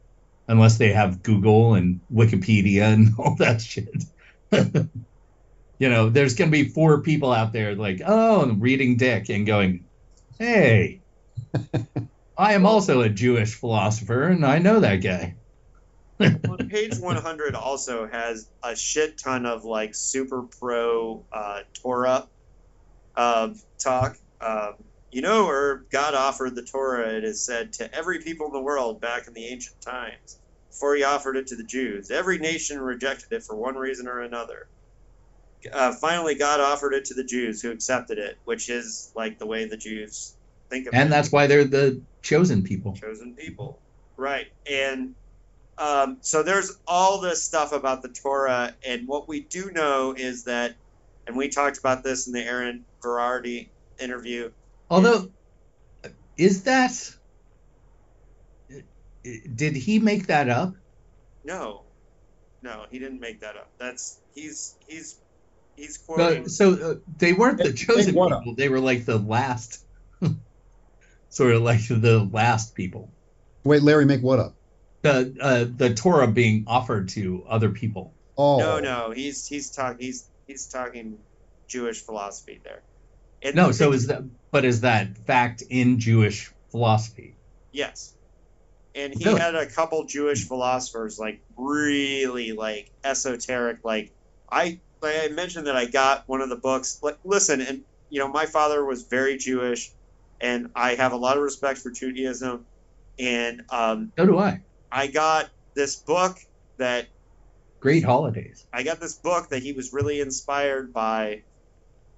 unless 0.50 0.78
they 0.78 0.92
have 0.92 1.22
Google 1.22 1.74
and 1.74 2.00
Wikipedia 2.12 2.92
and 2.92 3.14
all 3.18 3.36
that 3.36 3.60
shit. 3.60 4.04
you 5.78 5.88
know, 5.88 6.10
there's 6.10 6.34
gonna 6.34 6.50
be 6.50 6.68
four 6.68 7.02
people 7.02 7.32
out 7.32 7.52
there 7.52 7.74
like, 7.76 8.02
oh, 8.04 8.42
and 8.42 8.60
reading 8.60 8.96
Dick 8.96 9.28
and 9.28 9.46
going, 9.46 9.84
hey, 10.38 11.00
I 12.38 12.54
am 12.54 12.66
also 12.66 13.00
a 13.02 13.08
Jewish 13.08 13.54
philosopher 13.54 14.24
and 14.24 14.44
I 14.44 14.58
know 14.58 14.80
that 14.80 14.96
guy. 14.96 15.36
Well, 16.18 16.58
page 16.68 16.98
100 16.98 17.54
also 17.54 18.06
has 18.06 18.50
a 18.62 18.76
shit 18.76 19.16
ton 19.18 19.46
of 19.46 19.64
like 19.64 19.94
super 19.94 20.42
pro 20.42 21.24
uh, 21.32 21.60
Torah 21.74 22.28
uh, 23.16 23.50
talk. 23.78 24.18
Um, 24.40 24.74
you 25.12 25.22
know, 25.22 25.46
or 25.46 25.86
God 25.90 26.14
offered 26.14 26.54
the 26.54 26.62
Torah, 26.62 27.16
it 27.16 27.24
is 27.24 27.42
said, 27.42 27.72
to 27.74 27.94
every 27.94 28.20
people 28.20 28.46
in 28.46 28.52
the 28.52 28.60
world 28.60 29.00
back 29.00 29.28
in 29.28 29.34
the 29.34 29.46
ancient 29.46 29.80
times 29.80 30.39
before 30.80 30.96
he 30.96 31.04
offered 31.04 31.36
it 31.36 31.48
to 31.48 31.56
the 31.56 31.62
Jews. 31.62 32.10
Every 32.10 32.38
nation 32.38 32.80
rejected 32.80 33.32
it 33.32 33.42
for 33.42 33.54
one 33.54 33.74
reason 33.74 34.08
or 34.08 34.20
another. 34.20 34.66
Uh, 35.70 35.92
finally, 35.92 36.36
God 36.36 36.58
offered 36.58 36.94
it 36.94 37.04
to 37.06 37.14
the 37.14 37.22
Jews 37.22 37.60
who 37.60 37.70
accepted 37.70 38.16
it, 38.16 38.38
which 38.46 38.70
is 38.70 39.12
like 39.14 39.38
the 39.38 39.44
way 39.44 39.66
the 39.66 39.76
Jews 39.76 40.32
think 40.70 40.86
of 40.86 40.94
it 40.94 40.96
And 40.96 41.12
that's 41.12 41.30
why 41.30 41.48
they're 41.48 41.66
the 41.66 42.00
chosen 42.22 42.62
people. 42.62 42.94
chosen 42.94 43.34
people. 43.34 43.78
Right. 44.16 44.46
And 44.70 45.14
um, 45.76 46.16
so 46.22 46.42
there's 46.42 46.78
all 46.86 47.20
this 47.20 47.44
stuff 47.44 47.72
about 47.72 48.00
the 48.00 48.08
Torah. 48.08 48.74
And 48.82 49.06
what 49.06 49.28
we 49.28 49.40
do 49.40 49.70
know 49.72 50.14
is 50.16 50.44
that, 50.44 50.76
and 51.26 51.36
we 51.36 51.50
talked 51.50 51.76
about 51.76 52.02
this 52.02 52.26
in 52.26 52.32
the 52.32 52.40
Aharon 52.40 52.80
Varady 53.02 53.68
interview. 53.98 54.50
Although, 54.88 55.28
is 56.38 56.62
that. 56.62 57.16
Did 59.22 59.76
he 59.76 59.98
make 59.98 60.28
that 60.28 60.48
up? 60.48 60.74
No, 61.44 61.82
no, 62.62 62.86
he 62.90 62.98
didn't 62.98 63.20
make 63.20 63.40
that 63.40 63.56
up. 63.56 63.70
That's 63.78 64.18
he's 64.34 64.76
he's 64.86 65.16
he's 65.76 65.98
quoting. 65.98 66.44
But, 66.44 66.52
so 66.52 66.72
uh, 66.72 66.94
they 67.18 67.32
weren't 67.32 67.58
the 67.58 67.72
chosen 67.72 68.14
make 68.14 68.14
what 68.14 68.38
people. 68.38 68.54
They 68.54 68.68
were 68.68 68.80
like 68.80 69.04
the 69.04 69.18
last, 69.18 69.84
sort 71.28 71.54
of 71.54 71.62
like 71.62 71.86
the 71.88 72.28
last 72.32 72.74
people. 72.74 73.10
Wait, 73.64 73.82
Larry, 73.82 74.04
make 74.04 74.22
what 74.22 74.38
up? 74.38 74.54
The 75.02 75.34
uh, 75.40 75.64
the 75.74 75.94
Torah 75.94 76.28
being 76.28 76.64
offered 76.66 77.08
to 77.10 77.44
other 77.48 77.70
people. 77.70 78.12
Oh 78.36 78.58
No, 78.58 78.80
no, 78.80 79.10
he's 79.10 79.46
he's 79.46 79.70
talking 79.70 80.04
he's 80.04 80.28
he's 80.46 80.66
talking 80.66 81.18
Jewish 81.68 82.00
philosophy 82.00 82.60
there. 82.62 82.82
And 83.42 83.54
No, 83.54 83.68
the 83.68 83.74
so 83.74 83.92
is 83.92 84.08
that? 84.08 84.22
But 84.50 84.64
is 84.64 84.82
that 84.82 85.16
fact 85.26 85.62
in 85.68 85.98
Jewish 86.00 86.50
philosophy? 86.70 87.36
Yes. 87.72 88.14
And 88.94 89.14
he 89.14 89.24
Really? 89.24 89.40
had 89.40 89.54
a 89.54 89.66
couple 89.66 90.04
Jewish 90.04 90.46
philosophers 90.48 91.18
like 91.18 91.42
really 91.56 92.52
like 92.52 92.90
esoteric 93.04 93.78
like 93.84 94.12
I 94.50 94.80
like 95.02 95.16
I 95.24 95.28
mentioned 95.28 95.66
that 95.66 95.76
I 95.76 95.86
got 95.86 96.24
one 96.26 96.40
of 96.40 96.48
the 96.48 96.56
books 96.56 96.98
like 97.02 97.18
listen 97.24 97.60
and 97.60 97.84
you 98.08 98.18
know 98.20 98.28
my 98.28 98.46
father 98.46 98.84
was 98.84 99.04
very 99.04 99.36
Jewish 99.38 99.92
and 100.40 100.70
I 100.74 100.94
have 100.96 101.12
a 101.12 101.16
lot 101.16 101.36
of 101.36 101.42
respect 101.42 101.78
for 101.80 101.90
Judaism 101.90 102.66
and 103.18 103.62
um, 103.70 104.12
So 104.18 104.26
do 104.26 104.38
I. 104.38 104.62
I 104.90 105.06
got 105.06 105.50
this 105.74 105.96
book 105.96 106.38
that 106.78 107.08
Great 107.80 108.04
holidays. 108.04 108.66
I 108.72 108.82
got 108.82 109.00
this 109.00 109.16
book 109.16 109.48
that 109.50 109.62
he 109.62 109.72
was 109.72 109.92
really 109.92 110.20
inspired 110.20 110.92
by 110.92 111.44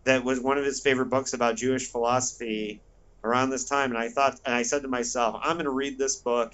that 0.04 0.24
was 0.24 0.40
one 0.40 0.58
of 0.58 0.64
his 0.64 0.80
favorite 0.80 1.10
books 1.10 1.32
about 1.34 1.56
Jewish 1.56 1.90
philosophy 1.90 2.82
around 3.24 3.50
this 3.50 3.68
time 3.68 3.90
and 3.90 3.98
I 3.98 4.08
thought 4.08 4.38
and 4.44 4.54
I 4.54 4.62
said 4.62 4.82
to 4.82 4.88
myself 4.88 5.36
I'm 5.42 5.54
going 5.56 5.64
to 5.66 5.70
read 5.70 5.98
this 5.98 6.16
book 6.20 6.52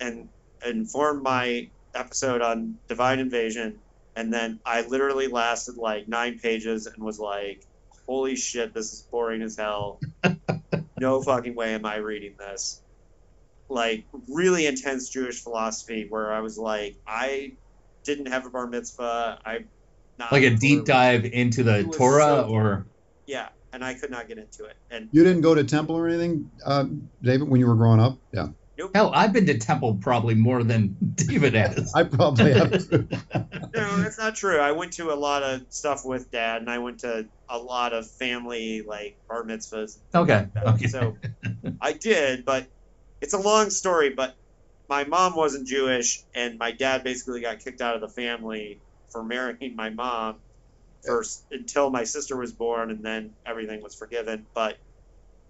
and 0.00 0.28
inform 0.66 1.22
my 1.22 1.70
episode 1.94 2.42
on 2.42 2.76
divine 2.88 3.18
invasion. 3.18 3.78
And 4.14 4.32
then 4.32 4.60
I 4.64 4.82
literally 4.82 5.28
lasted 5.28 5.76
like 5.76 6.08
9 6.08 6.38
pages 6.38 6.86
and 6.86 7.02
was 7.02 7.18
like 7.18 7.62
holy 8.06 8.36
shit 8.36 8.74
this 8.74 8.92
is 8.92 9.06
boring 9.10 9.42
as 9.42 9.56
hell. 9.56 10.00
No 11.00 11.20
fucking 11.20 11.56
way 11.56 11.74
am 11.74 11.84
I 11.84 11.96
reading 11.96 12.36
this. 12.38 12.80
Like 13.68 14.04
really 14.28 14.66
intense 14.66 15.08
Jewish 15.08 15.42
philosophy 15.42 16.06
where 16.08 16.32
I 16.32 16.40
was 16.40 16.56
like 16.56 16.94
I 17.06 17.56
didn't 18.04 18.26
have 18.26 18.46
a 18.46 18.50
bar 18.50 18.68
mitzvah. 18.68 19.38
I 19.44 19.64
not 20.18 20.30
Like 20.30 20.44
a 20.44 20.54
deep 20.54 20.84
dive 20.84 21.24
into 21.24 21.64
the 21.64 21.82
Torah, 21.84 22.44
so- 22.46 22.48
or 22.50 22.86
Yeah, 23.26 23.48
and 23.72 23.84
I 23.84 23.94
could 23.94 24.10
not 24.10 24.28
get 24.28 24.38
into 24.38 24.64
it. 24.64 24.76
And 24.90 25.08
You 25.12 25.24
didn't 25.24 25.40
go 25.40 25.54
to 25.54 25.64
temple 25.64 25.96
or 25.96 26.08
anything, 26.08 26.50
uh, 26.64 26.84
David, 27.22 27.48
when 27.48 27.58
you 27.58 27.66
were 27.66 27.74
growing 27.74 28.00
up? 28.00 28.18
Yeah. 28.32 28.48
nope, 28.78 28.90
hell, 28.94 29.12
I've 29.14 29.32
been 29.32 29.46
to 29.46 29.58
temple 29.58 29.98
probably 30.00 30.34
more 30.34 30.62
than 30.62 30.96
David 31.14 31.54
has. 31.54 31.92
I 31.96 32.04
probably 32.04 32.52
have. 32.52 32.70
no, 32.90 33.96
that's 34.02 34.18
not 34.18 34.34
true. 34.36 34.58
I 34.58 34.72
went 34.72 34.92
to 34.94 35.12
a 35.12 35.16
lot 35.16 35.42
of 35.42 35.62
stuff 35.70 36.02
with 36.04 36.30
dad, 36.30 36.60
and 36.60 36.70
I 36.70 36.78
went 36.78 37.00
to 37.00 37.28
a 37.48 37.58
lot 37.58 37.92
of 37.92 38.10
family 38.10 38.82
like 38.86 39.18
bar 39.28 39.44
mitzvahs. 39.44 39.92
Okay. 40.14 40.46
Okay. 40.56 40.86
So 40.86 41.16
I 41.80 41.92
did, 41.92 42.44
but 42.44 42.68
it's 43.20 43.34
a 43.34 43.38
long 43.38 43.70
story. 43.70 44.10
But 44.10 44.36
my 44.88 45.04
mom 45.04 45.34
wasn't 45.34 45.66
Jewish, 45.66 46.24
and 46.34 46.58
my 46.58 46.72
dad 46.72 47.04
basically 47.04 47.40
got 47.40 47.60
kicked 47.60 47.80
out 47.80 47.94
of 47.94 48.00
the 48.00 48.08
family 48.08 48.82
for 49.10 49.24
marrying 49.24 49.76
my 49.76 49.90
mom 49.90 50.40
first 51.04 51.44
until 51.50 51.90
my 51.90 52.04
sister 52.04 52.36
was 52.36 52.52
born, 52.52 52.90
and 52.90 53.04
then 53.04 53.32
everything 53.46 53.82
was 53.82 53.94
forgiven. 53.94 54.46
But 54.54 54.78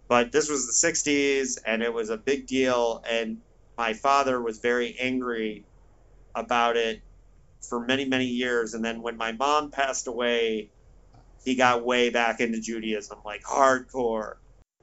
but 0.08 0.32
this 0.32 0.48
was 0.48 0.66
the 0.66 0.88
'60s, 0.88 1.58
and 1.66 1.82
it 1.82 1.92
was 1.92 2.10
a 2.10 2.16
big 2.16 2.46
deal, 2.46 3.02
and 3.08 3.38
my 3.78 3.94
father 3.94 4.40
was 4.40 4.58
very 4.58 4.96
angry 5.00 5.66
about 6.34 6.76
it 6.76 7.02
for 7.68 7.84
many 7.84 8.04
many 8.04 8.26
years, 8.26 8.74
and 8.74 8.84
then 8.84 9.02
when 9.02 9.16
my 9.16 9.32
mom 9.32 9.70
passed 9.70 10.06
away, 10.06 10.70
he 11.44 11.54
got 11.54 11.84
way 11.84 12.10
back 12.10 12.40
into 12.40 12.60
Judaism, 12.60 13.18
like 13.24 13.42
hardcore. 13.42 14.34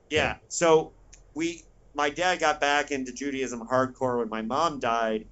Yeah. 0.09 0.37
So 0.47 0.93
we, 1.35 1.63
my 1.95 2.09
dad 2.09 2.39
got 2.39 2.59
back 2.59 2.91
into 2.91 3.11
Judaism 3.13 3.61
hardcore 3.67 4.19
when 4.19 4.29
my 4.29 4.41
mom 4.41 4.79
died, 4.79 5.25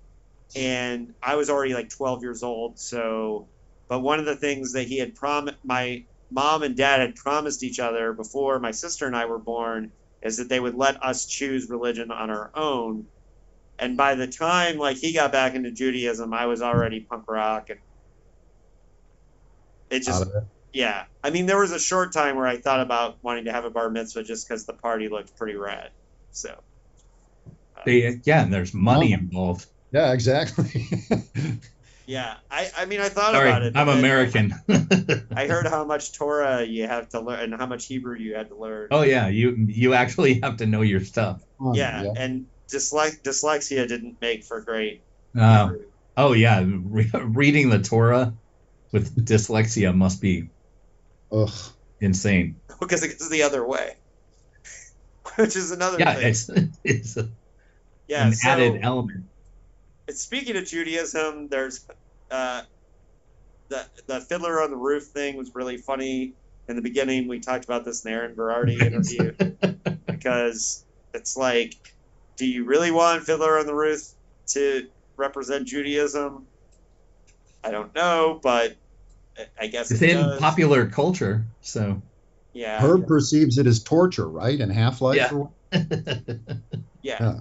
and 0.55 1.14
I 1.22 1.35
was 1.35 1.49
already 1.49 1.73
like 1.73 1.89
12 1.89 2.22
years 2.22 2.43
old. 2.43 2.80
So, 2.80 3.49
but 3.89 4.01
one 4.01 4.19
of 4.19 4.26
the 4.26 4.35
things 4.35 4.73
that 4.73 4.88
he 4.88 4.99
had 4.99 5.15
promised, 5.15 5.57
my 5.64 6.05
mom 6.31 6.64
and 6.64 6.76
dad 6.76 6.99
had 7.01 7.15
promised 7.15 7.64
each 7.64 7.80
other 7.80 8.14
before 8.14 8.59
my 8.59 8.72
sister 8.72 9.07
and 9.07 9.15
I 9.15 9.26
were 9.26 9.39
born, 9.39 9.91
is 10.22 10.38
that 10.38 10.49
they 10.49 10.59
would 10.59 10.76
let 10.76 11.03
us 11.03 11.26
choose 11.26 11.69
religion 11.69 12.11
on 12.11 12.30
our 12.30 12.51
own. 12.55 13.05
And 13.80 13.95
by 13.95 14.15
the 14.15 14.27
time 14.27 14.77
like 14.77 14.97
he 14.97 15.14
got 15.14 15.31
back 15.31 15.55
into 15.55 15.72
Judaism, 15.72 16.34
I 16.34 16.47
was 16.47 16.61
already 16.61 17.01
punk 17.01 17.26
rock, 17.27 17.69
and 17.69 17.80
it 19.89 20.03
just 20.03 20.23
it. 20.23 20.43
yeah 20.73 21.05
I 21.23 21.30
mean, 21.30 21.45
there 21.45 21.59
was 21.59 21.72
a 21.72 21.80
short 21.80 22.14
time 22.14 22.35
where 22.35 22.47
I 22.47 22.57
thought 22.57 22.81
about 22.81 23.18
wanting 23.22 23.45
to 23.45 23.51
have 23.51 23.65
a 23.65 23.69
bar 23.69 23.89
mitzvah 23.89 24.23
just 24.23 24.47
because 24.47 24.65
the 24.65 24.73
party 24.73 25.09
looked 25.09 25.35
pretty 25.38 25.55
rad. 25.55 25.91
So, 26.31 26.55
They, 27.85 28.19
yeah, 28.26 28.43
and 28.43 28.53
there's 28.53 28.73
money 28.73 29.14
involved. 29.14 29.65
Yeah, 29.91 30.11
exactly. 30.14 30.88
Yeah, 32.08 32.36
I, 32.50 32.70
I 32.78 32.86
mean, 32.86 33.02
I 33.02 33.10
thought 33.10 33.34
Sorry, 33.34 33.50
about 33.50 33.64
it. 33.64 33.76
I'm 33.76 33.90
American. 33.90 34.54
I 35.36 35.46
heard 35.46 35.68
how 35.70 35.84
much 35.84 36.18
Torah 36.18 36.64
you 36.64 36.88
have 36.88 37.10
to 37.10 37.20
learn 37.20 37.40
and 37.42 37.54
how 37.56 37.66
much 37.66 37.86
Hebrew 37.86 38.18
you 38.18 38.34
had 38.34 38.48
to 38.50 38.56
learn. 38.56 38.88
oh 38.92 39.02
yeah, 39.02 39.28
you 39.28 39.56
you 39.68 39.94
actually 39.94 40.40
have 40.42 40.58
to 40.58 40.66
know 40.66 40.82
your 40.82 41.02
stuff. 41.02 41.44
Come 41.58 41.68
on, 41.68 41.76
yeah, 41.76 42.06
and 42.16 42.46
dyslex- 42.74 43.22
dyslexia 43.22 43.88
didn't 43.90 44.18
make 44.22 44.46
for 44.46 44.62
great. 44.62 45.04
Uh, 45.38 45.72
oh 46.16 46.32
yeah, 46.32 46.64
re- 46.66 47.12
reading 47.14 47.70
the 47.70 47.80
Torah 47.80 48.34
with 48.94 49.14
dyslexia 49.26 49.94
must 49.94 50.22
be 50.22 50.50
Ugh. 51.32 51.52
insane. 52.00 52.62
because 52.80 53.04
it 53.04 53.20
goes 53.20 53.30
the 53.30 53.44
other 53.44 53.68
way, 53.68 53.98
which 55.36 55.58
is 55.58 55.72
another 55.72 56.00
Yeah, 56.00 56.14
thing. 56.14 56.28
it's 56.30 56.50
it's 56.86 57.18
a, 57.18 57.30
yeah, 58.08 58.28
an 58.28 58.34
so, 58.34 58.48
added 58.50 58.80
element. 58.82 59.26
Speaking 60.10 60.56
of 60.58 60.66
Judaism, 60.66 61.48
there's 61.50 61.86
uh, 62.32 62.62
the 63.70 63.86
the 64.08 64.22
Fiddler 64.22 64.62
on 64.62 64.72
the 64.72 64.78
Roof 64.78 65.04
thing 65.14 65.38
was 65.38 65.52
really 65.54 65.78
funny 65.78 66.34
in 66.68 66.76
the 66.76 66.82
beginning. 66.82 67.28
We 67.28 67.40
talked 67.40 67.66
about 67.66 67.86
this 67.86 68.06
in 68.06 68.12
the 68.12 68.18
Aharon 68.18 68.36
Varady 68.36 68.82
interview 68.82 69.34
because 70.08 70.86
it's 71.14 71.36
like, 71.36 71.74
do 72.38 72.46
you 72.46 72.66
really 72.66 72.92
want 72.92 73.24
Fiddler 73.24 73.60
on 73.60 73.66
the 73.66 73.76
Roof 73.76 74.02
to 74.50 74.88
represent 75.18 75.68
Judaism? 75.68 76.48
I 77.64 77.72
don't 77.72 77.94
know, 77.96 78.40
but 78.42 78.78
I- 79.38 79.48
I 79.60 79.68
guess 79.68 79.92
It's 79.92 80.02
it 80.02 80.12
in 80.12 80.18
does. 80.18 80.40
popular 80.40 80.90
culture, 80.90 81.46
so 81.62 82.02
Yeah, 82.54 82.80
Herb 82.82 83.08
perceives 83.08 83.58
it 83.58 83.68
as 83.68 83.84
torture, 83.84 84.28
right? 84.28 84.60
And 84.60 84.72
Half 84.72 85.02
Life. 85.02 85.18
Yeah. 85.18 85.32
yeah. 87.02 87.18
Yeah. 87.20 87.40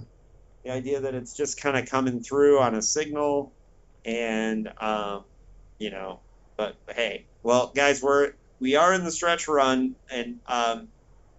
The 0.67 0.73
idea 0.73 0.99
that 0.99 1.15
it's 1.15 1.33
just 1.33 1.61
kind 1.61 1.77
of 1.77 1.89
coming 1.89 2.21
through 2.21 2.59
on 2.59 2.75
a 2.75 2.81
signal, 2.81 3.55
and 4.03 4.69
um, 4.81 5.23
you 5.79 5.91
know, 5.91 6.23
but 6.57 6.75
hey, 6.93 7.29
well, 7.41 7.71
guys, 7.73 8.03
we're 8.03 8.33
we 8.59 8.75
are 8.75 8.93
in 8.93 9.05
the 9.05 9.11
stretch 9.11 9.47
run, 9.47 9.95
and 10.11 10.41
um, 10.45 10.89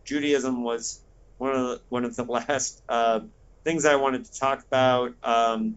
Judaism 0.07 0.65
was 0.65 1.03
one 1.37 1.55
of 1.55 1.61
the, 1.69 1.81
one 1.91 2.07
of 2.07 2.17
the 2.17 2.25
last 2.29 2.83
uh, 2.89 3.21
things 3.67 3.85
I 3.85 3.97
wanted 3.97 4.25
to 4.25 4.31
talk 4.41 4.65
about. 4.73 5.11
Um, 5.23 5.77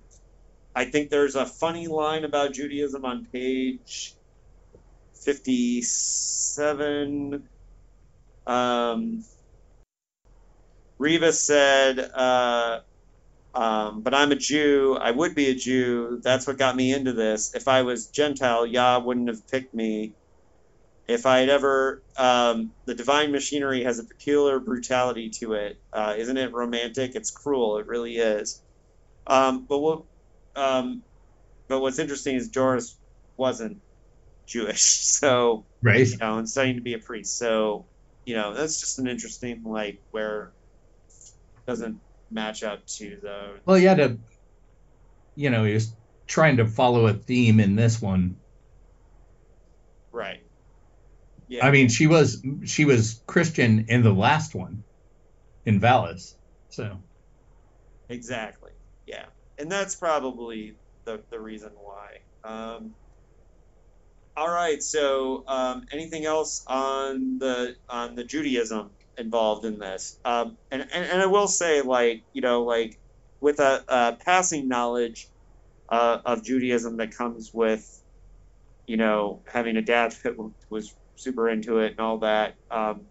I 0.76 0.86
think 0.86 1.10
there's 1.10 1.36
a 1.36 1.46
funny 1.46 1.88
line 1.88 2.24
about 2.24 2.54
Judaism 2.54 3.04
on 3.06 3.28
page 3.34 4.16
fifty-seven. 5.26 7.50
Um, 8.48 9.24
Rybys 11.02 11.46
said, 11.46 12.00
uh, 12.00 12.80
um, 13.54 14.02
but 14.02 14.14
I'm 14.14 14.32
a 14.32 14.36
Jew. 14.36 14.98
I 15.00 15.12
would 15.12 15.36
be 15.36 15.50
a 15.50 15.56
Jew. 15.56 16.20
That's 16.24 16.48
what 16.48 16.58
got 16.58 16.76
me 16.76 16.94
into 16.94 17.14
this. 17.14 17.54
If 17.54 17.68
I 17.68 17.82
was 17.82 18.08
Gentile, 18.08 18.66
Yah 18.66 19.00
wouldn't 19.00 19.28
have 19.28 19.48
picked 19.48 19.74
me. 19.74 20.14
If 21.08 21.26
I 21.26 21.40
had 21.40 21.50
ever, 21.50 22.02
um, 22.16 22.72
the 22.86 22.96
divine 22.96 23.32
machinery 23.34 23.84
has 23.84 24.00
a 24.00 24.06
peculiar 24.06 24.60
brutality 24.60 25.30
to 25.42 25.54
it. 25.54 25.82
Uh, 25.92 26.16
isn't 26.18 26.38
it 26.38 26.54
romantic? 26.54 27.16
It's 27.16 27.32
cruel. 27.32 27.80
It 27.80 27.88
really 27.88 28.16
is. 28.16 28.62
Um, 29.28 29.66
but 29.68 29.80
what, 29.80 30.04
um, 30.56 31.04
but 31.68 31.82
what's 31.82 32.00
interesting 32.00 32.36
is 32.36 32.48
Doris 32.48 32.96
wasn't 33.36 33.82
Jewish, 34.46 34.82
so 34.82 35.66
right. 35.82 36.08
you 36.08 36.18
know, 36.18 36.38
and 36.38 36.50
studying 36.50 36.78
to 36.78 36.82
be 36.82 36.94
a 36.94 37.00
priest. 37.00 37.38
So, 37.38 37.86
you 38.26 38.36
know, 38.36 38.54
that's 38.54 38.80
just 38.80 39.00
an 39.00 39.08
interesting 39.08 39.64
like 39.66 40.00
where 40.12 40.52
it 41.10 41.66
doesn't 41.68 42.00
match 42.32 42.64
up 42.64 42.86
to 42.86 43.18
the 43.22 43.60
Well, 43.66 43.78
you 43.78 43.88
had 43.88 43.98
to, 43.98 44.18
you 45.36 45.50
know, 45.50 45.64
he 45.64 45.74
was 45.74 45.94
trying 46.28 46.58
to 46.58 46.66
follow 46.68 47.08
a 47.08 47.14
theme 47.14 47.60
in 47.60 47.76
this 47.76 48.02
one. 48.02 48.38
right. 50.12 50.42
Yeah. 51.48 51.66
I 51.66 51.72
mean, 51.72 51.90
she 51.90 52.08
was 52.08 52.42
she 52.66 52.86
was 52.86 53.22
Christian 53.28 53.86
in 53.90 54.04
the 54.04 54.14
last 54.14 54.56
one, 54.56 54.84
in 55.66 55.82
Valis. 55.82 56.36
So 56.70 56.98
exactly. 58.08 58.72
Yeah. 59.06 59.26
And 59.58 59.72
that's 59.72 59.96
probably 59.96 60.76
the, 61.06 61.22
the 61.30 61.40
reason 61.40 61.72
why. 61.76 62.20
Um, 62.44 62.96
all 64.38 64.50
right. 64.50 64.82
So, 64.82 65.44
um, 65.48 65.86
anything 65.92 66.26
else 66.26 66.64
on 66.68 67.38
the 67.40 67.76
on 67.90 68.16
the 68.16 68.24
Judaism 68.24 68.92
involved 69.18 69.66
in 69.66 69.80
this? 69.80 70.20
Um, 70.26 70.58
and, 70.72 70.82
and 70.94 71.06
and 71.06 71.22
I 71.22 71.28
will 71.28 71.48
say, 71.48 71.82
like 71.82 72.26
you 72.34 72.42
know, 72.42 72.64
like 72.64 73.00
with 73.42 73.60
a, 73.60 73.84
a 73.88 74.18
passing 74.24 74.68
knowledge 74.68 75.30
uh, 75.90 76.20
of 76.26 76.44
Judaism 76.44 76.98
that 76.98 77.16
comes 77.16 77.52
with, 77.54 77.86
you 78.88 78.98
know, 78.98 79.44
having 79.52 79.78
a 79.78 79.82
dad 79.82 80.14
that 80.24 80.36
was 80.70 80.96
super 81.16 81.50
into 81.50 81.80
it 81.80 81.92
and 81.92 82.00
all 82.00 82.20
that. 82.20 82.56
Um, 82.72 83.08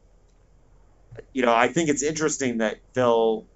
you 1.32 1.43
know, 1.43 1.55
I 1.55 1.68
think 1.68 1.90
it's 1.90 2.02
interesting 2.02 2.59
that 2.59 2.78
Phil 2.94 3.48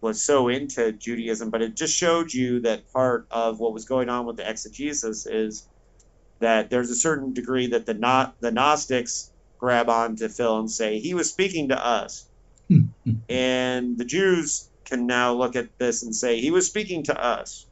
was 0.00 0.24
so 0.24 0.48
into 0.48 0.92
Judaism, 0.92 1.50
but 1.50 1.62
it 1.62 1.76
just 1.76 1.96
showed 1.96 2.32
you 2.32 2.60
that 2.62 2.92
part 2.92 3.26
of 3.30 3.60
what 3.60 3.72
was 3.72 3.84
going 3.86 4.08
on 4.08 4.26
with 4.26 4.36
the 4.36 4.48
exegesis 4.48 5.26
is 5.26 5.68
that 6.40 6.70
there's 6.70 6.90
a 6.90 6.96
certain 6.96 7.32
degree 7.32 7.68
that 7.68 7.86
the 7.86 7.94
not 7.94 8.36
the 8.40 8.52
Gnostics 8.52 9.31
grab 9.62 9.88
onto 9.88 10.28
Phil 10.28 10.58
and 10.58 10.68
say 10.68 10.98
he 10.98 11.14
was 11.14 11.30
speaking 11.30 11.68
to 11.68 11.86
us, 11.86 12.26
and 13.28 13.96
the 13.96 14.04
Jews 14.04 14.68
can 14.84 15.06
now 15.06 15.34
look 15.34 15.54
at 15.54 15.78
this 15.78 16.02
and 16.02 16.14
say 16.14 16.40
he 16.40 16.50
was 16.50 16.66
speaking 16.66 17.04
to 17.04 17.24
us. 17.24 17.64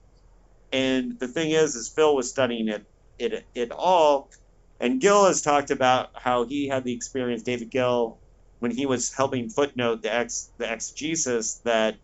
And 0.72 1.18
the 1.18 1.26
thing 1.26 1.50
is, 1.50 1.74
is 1.74 1.88
Phil 1.88 2.14
was 2.14 2.30
studying 2.30 2.68
it 2.68 2.86
it 3.18 3.44
it 3.56 3.72
all, 3.72 4.30
and 4.78 5.00
Gill 5.00 5.26
has 5.26 5.42
talked 5.42 5.72
about 5.72 6.10
how 6.14 6.44
he 6.44 6.68
had 6.68 6.84
the 6.84 6.94
experience. 6.94 7.42
David 7.42 7.70
Gill, 7.70 8.18
when 8.60 8.70
he 8.70 8.86
was 8.86 9.12
helping 9.12 9.50
footnote 9.50 10.02
the 10.02 10.14
ex 10.14 10.48
the 10.58 10.72
exegesis, 10.72 11.54
that 11.64 11.96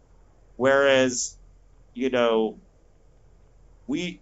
whereas, 0.56 1.36
you 1.94 2.10
know, 2.10 2.58
we 3.86 4.20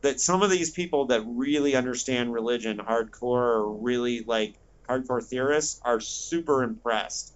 that 0.00 0.18
some 0.18 0.42
of 0.42 0.48
these 0.48 0.70
people 0.70 1.08
that 1.08 1.22
really 1.26 1.76
understand 1.76 2.32
religion 2.32 2.78
hardcore 2.78 3.60
or 3.60 3.70
really 3.70 4.24
like 4.26 4.56
hardcore 4.92 5.24
theorists 5.24 5.78
are 5.84 6.00
super 6.00 6.62
impressed 6.62 7.34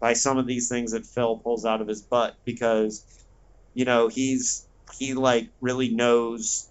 by 0.00 0.12
some 0.12 0.38
of 0.38 0.46
these 0.46 0.68
things 0.68 0.92
that 0.92 1.06
Phil 1.06 1.38
pulls 1.38 1.64
out 1.64 1.80
of 1.80 1.88
his 1.88 2.02
butt 2.02 2.36
because 2.44 3.04
you 3.74 3.84
know 3.84 4.08
he's 4.08 4.66
he 4.98 5.14
like 5.14 5.50
really 5.60 5.94
knows 5.94 6.70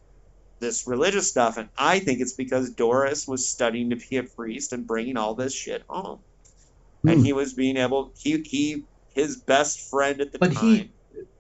this 0.60 0.88
religious 0.88 1.30
stuff 1.30 1.58
and 1.58 1.70
I 1.78 2.00
think 2.00 2.20
it's 2.22 2.34
because 2.36 2.74
Doris 2.74 3.28
was 3.28 3.50
studying 3.50 3.92
to 3.92 3.96
be 3.96 4.18
a 4.18 4.24
priest 4.24 4.74
and 4.74 4.88
bringing 4.88 5.18
all 5.18 5.36
this 5.36 5.54
shit 5.54 5.84
home 5.90 6.24
and 7.06 7.20
Hmm. 7.20 7.26
he 7.26 7.34
was 7.34 7.54
being 7.54 7.78
able 7.78 8.14
he 8.18 8.42
he 8.44 8.84
his 9.14 9.42
best 9.42 9.82
friend 9.90 10.22
at 10.22 10.32
the 10.32 10.40
But 10.40 10.54
time 10.54 10.64
he- 10.64 10.94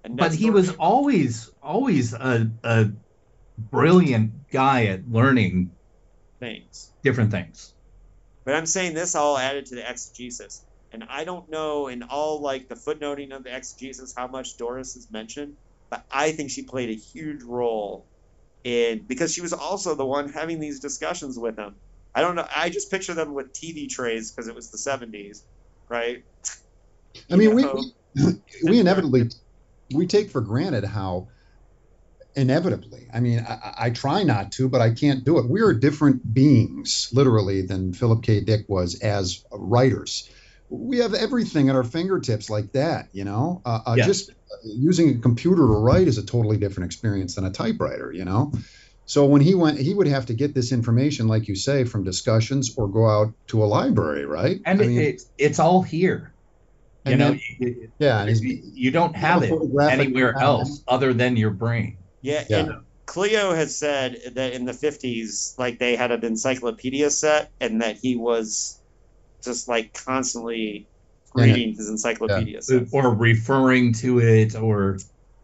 but 0.09 0.33
he 0.33 0.49
was 0.49 0.69
him- 0.69 0.75
always 0.79 1.51
always 1.61 2.13
a, 2.13 2.51
a 2.63 2.91
brilliant 3.57 4.49
guy 4.51 4.85
at 4.85 5.07
learning 5.09 5.71
things 6.39 6.93
different 7.03 7.31
things. 7.31 7.73
But 8.47 8.55
I'm 8.55 8.65
saying 8.65 8.93
this 8.93 9.13
all 9.13 9.37
added 9.37 9.65
to 9.65 9.75
the 9.75 9.81
exegesis. 9.81 10.63
And 10.93 11.03
I 11.09 11.25
don't 11.25 11.49
know 11.49 11.87
in 11.87 12.01
all 12.03 12.39
like 12.39 12.69
the 12.69 12.75
footnoting 12.75 13.35
of 13.35 13.43
the 13.43 13.53
exegesis 13.53 14.13
how 14.15 14.27
much 14.27 14.55
Doris 14.55 14.95
is 14.95 15.11
mentioned, 15.11 15.57
but 15.89 16.05
I 16.09 16.31
think 16.31 16.49
she 16.49 16.63
played 16.63 16.89
a 16.89 16.93
huge 16.93 17.43
role 17.43 18.05
in 18.63 19.03
because 19.05 19.33
she 19.33 19.41
was 19.41 19.51
also 19.51 19.95
the 19.95 20.05
one 20.05 20.29
having 20.29 20.61
these 20.61 20.79
discussions 20.79 21.37
with 21.37 21.57
him. 21.59 21.75
I 22.15 22.21
don't 22.21 22.35
know. 22.35 22.47
I 22.55 22.69
just 22.69 22.89
picture 22.89 23.13
them 23.13 23.33
with 23.33 23.51
TV 23.51 23.89
trays 23.89 24.31
because 24.31 24.47
it 24.47 24.55
was 24.55 24.71
the 24.71 24.77
70s, 24.77 25.41
right? 25.89 26.23
I 27.29 27.35
mean, 27.35 27.53
we, 27.53 27.65
we 27.65 28.33
we 28.63 28.79
inevitably 28.79 29.29
we 29.93 30.07
take 30.07 30.29
for 30.31 30.39
granted 30.39 30.85
how 30.85 31.27
inevitably. 32.37 33.07
I 33.13 33.19
mean, 33.19 33.39
I, 33.47 33.73
I- 33.77 33.89
try 33.89 34.23
not 34.23 34.51
to, 34.53 34.69
but 34.69 34.79
I 34.81 34.91
can't 34.93 35.25
do 35.25 35.39
it. 35.39 35.49
We 35.49 35.61
are 35.61 35.73
different 35.73 36.33
beings, 36.33 37.09
literally, 37.11 37.63
than 37.63 37.93
Philip 37.93 38.23
K. 38.23 38.41
Dick 38.41 38.65
was 38.69 38.99
as 39.01 39.43
writers. 39.51 40.29
We 40.69 40.97
have 40.99 41.13
everything 41.13 41.69
at 41.69 41.75
our 41.75 41.83
fingertips 41.83 42.49
like 42.49 42.71
that, 42.73 43.09
you 43.11 43.23
know. 43.23 43.61
Uh, 43.65 43.79
uh, 43.87 43.95
Yeah. 43.97 44.05
Just 44.05 44.31
using 44.63 45.17
a 45.17 45.19
computer 45.19 45.61
to 45.61 45.63
write 45.63 46.07
is 46.07 46.17
a 46.17 46.25
totally 46.25 46.57
different 46.57 46.85
experience 46.87 47.35
than 47.35 47.45
a 47.45 47.51
typewriter, 47.51 48.11
you 48.13 48.23
know. 48.25 48.51
So 49.05 49.25
when 49.25 49.41
he 49.41 49.55
went, 49.55 49.79
he 49.79 49.93
would 49.93 50.07
have 50.07 50.25
to 50.25 50.33
get 50.33 50.53
this 50.53 50.71
information, 50.73 51.27
like 51.29 51.47
you 51.47 51.55
say, 51.55 51.85
from 51.85 52.03
discussions 52.03 52.75
or 52.77 52.89
go 52.89 53.07
out 53.09 53.33
to 53.47 53.63
a 53.63 53.65
library, 53.65 54.25
right? 54.25 54.59
And 54.65 54.81
I 54.81 54.85
mean, 54.85 54.99
it, 54.99 55.21
it's 55.37 55.59
all 55.59 55.81
here. 55.81 56.33
You 57.05 57.15
know, 57.15 57.29
then- 57.29 57.39
you, 57.59 57.91
yeah, 57.99 58.25
you 58.25 58.91
don't 58.91 59.15
have 59.15 59.43
it 59.43 59.53
anywhere 59.89 60.33
else 60.37 60.83
other 60.89 61.13
than 61.13 61.37
your 61.37 61.51
brain. 61.51 61.97
Yeah, 62.27 62.43
Yeah. 62.49 62.59
and 62.59 62.71
Cleo 63.05 63.53
has 63.53 63.75
said 63.75 64.17
that 64.35 64.53
in 64.53 64.65
the 64.65 64.73
50s, 64.73 65.57
like 65.57 65.79
they 65.79 65.95
had 65.95 66.11
an 66.11 66.25
encyclopedia 66.25 67.09
set 67.09 67.51
and 67.61 67.81
that 67.81 67.95
he 67.97 68.15
was 68.17 68.77
just 69.41 69.67
like 69.69 69.93
constantly 69.93 70.87
In 71.35 71.43
it. 71.43 71.45
reading 71.53 71.75
his 71.75 71.89
encyclopedia 71.89 72.61
set. 72.61 72.87
or 72.91 73.13
referring 73.13 73.93
to 73.93 74.19
it 74.19 74.55
or 74.55 74.97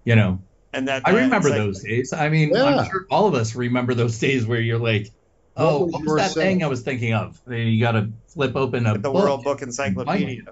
you 0.04 0.16
know 0.16 0.40
And 0.74 0.88
that 0.90 1.04
I 1.06 1.12
remember 1.12 1.50
like- 1.50 1.58
those 1.60 1.82
days. 1.84 2.12
I 2.12 2.28
mean, 2.30 2.50
Yeah. 2.50 2.64
I'm 2.66 2.90
sure 2.90 3.06
all 3.10 3.28
of 3.28 3.34
us 3.36 3.56
remember 3.56 3.94
those 3.94 4.20
days 4.20 4.46
where 4.46 4.60
you're 4.60 4.80
like, 4.80 5.10
oh, 5.56 5.64
What 5.66 5.82
"Oh, 5.82 5.84
was 5.86 5.94
what 5.94 6.04
was 6.06 6.16
that 6.16 6.32
set? 6.32 6.44
thing 6.44 6.64
I 6.64 6.68
was 6.68 6.82
thinking 6.82 7.14
of?" 7.14 7.40
Then 7.48 7.68
You 7.68 7.80
got 7.80 7.92
to 7.94 8.10
flip 8.28 8.56
open 8.58 8.86
a 8.88 8.94
the 8.94 9.00
book. 9.00 9.14
World 9.14 9.44
Book 9.44 9.62
Encyclopedia. 9.62 10.44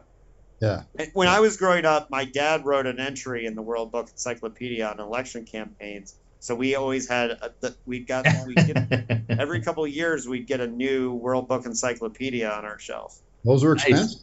Yeah. 0.62 0.84
When 1.14 1.28
I 1.28 1.40
was 1.40 1.58
growing 1.58 1.86
up, 1.86 2.12
my 2.12 2.24
dad 2.24 2.66
wrote 2.66 2.86
an 2.86 3.00
entry 3.00 3.48
in 3.48 3.56
the 3.56 3.64
World 3.64 3.92
Book 3.92 4.10
Encyclopedia 4.12 4.88
on 4.88 5.00
election 5.00 5.44
campaigns. 5.44 6.14
So 6.42 6.56
we 6.56 6.74
always 6.76 7.08
had 7.08 7.30
a, 7.32 7.54
the, 7.62 7.76
we 7.86 8.00
got 8.00 8.26
we 8.48 8.56
get 8.56 9.22
every 9.30 9.62
couple 9.62 9.86
of 9.86 9.92
years 9.92 10.28
we'd 10.28 10.48
get 10.48 10.60
a 10.60 10.66
new 10.68 11.14
World 11.14 11.48
Book 11.48 11.66
Encyclopedia 11.68 12.50
on 12.50 12.66
our 12.66 12.80
shelf. 12.80 13.18
Those 13.46 13.64
were 13.64 13.76
Nice. 13.76 13.86
expensive. 13.86 14.22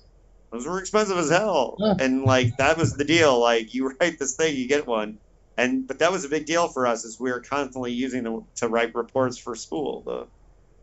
Those 0.50 0.66
were 0.66 0.80
expensive 0.80 1.16
as 1.16 1.30
hell, 1.30 1.76
Yeah. 1.78 1.94
and 2.00 2.24
like 2.24 2.56
that 2.56 2.76
was 2.76 2.94
the 2.96 3.04
deal. 3.04 3.38
Like 3.40 3.72
you 3.72 3.88
write 4.00 4.18
this 4.18 4.34
thing, 4.34 4.56
you 4.56 4.66
get 4.66 4.84
one, 4.86 5.18
and 5.56 5.86
but 5.86 6.00
that 6.00 6.10
was 6.10 6.24
a 6.24 6.28
big 6.28 6.44
deal 6.46 6.66
for 6.68 6.86
us, 6.88 7.04
as 7.04 7.18
we 7.20 7.30
were 7.30 7.40
constantly 7.40 7.92
using 7.92 8.24
them 8.24 8.44
to 8.56 8.68
write 8.68 8.94
reports 8.96 9.38
for 9.38 9.54
school. 9.54 10.02
The 10.04 10.26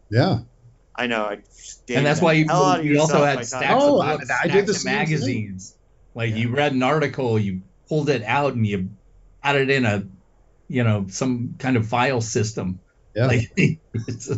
Yeah. 0.09 0.39
I 0.97 1.07
know, 1.07 1.23
I 1.25 1.33
and 1.89 2.05
that's 2.05 2.21
why 2.21 2.31
you, 2.33 2.45
hell 2.47 2.81
you 2.81 3.01
also 3.01 3.21
had 3.25 3.45
stacks 3.45 3.65
talking 3.65 3.77
Oh, 3.77 4.01
of 4.01 4.21
I- 4.31 4.43
I 4.43 4.47
did 4.47 4.65
the 4.67 4.71
of 4.71 4.77
same 4.77 4.91
thing. 4.91 4.99
magazines. 4.99 5.75
Like 6.13 6.29
Yeah. 6.29 6.37
you 6.37 6.49
read 6.55 6.71
an 6.71 6.81
article, 6.83 7.37
you 7.37 7.61
pulled 7.89 8.07
it 8.07 8.23
out, 8.23 8.53
and 8.53 8.65
you 8.65 8.89
added 9.43 9.69
in 9.69 9.83
a, 9.83 10.05
you 10.67 10.83
know, 10.83 11.05
some 11.09 11.55
kind 11.59 11.77
of 11.77 11.87
file 11.87 12.21
system. 12.21 12.79
Yeah. 13.15 13.27
Like 13.27 13.51
it's 13.93 14.31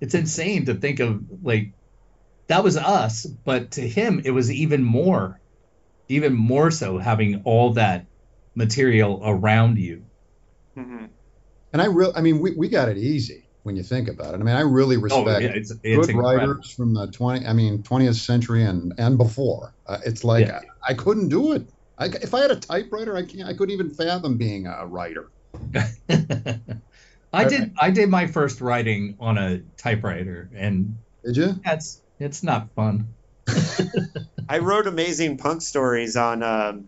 it's 0.00 0.14
insane 0.14 0.66
to 0.66 0.74
think 0.74 1.00
of 1.00 1.22
like 1.42 1.72
that 2.48 2.64
was 2.64 2.76
us, 2.76 3.26
but 3.26 3.72
to 3.72 3.80
him 3.88 4.22
it 4.24 4.30
was 4.32 4.50
even 4.50 4.82
more, 4.82 5.40
even 6.08 6.34
more 6.34 6.70
so 6.70 6.98
having 6.98 7.42
all 7.44 7.74
that 7.74 8.06
material 8.54 9.20
around 9.24 9.78
you. 9.78 10.04
Mhm. 10.76 11.08
and 11.72 11.82
I 11.82 11.86
real 11.86 12.12
I 12.14 12.20
mean 12.20 12.40
we, 12.40 12.52
we 12.52 12.68
got 12.68 12.88
it 12.88 12.96
easy 12.96 13.48
when 13.62 13.76
you 13.76 13.82
think 13.82 14.08
about 14.08 14.34
it. 14.34 14.40
I 14.40 14.42
mean 14.44 14.56
I 14.56 14.60
really 14.60 14.96
respect 14.96 15.28
oh, 15.28 15.38
yeah, 15.38 15.48
it's 15.54 15.70
it's 15.70 15.80
good 15.82 16.10
incredible. 16.10 16.22
writers 16.22 16.70
from 16.70 16.94
the 16.94 17.06
20 17.08 17.46
I 17.46 17.52
mean 17.52 17.82
20th 17.82 18.14
century 18.16 18.64
and 18.64 18.92
and 18.98 19.18
before. 19.18 19.74
Uh, 19.86 19.98
it's 20.04 20.24
like 20.24 20.46
Yeah. 20.46 20.60
I, 20.86 20.92
I 20.92 20.94
couldn't 20.94 21.28
do 21.28 21.52
it. 21.52 21.68
I, 21.98 22.06
if 22.06 22.32
I 22.34 22.40
had 22.40 22.50
a 22.50 22.56
typewriter, 22.56 23.14
I 23.14 23.24
can't. 23.24 23.46
I 23.46 23.52
couldn't 23.52 23.74
even 23.74 23.90
fathom 23.90 24.38
being 24.38 24.66
a 24.66 24.86
writer. 24.86 25.30
I 27.32 27.44
did 27.44 27.72
I 27.80 27.90
did 27.90 28.08
my 28.08 28.26
first 28.26 28.60
writing 28.60 29.16
on 29.20 29.38
a 29.38 29.62
typewriter, 29.76 30.50
and 30.54 30.98
Did 31.24 31.36
you? 31.36 31.54
that's 31.64 32.02
it's 32.18 32.42
not 32.42 32.68
fun. 32.74 33.14
I 34.48 34.58
wrote 34.58 34.86
amazing 34.86 35.38
punk 35.38 35.62
stories 35.62 36.16
on 36.16 36.42
um, 36.42 36.86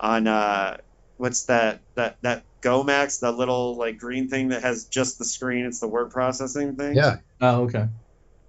on 0.00 0.26
uh, 0.26 0.78
what's 1.16 1.44
that 1.46 1.82
that 1.96 2.16
that 2.22 2.44
Gomax, 2.62 3.20
the 3.20 3.30
little 3.30 3.76
like 3.76 3.98
green 3.98 4.28
thing 4.28 4.48
that 4.48 4.62
has 4.62 4.86
just 4.86 5.18
the 5.18 5.24
screen. 5.24 5.66
It's 5.66 5.80
the 5.80 5.88
word 5.88 6.10
processing 6.10 6.76
thing. 6.76 6.96
Yeah. 6.96 7.16
Oh, 7.40 7.62
okay. 7.64 7.86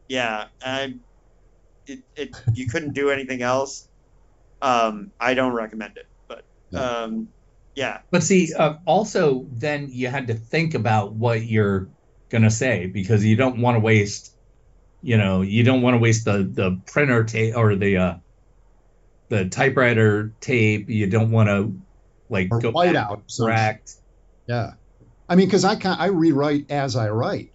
yeah. 0.07 0.47
I 0.63 0.95
it, 1.85 1.99
it 2.15 2.35
you 2.53 2.67
couldn't 2.67 2.93
do 2.93 3.09
anything 3.09 3.41
else. 3.41 3.87
Um, 4.61 5.11
I 5.19 5.33
don't 5.33 5.53
recommend 5.53 5.97
it, 5.97 6.05
but 6.27 6.43
No. 6.71 6.81
um, 6.81 7.27
yeah, 7.79 7.99
But 8.11 8.23
see, 8.23 8.53
uh, 8.53 8.75
also 8.85 9.45
then 9.53 9.87
you 9.91 10.09
had 10.09 10.27
to 10.27 10.33
think 10.33 10.73
about 10.73 11.13
what 11.13 11.41
you're 11.43 11.87
gonna 12.29 12.51
say 12.51 12.87
because 12.87 13.23
you 13.23 13.35
don't 13.37 13.61
want 13.61 13.75
to 13.75 13.79
waste, 13.79 14.33
you 15.01 15.17
know, 15.17 15.41
you 15.41 15.63
don't 15.63 15.81
want 15.81 15.93
to 15.93 15.99
waste 15.99 16.25
the 16.25 16.43
the 16.43 16.81
printer 16.91 17.23
tape 17.23 17.55
or 17.55 17.75
the 17.75 17.97
uh, 17.97 18.13
the 19.29 19.45
typewriter 19.49 20.33
tape. 20.41 20.89
You 20.89 21.07
don't 21.07 21.31
want 21.31 21.47
to 21.49 21.73
like 22.29 22.49
Or 22.51 22.59
go 22.59 22.71
white 22.71 22.93
back 22.93 23.05
out. 23.05 23.13
and 23.19 23.23
some- 23.27 23.45
correct. 23.47 23.93
Yeah. 24.47 24.73
I 25.29 25.35
mean, 25.35 25.47
because 25.47 25.63
I 25.63 25.75
can 25.75 25.95
I 25.97 26.07
rewrite 26.07 26.69
as 26.71 26.95
I 26.95 27.09
write. 27.09 27.51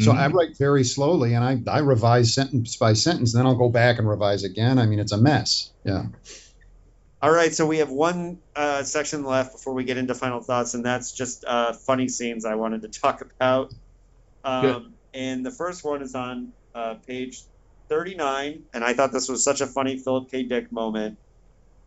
So 0.00 0.12
I 0.12 0.28
Mhm. 0.28 0.32
write 0.34 0.56
very 0.56 0.84
slowly, 0.84 1.34
and 1.34 1.44
I, 1.44 1.60
I 1.70 1.80
revise 1.80 2.32
sentence 2.32 2.76
by 2.76 2.92
sentence. 2.94 3.32
Then 3.34 3.44
I'll 3.46 3.56
go 3.58 3.68
back 3.68 3.98
and 3.98 4.08
revise 4.08 4.44
again. 4.44 4.78
I 4.78 4.86
mean, 4.86 5.00
it's 5.00 5.10
a 5.12 5.18
mess. 5.18 5.72
Yeah. 5.84 6.04
All 7.20 7.32
right, 7.32 7.52
so 7.52 7.66
we 7.66 7.78
have 7.78 7.90
one 7.90 8.42
uh, 8.54 8.84
section 8.84 9.24
left 9.24 9.52
before 9.52 9.74
we 9.74 9.84
get 9.84 9.96
into 9.98 10.14
final 10.14 10.40
thoughts, 10.40 10.74
and 10.74 10.86
that's 10.86 11.12
just 11.12 11.44
uh, 11.44 11.72
funny 11.72 12.08
scenes 12.08 12.44
I 12.44 12.54
wanted 12.54 12.82
to 12.82 12.88
talk 13.02 13.22
about. 13.40 13.72
Um, 14.44 14.96
and 15.14 15.44
the 15.44 15.50
first 15.50 15.84
one 15.84 16.02
is 16.02 16.14
on 16.14 16.52
uh, 16.74 16.96
page 17.06 17.44
39, 17.90 18.64
and 18.72 18.84
I 18.84 18.94
thought 18.94 19.12
this 19.12 19.28
was 19.28 19.44
such 19.44 19.60
a 19.60 19.66
funny 19.66 19.98
Philip 19.98 20.30
K. 20.30 20.44
Dick 20.44 20.70
moment. 20.72 21.18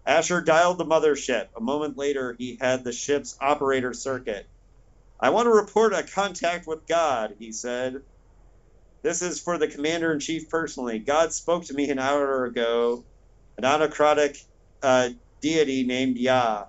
Asher 0.06 0.42
dialed 0.42 0.80
the 0.80 0.86
mothership. 0.86 1.50
A 1.58 1.62
moment 1.62 1.98
later, 1.98 2.36
he 2.38 2.58
had 2.60 2.84
the 2.84 2.92
ship's 2.92 3.38
operator 3.42 3.94
circuit. 3.94 4.50
I 5.20 5.30
want 5.30 5.48
to 5.48 5.52
report 5.52 5.94
a 5.94 6.04
contact 6.04 6.68
with 6.68 6.88
God, 6.88 7.36
he 7.40 7.52
said. 7.54 7.96
This 9.04 9.22
is 9.22 9.42
for 9.42 9.58
the 9.58 9.68
commander 9.68 10.12
in 10.12 10.20
chief 10.20 10.50
personally. 10.50 11.00
God 11.00 11.34
spoke 11.34 11.66
to 11.66 11.74
me 11.74 11.90
an 11.90 12.00
hour 12.00 12.46
ago. 12.46 13.06
An 13.58 13.66
autocratic 13.66 14.38
uh, 14.82 15.10
deity 15.42 15.84
named 15.84 16.18
Yah. 16.18 16.66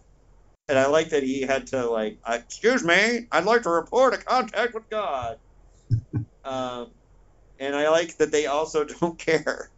And 0.69 0.79
I 0.79 0.87
like 0.87 1.11
that 1.11 1.23
he 1.23 1.43
had 1.43 1.69
to 1.69 1.89
like, 1.91 2.19
uh, 2.25 2.39
excuse 2.43 2.85
me, 2.85 3.27
I'd 3.31 3.45
like 3.45 3.63
to 3.63 3.71
report 3.71 4.15
a 4.15 4.19
contact 4.19 4.75
with 4.75 4.89
God. 4.89 5.39
um, 6.45 6.93
and 7.59 7.77
I 7.77 7.91
like 7.91 8.17
that 8.19 8.33
they 8.33 8.47
also 8.47 8.85
don't 9.01 9.19
care. 9.19 9.71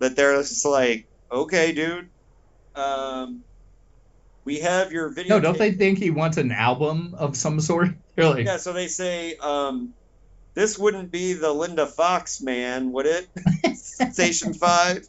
That 0.00 0.16
they're 0.16 0.36
just 0.42 0.64
like, 0.64 1.08
okay, 1.30 1.72
dude. 1.72 2.10
Um, 2.74 3.44
we 4.44 4.60
have 4.60 4.92
your 4.92 5.12
video. 5.12 5.36
No, 5.36 5.40
don't 5.40 5.58
they 5.58 5.72
think 5.72 5.98
he 5.98 6.10
wants 6.10 6.36
an 6.36 6.52
album 6.52 7.14
of 7.16 7.36
some 7.36 7.60
sort? 7.60 7.88
They're 8.16 8.40
Yeah, 8.40 8.56
so 8.58 8.72
they 8.72 8.88
say, 8.88 9.36
um, 9.36 9.94
this 10.54 10.78
wouldn't 10.78 11.10
be 11.10 11.32
the 11.32 11.52
Linda 11.52 11.86
Fox 11.86 12.40
man, 12.40 12.92
would 12.92 13.06
it? 13.06 13.28
Station 14.12 14.54
Five. 14.54 15.06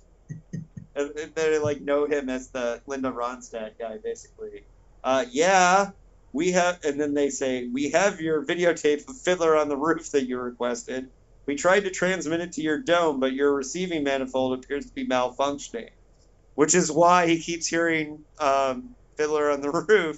They 0.96 1.60
like 1.60 1.82
know 1.82 2.06
him 2.06 2.30
as 2.30 2.52
the 2.52 2.82
Linda 2.88 3.12
Ronstadt 3.12 3.78
guy, 3.78 3.98
basically. 4.04 4.68
Uh, 5.04 5.26
yeah, 5.32 5.92
we 6.34 6.52
have, 6.54 6.80
and 6.84 7.00
then 7.00 7.14
they 7.14 7.30
say 7.30 7.68
we 7.72 7.92
have 7.92 8.22
your 8.22 8.46
videotape 8.46 9.08
of 9.08 9.16
Fiddler 9.24 9.58
on 9.58 9.70
the 9.70 9.78
Roof 9.78 10.12
that 10.12 10.28
you 10.28 10.40
requested. 10.40 11.08
We 11.48 11.56
tried 11.56 11.82
to 11.82 11.92
transmit 11.92 12.42
it 12.42 12.54
to 12.54 12.62
your 12.62 12.82
dome, 12.82 13.20
but 13.20 13.34
your 13.34 13.54
receiving 13.54 14.04
manifold 14.04 14.58
appears 14.58 14.86
to 14.88 14.94
be 14.94 15.08
malfunctioning, 15.08 15.90
which 16.56 16.74
is 16.74 16.92
why 16.92 17.28
he 17.28 17.42
keeps 17.42 17.68
hearing 17.68 18.26
um, 18.40 18.96
Fiddler 19.18 19.52
on 19.52 19.62
the 19.62 19.72
Roof. 19.72 20.18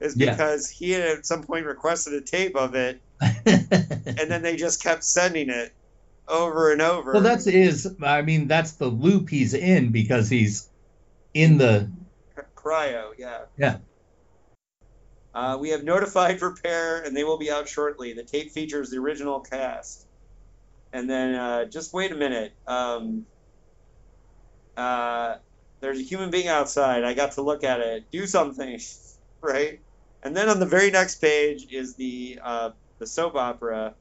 Is 0.00 0.16
Yeah. 0.16 0.32
because 0.32 0.68
he 0.68 0.90
had 0.90 1.02
at 1.18 1.26
some 1.26 1.42
point 1.42 1.66
requested 1.66 2.14
a 2.14 2.22
tape 2.22 2.56
of 2.56 2.74
it, 2.74 3.00
and 3.46 4.30
then 4.30 4.42
they 4.42 4.56
just 4.56 4.82
kept 4.82 5.04
sending 5.04 5.50
it 5.50 5.72
over 6.28 6.72
and 6.72 6.82
over. 6.82 7.12
well, 7.12 7.22
that's 7.22 7.46
is. 7.46 7.94
I 8.02 8.22
mean, 8.22 8.48
that's 8.48 8.72
the 8.72 8.86
loop 8.86 9.28
he's 9.28 9.54
in 9.54 9.90
because 9.90 10.28
he's 10.28 10.68
in 11.32 11.58
the. 11.58 11.90
Cryo, 12.56 13.10
yeah. 13.18 13.42
Yeah. 13.58 13.78
Uh, 15.34 15.58
we 15.60 15.70
have 15.70 15.82
notified 15.82 16.40
repair, 16.40 17.02
and 17.02 17.16
they 17.16 17.24
will 17.24 17.38
be 17.38 17.50
out 17.50 17.68
shortly. 17.68 18.12
The 18.12 18.22
tape 18.22 18.52
features 18.52 18.90
the 18.90 18.98
original 18.98 19.40
cast. 19.40 20.06
And 20.92 21.10
then, 21.10 21.34
uh, 21.34 21.64
just 21.64 21.92
wait 21.92 22.12
a 22.12 22.14
minute. 22.14 22.54
Um, 22.66 23.26
uh, 24.76 25.36
there's 25.80 25.98
a 25.98 26.02
human 26.02 26.30
being 26.30 26.48
outside. 26.48 27.04
I 27.04 27.14
got 27.14 27.32
to 27.32 27.42
look 27.42 27.64
at 27.64 27.80
it. 27.80 28.10
Do 28.10 28.26
something, 28.26 28.80
right? 29.40 29.80
And 30.22 30.36
then 30.36 30.48
on 30.48 30.60
the 30.60 30.66
very 30.66 30.90
next 30.90 31.16
page 31.16 31.66
is 31.70 31.96
the 31.96 32.38
uh, 32.42 32.70
the 32.98 33.06
soap 33.06 33.34
opera. 33.34 33.94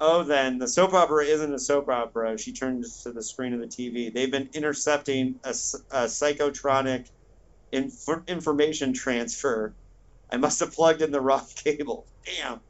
Oh, 0.00 0.22
then 0.22 0.58
the 0.58 0.68
soap 0.68 0.94
opera 0.94 1.24
isn't 1.24 1.54
a 1.54 1.58
soap 1.58 1.88
opera. 1.88 2.38
She 2.38 2.52
turns 2.52 3.02
to 3.02 3.12
the 3.12 3.22
screen 3.22 3.52
of 3.52 3.60
the 3.60 3.66
TV. 3.66 4.12
They've 4.12 4.30
been 4.30 4.50
intercepting 4.54 5.40
a 5.42 5.50
psychotronic 5.50 7.08
inf- 7.72 8.28
information 8.28 8.92
transfer. 8.92 9.74
I 10.30 10.36
must 10.36 10.60
have 10.60 10.72
plugged 10.72 11.02
in 11.02 11.10
the 11.10 11.20
wrong 11.20 11.46
cable. 11.64 12.06
Damn. 12.24 12.60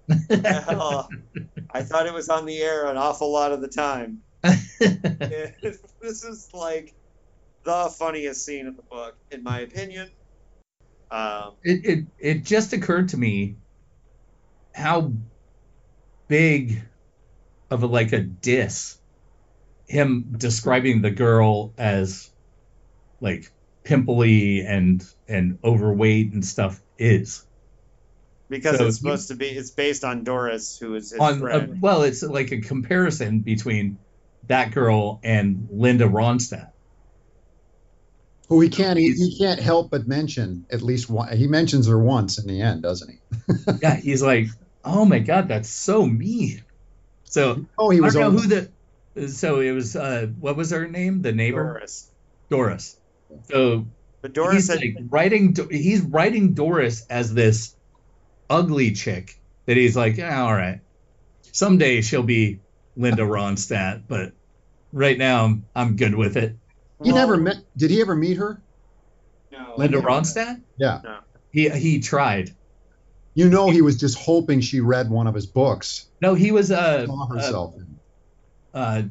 I 1.70 1.82
thought 1.82 2.06
it 2.06 2.14
was 2.14 2.28
on 2.28 2.46
the 2.46 2.58
air 2.58 2.86
an 2.86 2.96
awful 2.96 3.30
lot 3.30 3.52
of 3.52 3.60
the 3.60 3.68
time. 3.68 4.22
this 4.42 6.24
is 6.24 6.48
like 6.54 6.94
the 7.64 7.92
funniest 7.98 8.46
scene 8.46 8.66
in 8.66 8.76
the 8.76 8.82
book, 8.90 9.16
in 9.30 9.42
my 9.42 9.60
opinion. 9.60 10.10
Um, 11.10 11.56
it, 11.62 11.84
it 11.84 12.04
it 12.18 12.44
just 12.44 12.72
occurred 12.72 13.10
to 13.10 13.16
me 13.16 13.56
how 14.74 15.12
big 16.28 16.82
of 17.70 17.82
a 17.82 17.86
like 17.86 18.12
a 18.12 18.20
diss 18.20 18.96
him 19.86 20.34
describing 20.36 21.00
the 21.02 21.10
girl 21.10 21.72
as 21.78 22.30
like 23.20 23.50
pimply 23.84 24.60
and 24.60 25.02
and 25.26 25.58
overweight 25.64 26.32
and 26.32 26.44
stuff 26.44 26.80
is 26.98 27.44
because 28.50 28.78
So 28.78 28.86
it's 28.86 28.96
you- 28.96 29.02
supposed 29.02 29.28
to 29.28 29.34
be, 29.34 29.46
it's 29.48 29.70
based 29.70 30.04
on 30.04 30.24
Doris, 30.24 30.78
who 30.78 30.94
is 30.94 31.10
his 31.10 31.20
on 31.20 31.42
uh, 31.42 31.46
a, 31.46 31.68
well 31.80 32.02
it's 32.02 32.22
like 32.22 32.50
a 32.52 32.60
comparison 32.60 33.40
between 33.40 33.98
that 34.46 34.72
girl 34.72 35.20
and 35.22 35.68
Linda 35.70 36.04
Ronstadt 36.04 36.70
Who 38.48 38.60
he 38.60 38.68
can't 38.70 38.98
he, 38.98 39.12
he 39.12 39.38
can't 39.38 39.60
help 39.60 39.90
but 39.90 40.06
mention 40.06 40.66
at 40.70 40.80
least 40.82 41.10
one. 41.10 41.36
He 41.36 41.46
mentions 41.46 41.86
her 41.88 41.98
once 41.98 42.38
in 42.38 42.46
the 42.46 42.60
end, 42.62 42.82
doesn't 42.82 43.10
he? 43.10 43.54
yeah, 43.82 43.96
he's 43.96 44.22
like, 44.22 44.46
oh 44.84 45.04
my 45.04 45.18
god, 45.18 45.48
that's 45.48 45.68
so 45.68 46.06
mean. 46.06 46.64
So 47.28 47.66
Oh, 47.78 47.90
he 47.90 47.98
I 47.98 48.02
was. 48.02 48.14
don't 48.14 48.22
know 48.22 48.28
over- 48.28 48.38
who 48.40 48.68
the. 49.16 49.28
So 49.28 49.60
it 49.60 49.72
was 49.72 49.96
uh, 49.96 50.28
what 50.38 50.56
was 50.56 50.70
her 50.70 50.86
name? 50.86 51.22
The 51.22 51.32
neighbor 51.32 51.74
Doris. 51.74 52.10
Doris. 52.50 52.96
So 53.50 53.86
But 54.22 54.32
Doris 54.32 54.54
he's 54.54 54.66
said, 54.66 54.78
like 54.80 54.96
writing. 55.10 55.56
He's 55.70 56.00
writing 56.02 56.54
Doris 56.54 57.04
as 57.10 57.34
this 57.34 57.74
ugly 58.48 58.92
chick 58.92 59.38
that 59.66 59.76
he's 59.76 59.96
like, 59.96 60.16
yeah, 60.16 60.42
all 60.42 60.54
right, 60.54 60.80
someday 61.52 62.00
she'll 62.00 62.22
be 62.22 62.60
Linda 62.96 63.22
Ronstadt, 63.36 64.02
but 64.08 64.32
right 64.92 65.18
now 65.18 65.44
I'm, 65.44 65.66
I'm 65.74 65.96
good 65.96 66.14
with 66.14 66.36
it. 66.36 66.56
He 67.02 67.12
well, 67.12 67.20
never 67.26 67.36
met. 67.36 67.56
Did 67.76 67.90
he 67.90 68.00
ever 68.00 68.14
meet 68.16 68.38
her? 68.38 68.60
no, 69.52 69.74
Linda 69.76 69.98
Ronstadt? 70.00 70.60
Yeah. 70.78 71.00
No. 71.04 71.18
He 71.52 71.68
he 71.70 72.00
tried. 72.00 72.54
You 73.38 73.48
know, 73.48 73.70
he 73.70 73.82
was 73.82 73.96
just 73.96 74.18
hoping 74.18 74.60
she 74.60 74.80
read 74.80 75.10
one 75.10 75.28
of 75.28 75.34
his 75.36 75.46
books. 75.46 76.08
No, 76.20 76.34
he 76.34 76.50
was 76.50 76.72
uh, 76.72 77.06
Saw 77.06 77.22
uh, 77.22 77.26
herself. 77.26 77.74
uh 78.74 79.02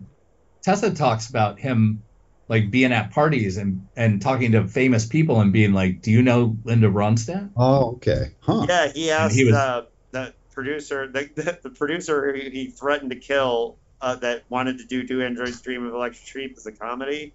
Tessa 0.61 0.93
talks 0.93 1.29
about 1.29 1.59
him 1.59 2.03
like 2.49 2.69
being 2.69 2.91
at 2.91 3.11
parties 3.11 3.55
and 3.55 3.87
and 3.95 4.21
talking 4.21 4.51
to 4.51 4.67
famous 4.67 5.05
people 5.05 5.39
and 5.39 5.53
being 5.53 5.71
like, 5.71 6.01
"Do 6.01 6.11
you 6.11 6.23
know 6.23 6.57
Linda 6.65 6.89
Ronstadt?" 6.89 7.51
oh, 7.55 7.91
okay. 7.93 8.35
Huh. 8.41 8.65
Yeah, 8.67 8.91
he 8.91 9.11
asked 9.11 9.33
he 9.33 9.45
was- 9.45 9.53
uh, 9.53 9.85
the 10.11 10.33
producer, 10.51 11.07
the, 11.07 11.29
the, 11.33 11.59
the 11.63 11.69
producer 11.69 12.33
who 12.33 12.49
he 12.49 12.67
threatened 12.67 13.11
to 13.11 13.17
kill, 13.17 13.77
uh, 14.01 14.15
that 14.15 14.43
wanted 14.49 14.79
to 14.79 14.85
do 14.87 15.03
"Do 15.03 15.21
Androids 15.21 15.61
Dream 15.61 15.85
of 15.85 15.93
Electric 15.93 16.27
Sheep" 16.27 16.55
as 16.57 16.65
a 16.65 16.73
comedy. 16.73 17.31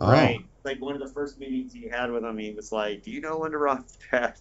Oh. 0.00 0.08
Right. 0.08 0.38
Like 0.62 0.80
one 0.80 0.94
of 0.94 1.00
the 1.00 1.12
first 1.12 1.40
meetings 1.40 1.72
he 1.72 1.88
had 1.88 2.12
with 2.12 2.22
him, 2.22 2.38
he 2.38 2.52
was 2.52 2.70
like, 2.70 3.02
"Do 3.02 3.10
you 3.10 3.20
know 3.20 3.40
Linda 3.40 3.58
Ronstadt?" 3.58 4.36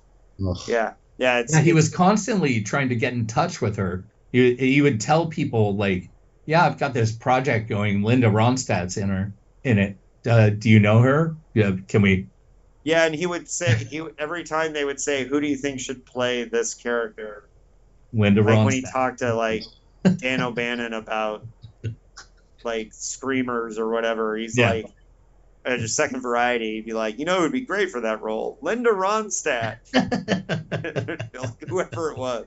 Ugh. 0.47 0.57
Yeah, 0.67 0.93
yeah. 1.23 1.43
Yeah, 1.49 1.61
he 1.61 1.73
was 1.73 1.89
constantly 1.89 2.61
trying 2.61 2.89
to 2.89 2.95
get 2.95 3.13
in 3.13 3.27
touch 3.27 3.61
with 3.61 3.77
her. 3.77 4.05
He, 4.31 4.55
he 4.55 4.81
would 4.81 4.99
tell 5.01 5.27
people 5.27 5.75
like, 5.75 6.09
"Yeah, 6.45 6.65
I've 6.65 6.77
got 6.79 6.93
this 6.93 7.11
project 7.11 7.69
going. 7.69 8.03
Linda 8.03 8.27
Ronstadt's 8.27 8.97
in 8.97 9.09
her 9.09 9.33
in 9.63 9.77
it. 9.77 9.97
Uh, 10.25 10.49
do 10.49 10.69
you 10.69 10.79
know 10.79 10.99
her? 10.99 11.35
Yeah, 11.53 11.71
can 11.87 12.01
we?" 12.01 12.27
Yeah, 12.85 13.05
and 13.05 13.15
he 13.15 13.25
would 13.25 13.47
say 13.47 13.75
he 13.89 14.05
every 14.19 14.43
time 14.43 14.73
they 14.73 14.83
would 14.83 14.99
say, 14.99 15.23
"Who 15.25 15.39
do 15.39 15.47
you 15.47 15.55
think 15.55 15.79
should 15.79 16.05
play 16.05 16.43
this 16.43 16.73
character?" 16.73 17.49
Linda 18.11 18.41
Like 18.41 18.65
when 18.65 18.73
he 18.73 18.81
talked 18.91 19.19
to 19.19 19.33
like 19.33 19.63
Dan 20.17 20.41
O'Bannon 20.41 20.91
about 20.93 21.47
like 22.63 22.89
screamers 22.91 23.77
or 23.79 23.89
whatever, 23.89 24.35
he's 24.35 24.57
Yeah. 24.57 24.69
like, 24.71 24.85
at 25.65 25.79
a 25.79 25.87
second 25.87 26.21
variety, 26.21 26.81
be 26.81 26.93
like, 26.93 27.17
you 27.19 27.25
know, 27.25 27.39
it 27.39 27.41
would 27.41 27.51
be 27.51 27.65
great 27.65 27.89
for 27.89 28.01
that 28.01 28.21
role, 28.21 28.57
Linda 28.61 28.89
Ronstadt, 28.91 29.77
Like, 29.93 31.63
whoever 31.69 32.11
it 32.11 32.17
was. 32.17 32.45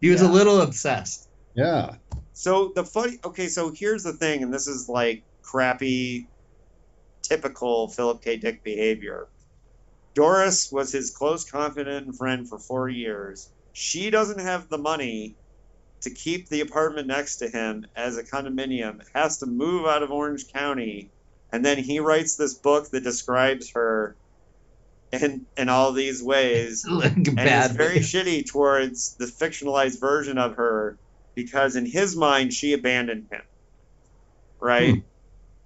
he 0.00 0.10
was 0.10 0.22
Yeah. 0.22 0.28
a 0.28 0.32
little 0.32 0.60
obsessed. 0.60 1.28
Yeah. 1.54 1.96
So 2.32 2.72
the 2.74 2.84
funny, 2.84 3.18
okay, 3.24 3.48
so 3.48 3.72
here's 3.74 4.04
the 4.04 4.12
thing, 4.14 4.42
and 4.42 4.52
this 4.54 4.66
is 4.68 4.88
like 4.88 5.24
crappy, 5.42 6.30
typical 7.22 7.88
Philip 7.88 8.22
K. 8.22 8.36
Dick 8.36 8.62
behavior. 8.64 9.28
Doris 10.14 10.70
was 10.70 10.92
his 10.92 11.10
close 11.10 11.44
confidant 11.50 12.06
and 12.06 12.16
friend 12.16 12.48
for 12.48 12.58
four 12.58 12.88
years. 12.88 13.50
She 13.72 14.10
doesn't 14.10 14.40
have 14.40 14.68
the 14.68 14.78
money 14.78 15.36
to 16.02 16.10
keep 16.10 16.48
the 16.48 16.60
apartment 16.60 17.06
next 17.06 17.36
to 17.38 17.48
him 17.48 17.86
as 17.96 18.18
a 18.18 18.24
condominium, 18.24 19.00
has 19.14 19.38
to 19.38 19.46
move 19.46 19.86
out 19.86 20.02
of 20.02 20.10
Orange 20.10 20.44
County, 20.52 21.12
and 21.52 21.64
then 21.64 21.78
he 21.78 22.00
writes 22.00 22.36
this 22.36 22.54
book 22.54 22.90
that 22.90 23.02
describes 23.04 23.70
her 23.72 24.16
in 25.12 25.44
in 25.56 25.68
all 25.68 25.92
these 25.92 26.22
ways 26.22 26.84
like 26.90 27.12
and 27.14 27.38
is 27.40 27.72
very 27.72 27.98
shitty 27.98 28.46
towards 28.50 29.14
the 29.16 29.26
fictionalized 29.26 30.00
version 30.00 30.38
of 30.38 30.56
her 30.56 30.96
because 31.34 31.76
in 31.76 31.86
his 31.86 32.16
mind 32.16 32.52
she 32.52 32.72
abandoned 32.72 33.26
him 33.30 33.42
right 34.60 34.94
Hmm. 34.94 35.00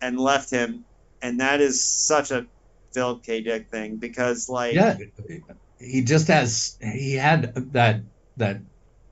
and 0.00 0.18
left 0.20 0.50
him 0.50 0.84
and 1.22 1.40
that 1.40 1.60
is 1.60 1.84
such 1.84 2.30
a 2.30 2.46
philip 2.92 3.22
k 3.22 3.40
dick 3.42 3.70
thing 3.70 3.96
because 3.96 4.48
like 4.48 4.74
yeah, 4.74 4.96
he 5.78 6.02
just 6.02 6.28
has. 6.28 6.78
He 6.80 7.14
had 7.14 7.54
that 7.74 8.00
that 8.38 8.60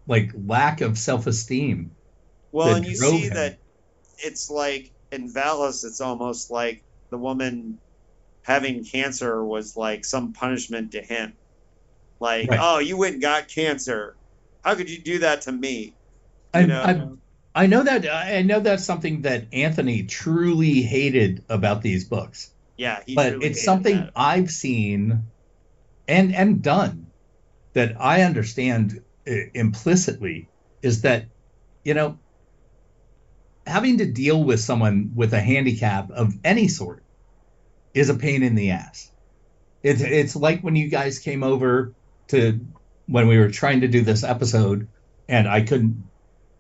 like 0.06 0.30
lack 0.46 0.80
of 0.80 0.96
self 0.98 1.26
esteem. 1.26 1.90
well 2.52 2.74
and 2.76 2.86
you 2.86 2.94
see 2.96 3.20
him. 3.26 3.34
that 3.34 3.58
it's 4.18 4.48
like 4.50 4.90
in 5.14 5.32
Valis 5.32 5.84
it's 5.84 6.00
almost 6.00 6.50
like 6.50 6.82
the 7.10 7.18
woman 7.18 7.78
having 8.42 8.84
cancer 8.84 9.44
was 9.44 9.76
like 9.76 10.04
some 10.04 10.32
punishment 10.32 10.92
to 10.92 11.02
him 11.02 11.34
like 12.20 12.50
Right. 12.50 12.60
oh 12.62 12.78
you 12.78 12.96
went 12.96 13.14
and 13.14 13.22
got 13.22 13.48
cancer 13.48 14.16
how 14.62 14.74
could 14.74 14.90
you 14.90 15.02
do 15.02 15.20
that 15.20 15.42
to 15.42 15.52
me 15.52 15.96
you 16.54 16.60
I, 16.60 16.64
know 16.64 17.18
I, 17.54 17.64
I 17.64 17.66
know 17.66 17.82
that 17.84 18.06
I 18.08 18.42
know 18.42 18.60
that's 18.60 18.84
something 18.84 19.22
that 19.22 19.46
Anthony 19.52 20.04
truly 20.04 20.82
hated 20.82 21.44
about 21.48 21.82
these 21.82 22.04
books. 22.04 22.50
yeah 22.76 23.02
he 23.06 23.14
but 23.14 23.42
it's 23.42 23.64
something 23.64 23.96
that. 23.96 24.12
I've 24.16 24.50
seen 24.50 25.24
and 26.08 26.34
and 26.34 26.62
done 26.62 27.06
that 27.74 28.00
I 28.00 28.22
understand 28.22 29.00
implicitly 29.26 30.48
is 30.82 31.02
that 31.02 31.26
you 31.84 31.94
know 31.94 32.18
having 33.66 33.98
to 33.98 34.06
deal 34.06 34.42
with 34.42 34.60
someone 34.60 35.12
with 35.14 35.32
a 35.32 35.40
handicap 35.40 36.10
of 36.10 36.34
any 36.44 36.68
sort 36.68 37.02
is 37.94 38.08
a 38.08 38.14
pain 38.14 38.42
in 38.42 38.54
the 38.54 38.72
ass. 38.72 39.10
It's 39.82 40.00
it's 40.00 40.36
like 40.36 40.62
when 40.62 40.76
you 40.76 40.88
guys 40.88 41.18
came 41.18 41.42
over 41.42 41.92
to 42.28 42.60
when 43.06 43.28
we 43.28 43.38
were 43.38 43.50
trying 43.50 43.82
to 43.82 43.88
do 43.88 44.02
this 44.02 44.24
episode 44.24 44.88
and 45.28 45.46
I 45.48 45.60
couldn't 45.62 46.02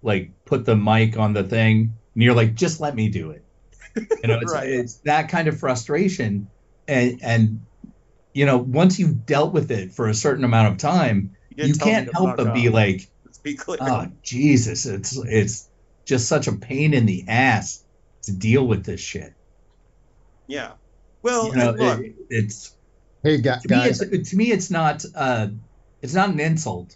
like 0.02 0.32
put 0.44 0.64
the 0.66 0.76
mic 0.76 1.16
on 1.16 1.32
the 1.32 1.42
thing 1.42 1.94
and 2.14 2.22
you're 2.22 2.34
like 2.34 2.54
just 2.54 2.80
let 2.80 2.94
me 2.94 3.08
do 3.08 3.30
it. 3.30 3.42
You 4.22 4.28
know, 4.28 4.38
it's, 4.42 4.52
Right. 4.52 4.68
it's 4.68 4.94
that 5.04 5.28
kind 5.28 5.46
of 5.48 5.58
frustration 5.58 6.48
and 6.88 7.20
and 7.22 7.60
you 8.32 8.46
know, 8.46 8.58
once 8.58 8.98
you've 8.98 9.24
dealt 9.24 9.52
with 9.52 9.70
it 9.70 9.92
for 9.92 10.08
a 10.08 10.14
certain 10.14 10.44
amount 10.44 10.72
of 10.72 10.78
time, 10.78 11.36
did 11.56 11.68
you 11.68 11.74
can't 11.74 12.12
help 12.12 12.36
but 12.36 12.52
be 12.52 12.68
like, 12.68 13.08
be 13.44 13.56
oh 13.68 14.08
Jesus, 14.22 14.86
it's 14.86 15.16
it's 15.16 15.68
just 16.06 16.28
such 16.28 16.46
a 16.48 16.52
pain 16.52 16.94
in 16.94 17.06
the 17.06 17.24
ass 17.28 17.84
to 18.24 18.32
deal 18.32 18.66
with 18.66 18.84
this 18.84 19.00
shit. 19.00 19.32
yeah. 20.46 20.72
Well, 21.22 21.46
You 21.46 21.56
know, 21.56 21.70
look, 21.72 22.00
it- 22.00 22.16
it's 22.30 22.76
Hey, 23.22 23.38
gu- 23.38 23.52
to 23.62 23.68
me 23.68 23.76
it's 23.88 24.30
to 24.30 24.36
me 24.36 24.52
it's 24.52 24.70
not 24.70 25.04
uh 25.14 25.48
it's 26.02 26.14
not 26.14 26.28
an 26.30 26.40
insult. 26.40 26.94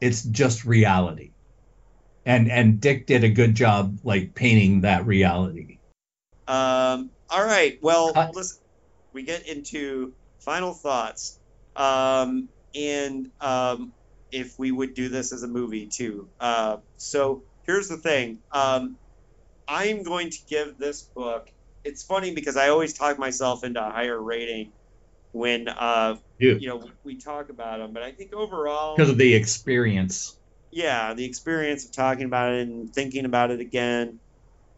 It's 0.00 0.22
just 0.22 0.64
reality. 0.64 1.32
And 2.26 2.50
and 2.50 2.80
Dick 2.80 3.06
did 3.06 3.24
a 3.24 3.30
good 3.30 3.54
job 3.54 3.98
like 4.04 4.34
painting 4.34 4.82
that 4.82 5.06
reality. 5.06 5.78
um, 6.46 7.10
all 7.30 7.44
right. 7.44 7.78
Well, 7.80 8.12
Uh, 8.14 8.30
listen, 8.34 8.58
we 9.14 9.22
get 9.22 9.46
into 9.46 10.14
final 10.40 10.74
thoughts, 10.74 11.38
um, 11.76 12.48
and 12.74 13.28
um, 13.40 13.92
if 14.32 14.54
we 14.58 14.70
would 14.70 14.94
do 14.94 15.08
this 15.08 15.32
as 15.32 15.42
a 15.44 15.48
movie 15.48 15.88
too. 15.88 16.28
Uh, 16.40 16.78
so 16.98 17.44
here's 17.66 17.88
the 17.88 17.96
thing. 17.96 18.40
Um, 18.52 18.98
I'm 19.68 20.02
going 20.02 20.30
to 20.30 20.38
give 20.48 20.78
this 20.78 21.10
book. 21.14 21.48
It's 21.84 22.02
funny 22.02 22.34
because 22.34 22.56
I 22.56 22.68
always 22.68 22.94
talk 22.94 23.18
myself 23.18 23.64
into 23.64 23.80
a 23.84 23.90
higher 23.90 24.20
rating 24.20 24.72
when 25.32 25.68
uh, 25.68 26.16
You. 26.38 26.58
you 26.58 26.68
know 26.68 26.88
we 27.04 27.18
talk 27.20 27.50
about 27.50 27.78
them, 27.78 27.92
but 27.92 28.02
I 28.02 28.12
think 28.12 28.34
overall 28.34 28.96
Because 28.96 29.10
of 29.10 29.18
the 29.18 29.34
experience. 29.34 30.36
yeah, 30.70 31.14
the 31.14 31.24
experience 31.24 31.84
of 31.86 31.92
talking 31.92 32.24
about 32.26 32.52
it 32.52 32.68
and 32.68 32.92
thinking 32.92 33.24
about 33.24 33.50
it 33.50 33.60
again. 33.60 34.20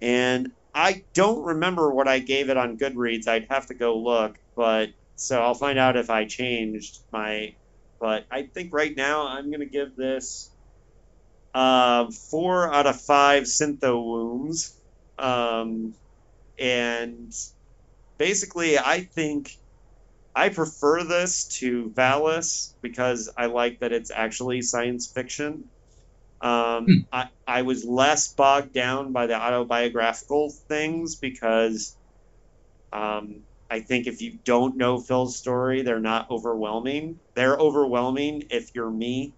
And 0.00 0.50
I 0.74 1.04
don't 1.14 1.44
remember 1.44 1.92
what 1.92 2.08
I 2.08 2.18
gave 2.18 2.50
it 2.50 2.56
on 2.56 2.78
Goodreads. 2.78 3.28
I'd 3.28 3.46
have 3.50 3.66
to 3.66 3.74
go 3.74 3.98
look, 3.98 4.36
but 4.56 4.90
so 5.16 5.40
I'll 5.40 5.54
find 5.54 5.78
out 5.78 5.96
if 5.96 6.10
I 6.10 6.26
changed 6.26 7.00
my. 7.12 7.56
But 8.00 8.26
I 8.30 8.44
think 8.54 8.72
right 8.74 8.94
now 8.96 9.28
I'm 9.28 9.50
gonna 9.50 9.66
give 9.66 9.96
this 9.96 10.51
uh, 11.54 12.10
four 12.30 12.72
out 12.72 12.86
of 12.86 13.00
five 13.00 13.44
syntho 13.44 14.02
wombs, 14.04 14.76
um, 15.18 15.94
and 16.58 17.32
basically 18.18 18.78
I 18.78 19.02
think 19.14 19.50
I 20.34 20.50
prefer 20.50 21.04
this 21.04 21.48
to 21.60 21.90
Valis 21.90 22.74
because 22.82 23.32
I 23.36 23.46
like 23.46 23.80
that 23.80 23.92
it's 23.92 24.10
actually 24.10 24.62
science 24.62 25.10
fiction. 25.14 25.70
Um, 26.40 26.86
Hmm. 26.88 27.04
I, 27.12 27.28
I 27.46 27.62
was 27.62 27.84
less 27.84 28.34
bogged 28.34 28.72
down 28.74 29.12
by 29.12 29.26
the 29.26 29.34
autobiographical 29.36 30.52
things 30.68 31.16
because 31.16 31.96
um, 32.92 33.44
I 33.70 33.80
think 33.80 34.06
if 34.06 34.20
you 34.20 34.38
don't 34.44 34.76
know 34.76 35.00
Phil's 35.00 35.38
story, 35.38 35.82
they're 35.82 36.00
not 36.00 36.30
overwhelming. 36.30 37.20
They're 37.34 37.56
overwhelming 37.56 38.44
if 38.50 38.74
you're 38.74 38.90
me, 38.90 39.34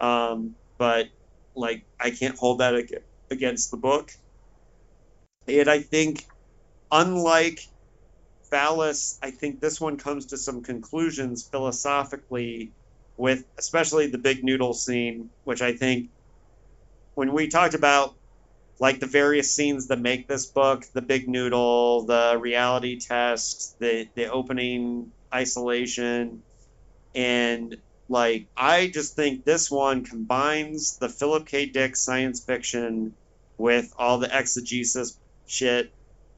um, 0.00 0.56
but 0.78 1.08
like 1.54 1.86
I 2.00 2.10
can't 2.10 2.38
hold 2.38 2.60
that 2.60 2.74
ag- 2.74 3.04
against 3.30 3.70
the 3.70 3.76
book. 3.78 4.10
And 5.46 5.68
I 5.68 5.80
think, 5.80 6.24
unlike 6.92 7.60
Valis, 8.52 9.18
I 9.22 9.30
think 9.32 9.60
this 9.60 9.80
one 9.80 9.98
comes 9.98 10.26
to 10.26 10.38
some 10.38 10.62
conclusions 10.62 11.48
philosophically 11.50 12.74
with 13.16 13.44
especially 13.58 14.08
the 14.08 14.18
big 14.18 14.44
noodle 14.44 14.74
scene, 14.74 15.30
which 15.44 15.62
I 15.62 15.74
think 15.76 16.10
when 17.14 17.32
we 17.32 17.48
talked 17.48 17.74
about 17.74 18.16
like 18.80 19.00
the 19.00 19.06
various 19.06 19.54
scenes 19.54 19.88
that 19.88 20.00
make 20.00 20.28
this 20.28 20.46
book, 20.46 20.84
the 20.94 21.02
big 21.02 21.28
noodle, 21.28 22.06
the 22.06 22.38
reality 22.40 23.00
test, 23.00 23.76
the 23.80 24.08
the 24.16 24.30
opening 24.30 25.12
isolation, 25.34 26.44
and 27.14 27.76
like 28.12 28.46
I 28.56 28.88
just 28.88 29.16
think 29.16 29.44
this 29.44 29.70
one 29.70 30.04
combines 30.04 30.98
the 30.98 31.08
Philip 31.08 31.46
K. 31.46 31.66
Dick 31.66 31.96
science 31.96 32.44
fiction 32.44 33.14
with 33.56 33.92
all 33.98 34.18
the 34.18 34.28
exegesis 34.28 35.18
shit 35.46 35.90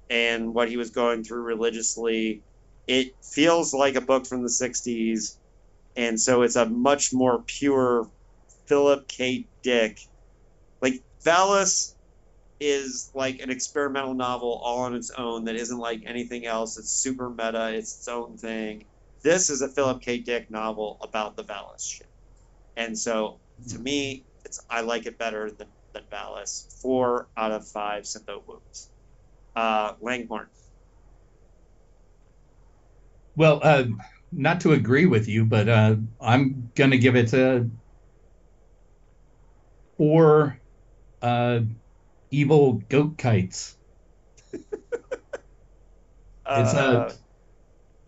and 0.09 0.55
what 0.55 0.69
he 0.69 0.77
was 0.77 0.91
going 0.91 1.25
through 1.25 1.43
religiously. 1.43 2.43
It 2.87 3.17
feels 3.23 3.75
like 3.75 3.97
a 3.97 4.01
book 4.01 4.27
from 4.27 4.43
the 4.43 4.49
60s, 4.49 5.37
and 5.97 6.21
so 6.21 6.43
it's 6.43 6.57
a 6.57 6.67
much 6.67 7.13
more 7.13 7.43
pure 7.45 8.09
Philip 8.67 9.09
K. 9.09 9.47
Dick. 9.63 9.99
Like, 10.81 11.03
Valis 11.25 11.95
is 12.61 13.11
like 13.15 13.41
an 13.41 13.51
experimental 13.51 14.15
novel 14.15 14.61
all 14.63 14.81
on 14.81 14.95
its 14.95 15.11
own 15.11 15.47
that 15.47 15.57
isn't 15.57 15.79
like 15.79 16.03
anything 16.07 16.47
else. 16.47 16.79
It's 16.79 16.91
super 16.91 17.29
meta, 17.29 17.73
it's 17.73 17.97
its 17.99 18.09
own 18.09 18.37
thing. 18.37 18.85
This 19.25 19.49
is 19.49 19.63
a 19.63 19.69
Philip 19.69 20.03
K. 20.03 20.19
Dick 20.19 20.51
novel 20.51 20.99
about 21.01 21.35
the 21.35 21.45
Valis 21.45 21.81
ship. 21.81 22.07
And 22.77 22.97
so, 22.97 23.41
to 23.71 23.79
me, 23.79 24.27
it's 24.45 24.61
I 24.69 24.83
like 24.83 25.07
it 25.07 25.19
better 25.19 25.51
than, 25.51 25.69
than 25.95 26.03
Valis. 26.13 26.79
Four 26.83 27.29
out 27.35 27.51
of 27.51 27.67
five 27.67 28.05
Syntho 28.05 28.47
wombs 28.47 28.91
uh, 29.57 29.95
Langhorne. 30.03 30.49
Well, 33.35 33.61
uh, 33.63 33.85
not 34.31 34.61
to 34.61 34.73
agree 34.73 35.07
with 35.07 35.27
you, 35.27 35.47
but 35.47 35.71
uh, 35.71 35.97
I'm 36.21 36.71
going 36.75 36.91
to 36.91 36.99
give 36.99 37.17
it 37.17 37.33
a 37.33 37.69
four 39.97 40.61
uh, 41.23 41.61
evil 42.31 42.75
goat 42.75 43.17
kites. 43.17 43.77
it's 44.53 44.65
uh, 46.47 47.11
a, 47.11 47.24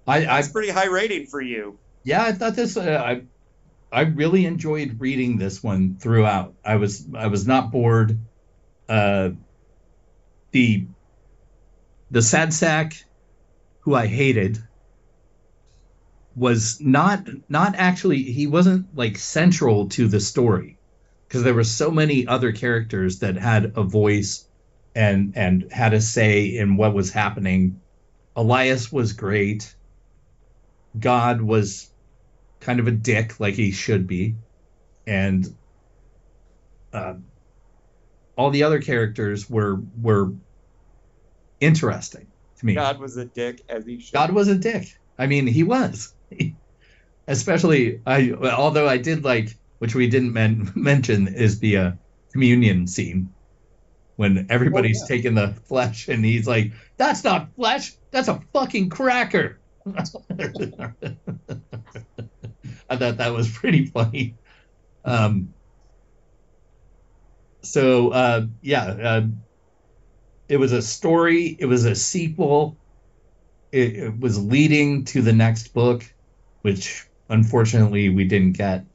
I, 0.07 0.19
I, 0.19 0.20
that's 0.24 0.49
pretty 0.49 0.70
high 0.70 0.87
rating 0.87 1.27
for 1.27 1.41
you. 1.41 1.78
yeah, 2.05 2.23
I 2.23 2.33
thought 2.33 2.55
this. 2.55 2.77
Uh, 2.77 3.03
I, 3.05 3.23
I 3.93 4.03
really 4.03 4.47
enjoyed 4.47 5.01
reading 5.01 5.39
this 5.39 5.62
one 5.62 5.97
throughout. 5.99 6.55
I 6.65 6.77
was, 6.77 7.07
I 7.15 7.27
was 7.28 7.47
not 7.47 7.73
bored. 7.73 8.19
Uh, 8.89 9.31
the 10.53 10.87
the 12.11 12.23
sad 12.23 12.53
sack 12.53 12.95
who 13.81 13.95
I 13.95 14.07
hated 14.07 14.59
was 16.37 16.81
not 16.81 17.27
not 17.49 17.74
actually 17.77 18.23
he 18.23 18.47
wasn't 18.47 18.95
like 18.97 19.19
central 19.19 19.89
to 19.89 20.07
the 20.07 20.20
story 20.20 20.78
because 21.27 21.43
there 21.43 21.55
were 21.55 21.65
so 21.65 21.91
many 21.91 22.27
other 22.27 22.53
characters 22.53 23.20
that 23.20 23.37
had 23.37 23.73
a 23.77 23.83
voice 23.83 24.47
and 24.95 25.33
and 25.37 25.73
had 25.73 25.95
a 25.95 26.01
say 26.01 26.57
in 26.57 26.77
what 26.77 26.95
was 26.95 27.11
happening. 27.11 27.81
Elias 28.37 28.93
was 28.93 29.15
great. 29.15 29.74
God 30.98 31.40
was 31.40 31.90
kind 32.60 32.81
of 32.81 32.86
a 32.86 32.90
dick 32.93 33.39
like 33.39 33.55
he 33.55 33.70
should 33.70 34.06
be 34.06 34.35
and 35.06 35.47
uh, 36.93 37.14
all 38.36 38.51
the 38.51 38.62
other 38.64 38.81
characters 38.81 39.48
were 39.48 39.81
were 40.01 40.32
interesting 41.60 42.27
to 42.59 42.66
me. 42.66 42.74
God 42.74 42.98
was 42.98 43.16
a 43.16 43.24
dick 43.24 43.62
as 43.68 43.85
he 43.86 44.01
should. 44.01 44.12
God 44.12 44.32
was 44.32 44.48
a 44.48 44.56
dick. 44.56 44.86
I 45.18 45.27
mean, 45.27 45.47
he 45.47 45.62
was. 45.62 46.12
Especially, 47.28 48.01
I 48.06 48.32
although 48.32 48.89
I 48.89 48.98
did 48.98 49.24
like, 49.24 49.56
which 49.78 49.94
we 49.94 50.09
didn't 50.09 50.32
men- 50.32 50.70
mention, 50.77 51.28
is 51.28 51.58
the 51.58 51.76
uh, 51.76 51.92
communion 52.33 52.86
scene 52.86 53.31
when 54.16 54.47
everybody's 54.49 55.00
Oh, 55.02 55.07
yeah. 55.08 55.16
taking 55.16 55.34
the 55.34 55.55
flesh 55.66 56.08
and 56.08 56.25
he's 56.25 56.47
like, 56.47 56.73
"That's 56.97 57.25
not 57.25 57.55
flesh. 57.57 57.92
That's 58.10 58.28
a 58.28 58.41
fucking 58.52 58.91
cracker." 58.91 59.58
I 59.86 60.05
thought 62.97 63.18
that 63.18 63.32
was 63.32 63.50
pretty 63.50 63.86
funny. 63.86 64.36
Um, 65.05 65.55
so 67.62 68.10
uh, 68.10 68.47
yeah, 68.62 68.84
uh, 68.84 69.23
it 70.48 70.58
was 70.58 70.73
a 70.73 70.82
story. 70.82 71.56
It 71.58 71.66
was 71.66 71.84
a 71.84 71.94
sequel. 71.94 72.78
It, 73.73 73.97
it 73.97 74.20
was 74.20 74.42
leading 74.42 75.05
to 75.06 75.23
the 75.23 75.32
next 75.32 75.73
book, 75.74 76.05
which 76.62 77.06
unfortunately 77.28 78.08
we 78.08 78.24
didn't 78.24 78.52
get. 78.52 78.86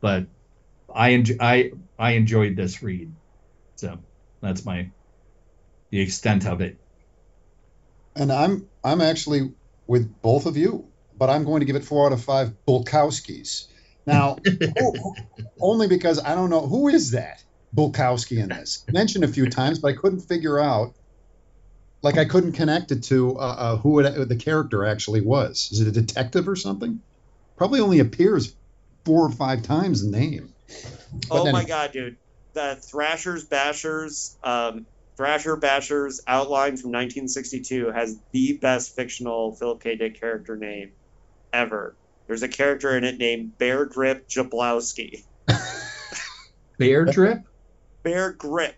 But 0.00 0.26
I 0.94 1.10
enjoy, 1.10 1.36
I 1.40 1.70
I 1.98 2.12
enjoyed 2.12 2.56
this 2.56 2.82
read, 2.82 3.12
so 3.76 3.98
that's 4.42 4.64
my 4.64 4.90
the 5.90 6.00
extent 6.00 6.46
of 6.46 6.60
it. 6.60 6.81
And 8.14 8.32
I'm 8.32 8.68
I'm 8.84 9.00
actually 9.00 9.52
with 9.86 10.20
both 10.22 10.46
of 10.46 10.56
you, 10.56 10.86
but 11.18 11.30
I'm 11.30 11.44
going 11.44 11.60
to 11.60 11.66
give 11.66 11.76
it 11.76 11.84
four 11.84 12.06
out 12.06 12.12
of 12.12 12.22
five 12.22 12.52
Bulkowskis. 12.66 13.66
Now, 14.06 14.38
only 15.60 15.86
because 15.86 16.22
I 16.22 16.34
don't 16.34 16.50
know 16.50 16.66
who 16.66 16.88
is 16.88 17.12
that 17.12 17.42
Bulkowski 17.74 18.38
in 18.38 18.48
this. 18.48 18.84
Mentioned 18.90 19.24
a 19.24 19.28
few 19.28 19.48
times, 19.48 19.78
but 19.78 19.88
I 19.88 19.96
couldn't 19.96 20.20
figure 20.20 20.58
out. 20.58 20.94
Like 22.02 22.18
I 22.18 22.24
couldn't 22.24 22.52
connect 22.52 22.90
it 22.90 23.04
to 23.04 23.38
uh, 23.38 23.40
uh, 23.40 23.76
who 23.76 24.00
it, 24.00 24.28
the 24.28 24.34
character 24.34 24.84
actually 24.84 25.20
was. 25.20 25.68
Is 25.70 25.80
it 25.80 25.86
a 25.86 25.92
detective 25.92 26.48
or 26.48 26.56
something? 26.56 27.00
Probably 27.56 27.78
only 27.78 28.00
appears 28.00 28.56
four 29.04 29.24
or 29.24 29.30
five 29.30 29.62
times 29.62 30.02
in 30.02 30.10
name. 30.10 30.52
But 31.28 31.46
oh 31.46 31.52
my 31.52 31.64
god, 31.64 31.92
dude! 31.92 32.16
The 32.54 32.76
Thrashers 32.80 33.46
Bashers, 33.46 34.34
um, 34.42 34.84
Thrasher 35.16 35.56
Bashers 35.56 36.20
outline 36.26 36.76
from 36.76 36.90
1962 36.90 37.90
has 37.92 38.18
the 38.32 38.58
best 38.60 38.94
fictional 38.96 39.54
Philip 39.54 39.82
K. 39.82 39.96
Dick 39.96 40.18
character 40.18 40.56
name 40.56 40.92
ever. 41.52 41.94
There's 42.26 42.42
a 42.42 42.48
character 42.48 42.96
in 42.96 43.04
it 43.04 43.18
named 43.18 43.58
Bear 43.58 43.84
Grip 43.84 44.28
Jablowski. 44.28 45.24
Bear 46.78 47.04
drip? 47.04 47.38
Bear 48.02 48.32
Grip 48.32 48.74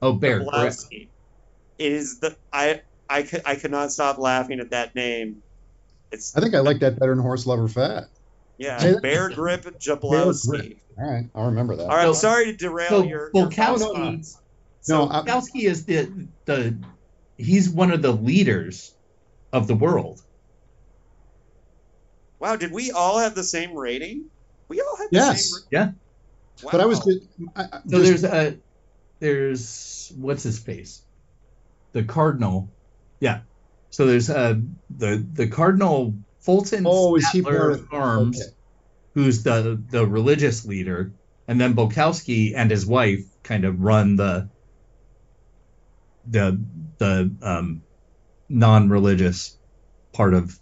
Oh, 0.00 0.14
bear 0.14 0.38
grip. 0.40 0.50
Jablowski. 0.52 1.08
It 1.78 1.92
is 1.92 2.20
the 2.20 2.36
I 2.52 2.82
I 3.08 3.22
could 3.22 3.42
I 3.44 3.56
could 3.56 3.70
not 3.70 3.92
stop 3.92 4.18
laughing 4.18 4.60
at 4.60 4.70
that 4.70 4.94
name. 4.94 5.42
It's 6.10 6.36
I 6.36 6.40
think 6.40 6.54
I 6.54 6.60
like 6.60 6.80
that 6.80 6.98
better 6.98 7.14
than 7.14 7.24
Horselover 7.24 7.70
Fat. 7.70 8.04
yeah, 8.58 8.94
Bear 9.00 9.30
Grip 9.30 9.64
Jablowski. 9.78 10.78
All 10.98 11.10
right, 11.10 11.24
I'll 11.34 11.46
remember 11.46 11.76
that. 11.76 11.84
All 11.84 11.96
right, 11.96 12.06
I'm 12.06 12.14
sorry 12.14 12.46
to 12.46 12.52
derail 12.56 12.88
so 12.88 13.02
your, 13.04 13.30
your 13.34 13.48
Bulkowski- 13.48 13.94
thoughts. 13.94 14.38
No, 14.88 15.06
So, 15.06 15.10
I- 15.10 15.22
Bukowski 15.22 15.62
is 15.64 15.84
the 15.84 16.28
the 16.44 16.76
he's 17.36 17.68
one 17.70 17.90
of 17.92 18.02
the 18.02 18.12
leaders 18.12 18.92
of 19.52 19.66
the 19.66 19.74
world. 19.74 20.20
wow, 22.38 22.56
did 22.56 22.72
we 22.72 22.90
all 22.90 23.18
have 23.18 23.34
the 23.34 23.44
same 23.44 23.74
rating? 23.74 24.24
We 24.68 24.80
all 24.80 24.96
had 24.96 25.08
the 25.10 25.16
Yes. 25.16 25.50
same. 25.50 25.60
Yeah. 25.70 25.80
rating? 25.80 25.98
But 26.70 26.80
I 26.80 26.86
was 26.86 26.98
just, 27.00 27.20
I, 27.56 27.62
I- 27.62 27.66
So 27.88 28.02
just- 28.04 28.22
there's 28.22 28.24
a 28.24 28.56
there's 29.20 30.12
what's 30.16 30.42
his 30.42 30.58
face, 30.58 31.02
the 31.92 32.02
cardinal, 32.04 32.68
yeah. 33.20 33.40
So 33.90 34.06
there's 34.06 34.28
uh 34.30 34.54
the 34.90 35.24
the 35.32 35.46
cardinal 35.48 36.14
Fulton 36.40 36.84
oh, 36.86 37.14
is 37.16 37.28
he 37.30 37.40
Statler 37.42 37.86
Harms, 37.88 38.40
okay. 38.42 38.50
who's 39.14 39.42
the 39.44 39.80
the 39.90 40.04
religious 40.06 40.64
leader, 40.64 41.12
and 41.46 41.60
then 41.60 41.74
Bukowski 41.74 42.54
and 42.56 42.70
his 42.70 42.84
wife 42.86 43.24
kind 43.44 43.64
of 43.64 43.80
run 43.80 44.16
the 44.16 44.48
the 46.28 46.60
the 46.98 47.34
um, 47.42 47.82
non-religious 48.48 49.56
part 50.12 50.34
of 50.34 50.58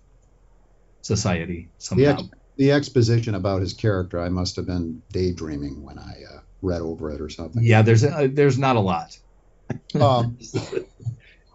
society 1.02 1.70
The, 1.78 1.84
somehow. 1.84 2.12
ex- 2.12 2.28
the 2.56 2.72
exposition 2.72 3.34
about 3.34 3.62
his 3.62 3.72
character, 3.72 4.20
I 4.20 4.28
must 4.28 4.56
have 4.56 4.66
been 4.66 5.02
daydreaming 5.12 5.82
when 5.82 5.98
I 5.98 6.22
uh, 6.30 6.40
read 6.62 6.82
over 6.82 7.10
it 7.10 7.20
or 7.20 7.30
something. 7.30 7.62
Yeah, 7.62 7.82
there's 7.82 8.04
uh, 8.04 8.28
there's 8.30 8.58
not 8.58 8.76
a 8.76 8.80
lot. 8.80 9.16
Um, 9.94 10.36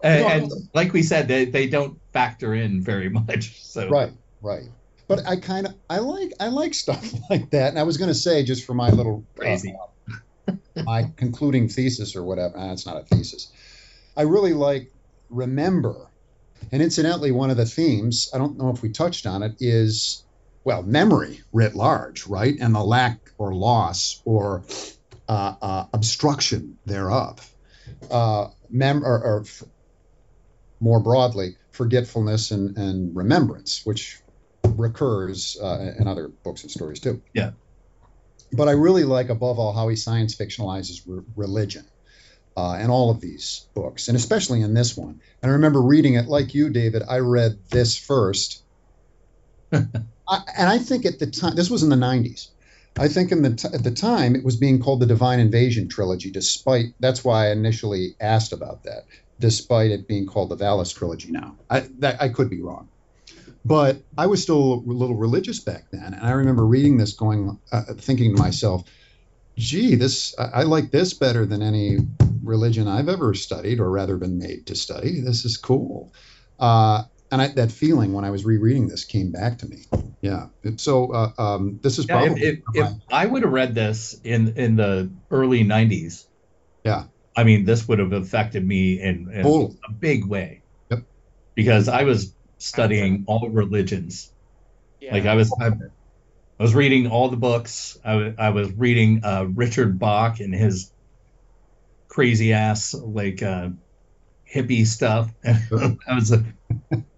And, 0.02 0.44
and 0.44 0.52
like 0.74 0.92
we 0.92 1.02
said, 1.02 1.26
they, 1.26 1.46
they 1.46 1.68
don't 1.68 1.98
factor 2.12 2.54
in 2.54 2.82
very 2.82 3.08
much. 3.08 3.62
So 3.64 3.88
right, 3.88 4.12
right. 4.40 4.64
But 5.08 5.26
I 5.26 5.36
kind 5.36 5.66
of 5.66 5.74
I 5.88 5.98
like 5.98 6.32
I 6.40 6.48
like 6.48 6.74
stuff 6.74 7.12
like 7.30 7.50
that. 7.50 7.70
And 7.70 7.78
I 7.78 7.84
was 7.84 7.96
going 7.96 8.08
to 8.08 8.14
say 8.14 8.44
just 8.44 8.64
for 8.64 8.74
my 8.74 8.90
little 8.90 9.24
uh, 9.44 9.56
my 10.84 11.10
concluding 11.16 11.68
thesis 11.68 12.16
or 12.16 12.22
whatever. 12.24 12.54
Ah, 12.56 12.72
it's 12.72 12.86
not 12.86 12.96
a 12.96 13.04
thesis. 13.04 13.50
I 14.16 14.22
really 14.22 14.54
like 14.54 14.92
remember, 15.28 16.10
and 16.72 16.82
incidentally, 16.82 17.32
one 17.32 17.50
of 17.50 17.56
the 17.56 17.66
themes 17.66 18.30
I 18.32 18.38
don't 18.38 18.58
know 18.58 18.70
if 18.70 18.82
we 18.82 18.90
touched 18.90 19.26
on 19.26 19.42
it 19.42 19.56
is 19.60 20.24
well 20.64 20.82
memory 20.82 21.40
writ 21.52 21.74
large, 21.74 22.26
right, 22.26 22.54
and 22.60 22.74
the 22.74 22.82
lack 22.82 23.18
or 23.38 23.54
loss 23.54 24.20
or 24.24 24.64
uh, 25.28 25.54
uh, 25.60 25.86
obstruction 25.92 26.78
thereof. 26.86 27.52
Uh, 28.10 28.48
mem 28.68 29.04
or, 29.04 29.22
or 29.22 29.40
f- 29.42 29.62
more 30.80 31.00
broadly, 31.00 31.56
forgetfulness 31.70 32.50
and, 32.50 32.76
and 32.76 33.14
remembrance, 33.14 33.82
which 33.84 34.20
recurs 34.64 35.56
uh, 35.62 35.92
in 35.98 36.08
other 36.08 36.28
books 36.28 36.62
and 36.62 36.70
stories 36.70 37.00
too. 37.00 37.22
Yeah. 37.32 37.52
But 38.52 38.68
I 38.68 38.72
really 38.72 39.04
like, 39.04 39.28
above 39.28 39.58
all, 39.58 39.72
how 39.72 39.88
he 39.88 39.96
science 39.96 40.34
fictionalizes 40.34 41.02
re- 41.06 41.22
religion 41.36 41.86
uh, 42.56 42.78
in 42.80 42.90
all 42.90 43.10
of 43.10 43.20
these 43.20 43.66
books, 43.74 44.08
and 44.08 44.16
especially 44.16 44.62
in 44.62 44.74
this 44.74 44.96
one. 44.96 45.20
And 45.42 45.50
I 45.50 45.54
remember 45.54 45.82
reading 45.82 46.14
it 46.14 46.26
like 46.26 46.54
you, 46.54 46.70
David. 46.70 47.02
I 47.08 47.18
read 47.18 47.58
this 47.70 47.98
first. 47.98 48.62
I, 49.72 50.40
and 50.56 50.68
I 50.68 50.78
think 50.78 51.04
at 51.04 51.18
the 51.18 51.26
time, 51.26 51.54
this 51.54 51.70
was 51.70 51.82
in 51.82 51.90
the 51.90 51.96
90s. 51.96 52.48
I 52.98 53.08
think 53.08 53.30
in 53.30 53.42
the 53.42 53.54
t- 53.54 53.68
at 53.72 53.84
the 53.84 53.90
time 53.90 54.34
it 54.34 54.44
was 54.44 54.56
being 54.56 54.80
called 54.80 55.00
the 55.00 55.06
Divine 55.06 55.38
Invasion 55.38 55.88
trilogy. 55.88 56.30
Despite 56.30 56.94
that's 56.98 57.22
why 57.22 57.48
I 57.48 57.52
initially 57.52 58.16
asked 58.20 58.52
about 58.52 58.84
that. 58.84 59.04
Despite 59.38 59.90
it 59.90 60.08
being 60.08 60.26
called 60.26 60.48
the 60.48 60.56
Valis 60.56 60.94
trilogy 60.94 61.30
now, 61.30 61.56
I 61.68 61.80
that 61.98 62.22
I 62.22 62.30
could 62.30 62.48
be 62.48 62.62
wrong, 62.62 62.88
but 63.66 63.98
I 64.16 64.28
was 64.28 64.42
still 64.42 64.56
a 64.56 64.80
little 64.86 65.14
religious 65.14 65.60
back 65.60 65.90
then, 65.90 66.14
and 66.14 66.22
I 66.22 66.30
remember 66.30 66.64
reading 66.64 66.96
this, 66.96 67.12
going 67.12 67.58
uh, 67.70 67.82
thinking 67.98 68.34
to 68.34 68.42
myself, 68.42 68.84
"Gee, 69.58 69.94
this 69.96 70.34
I, 70.38 70.44
I 70.44 70.62
like 70.62 70.90
this 70.90 71.12
better 71.12 71.44
than 71.44 71.60
any 71.60 71.98
religion 72.46 72.88
I've 72.88 73.08
ever 73.08 73.34
studied, 73.34 73.80
or 73.80 73.90
rather 73.90 74.16
been 74.16 74.38
made 74.38 74.66
to 74.66 74.74
study. 74.74 75.20
This 75.20 75.44
is 75.44 75.56
cool." 75.56 76.12
Uh, 76.58 77.04
and 77.30 77.42
I, 77.42 77.48
that 77.48 77.72
feeling 77.72 78.12
when 78.12 78.24
I 78.24 78.30
was 78.30 78.44
rereading 78.44 78.88
this 78.88 79.04
came 79.04 79.32
back 79.32 79.58
to 79.58 79.66
me. 79.66 79.84
Yeah. 80.20 80.46
So 80.76 81.12
uh, 81.12 81.32
um, 81.38 81.80
this 81.82 81.98
is 81.98 82.06
Yeah, 82.08 82.22
if, 82.22 82.26
probably 82.26 82.42
if, 82.42 82.58
if 82.74 82.92
I 83.10 83.26
would 83.26 83.42
have 83.42 83.52
read 83.52 83.74
this 83.74 84.18
in 84.24 84.54
in 84.56 84.76
the 84.76 85.10
early 85.30 85.64
'90s, 85.64 86.24
Yeah. 86.84 87.04
I 87.36 87.44
mean, 87.44 87.64
this 87.64 87.86
would 87.86 87.98
have 87.98 88.12
affected 88.12 88.66
me 88.66 88.98
in, 89.00 89.30
in 89.30 89.42
Totally. 89.42 89.78
a 89.86 89.92
big 89.92 90.24
way. 90.24 90.62
Yep. 90.90 91.02
Because 91.54 91.88
I 91.88 92.04
was 92.04 92.32
studying 92.56 93.24
all 93.26 93.50
religions. 93.50 94.32
Yeah. 95.00 95.12
Like 95.12 95.26
I 95.26 95.34
was, 95.34 95.54
I, 95.60 95.66
I 95.66 96.62
was 96.62 96.74
reading 96.74 97.08
all 97.08 97.28
the 97.28 97.36
books. 97.36 97.98
I 98.02 98.34
I 98.38 98.50
was 98.50 98.72
reading 98.72 99.20
uh, 99.22 99.44
Richard 99.54 99.98
Bach 99.98 100.40
and 100.40 100.54
his 100.54 100.90
crazy 102.16 102.54
ass 102.54 102.94
like 102.94 103.42
uh, 103.42 103.68
hippie 104.52 104.86
stuff. 104.86 105.30
I 105.44 106.14
was, 106.14 106.32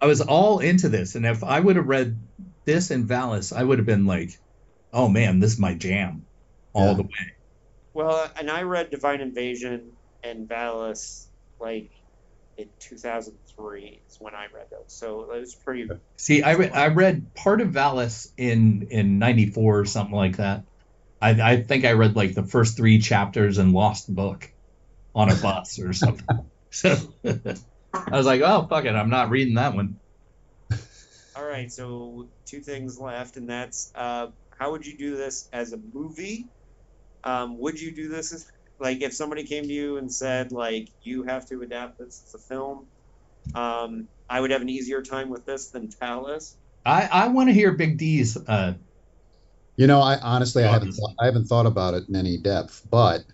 I 0.00 0.06
was 0.06 0.20
all 0.20 0.58
into 0.58 0.88
this, 0.88 1.14
and 1.14 1.24
if 1.24 1.44
I 1.44 1.60
would 1.60 1.76
have 1.76 1.86
read 1.86 2.18
this 2.66 2.90
in 2.90 3.06
Valis, 3.06 3.56
I 3.56 3.62
would 3.62 3.78
have 3.78 3.86
been 3.86 4.06
like, 4.06 4.30
"Oh 4.92 5.08
man, 5.08 5.38
this 5.38 5.52
is 5.52 5.60
my 5.60 5.74
jam, 5.74 6.26
all 6.72 6.88
Yeah. 6.88 6.94
the 6.94 7.02
way." 7.02 7.32
Well, 7.94 8.28
and 8.36 8.50
I 8.50 8.62
read 8.62 8.90
Divine 8.90 9.20
Invasion 9.20 9.92
and 10.24 10.48
Valis 10.48 11.26
like 11.60 11.92
in 12.56 12.68
2003 12.80 14.02
is 14.08 14.16
when 14.18 14.34
I 14.34 14.46
read 14.52 14.66
those. 14.72 14.86
So 14.88 15.30
it 15.30 15.40
was 15.40 15.54
pretty. 15.54 15.88
See, 16.16 16.42
I, 16.42 16.52
re- 16.52 16.70
I 16.70 16.88
read 16.88 17.34
part 17.36 17.60
of 17.60 17.68
Valis 17.68 18.26
in 18.36 18.88
in 18.90 19.20
'94 19.20 19.78
or 19.78 19.84
something 19.84 20.16
like 20.16 20.38
that. 20.38 20.64
I, 21.20 21.30
I 21.52 21.62
think 21.62 21.84
I 21.84 21.92
read 21.92 22.16
like 22.16 22.34
the 22.34 22.42
first 22.42 22.76
three 22.76 22.98
chapters 22.98 23.58
and 23.58 23.72
lost 23.72 24.08
the 24.08 24.12
book 24.14 24.52
on 25.14 25.30
a 25.30 25.34
bus 25.36 25.78
or 25.78 25.92
something. 25.92 26.26
So 26.70 26.96
I 27.24 28.10
was 28.16 28.26
like, 28.26 28.40
oh 28.42 28.66
fuck 28.68 28.84
it, 28.84 28.90
I'm 28.94 29.10
not 29.10 29.30
reading 29.30 29.54
that 29.54 29.74
one. 29.74 29.98
All 31.36 31.44
right, 31.44 31.70
so 31.70 32.26
two 32.46 32.60
things 32.60 32.98
left, 32.98 33.36
and 33.36 33.48
that's 33.48 33.92
uh, 33.94 34.28
how 34.58 34.72
would 34.72 34.84
you 34.86 34.98
do 34.98 35.16
this 35.16 35.48
as 35.52 35.72
a 35.72 35.78
movie? 35.94 36.46
Um, 37.24 37.58
would 37.58 37.80
you 37.80 37.92
do 37.92 38.08
this 38.08 38.32
as, 38.32 38.50
like 38.80 39.02
if 39.02 39.12
somebody 39.14 39.44
came 39.44 39.64
to 39.64 39.72
you 39.72 39.96
and 39.98 40.12
said 40.12 40.50
like 40.52 40.88
you 41.02 41.22
have 41.24 41.46
to 41.48 41.62
adapt 41.62 41.98
this 41.98 42.22
as 42.26 42.34
a 42.34 42.38
film? 42.38 42.86
Um, 43.54 44.08
I 44.28 44.40
would 44.40 44.50
have 44.50 44.62
an 44.62 44.68
easier 44.68 45.00
time 45.00 45.30
with 45.30 45.46
this 45.46 45.68
than 45.68 45.88
Valis. 45.88 46.54
I, 46.84 47.08
I 47.10 47.28
want 47.28 47.48
to 47.48 47.52
hear 47.54 47.72
Big 47.72 47.98
D's. 47.98 48.36
Uh, 48.36 48.74
You 49.76 49.86
know, 49.86 50.00
I 50.00 50.18
honestly 50.18 50.64
I 50.64 50.72
haven't 50.72 50.88
just- 50.88 51.00
thought, 51.00 51.14
I 51.20 51.26
haven't 51.26 51.46
thought 51.46 51.66
about 51.66 51.94
it 51.94 52.08
in 52.08 52.16
any 52.16 52.36
depth, 52.36 52.82
but 52.90 53.24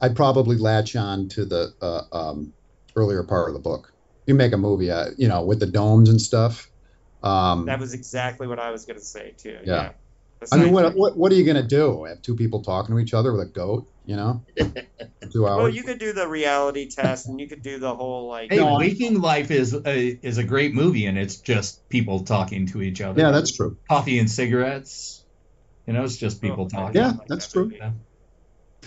I'd 0.00 0.16
probably 0.16 0.56
latch 0.56 0.94
on 0.96 1.28
to 1.30 1.44
the 1.44 1.72
uh, 1.80 2.02
um, 2.12 2.52
earlier 2.94 3.22
part 3.22 3.48
of 3.48 3.54
the 3.54 3.60
book. 3.60 3.92
You 4.26 4.34
make 4.34 4.52
a 4.52 4.56
movie, 4.58 4.90
uh, 4.90 5.06
you 5.16 5.28
know, 5.28 5.44
with 5.44 5.60
the 5.60 5.66
domes 5.66 6.08
and 6.08 6.20
stuff. 6.20 6.70
Um, 7.22 7.66
That 7.66 7.80
was 7.80 7.94
exactly 7.94 8.46
what 8.46 8.58
I 8.58 8.70
was 8.70 8.84
gonna 8.84 9.00
say 9.00 9.34
too. 9.38 9.58
Yeah. 9.64 9.92
Yeah. 10.42 10.46
I 10.52 10.58
mean, 10.58 10.72
what, 10.72 10.94
what 10.94 11.16
what 11.16 11.32
are 11.32 11.34
you 11.34 11.44
gonna 11.44 11.66
do? 11.66 12.04
Have 12.04 12.20
two 12.22 12.36
people 12.36 12.62
talking 12.62 12.94
to 12.94 13.00
each 13.00 13.14
other 13.14 13.32
with 13.32 13.40
a 13.40 13.46
goat? 13.50 13.88
You 14.04 14.16
know, 14.16 14.44
two 15.32 15.48
hours. 15.48 15.56
Well, 15.62 15.68
you 15.68 15.82
could 15.82 15.98
do 15.98 16.12
the 16.12 16.28
reality 16.28 16.88
test, 16.90 17.26
and 17.26 17.40
you 17.40 17.48
could 17.48 17.62
do 17.62 17.78
the 17.78 17.92
whole 17.94 18.28
like. 18.28 18.50
hey, 18.52 18.58
No, 18.58 18.74
I- 18.76 18.78
Waking 18.78 19.20
Life 19.20 19.50
is 19.50 19.74
a, 19.74 20.06
is 20.24 20.38
a 20.38 20.44
great 20.44 20.74
movie, 20.74 21.06
and 21.06 21.18
it's 21.18 21.40
just 21.40 21.88
people 21.88 22.20
talking 22.24 22.66
to 22.68 22.82
each 22.82 23.00
other. 23.00 23.20
yeah, 23.20 23.30
that's 23.32 23.50
true. 23.56 23.78
coffee 23.90 24.18
and 24.20 24.30
cigarettes. 24.30 25.24
You 25.86 25.94
know, 25.94 26.04
it's 26.04 26.16
just 26.18 26.40
people 26.42 26.66
Oh, 26.66 26.68
talking. 26.68 27.00
Yeah, 27.00 27.12
like 27.18 27.28
that's 27.28 27.46
that 27.46 27.52
true. 27.52 27.64
movie. 27.64 27.76
Yeah. 27.80 27.92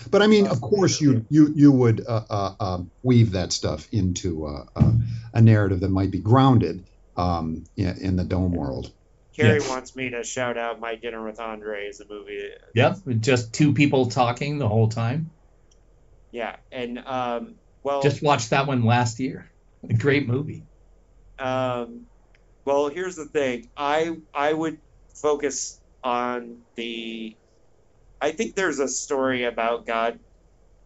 But 0.08 0.22
I 0.22 0.26
mean, 0.26 0.46
of 0.46 0.60
course, 0.60 1.00
you 1.00 1.26
you 1.28 1.52
you 1.54 1.72
would 1.72 2.04
uh, 2.06 2.24
uh, 2.30 2.54
um, 2.60 2.90
weave 3.02 3.32
that 3.32 3.52
stuff 3.52 3.88
into 3.92 4.46
uh, 4.46 4.64
uh, 4.76 4.92
a 5.34 5.40
narrative 5.40 5.80
that 5.80 5.90
might 5.90 6.10
be 6.10 6.20
grounded 6.20 6.86
um, 7.16 7.64
in, 7.76 7.96
in 7.98 8.16
the 8.16 8.24
dome 8.24 8.52
world. 8.52 8.92
Carrie 9.36 9.60
Yeah. 9.60 9.68
wants 9.68 9.94
me 9.96 10.10
to 10.10 10.22
shout 10.22 10.58
out 10.58 10.80
My 10.80 10.96
Dinner 10.96 11.24
with 11.24 11.40
Andre 11.40 11.88
as 11.88 12.00
a 12.00 12.04
movie. 12.08 12.48
Yep, 12.74 12.98
just 13.20 13.52
two 13.52 13.72
people 13.74 14.06
talking 14.06 14.58
the 14.58 14.68
whole 14.68 14.88
time. 14.88 15.30
Yeah, 16.32 16.56
and 16.70 16.98
um, 16.98 17.56
well, 17.82 18.02
Just 18.02 18.22
watched 18.22 18.50
that 18.50 18.66
one 18.66 18.84
last 18.84 19.18
year. 19.18 19.50
A 19.88 19.94
great 19.94 20.28
movie. 20.28 20.66
um, 21.38 22.06
well, 22.66 22.88
here's 22.88 23.16
the 23.16 23.26
thing. 23.26 23.70
I 23.76 24.16
I 24.34 24.52
would 24.52 24.78
focus 25.14 25.80
on 26.04 26.60
the. 26.76 27.36
I 28.20 28.32
think 28.32 28.56
there's 28.56 28.78
a 28.80 28.88
story 28.88 29.44
about 29.44 29.86
God 29.86 30.20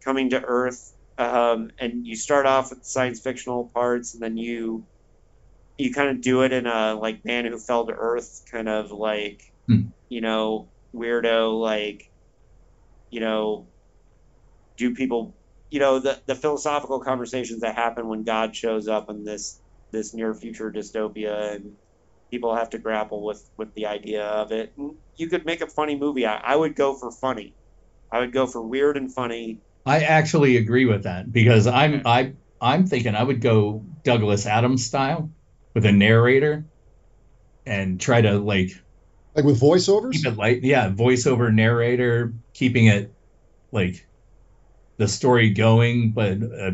coming 0.03 0.31
to 0.31 0.43
Earth, 0.43 0.93
um, 1.17 1.71
and 1.79 2.05
you 2.07 2.15
start 2.15 2.45
off 2.45 2.71
with 2.71 2.85
science 2.85 3.21
fictional 3.21 3.71
parts, 3.73 4.13
and 4.13 4.23
then 4.23 4.37
you 4.37 4.87
you 5.77 5.93
kind 5.93 6.09
of 6.09 6.21
do 6.21 6.43
it 6.43 6.53
in 6.53 6.67
a 6.67 6.95
like 6.95 7.25
man 7.25 7.45
who 7.45 7.59
fell 7.59 7.87
to 7.87 7.93
Earth 7.93 8.41
kind 8.51 8.69
of 8.69 8.91
like 8.91 9.41
Hmm. 9.67 9.89
you 10.09 10.21
know 10.21 10.71
weirdo 10.95 11.59
like 11.61 12.03
you 13.09 13.19
know 13.19 13.69
do 14.77 14.93
people 14.95 15.37
you 15.69 15.79
know 15.79 15.99
the 15.99 16.21
the 16.27 16.35
philosophical 16.35 16.99
conversations 16.99 17.61
that 17.61 17.75
happen 17.75 18.07
when 18.07 18.23
God 18.23 18.55
shows 18.55 18.87
up 18.87 19.09
in 19.09 19.23
this 19.23 19.59
this 19.91 20.13
near 20.13 20.33
future 20.33 20.71
dystopia 20.71 21.55
and 21.55 21.73
people 22.35 22.55
have 22.55 22.69
to 22.71 22.79
grapple 22.79 23.23
with 23.25 23.41
with 23.57 23.73
the 23.75 23.85
idea 23.87 24.23
of 24.23 24.51
it. 24.51 24.73
And 24.77 24.97
you 25.15 25.29
could 25.29 25.45
make 25.45 25.61
a 25.61 25.67
funny 25.67 25.97
movie. 25.97 26.25
I, 26.25 26.37
I 26.37 26.55
would 26.55 26.75
go 26.75 26.95
for 26.97 27.11
funny. 27.11 27.55
I 28.11 28.19
would 28.19 28.33
go 28.33 28.45
for 28.47 28.61
weird 28.67 28.97
and 28.97 29.13
funny. 29.13 29.61
I 29.85 30.01
actually 30.03 30.57
agree 30.57 30.85
with 30.85 31.03
that 31.03 31.31
because 31.31 31.67
I'm 31.67 32.01
I 32.05 32.33
I'm 32.59 32.87
thinking 32.87 33.15
I 33.15 33.23
would 33.23 33.41
go 33.41 33.85
Douglas 34.03 34.45
Adams 34.45 34.85
style 34.85 35.31
with 35.73 35.85
a 35.85 35.91
narrator 35.91 36.65
and 37.65 37.99
try 37.99 38.21
to 38.21 38.37
like 38.39 38.71
Like 39.35 39.45
with 39.45 39.59
voiceovers. 39.61 40.13
keep 40.13 40.25
it 40.25 40.37
light. 40.37 40.63
Yeah, 40.63 40.89
voiceover 40.89 41.53
narrator, 41.53 42.33
keeping 42.53 42.87
it 42.87 43.13
like 43.71 44.07
the 44.97 45.07
story 45.07 45.51
going, 45.51 46.13
but 46.13 46.37
uh, 46.43 46.71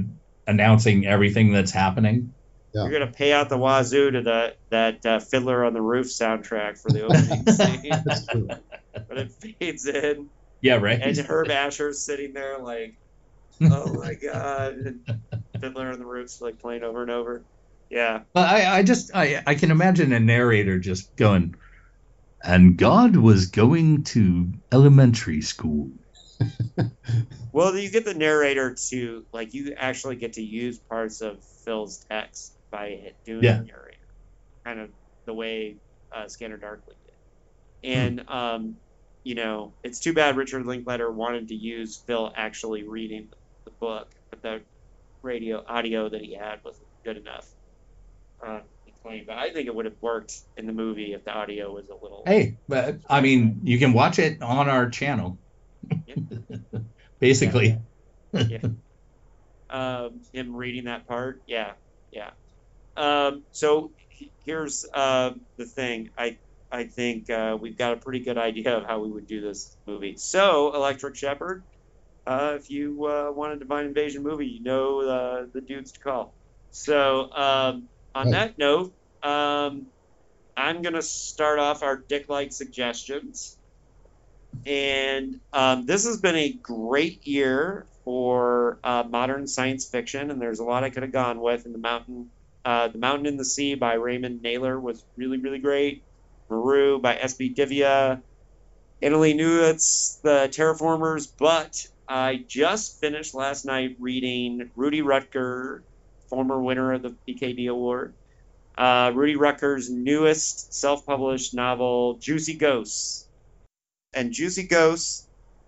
announcing 0.48 1.06
everything 1.06 1.54
that's 1.54 1.72
happening. 1.72 2.34
Yeah. 2.74 2.84
You're 2.84 2.92
gonna 3.00 3.12
pay 3.12 3.34
out 3.34 3.50
the 3.50 3.58
wazoo 3.58 4.12
to 4.12 4.22
the 4.22 4.56
that 4.70 5.06
uh, 5.06 5.20
Fiddler 5.20 5.66
on 5.66 5.74
the 5.74 5.82
Roof 5.82 6.08
soundtrack 6.08 6.80
for 6.80 6.90
the 6.90 7.02
opening 7.04 7.46
scene, 7.52 8.62
but 9.10 9.18
it 9.18 9.32
fades 9.60 9.86
in, 9.86 10.30
Yeah, 10.62 10.76
right. 10.78 11.02
and 11.02 11.18
Herb 11.18 11.50
Asher's 11.52 12.06
sitting 12.06 12.32
there 12.34 12.60
like, 12.60 12.94
"Oh 13.62 13.94
my 13.94 14.14
god!" 14.22 14.76
And 14.78 15.02
Fiddler 15.60 15.92
on 15.92 16.00
the 16.00 16.06
Roof's 16.06 16.40
like 16.40 16.60
playing 16.60 16.84
over 16.84 17.02
and 17.02 17.12
over. 17.12 17.44
Yeah, 17.90 18.22
But 18.34 18.48
I, 18.50 18.78
I 18.78 18.84
just 18.84 19.12
I, 19.14 19.44
I 19.46 19.56
can 19.56 19.70
imagine 19.70 20.14
a 20.14 20.20
narrator 20.22 20.80
just 20.80 21.14
going, 21.18 21.56
and 22.42 22.78
God 22.78 23.18
was 23.18 23.48
going 23.48 24.06
to 24.06 24.50
elementary 24.72 25.42
school. 25.42 25.92
Well, 27.52 27.78
you 27.78 27.92
get 27.92 28.06
the 28.06 28.14
narrator 28.14 28.76
to 28.90 29.26
like 29.34 29.54
you 29.54 29.74
actually 29.78 30.16
get 30.16 30.34
to 30.34 30.42
use 30.42 30.80
parts 30.80 31.20
of 31.20 31.44
Phil's 31.66 32.06
text 32.10 32.58
by 32.72 33.14
doing 33.26 33.44
Yeah. 33.46 33.58
narrator, 33.58 33.98
kind 34.66 34.80
of 34.80 34.90
the 35.26 35.34
way 35.34 35.78
uh, 36.16 36.28
Scanner 36.28 36.58
Darkly 36.58 36.96
did. 37.06 37.90
And 37.90 38.30
um, 38.30 38.76
you 39.24 39.36
know, 39.36 39.76
it's 39.84 40.00
too 40.00 40.14
bad 40.14 40.38
Richard 40.38 40.66
Linklater 40.66 41.12
wanted 41.12 41.50
to 41.50 41.56
use 41.56 42.04
Phil 42.08 42.32
actually 42.36 42.84
reading 42.88 43.30
the 43.66 43.72
book, 43.80 44.12
but 44.32 44.42
the 44.42 44.62
radio 45.24 45.64
audio 45.68 46.10
that 46.10 46.22
he 46.22 46.34
had 46.36 46.60
wasn't 46.66 46.88
good 47.06 47.18
enough. 47.18 47.48
Uh, 48.46 48.62
but 49.04 49.38
I 49.38 49.52
think 49.52 49.68
it 49.68 49.76
would 49.76 49.86
have 49.86 49.98
worked 50.02 50.34
in 50.58 50.66
the 50.66 50.74
movie 50.74 51.14
if 51.14 51.24
the 51.26 51.32
audio 51.32 51.72
was 51.72 51.90
a 51.90 51.94
little. 51.94 52.24
Hey, 52.26 52.58
but 52.68 52.98
I 53.10 53.22
mean, 53.22 53.62
you 53.64 53.78
can 53.78 53.94
watch 53.94 54.20
it 54.20 54.42
on 54.42 54.68
our 54.70 54.90
channel. 54.90 55.40
Basically, 57.20 57.78
um, 59.70 60.22
him 60.34 60.56
reading 60.56 60.86
that 60.86 61.08
part. 61.08 61.42
Yeah, 61.46 61.74
yeah. 62.12 62.32
Um, 63.02 63.46
so 63.52 63.94
here's 64.46 64.86
uh, 64.94 65.32
the 65.58 65.66
thing. 65.66 66.10
I 66.18 66.40
I 66.72 66.86
think 66.86 67.30
uh, 67.30 67.58
we've 67.62 67.78
got 67.78 67.94
a 67.94 67.98
pretty 67.98 68.22
good 68.24 68.38
idea 68.38 68.78
of 68.78 68.86
how 68.86 69.02
we 69.02 69.12
would 69.12 69.28
do 69.28 69.42
this 69.42 69.78
movie. 69.88 70.18
So, 70.18 70.74
Electric 70.76 71.16
Shepherd, 71.18 71.66
uh, 72.28 72.58
if 72.60 72.70
you 72.70 73.06
uh, 73.06 73.32
want 73.34 73.54
a 73.54 73.60
Divine 73.60 73.88
Invasion 73.88 74.24
movie, 74.24 74.48
you 74.48 74.64
know 74.64 75.02
uh, 75.02 75.46
the 75.54 75.62
dudes 75.62 75.94
to 75.94 76.00
call. 76.02 76.36
So, 76.72 77.32
um, 77.34 77.90
on 78.16 78.30
Right. 78.30 78.32
that 78.32 78.58
note, 78.60 78.96
um, 79.24 79.88
I'm 80.58 80.82
going 80.84 80.96
to 80.96 81.02
start 81.04 81.60
off 81.60 81.84
our 81.84 81.98
Dick 82.10 82.30
like 82.30 82.54
suggestions. 82.54 83.58
And 84.66 85.38
um, 85.54 85.86
this 85.86 86.06
has 86.06 86.22
been 86.22 86.36
a 86.36 86.54
great 86.62 87.26
year 87.26 87.88
for 88.06 88.80
uh, 88.84 89.04
modern 89.10 89.48
science 89.48 89.90
fiction, 89.90 90.30
and 90.32 90.42
there's 90.42 90.60
a 90.60 90.64
lot 90.64 90.84
I 90.84 90.90
could 90.92 91.04
have 91.04 91.12
gone 91.12 91.42
with. 91.42 91.66
in 91.66 91.72
the 91.74 91.80
mountain, 91.80 92.32
uh, 92.66 92.88
the 92.90 92.98
Mountain 92.98 93.26
in 93.26 93.38
the 93.38 93.46
Sea 93.46 93.76
by 93.76 93.94
Raymond 93.94 94.42
Nayler 94.42 94.80
was 94.80 95.04
really, 95.16 95.38
really 95.38 95.60
great. 95.60 96.04
Meru 96.50 97.00
by 97.00 97.16
S.B. 97.18 97.54
Divya. 97.54 98.22
Annalee 99.02 99.36
Newitz 99.36 100.22
the 100.22 100.48
Terraformers, 100.52 101.28
but 101.40 101.88
I 102.08 102.44
just 102.48 103.00
finished 103.00 103.34
last 103.34 103.66
night 103.66 103.96
reading 104.00 104.70
Rudy 104.76 105.02
Rucker, 105.02 105.82
former 106.28 106.62
winner 106.62 106.94
of 106.94 107.02
the 107.02 107.16
PKD 107.28 107.68
Award. 107.70 108.14
Uh, 108.78 109.12
Rudy 109.14 109.36
Rucker's 109.36 109.90
newest 109.90 110.74
self-published 110.74 111.54
novel, 111.54 112.16
Juicy 112.16 112.54
Ghosts. 112.54 113.28
And 114.14 114.32
Juicy 114.32 114.64
Ghosts 114.64 115.28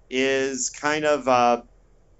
is 0.10 0.70
kind 0.70 1.06
of 1.06 1.28
uh, 1.28 1.62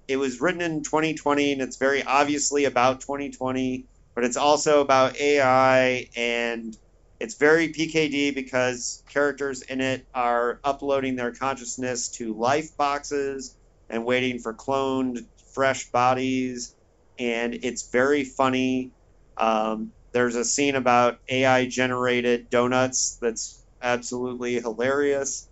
it 0.08 0.16
was 0.16 0.40
written 0.40 0.60
in 0.60 0.82
2020 0.82 1.52
and 1.52 1.62
it's 1.62 1.76
very 1.76 2.02
obviously 2.02 2.64
about 2.64 3.00
2020, 3.02 3.86
but 4.14 4.24
it's 4.24 4.36
also 4.36 4.80
about 4.80 5.18
AI 5.20 6.08
and 6.16 6.76
it's 7.20 7.36
very 7.36 7.68
PKD 7.68 8.34
because 8.34 9.02
characters 9.10 9.62
in 9.62 9.80
it 9.80 10.06
are 10.14 10.60
uploading 10.64 11.16
their 11.16 11.32
consciousness 11.32 12.10
to 12.12 12.34
life 12.38 12.76
boxes 12.76 13.56
and 13.88 14.04
waiting 14.04 14.38
for 14.40 14.54
cloned 14.54 15.18
fresh 15.54 15.90
bodies 15.92 16.76
and 17.18 17.54
it's 17.54 17.90
very 17.92 18.24
funny. 18.24 18.92
Um, 19.36 19.92
there's 20.12 20.36
a 20.36 20.44
scene 20.44 20.76
about 20.76 21.18
AI 21.30 21.66
generated 21.66 22.50
donuts 22.50 23.18
that's 23.20 23.64
absolutely 23.82 24.54
hilarious. 24.60 25.48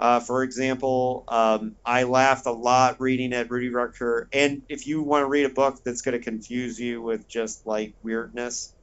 Uh, 0.00 0.20
for 0.20 0.42
example, 0.42 1.24
um, 1.28 1.76
I 1.84 2.02
laughed 2.02 2.46
a 2.46 2.52
lot 2.52 3.00
reading 3.00 3.32
at 3.32 3.50
Rudy 3.50 3.70
Rucker. 3.70 4.28
And 4.32 4.62
if 4.68 4.86
you 4.86 5.02
want 5.02 5.22
to 5.22 5.26
read 5.26 5.46
a 5.46 5.50
book 5.50 5.82
that's 5.84 6.02
going 6.02 6.18
to 6.18 6.24
confuse 6.24 6.78
you 6.78 7.00
with 7.00 7.28
just 7.28 7.66
like 7.66 7.94
weirdness, 8.02 8.74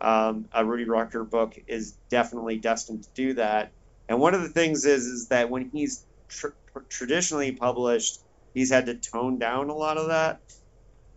um, 0.00 0.46
a 0.52 0.64
Rudy 0.64 0.84
Rucker 0.84 1.24
book 1.24 1.58
is 1.66 1.92
definitely 2.10 2.58
destined 2.58 3.04
to 3.04 3.08
do 3.14 3.34
that. 3.34 3.72
And 4.08 4.20
one 4.20 4.34
of 4.34 4.42
the 4.42 4.48
things 4.50 4.84
is 4.84 5.06
is 5.06 5.28
that 5.28 5.50
when 5.50 5.70
he's 5.70 6.04
tr- 6.28 6.48
traditionally 6.88 7.52
published, 7.52 8.20
he's 8.54 8.70
had 8.70 8.86
to 8.86 8.94
tone 8.94 9.38
down 9.38 9.70
a 9.70 9.74
lot 9.74 9.96
of 9.96 10.08
that. 10.08 10.40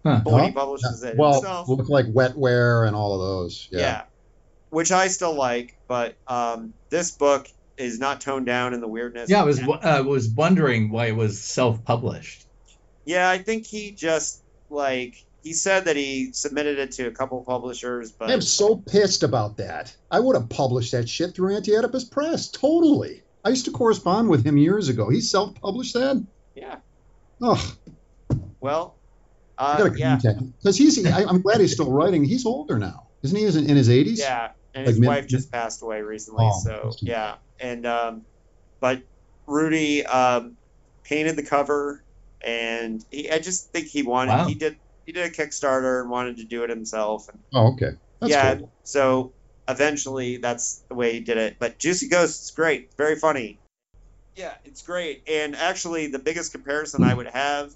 Huh. 0.04 0.22
But 0.24 0.34
when 0.34 0.44
he 0.46 0.52
publishes 0.52 1.04
it 1.04 1.16
well, 1.18 1.34
himself, 1.34 1.70
look 1.70 1.90
like 1.90 2.08
wetware 2.08 2.88
and 2.88 2.96
all 2.96 3.14
of 3.14 3.20
those. 3.20 3.68
yeah. 3.72 3.80
Yeah. 3.80 4.04
which 4.70 4.92
I 4.92 5.10
still 5.10 5.36
like, 5.36 5.78
but 5.88 6.16
um, 6.28 6.74
this 6.90 7.12
book 7.12 7.48
is 7.82 8.00
not 8.00 8.22
toned 8.22 8.46
down 8.46 8.74
in 8.74 8.82
the 8.82 8.88
weirdness. 8.88 9.30
Yeah, 9.30 9.42
I 9.42 9.46
was 9.46 9.60
uh, 9.62 10.04
was 10.06 10.30
wondering 10.30 10.92
why 10.92 11.08
it 11.08 11.16
was 11.16 11.42
self-published. 11.42 12.46
Yeah, 13.06 13.30
I 13.30 13.40
think 13.40 13.66
he 13.66 13.92
just 13.92 14.42
like 14.70 15.24
he 15.44 15.54
said 15.54 15.86
that 15.86 15.96
he 15.96 16.32
submitted 16.34 16.78
it 16.80 16.92
to 16.94 17.08
a 17.08 17.12
couple 17.12 17.44
publishers, 17.44 18.12
but 18.12 18.30
I'm 18.30 18.42
so 18.42 18.76
pissed 18.76 19.24
about 19.24 19.58
that. 19.58 19.96
I 20.10 20.20
would 20.20 20.36
have 20.36 20.50
published 20.50 20.92
that 20.92 21.10
shit 21.10 21.34
through 21.34 21.56
Anti-Oedipus 21.56 22.06
Press. 22.06 22.48
Totally. 22.50 23.24
I 23.44 23.50
used 23.50 23.66
to 23.66 23.72
correspond 23.72 24.30
with 24.30 24.46
him 24.46 24.58
years 24.58 24.88
ago. 24.88 25.10
He 25.10 25.20
self-published 25.20 25.96
that. 25.96 26.24
yeah. 26.56 26.76
Oh, 27.42 27.76
Well, 28.60 28.94
Uh, 29.58 29.90
yeah. 29.96 30.20
Because 30.60 30.78
he's 30.78 31.04
I, 31.06 31.24
I'm 31.24 31.42
glad 31.42 31.60
he's 31.60 31.74
still 31.74 31.92
writing. 31.92 32.24
He's 32.24 32.46
older 32.46 32.78
now, 32.78 33.08
isn't 33.24 33.36
he? 33.36 33.46
He's 33.46 33.56
in, 33.56 33.68
in 33.68 33.76
his 33.78 33.90
80s. 33.90 34.20
yeah, 34.20 34.52
and 34.74 34.86
Like 34.86 34.94
his 34.94 35.00
mid- 35.00 35.08
wife 35.10 35.28
just 35.28 35.52
passed 35.52 35.82
away 35.82 36.02
recently, 36.02 36.46
Oh, 36.46 36.60
so 36.64 36.92
yeah, 37.02 37.36
and 37.60 37.86
um, 37.86 38.26
but 38.80 39.04
Rudy 39.48 40.06
um, 40.06 40.58
painted 41.04 41.36
the 41.36 41.44
cover, 41.44 42.04
and 42.46 43.04
he, 43.12 43.30
I 43.30 43.40
just 43.40 43.72
think 43.72 43.88
he 43.88 44.04
wanted 44.04 44.32
Wow. 44.34 44.46
he 44.46 44.56
did 44.56 44.78
he 45.06 45.12
did 45.12 45.26
a 45.26 45.30
Kickstarter 45.34 46.02
and 46.02 46.10
wanted 46.10 46.38
to 46.38 46.46
do 46.46 46.64
it 46.64 46.70
himself, 46.70 47.28
and 47.30 47.40
Oh, 47.54 47.74
okay. 47.74 47.92
That's 48.22 48.32
yeah, 48.32 48.56
cool. 48.56 48.72
so 48.84 49.34
eventually 49.68 50.38
that's 50.38 50.84
the 50.90 50.96
way 50.96 51.14
he 51.14 51.20
did 51.22 51.38
it. 51.38 51.58
But 51.60 51.80
Juicy 51.80 52.08
Ghost 52.10 52.44
is 52.44 52.52
great. 52.52 52.92
Very 52.98 53.16
funny. 53.16 53.60
Yeah, 54.36 54.54
it's 54.64 54.82
great. 54.82 55.24
And 55.28 55.56
actually, 55.56 56.08
the 56.08 56.20
biggest 56.20 56.52
comparison 56.52 57.04
I 57.04 57.14
would 57.14 57.28
have, 57.28 57.72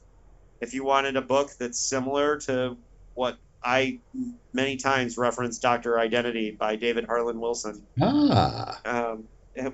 if 0.61 0.73
you 0.73 0.83
wanted 0.83 1.17
a 1.17 1.21
book 1.21 1.51
that's 1.59 1.79
similar 1.79 2.39
to 2.41 2.77
what 3.13 3.37
I 3.65 3.99
many 4.53 4.77
times 4.77 5.17
reference 5.17 5.57
Doctor 5.57 5.99
Identity 5.99 6.51
by 6.51 6.75
David 6.75 7.05
Harlan 7.05 7.39
Wilson, 7.39 7.83
Ah, 7.99 8.79
um, 8.85 9.23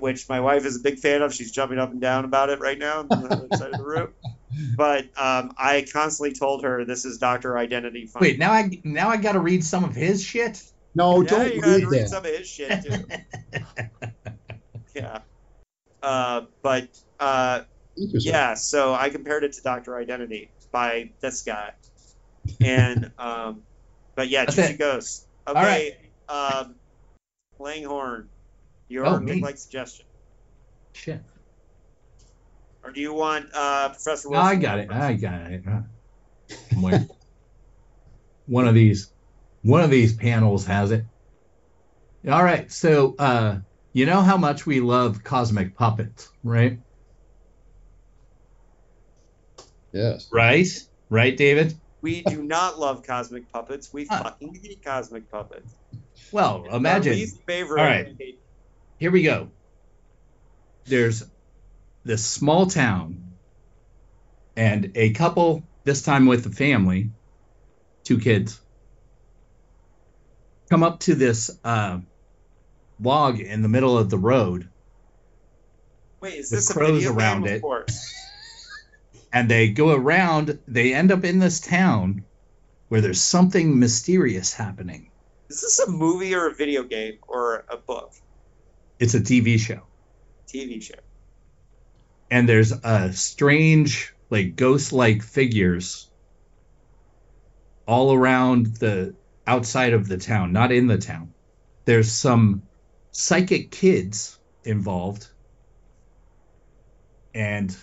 which 0.00 0.28
my 0.28 0.40
wife 0.40 0.64
is 0.64 0.76
a 0.76 0.80
big 0.80 0.98
fan 0.98 1.20
of. 1.22 1.34
She's 1.34 1.52
jumping 1.52 1.78
up 1.78 1.90
and 1.90 2.00
down 2.00 2.24
about 2.24 2.48
it 2.48 2.58
right 2.58 2.78
now 2.78 3.00
on 3.00 3.08
the 3.08 3.16
other 3.16 3.48
side 3.56 3.72
of 3.72 3.78
the 3.78 3.84
room. 3.84 4.08
But 4.76 5.04
um, 5.16 5.54
I 5.56 5.86
constantly 5.90 6.34
told 6.34 6.64
her 6.64 6.84
this 6.84 7.06
is 7.06 7.16
Doctor 7.16 7.56
Identity. 7.56 8.06
Funny. 8.06 8.32
Wait, 8.32 8.38
now 8.38 8.52
I 8.52 8.80
now 8.84 9.08
I 9.08 9.16
got 9.16 9.32
to 9.32 9.40
read 9.40 9.64
some 9.64 9.82
of 9.82 9.94
his 9.94 10.22
shit. 10.22 10.62
no, 10.94 11.22
yeah, 11.22 11.28
don't 11.28 11.54
you 11.54 11.60
gotta 11.62 11.72
read 11.78 11.86
read 11.86 12.02
that. 12.02 12.08
some 12.10 12.24
of 12.26 12.30
his 12.30 12.46
shit 12.46 12.84
too. 12.84 13.04
yeah. 14.94 15.20
Uh, 16.02 16.42
but 16.62 16.88
uh, 17.18 17.62
yeah, 17.96 18.52
so 18.54 18.92
I 18.92 19.08
compared 19.08 19.42
it 19.44 19.54
to 19.54 19.62
Doctor 19.62 19.96
Identity 19.96 20.50
by 20.70 21.12
this 21.20 21.44
guy, 21.44 21.72
and 22.60 23.10
um, 23.18 23.62
but 24.16 24.28
yeah, 24.28 24.44
That's 24.44 24.56
Juicy 24.56 24.74
it. 24.74 24.78
Ghost. 24.78 25.26
All 25.46 25.54
Okay, 25.54 25.96
um, 26.28 26.76
Langhorne, 27.58 28.28
your 28.88 29.06
Oh, 29.06 29.18
me. 29.20 29.40
like 29.40 29.58
suggestion, 29.58 30.06
Shit. 30.94 31.22
or 32.84 32.92
do 32.92 33.00
you 33.00 33.12
want 33.14 33.46
uh, 33.54 33.88
Professor 33.90 34.30
No, 34.30 34.38
I 34.38 34.56
got 34.56 34.78
it. 34.78 34.90
I 34.90 35.14
got 35.14 35.50
it. 35.50 35.64
Somewhere. 36.72 37.06
one 38.46 38.68
of 38.68 38.74
these, 38.74 39.12
one 39.62 39.82
of 39.82 39.90
these 39.90 40.14
panels 40.14 40.66
has 40.66 40.90
it. 40.92 41.04
All 42.28 42.42
right. 42.42 42.70
So, 42.70 43.14
uh, 43.18 43.58
you 43.92 44.06
know 44.06 44.20
how 44.20 44.36
much 44.36 44.64
we 44.64 44.80
love 44.80 45.24
cosmic 45.24 45.76
puppets, 45.76 46.30
right? 46.42 46.78
Yes. 49.92 50.28
Right. 50.32 50.68
Right, 51.10 51.36
David. 51.36 51.74
We 52.02 52.22
do 52.22 52.42
not 52.42 52.78
love 52.78 53.04
cosmic 53.04 53.50
puppets. 53.52 53.92
We 53.92 54.06
Huh. 54.06 54.24
fucking 54.24 54.54
hate 54.62 54.84
cosmic 54.84 55.30
puppets. 55.30 55.72
Well, 56.32 56.66
Our 56.68 56.76
imagine. 56.76 57.12
least 57.14 57.42
favorite. 57.46 57.80
All 57.80 57.86
right. 57.86 58.16
Here 58.98 59.10
we 59.10 59.22
go. 59.22 59.50
There's 60.86 61.22
this 62.04 62.26
small 62.26 62.66
town, 62.66 63.38
and 64.56 64.92
a 64.96 65.12
couple, 65.12 65.62
this 65.84 66.02
time 66.02 66.26
with 66.26 66.42
the 66.42 66.50
family, 66.50 67.12
two 68.04 68.18
kids, 68.18 68.60
come 70.70 70.82
up 70.82 71.00
to 71.00 71.14
this 71.14 71.50
uh, 71.62 72.00
log 73.00 73.38
in 73.38 73.62
the 73.62 73.68
middle 73.68 73.96
of 73.96 74.10
the 74.10 74.18
road, 74.18 74.68
Wait, 76.20 76.34
is 76.34 76.50
this 76.50 76.70
a 76.70 76.78
video 76.78 77.12
around 77.12 77.42
game? 77.44 77.52
it. 77.52 77.56
Of 77.56 77.62
course. 77.62 78.12
and 79.32 79.48
they 79.50 79.68
go 79.70 79.90
around. 79.90 80.58
They 80.68 80.94
end 80.94 81.10
up 81.12 81.24
in 81.24 81.38
this 81.38 81.60
town 81.60 82.24
where 82.88 83.00
there's 83.00 83.20
something 83.22 83.78
mysterious 83.78 84.52
happening. 84.52 85.10
Is 85.48 85.60
this 85.60 85.78
a 85.80 85.90
movie 85.90 86.34
or 86.34 86.48
a 86.48 86.54
video 86.54 86.82
game 86.82 87.18
or 87.28 87.64
a 87.68 87.76
book, 87.76 88.12
It's 88.98 89.14
a 89.14 89.20
TV 89.20 89.58
show. 89.58 89.80
TV 90.46 90.82
show? 90.82 90.94
and 92.30 92.48
there's 92.48 92.72
a 92.72 93.12
strange 93.12 94.14
like 94.30 94.56
ghost-like 94.56 95.22
figures 95.22 96.08
all 97.86 98.14
around 98.14 98.76
the 98.76 99.14
outside 99.46 99.92
of 99.92 100.08
the 100.08 100.16
town 100.16 100.50
not 100.52 100.72
in 100.72 100.86
the 100.86 100.96
town 100.96 101.34
there's 101.84 102.10
some 102.10 102.62
psychic 103.10 103.70
kids 103.70 104.38
involved 104.64 105.28
and 107.34 107.76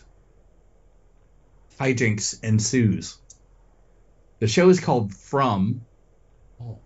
hijinks 1.79 2.41
ensues 2.43 3.17
the 4.39 4.47
show 4.47 4.69
is 4.69 4.79
called 4.79 5.13
from 5.13 5.81
Oh. 6.61 6.77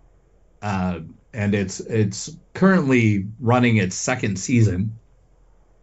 uh, 0.62 1.00
and 1.32 1.54
it's 1.54 1.80
it's 1.80 2.30
currently 2.52 3.26
running 3.40 3.78
its 3.78 3.96
second 3.96 4.38
season 4.38 4.98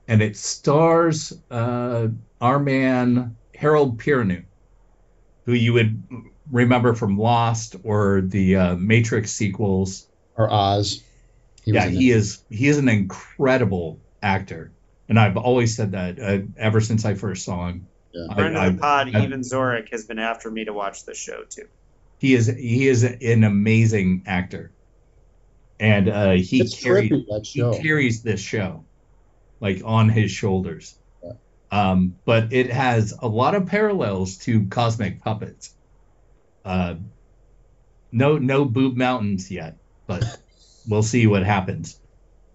and 0.07 0.21
it 0.21 0.37
stars 0.37 1.33
uh, 1.49 2.07
our 2.39 2.59
man 2.59 3.35
Harold 3.55 3.99
Perrineau, 3.99 4.43
who 5.45 5.53
you 5.53 5.73
would 5.73 6.03
remember 6.51 6.93
from 6.93 7.17
Lost 7.17 7.75
or 7.83 8.21
the 8.21 8.55
uh, 8.55 8.75
Matrix 8.75 9.31
sequels. 9.31 10.07
Or 10.35 10.51
Oz. 10.51 11.03
He 11.63 11.71
yeah, 11.73 11.87
he 11.87 12.09
is 12.09 12.43
he 12.49 12.67
is 12.67 12.79
an 12.79 12.89
incredible 12.89 13.99
actor, 14.21 14.71
and 15.07 15.19
I've 15.19 15.37
always 15.37 15.75
said 15.75 15.91
that 15.91 16.19
uh, 16.19 16.39
ever 16.57 16.81
since 16.81 17.05
I 17.05 17.13
first 17.13 17.45
saw 17.45 17.67
him. 17.67 17.87
Yeah. 18.13 18.33
Friend 18.33 18.57
I- 18.57 18.65
of 18.67 18.75
the 18.75 18.81
pod, 18.81 19.15
I- 19.15 19.23
even 19.23 19.41
Zorik, 19.41 19.89
has 19.91 20.05
been 20.05 20.19
after 20.19 20.49
me 20.51 20.65
to 20.65 20.73
watch 20.73 21.05
this 21.05 21.17
show 21.17 21.43
too. 21.49 21.67
He 22.19 22.35
is 22.35 22.45
he 22.45 22.87
is 22.87 23.03
an 23.03 23.43
amazing 23.43 24.23
actor, 24.27 24.71
and 25.79 26.07
uh, 26.07 26.31
he 26.31 26.61
It's 26.61 26.81
carries 26.81 27.09
trippy, 27.09 27.45
he 27.45 27.81
carries 27.81 28.21
this 28.21 28.39
show 28.39 28.85
like 29.59 29.81
on 29.83 30.09
his 30.09 30.29
shoulders. 30.29 30.95
Yeah. 31.23 31.31
Um, 31.71 32.15
but 32.25 32.53
it 32.53 32.69
has 32.71 33.13
a 33.19 33.27
lot 33.27 33.55
of 33.55 33.65
parallels 33.67 34.37
to 34.39 34.65
Cosmic 34.67 35.23
Puppets. 35.23 35.73
Uh, 36.63 36.95
no 38.11 38.37
no 38.37 38.65
boob 38.65 38.97
mountains 38.97 39.49
yet, 39.49 39.77
but 40.05 40.23
we'll 40.87 41.03
see 41.03 41.25
what 41.25 41.43
happens. 41.43 41.99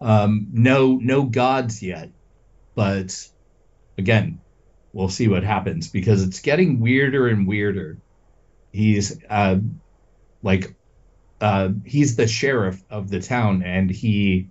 Um, 0.00 0.48
no 0.52 0.96
no 0.96 1.24
gods 1.24 1.82
yet, 1.82 2.10
but 2.74 3.26
again, 3.98 4.40
we'll 4.96 5.10
see 5.10 5.28
what 5.28 5.44
happens 5.44 5.88
because 5.88 6.22
it's 6.22 6.40
getting 6.40 6.80
weirder 6.80 7.28
and 7.28 7.46
weirder. 7.46 7.98
He's 8.72 9.22
uh, 9.28 9.58
like 10.42 10.74
uh, 11.40 11.68
he's 11.84 12.16
the 12.16 12.26
sheriff 12.26 12.82
of 12.90 13.10
the 13.10 13.20
town, 13.20 13.62
and 13.62 13.90
he 13.90 14.48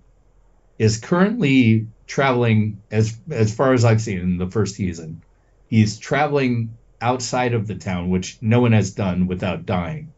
is 0.78 0.98
currently 1.00 1.88
traveling 2.06 2.82
as 2.92 3.18
as 3.32 3.54
far 3.56 3.74
as 3.74 3.84
I've 3.84 4.02
seen 4.02 4.20
in 4.20 4.38
the 4.38 4.50
first 4.50 4.76
season. 4.76 5.24
He's 5.68 5.98
traveling 5.98 6.78
outside 7.02 7.54
of 7.56 7.66
the 7.68 7.76
town, 7.76 8.10
which 8.12 8.38
no 8.40 8.62
one 8.62 8.72
has 8.74 8.92
done 8.92 9.26
without 9.28 9.66
dying, 9.66 10.14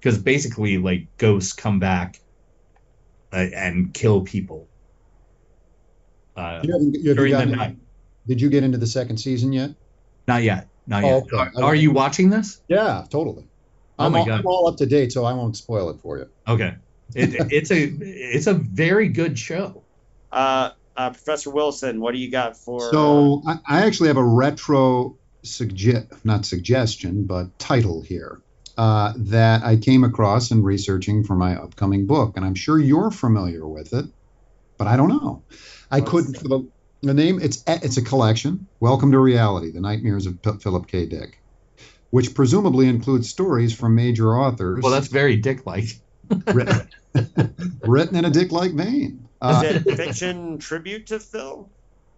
because 0.00 0.18
basically, 0.18 0.78
like 0.78 1.06
ghosts 1.18 1.52
come 1.52 1.78
back 1.80 2.18
uh, 3.32 3.36
and 3.54 3.92
kill 3.92 4.22
people. 4.22 4.68
Uh, 6.34 6.60
You 6.64 6.72
haven't- 6.72 6.94
you- 6.94 7.00
have 7.00 7.04
you 7.04 7.14
during 7.14 7.32
the 7.32 7.46
night. 7.56 7.76
Did 8.26 8.40
you 8.40 8.48
get 8.48 8.64
into 8.64 8.78
the 8.78 8.86
second 8.86 9.18
season 9.18 9.52
yet? 9.52 9.70
Not 10.26 10.42
yet. 10.42 10.68
Not 10.86 11.04
Oh, 11.04 11.08
yet. 11.08 11.22
okay. 11.32 11.56
Are, 11.56 11.64
are 11.64 11.74
you 11.74 11.92
watching 11.92 12.30
this? 12.30 12.60
Yeah, 12.68 13.04
totally. 13.10 13.46
Oh 13.98 14.06
I'm, 14.06 14.12
my 14.12 14.20
all, 14.20 14.26
God. 14.26 14.40
I'm 14.40 14.46
all 14.46 14.68
up 14.68 14.76
to 14.78 14.86
date, 14.86 15.12
so 15.12 15.24
I 15.24 15.32
won't 15.34 15.56
spoil 15.56 15.90
it 15.90 16.00
for 16.00 16.18
you. 16.18 16.28
Okay. 16.48 16.74
It, 17.14 17.52
it's 17.52 17.70
a 17.70 17.82
it's 18.00 18.46
a 18.46 18.54
very 18.54 19.08
good 19.08 19.38
show. 19.38 19.82
Uh, 20.32 20.70
uh, 20.96 21.10
Professor 21.10 21.50
Wilson, 21.50 22.00
what 22.00 22.12
do 22.12 22.18
you 22.18 22.30
got 22.30 22.56
for? 22.56 22.80
So 22.90 23.42
I, 23.46 23.58
I 23.66 23.86
actually 23.86 24.08
have 24.08 24.16
a 24.16 24.24
retro 24.24 25.16
suggest 25.42 26.06
not 26.24 26.44
suggestion, 26.46 27.24
but 27.24 27.56
title 27.58 28.02
here 28.02 28.40
uh, 28.76 29.12
that 29.16 29.62
I 29.62 29.76
came 29.76 30.02
across 30.04 30.50
in 30.50 30.62
researching 30.62 31.24
for 31.24 31.36
my 31.36 31.56
upcoming 31.56 32.06
book, 32.06 32.36
and 32.36 32.44
I'm 32.44 32.54
sure 32.54 32.78
you're 32.78 33.10
familiar 33.10 33.66
with 33.66 33.92
it, 33.92 34.06
but 34.78 34.86
I 34.86 34.96
don't 34.96 35.08
know. 35.10 35.42
I 35.90 35.98
Let's 35.98 36.10
couldn't 36.10 36.38
for 36.38 36.48
the 36.48 36.68
the 37.06 37.14
name. 37.14 37.40
It's 37.40 37.62
it's 37.66 37.96
a 37.96 38.02
collection. 38.02 38.66
Welcome 38.80 39.12
to 39.12 39.18
Reality: 39.18 39.70
The 39.70 39.80
Nightmares 39.80 40.26
of 40.26 40.40
P- 40.42 40.58
Philip 40.60 40.86
K. 40.86 41.06
Dick, 41.06 41.40
which 42.10 42.34
presumably 42.34 42.88
includes 42.88 43.28
stories 43.28 43.74
from 43.74 43.94
major 43.94 44.36
authors. 44.36 44.82
Well, 44.82 44.92
that's 44.92 45.08
very 45.08 45.36
Dick-like. 45.36 45.86
written, 46.46 46.88
written 47.82 48.16
in 48.16 48.24
a 48.24 48.30
Dick-like 48.30 48.72
vein. 48.72 49.28
Uh, 49.40 49.62
Is 49.64 49.86
it 49.86 49.96
fiction 49.96 50.58
tribute 50.58 51.08
to 51.08 51.20
Phil? 51.20 51.68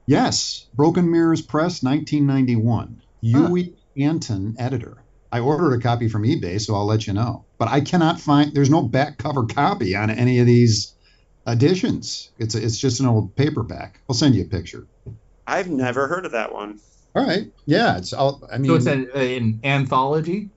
Yes, 0.07 0.67
Broken 0.75 1.11
Mirrors 1.11 1.43
Press, 1.43 1.83
1991. 1.83 3.03
Huey 3.23 3.75
Anton, 3.99 4.55
editor. 4.59 4.99
I 5.33 5.41
ordered 5.41 5.75
a 5.75 5.81
copy 5.81 6.09
from 6.09 6.23
eBay, 6.23 6.61
so 6.61 6.75
I'll 6.77 6.87
let 6.87 7.07
you 7.07 7.13
know. 7.13 7.45
But 7.59 7.69
I 7.69 7.81
cannot 7.81 8.21
find. 8.21 8.55
There's 8.55 8.71
no 8.71 8.83
back 8.83 9.19
cover 9.19 9.45
copy 9.47 9.97
on 9.97 10.11
any 10.11 10.39
of 10.39 10.47
these 10.47 10.95
editions. 11.47 12.31
It's 12.39 12.55
a, 12.55 12.65
it's 12.65 12.79
just 12.79 13.01
an 13.01 13.07
old 13.07 13.35
paperback. 13.37 14.01
I'll 14.09 14.15
send 14.17 14.35
you 14.35 14.43
a 14.43 14.47
picture. 14.49 14.87
I've 15.47 15.69
never 15.69 16.09
heard 16.09 16.27
of 16.27 16.33
that 16.33 16.53
one. 16.53 16.81
All 17.15 17.25
right. 17.27 17.51
Yeah. 17.67 17.97
It's. 17.99 18.13
I'll, 18.13 18.47
I 18.53 18.59
mean, 18.59 18.71
So 18.71 18.75
it's 18.77 18.87
an, 18.87 19.11
an 19.15 19.61
anthology. 19.65 20.51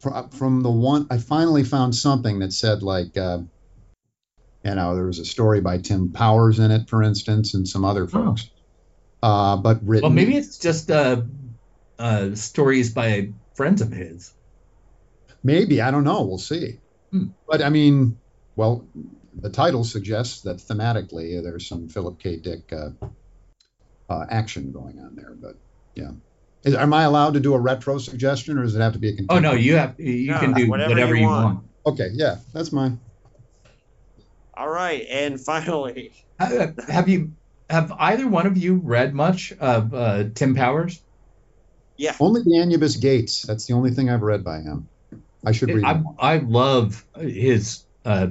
fr- 0.00 0.28
from 0.30 0.62
the 0.62 0.70
one 0.70 1.06
I 1.10 1.18
finally 1.18 1.64
found 1.64 1.94
something 1.94 2.38
that 2.38 2.52
said 2.52 2.82
like, 2.82 3.16
uh, 3.16 3.40
you 4.64 4.74
know, 4.74 4.94
there 4.94 5.06
was 5.06 5.18
a 5.18 5.24
story 5.24 5.60
by 5.60 5.78
Tim 5.78 6.12
Powers 6.12 6.58
in 6.58 6.70
it, 6.70 6.88
for 6.88 7.02
instance, 7.02 7.54
and 7.54 7.66
some 7.66 7.84
other 7.84 8.06
folks. 8.06 8.50
Uh, 9.22 9.56
but 9.56 9.80
written. 9.84 10.02
Well, 10.02 10.12
maybe 10.12 10.36
it's 10.36 10.58
just 10.58 10.90
uh, 10.90 11.22
uh, 11.98 12.34
stories 12.34 12.92
by 12.92 13.32
friends 13.54 13.82
of 13.82 13.90
his. 13.90 14.32
Maybe 15.42 15.80
I 15.80 15.90
don't 15.90 16.04
know. 16.04 16.22
We'll 16.22 16.38
see. 16.38 16.78
Hmm. 17.10 17.26
But 17.48 17.62
I 17.62 17.68
mean, 17.70 18.18
well, 18.56 18.86
the 19.34 19.50
title 19.50 19.84
suggests 19.84 20.42
that 20.42 20.58
thematically 20.58 21.42
there's 21.42 21.68
some 21.68 21.88
Philip 21.88 22.18
K. 22.18 22.36
Dick 22.36 22.72
uh, 22.72 22.90
uh, 24.08 24.26
action 24.30 24.72
going 24.72 24.98
on 24.98 25.14
there. 25.16 25.34
But 25.40 25.54
yeah, 25.94 26.10
Is, 26.64 26.74
am 26.74 26.94
I 26.94 27.04
allowed 27.04 27.34
to 27.34 27.40
do 27.40 27.54
a 27.54 27.60
retro 27.60 27.98
suggestion, 27.98 28.58
or 28.58 28.62
does 28.62 28.74
it 28.74 28.80
have 28.80 28.94
to 28.94 28.98
be 28.98 29.10
a 29.10 29.16
Oh 29.28 29.38
no, 29.38 29.52
you 29.52 29.76
have 29.76 29.98
you 29.98 30.32
No, 30.32 30.40
can 30.40 30.54
do 30.54 30.68
whatever 30.68 30.90
whatever, 30.90 31.14
you 31.14 31.22
you 31.22 31.26
want. 31.28 31.44
want. 31.44 31.64
Okay, 31.86 32.08
yeah, 32.12 32.36
that's 32.52 32.72
mine. 32.72 33.00
All 34.56 34.68
right, 34.68 35.06
and 35.08 35.40
finally, 35.40 36.12
Uh, 36.40 36.68
Have 36.88 37.08
you 37.08 37.32
have 37.70 37.92
either 37.92 38.26
one 38.26 38.46
of 38.46 38.56
you 38.56 38.76
read 38.76 39.14
much 39.14 39.52
of 39.52 39.92
uh, 39.94 40.24
Tim 40.34 40.54
Powers? 40.54 41.00
yeah, 41.96 42.16
Only 42.20 42.42
the 42.44 42.58
Anubis 42.58 42.96
Gates. 42.96 43.42
That's 43.42 43.66
the 43.66 43.74
only 43.74 43.90
thing 43.90 44.08
I've 44.10 44.22
read 44.22 44.44
by 44.44 44.60
him. 44.60 44.88
I 45.44 45.52
should 45.52 45.70
read 45.74 45.84
I. 45.84 46.02
I 46.18 46.38
love 46.38 47.04
his 47.16 47.84
uh, 48.04 48.28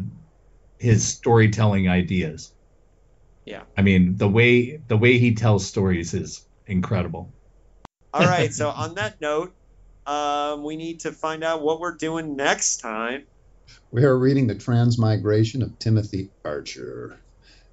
his 0.79 1.05
storytelling 1.07 1.87
ideas. 1.89 2.53
Yeah. 3.45 3.63
I 3.77 3.81
mean 3.81 4.17
the 4.17 4.27
way 4.29 4.77
the 4.77 4.97
way 4.97 5.17
he 5.17 5.35
tells 5.35 5.65
stories 5.65 6.13
is 6.13 6.45
incredible. 6.65 7.33
All 8.13 8.25
right. 8.25 8.51
So 8.59 8.69
on 8.69 8.95
that 8.95 9.19
note, 9.21 9.53
um, 10.05 10.63
we 10.63 10.75
need 10.75 11.01
to 11.01 11.11
find 11.11 11.43
out 11.43 11.61
what 11.61 11.79
we're 11.79 11.95
doing 11.95 12.35
next 12.35 12.77
time. 12.77 13.27
We 13.91 14.03
are 14.03 14.17
reading 14.17 14.47
the 14.47 14.55
Transmigration 14.55 15.61
of 15.61 15.77
Timothy 15.79 16.31
Archer, 16.45 17.19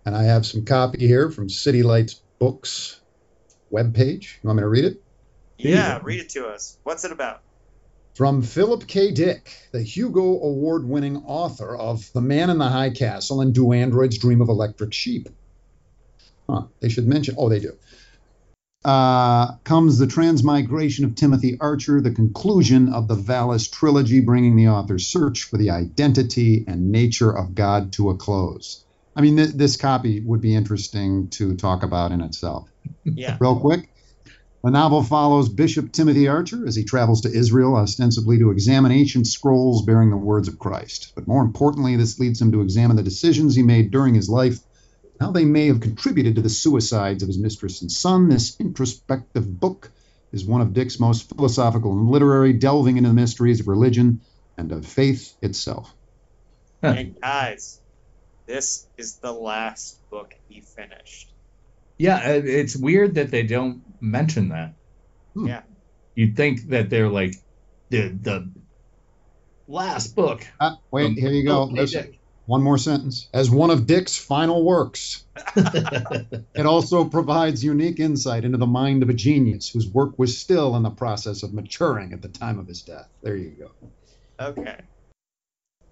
and 0.04 0.16
I 0.16 0.24
have 0.24 0.44
some 0.44 0.64
copy 0.64 1.06
here 1.06 1.30
from 1.30 1.48
City 1.48 1.82
Lights 1.84 2.22
Books 2.40 3.00
webpage. 3.72 4.24
You 4.42 4.48
want 4.48 4.56
me 4.58 4.62
to 4.62 4.68
read 4.68 4.84
it? 4.84 4.96
Yeah, 5.58 5.70
Yeah. 5.70 6.00
read 6.02 6.20
it 6.20 6.30
to 6.30 6.48
us. 6.48 6.78
What's 6.82 7.04
it 7.04 7.12
about? 7.12 7.40
From 8.14 8.42
Philip 8.42 8.86
K. 8.86 9.10
Dick, 9.10 9.50
the 9.72 9.82
Hugo 9.82 10.22
Award 10.22 10.88
winning 10.88 11.16
author 11.26 11.74
of 11.76 12.12
The 12.12 12.20
Man 12.20 12.48
in 12.48 12.58
the 12.58 12.68
High 12.68 12.90
Castle 12.90 13.40
and 13.40 13.52
Do 13.52 13.72
Androids 13.72 14.18
Dream 14.18 14.40
of 14.40 14.48
Electric 14.48 14.92
Sheep? 14.92 15.28
Huh, 16.48 16.66
they 16.78 16.88
should 16.88 17.08
mention. 17.08 17.34
Oh, 17.36 17.48
they 17.48 17.58
do. 17.58 17.72
Uh, 18.84 19.56
comes 19.64 19.98
the 19.98 20.06
transmigration 20.06 21.04
of 21.04 21.16
Timothy 21.16 21.56
Archer, 21.60 22.00
the 22.00 22.12
conclusion 22.12 22.92
of 22.92 23.08
the 23.08 23.16
Valis 23.16 23.68
trilogy, 23.68 24.20
bringing 24.20 24.54
the 24.54 24.68
author's 24.68 25.06
search 25.06 25.44
for 25.44 25.56
the 25.56 25.70
identity 25.70 26.64
and 26.68 26.92
nature 26.92 27.36
of 27.36 27.56
God 27.56 27.94
to 27.94 28.10
a 28.10 28.16
close. 28.16 28.84
I 29.16 29.22
mean, 29.22 29.36
th- 29.36 29.54
this 29.54 29.76
copy 29.76 30.20
would 30.20 30.40
be 30.40 30.54
interesting 30.54 31.30
to 31.30 31.56
talk 31.56 31.82
about 31.82 32.12
in 32.12 32.20
itself. 32.20 32.68
Yeah. 33.04 33.38
Real 33.40 33.58
quick. 33.58 33.88
The 34.64 34.70
novel 34.70 35.02
follows 35.02 35.50
Bishop 35.50 35.92
Timothy 35.92 36.26
Archer 36.26 36.66
as 36.66 36.74
he 36.74 36.84
travels 36.84 37.20
to 37.20 37.30
Israel, 37.30 37.76
ostensibly 37.76 38.38
to 38.38 38.50
examine 38.50 38.92
ancient 38.92 39.26
scrolls 39.26 39.82
bearing 39.82 40.08
the 40.08 40.16
words 40.16 40.48
of 40.48 40.58
Christ. 40.58 41.12
But 41.14 41.28
more 41.28 41.42
importantly, 41.42 41.96
this 41.96 42.18
leads 42.18 42.40
him 42.40 42.50
to 42.52 42.62
examine 42.62 42.96
the 42.96 43.02
decisions 43.02 43.54
he 43.54 43.62
made 43.62 43.90
during 43.90 44.14
his 44.14 44.30
life, 44.30 44.60
how 45.20 45.32
they 45.32 45.44
may 45.44 45.66
have 45.66 45.82
contributed 45.82 46.36
to 46.36 46.40
the 46.40 46.48
suicides 46.48 47.22
of 47.22 47.26
his 47.26 47.36
mistress 47.36 47.82
and 47.82 47.92
son. 47.92 48.30
This 48.30 48.58
introspective 48.58 49.60
book 49.60 49.90
is 50.32 50.46
one 50.46 50.62
of 50.62 50.72
Dick's 50.72 50.98
most 50.98 51.28
philosophical 51.28 51.92
and 51.92 52.08
literary, 52.08 52.54
delving 52.54 52.96
into 52.96 53.10
the 53.10 53.14
mysteries 53.14 53.60
of 53.60 53.68
religion 53.68 54.22
and 54.56 54.72
of 54.72 54.86
faith 54.86 55.36
itself. 55.42 55.94
And 56.80 57.20
guys, 57.20 57.82
this 58.46 58.86
is 58.96 59.16
the 59.16 59.32
last 59.32 59.98
book 60.08 60.34
he 60.48 60.62
finished. 60.62 61.33
Yeah, 61.98 62.16
uh, 62.16 62.42
it's 62.44 62.76
weird 62.76 63.14
that 63.14 63.30
they 63.30 63.42
don't 63.44 63.82
mention 64.00 64.50
that. 64.50 64.74
Hmm. 65.34 65.46
Yeah. 65.46 65.62
You'd 66.14 66.36
think 66.36 66.68
that 66.68 66.90
they're 66.90 67.08
like 67.08 67.34
the 67.90 68.08
the 68.08 68.50
last 69.66 70.14
book. 70.14 70.46
Ah, 70.60 70.78
wait, 70.90 71.18
here 71.18 71.30
you 71.30 71.44
go. 71.44 71.64
Listen, 71.64 72.16
one 72.46 72.62
more 72.62 72.78
sentence. 72.78 73.28
As 73.32 73.50
one 73.50 73.70
of 73.70 73.86
Dick's 73.86 74.16
final 74.16 74.64
works, 74.64 75.24
It 76.54 76.66
also 76.66 77.04
provides 77.04 77.64
unique 77.64 77.98
insight 77.98 78.44
into 78.44 78.58
the 78.58 78.66
mind 78.66 79.02
of 79.02 79.08
a 79.08 79.14
genius 79.14 79.68
whose 79.68 79.88
work 79.88 80.18
was 80.18 80.38
still 80.38 80.76
in 80.76 80.82
the 80.82 80.90
process 80.90 81.42
of 81.42 81.52
maturing 81.52 82.12
at 82.12 82.22
the 82.22 82.28
time 82.28 82.58
of 82.58 82.68
his 82.68 82.82
death. 82.82 83.08
There 83.22 83.36
you 83.36 83.50
go. 83.50 83.90
Okay. 84.40 84.80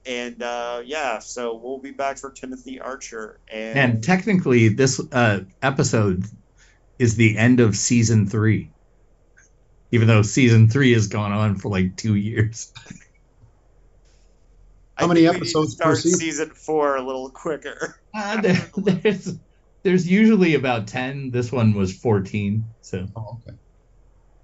And 0.04 0.42
uh, 0.42 0.82
yeah, 0.84 1.20
so 1.20 1.54
we'll 1.54 1.78
be 1.78 1.92
back 1.92 2.18
for 2.18 2.30
Timothy 2.32 2.80
Archer. 2.80 3.38
And, 3.50 3.78
and 3.78 4.02
technically, 4.02 4.68
this 4.68 5.00
uh, 5.12 5.40
episode 5.60 6.24
is 6.98 7.16
the 7.16 7.36
end 7.36 7.60
of 7.60 7.76
season 7.76 8.26
three, 8.26 8.70
even 9.92 10.08
though 10.08 10.22
season 10.22 10.68
three 10.68 10.92
has 10.92 11.08
gone 11.08 11.32
on 11.32 11.56
for 11.56 11.68
like 11.68 11.96
two 11.96 12.14
years. 12.14 12.72
I 14.96 15.04
I 15.04 15.06
many 15.06 15.20
think 15.20 15.32
we 15.32 15.34
need 15.34 15.42
episodes 15.42 15.74
per 15.76 15.96
season? 15.96 16.18
season 16.18 16.50
four 16.50 16.96
a 16.96 17.02
little 17.02 17.30
quicker. 17.30 17.96
Uh, 18.14 18.42
there, 18.42 18.70
there's 18.76 19.38
there's 19.82 20.06
usually 20.06 20.54
about 20.54 20.86
ten. 20.86 21.30
This 21.30 21.50
one 21.50 21.72
was 21.72 21.96
fourteen. 21.96 22.66
So 22.82 23.06
Oh, 23.16 23.40
okay. 23.40 23.56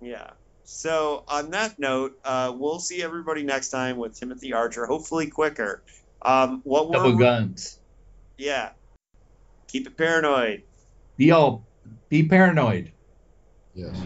Yeah. 0.01 0.31
So 0.71 1.25
on 1.29 1.51
that 1.53 1.79
note, 1.79 2.19
uh, 2.23 2.53
we'll 2.55 2.79
see 2.79 3.03
everybody 3.03 3.43
next 3.43 3.71
time 3.71 3.97
with 3.97 4.21
Timothy 4.21 4.53
Archer. 4.53 4.85
Hopefully 4.85 5.27
quicker. 5.27 5.83
Um, 6.21 6.61
what 6.63 6.93
double 6.93 7.15
we're 7.15 7.19
guns. 7.19 7.79
yeah. 8.37 8.73
Keep 9.69 9.87
it 9.87 9.97
paranoid. 9.97 10.65
Be 11.17 11.31
all 11.31 11.67
be 12.11 12.23
paranoid. 12.23 12.93
Yes. 13.75 13.97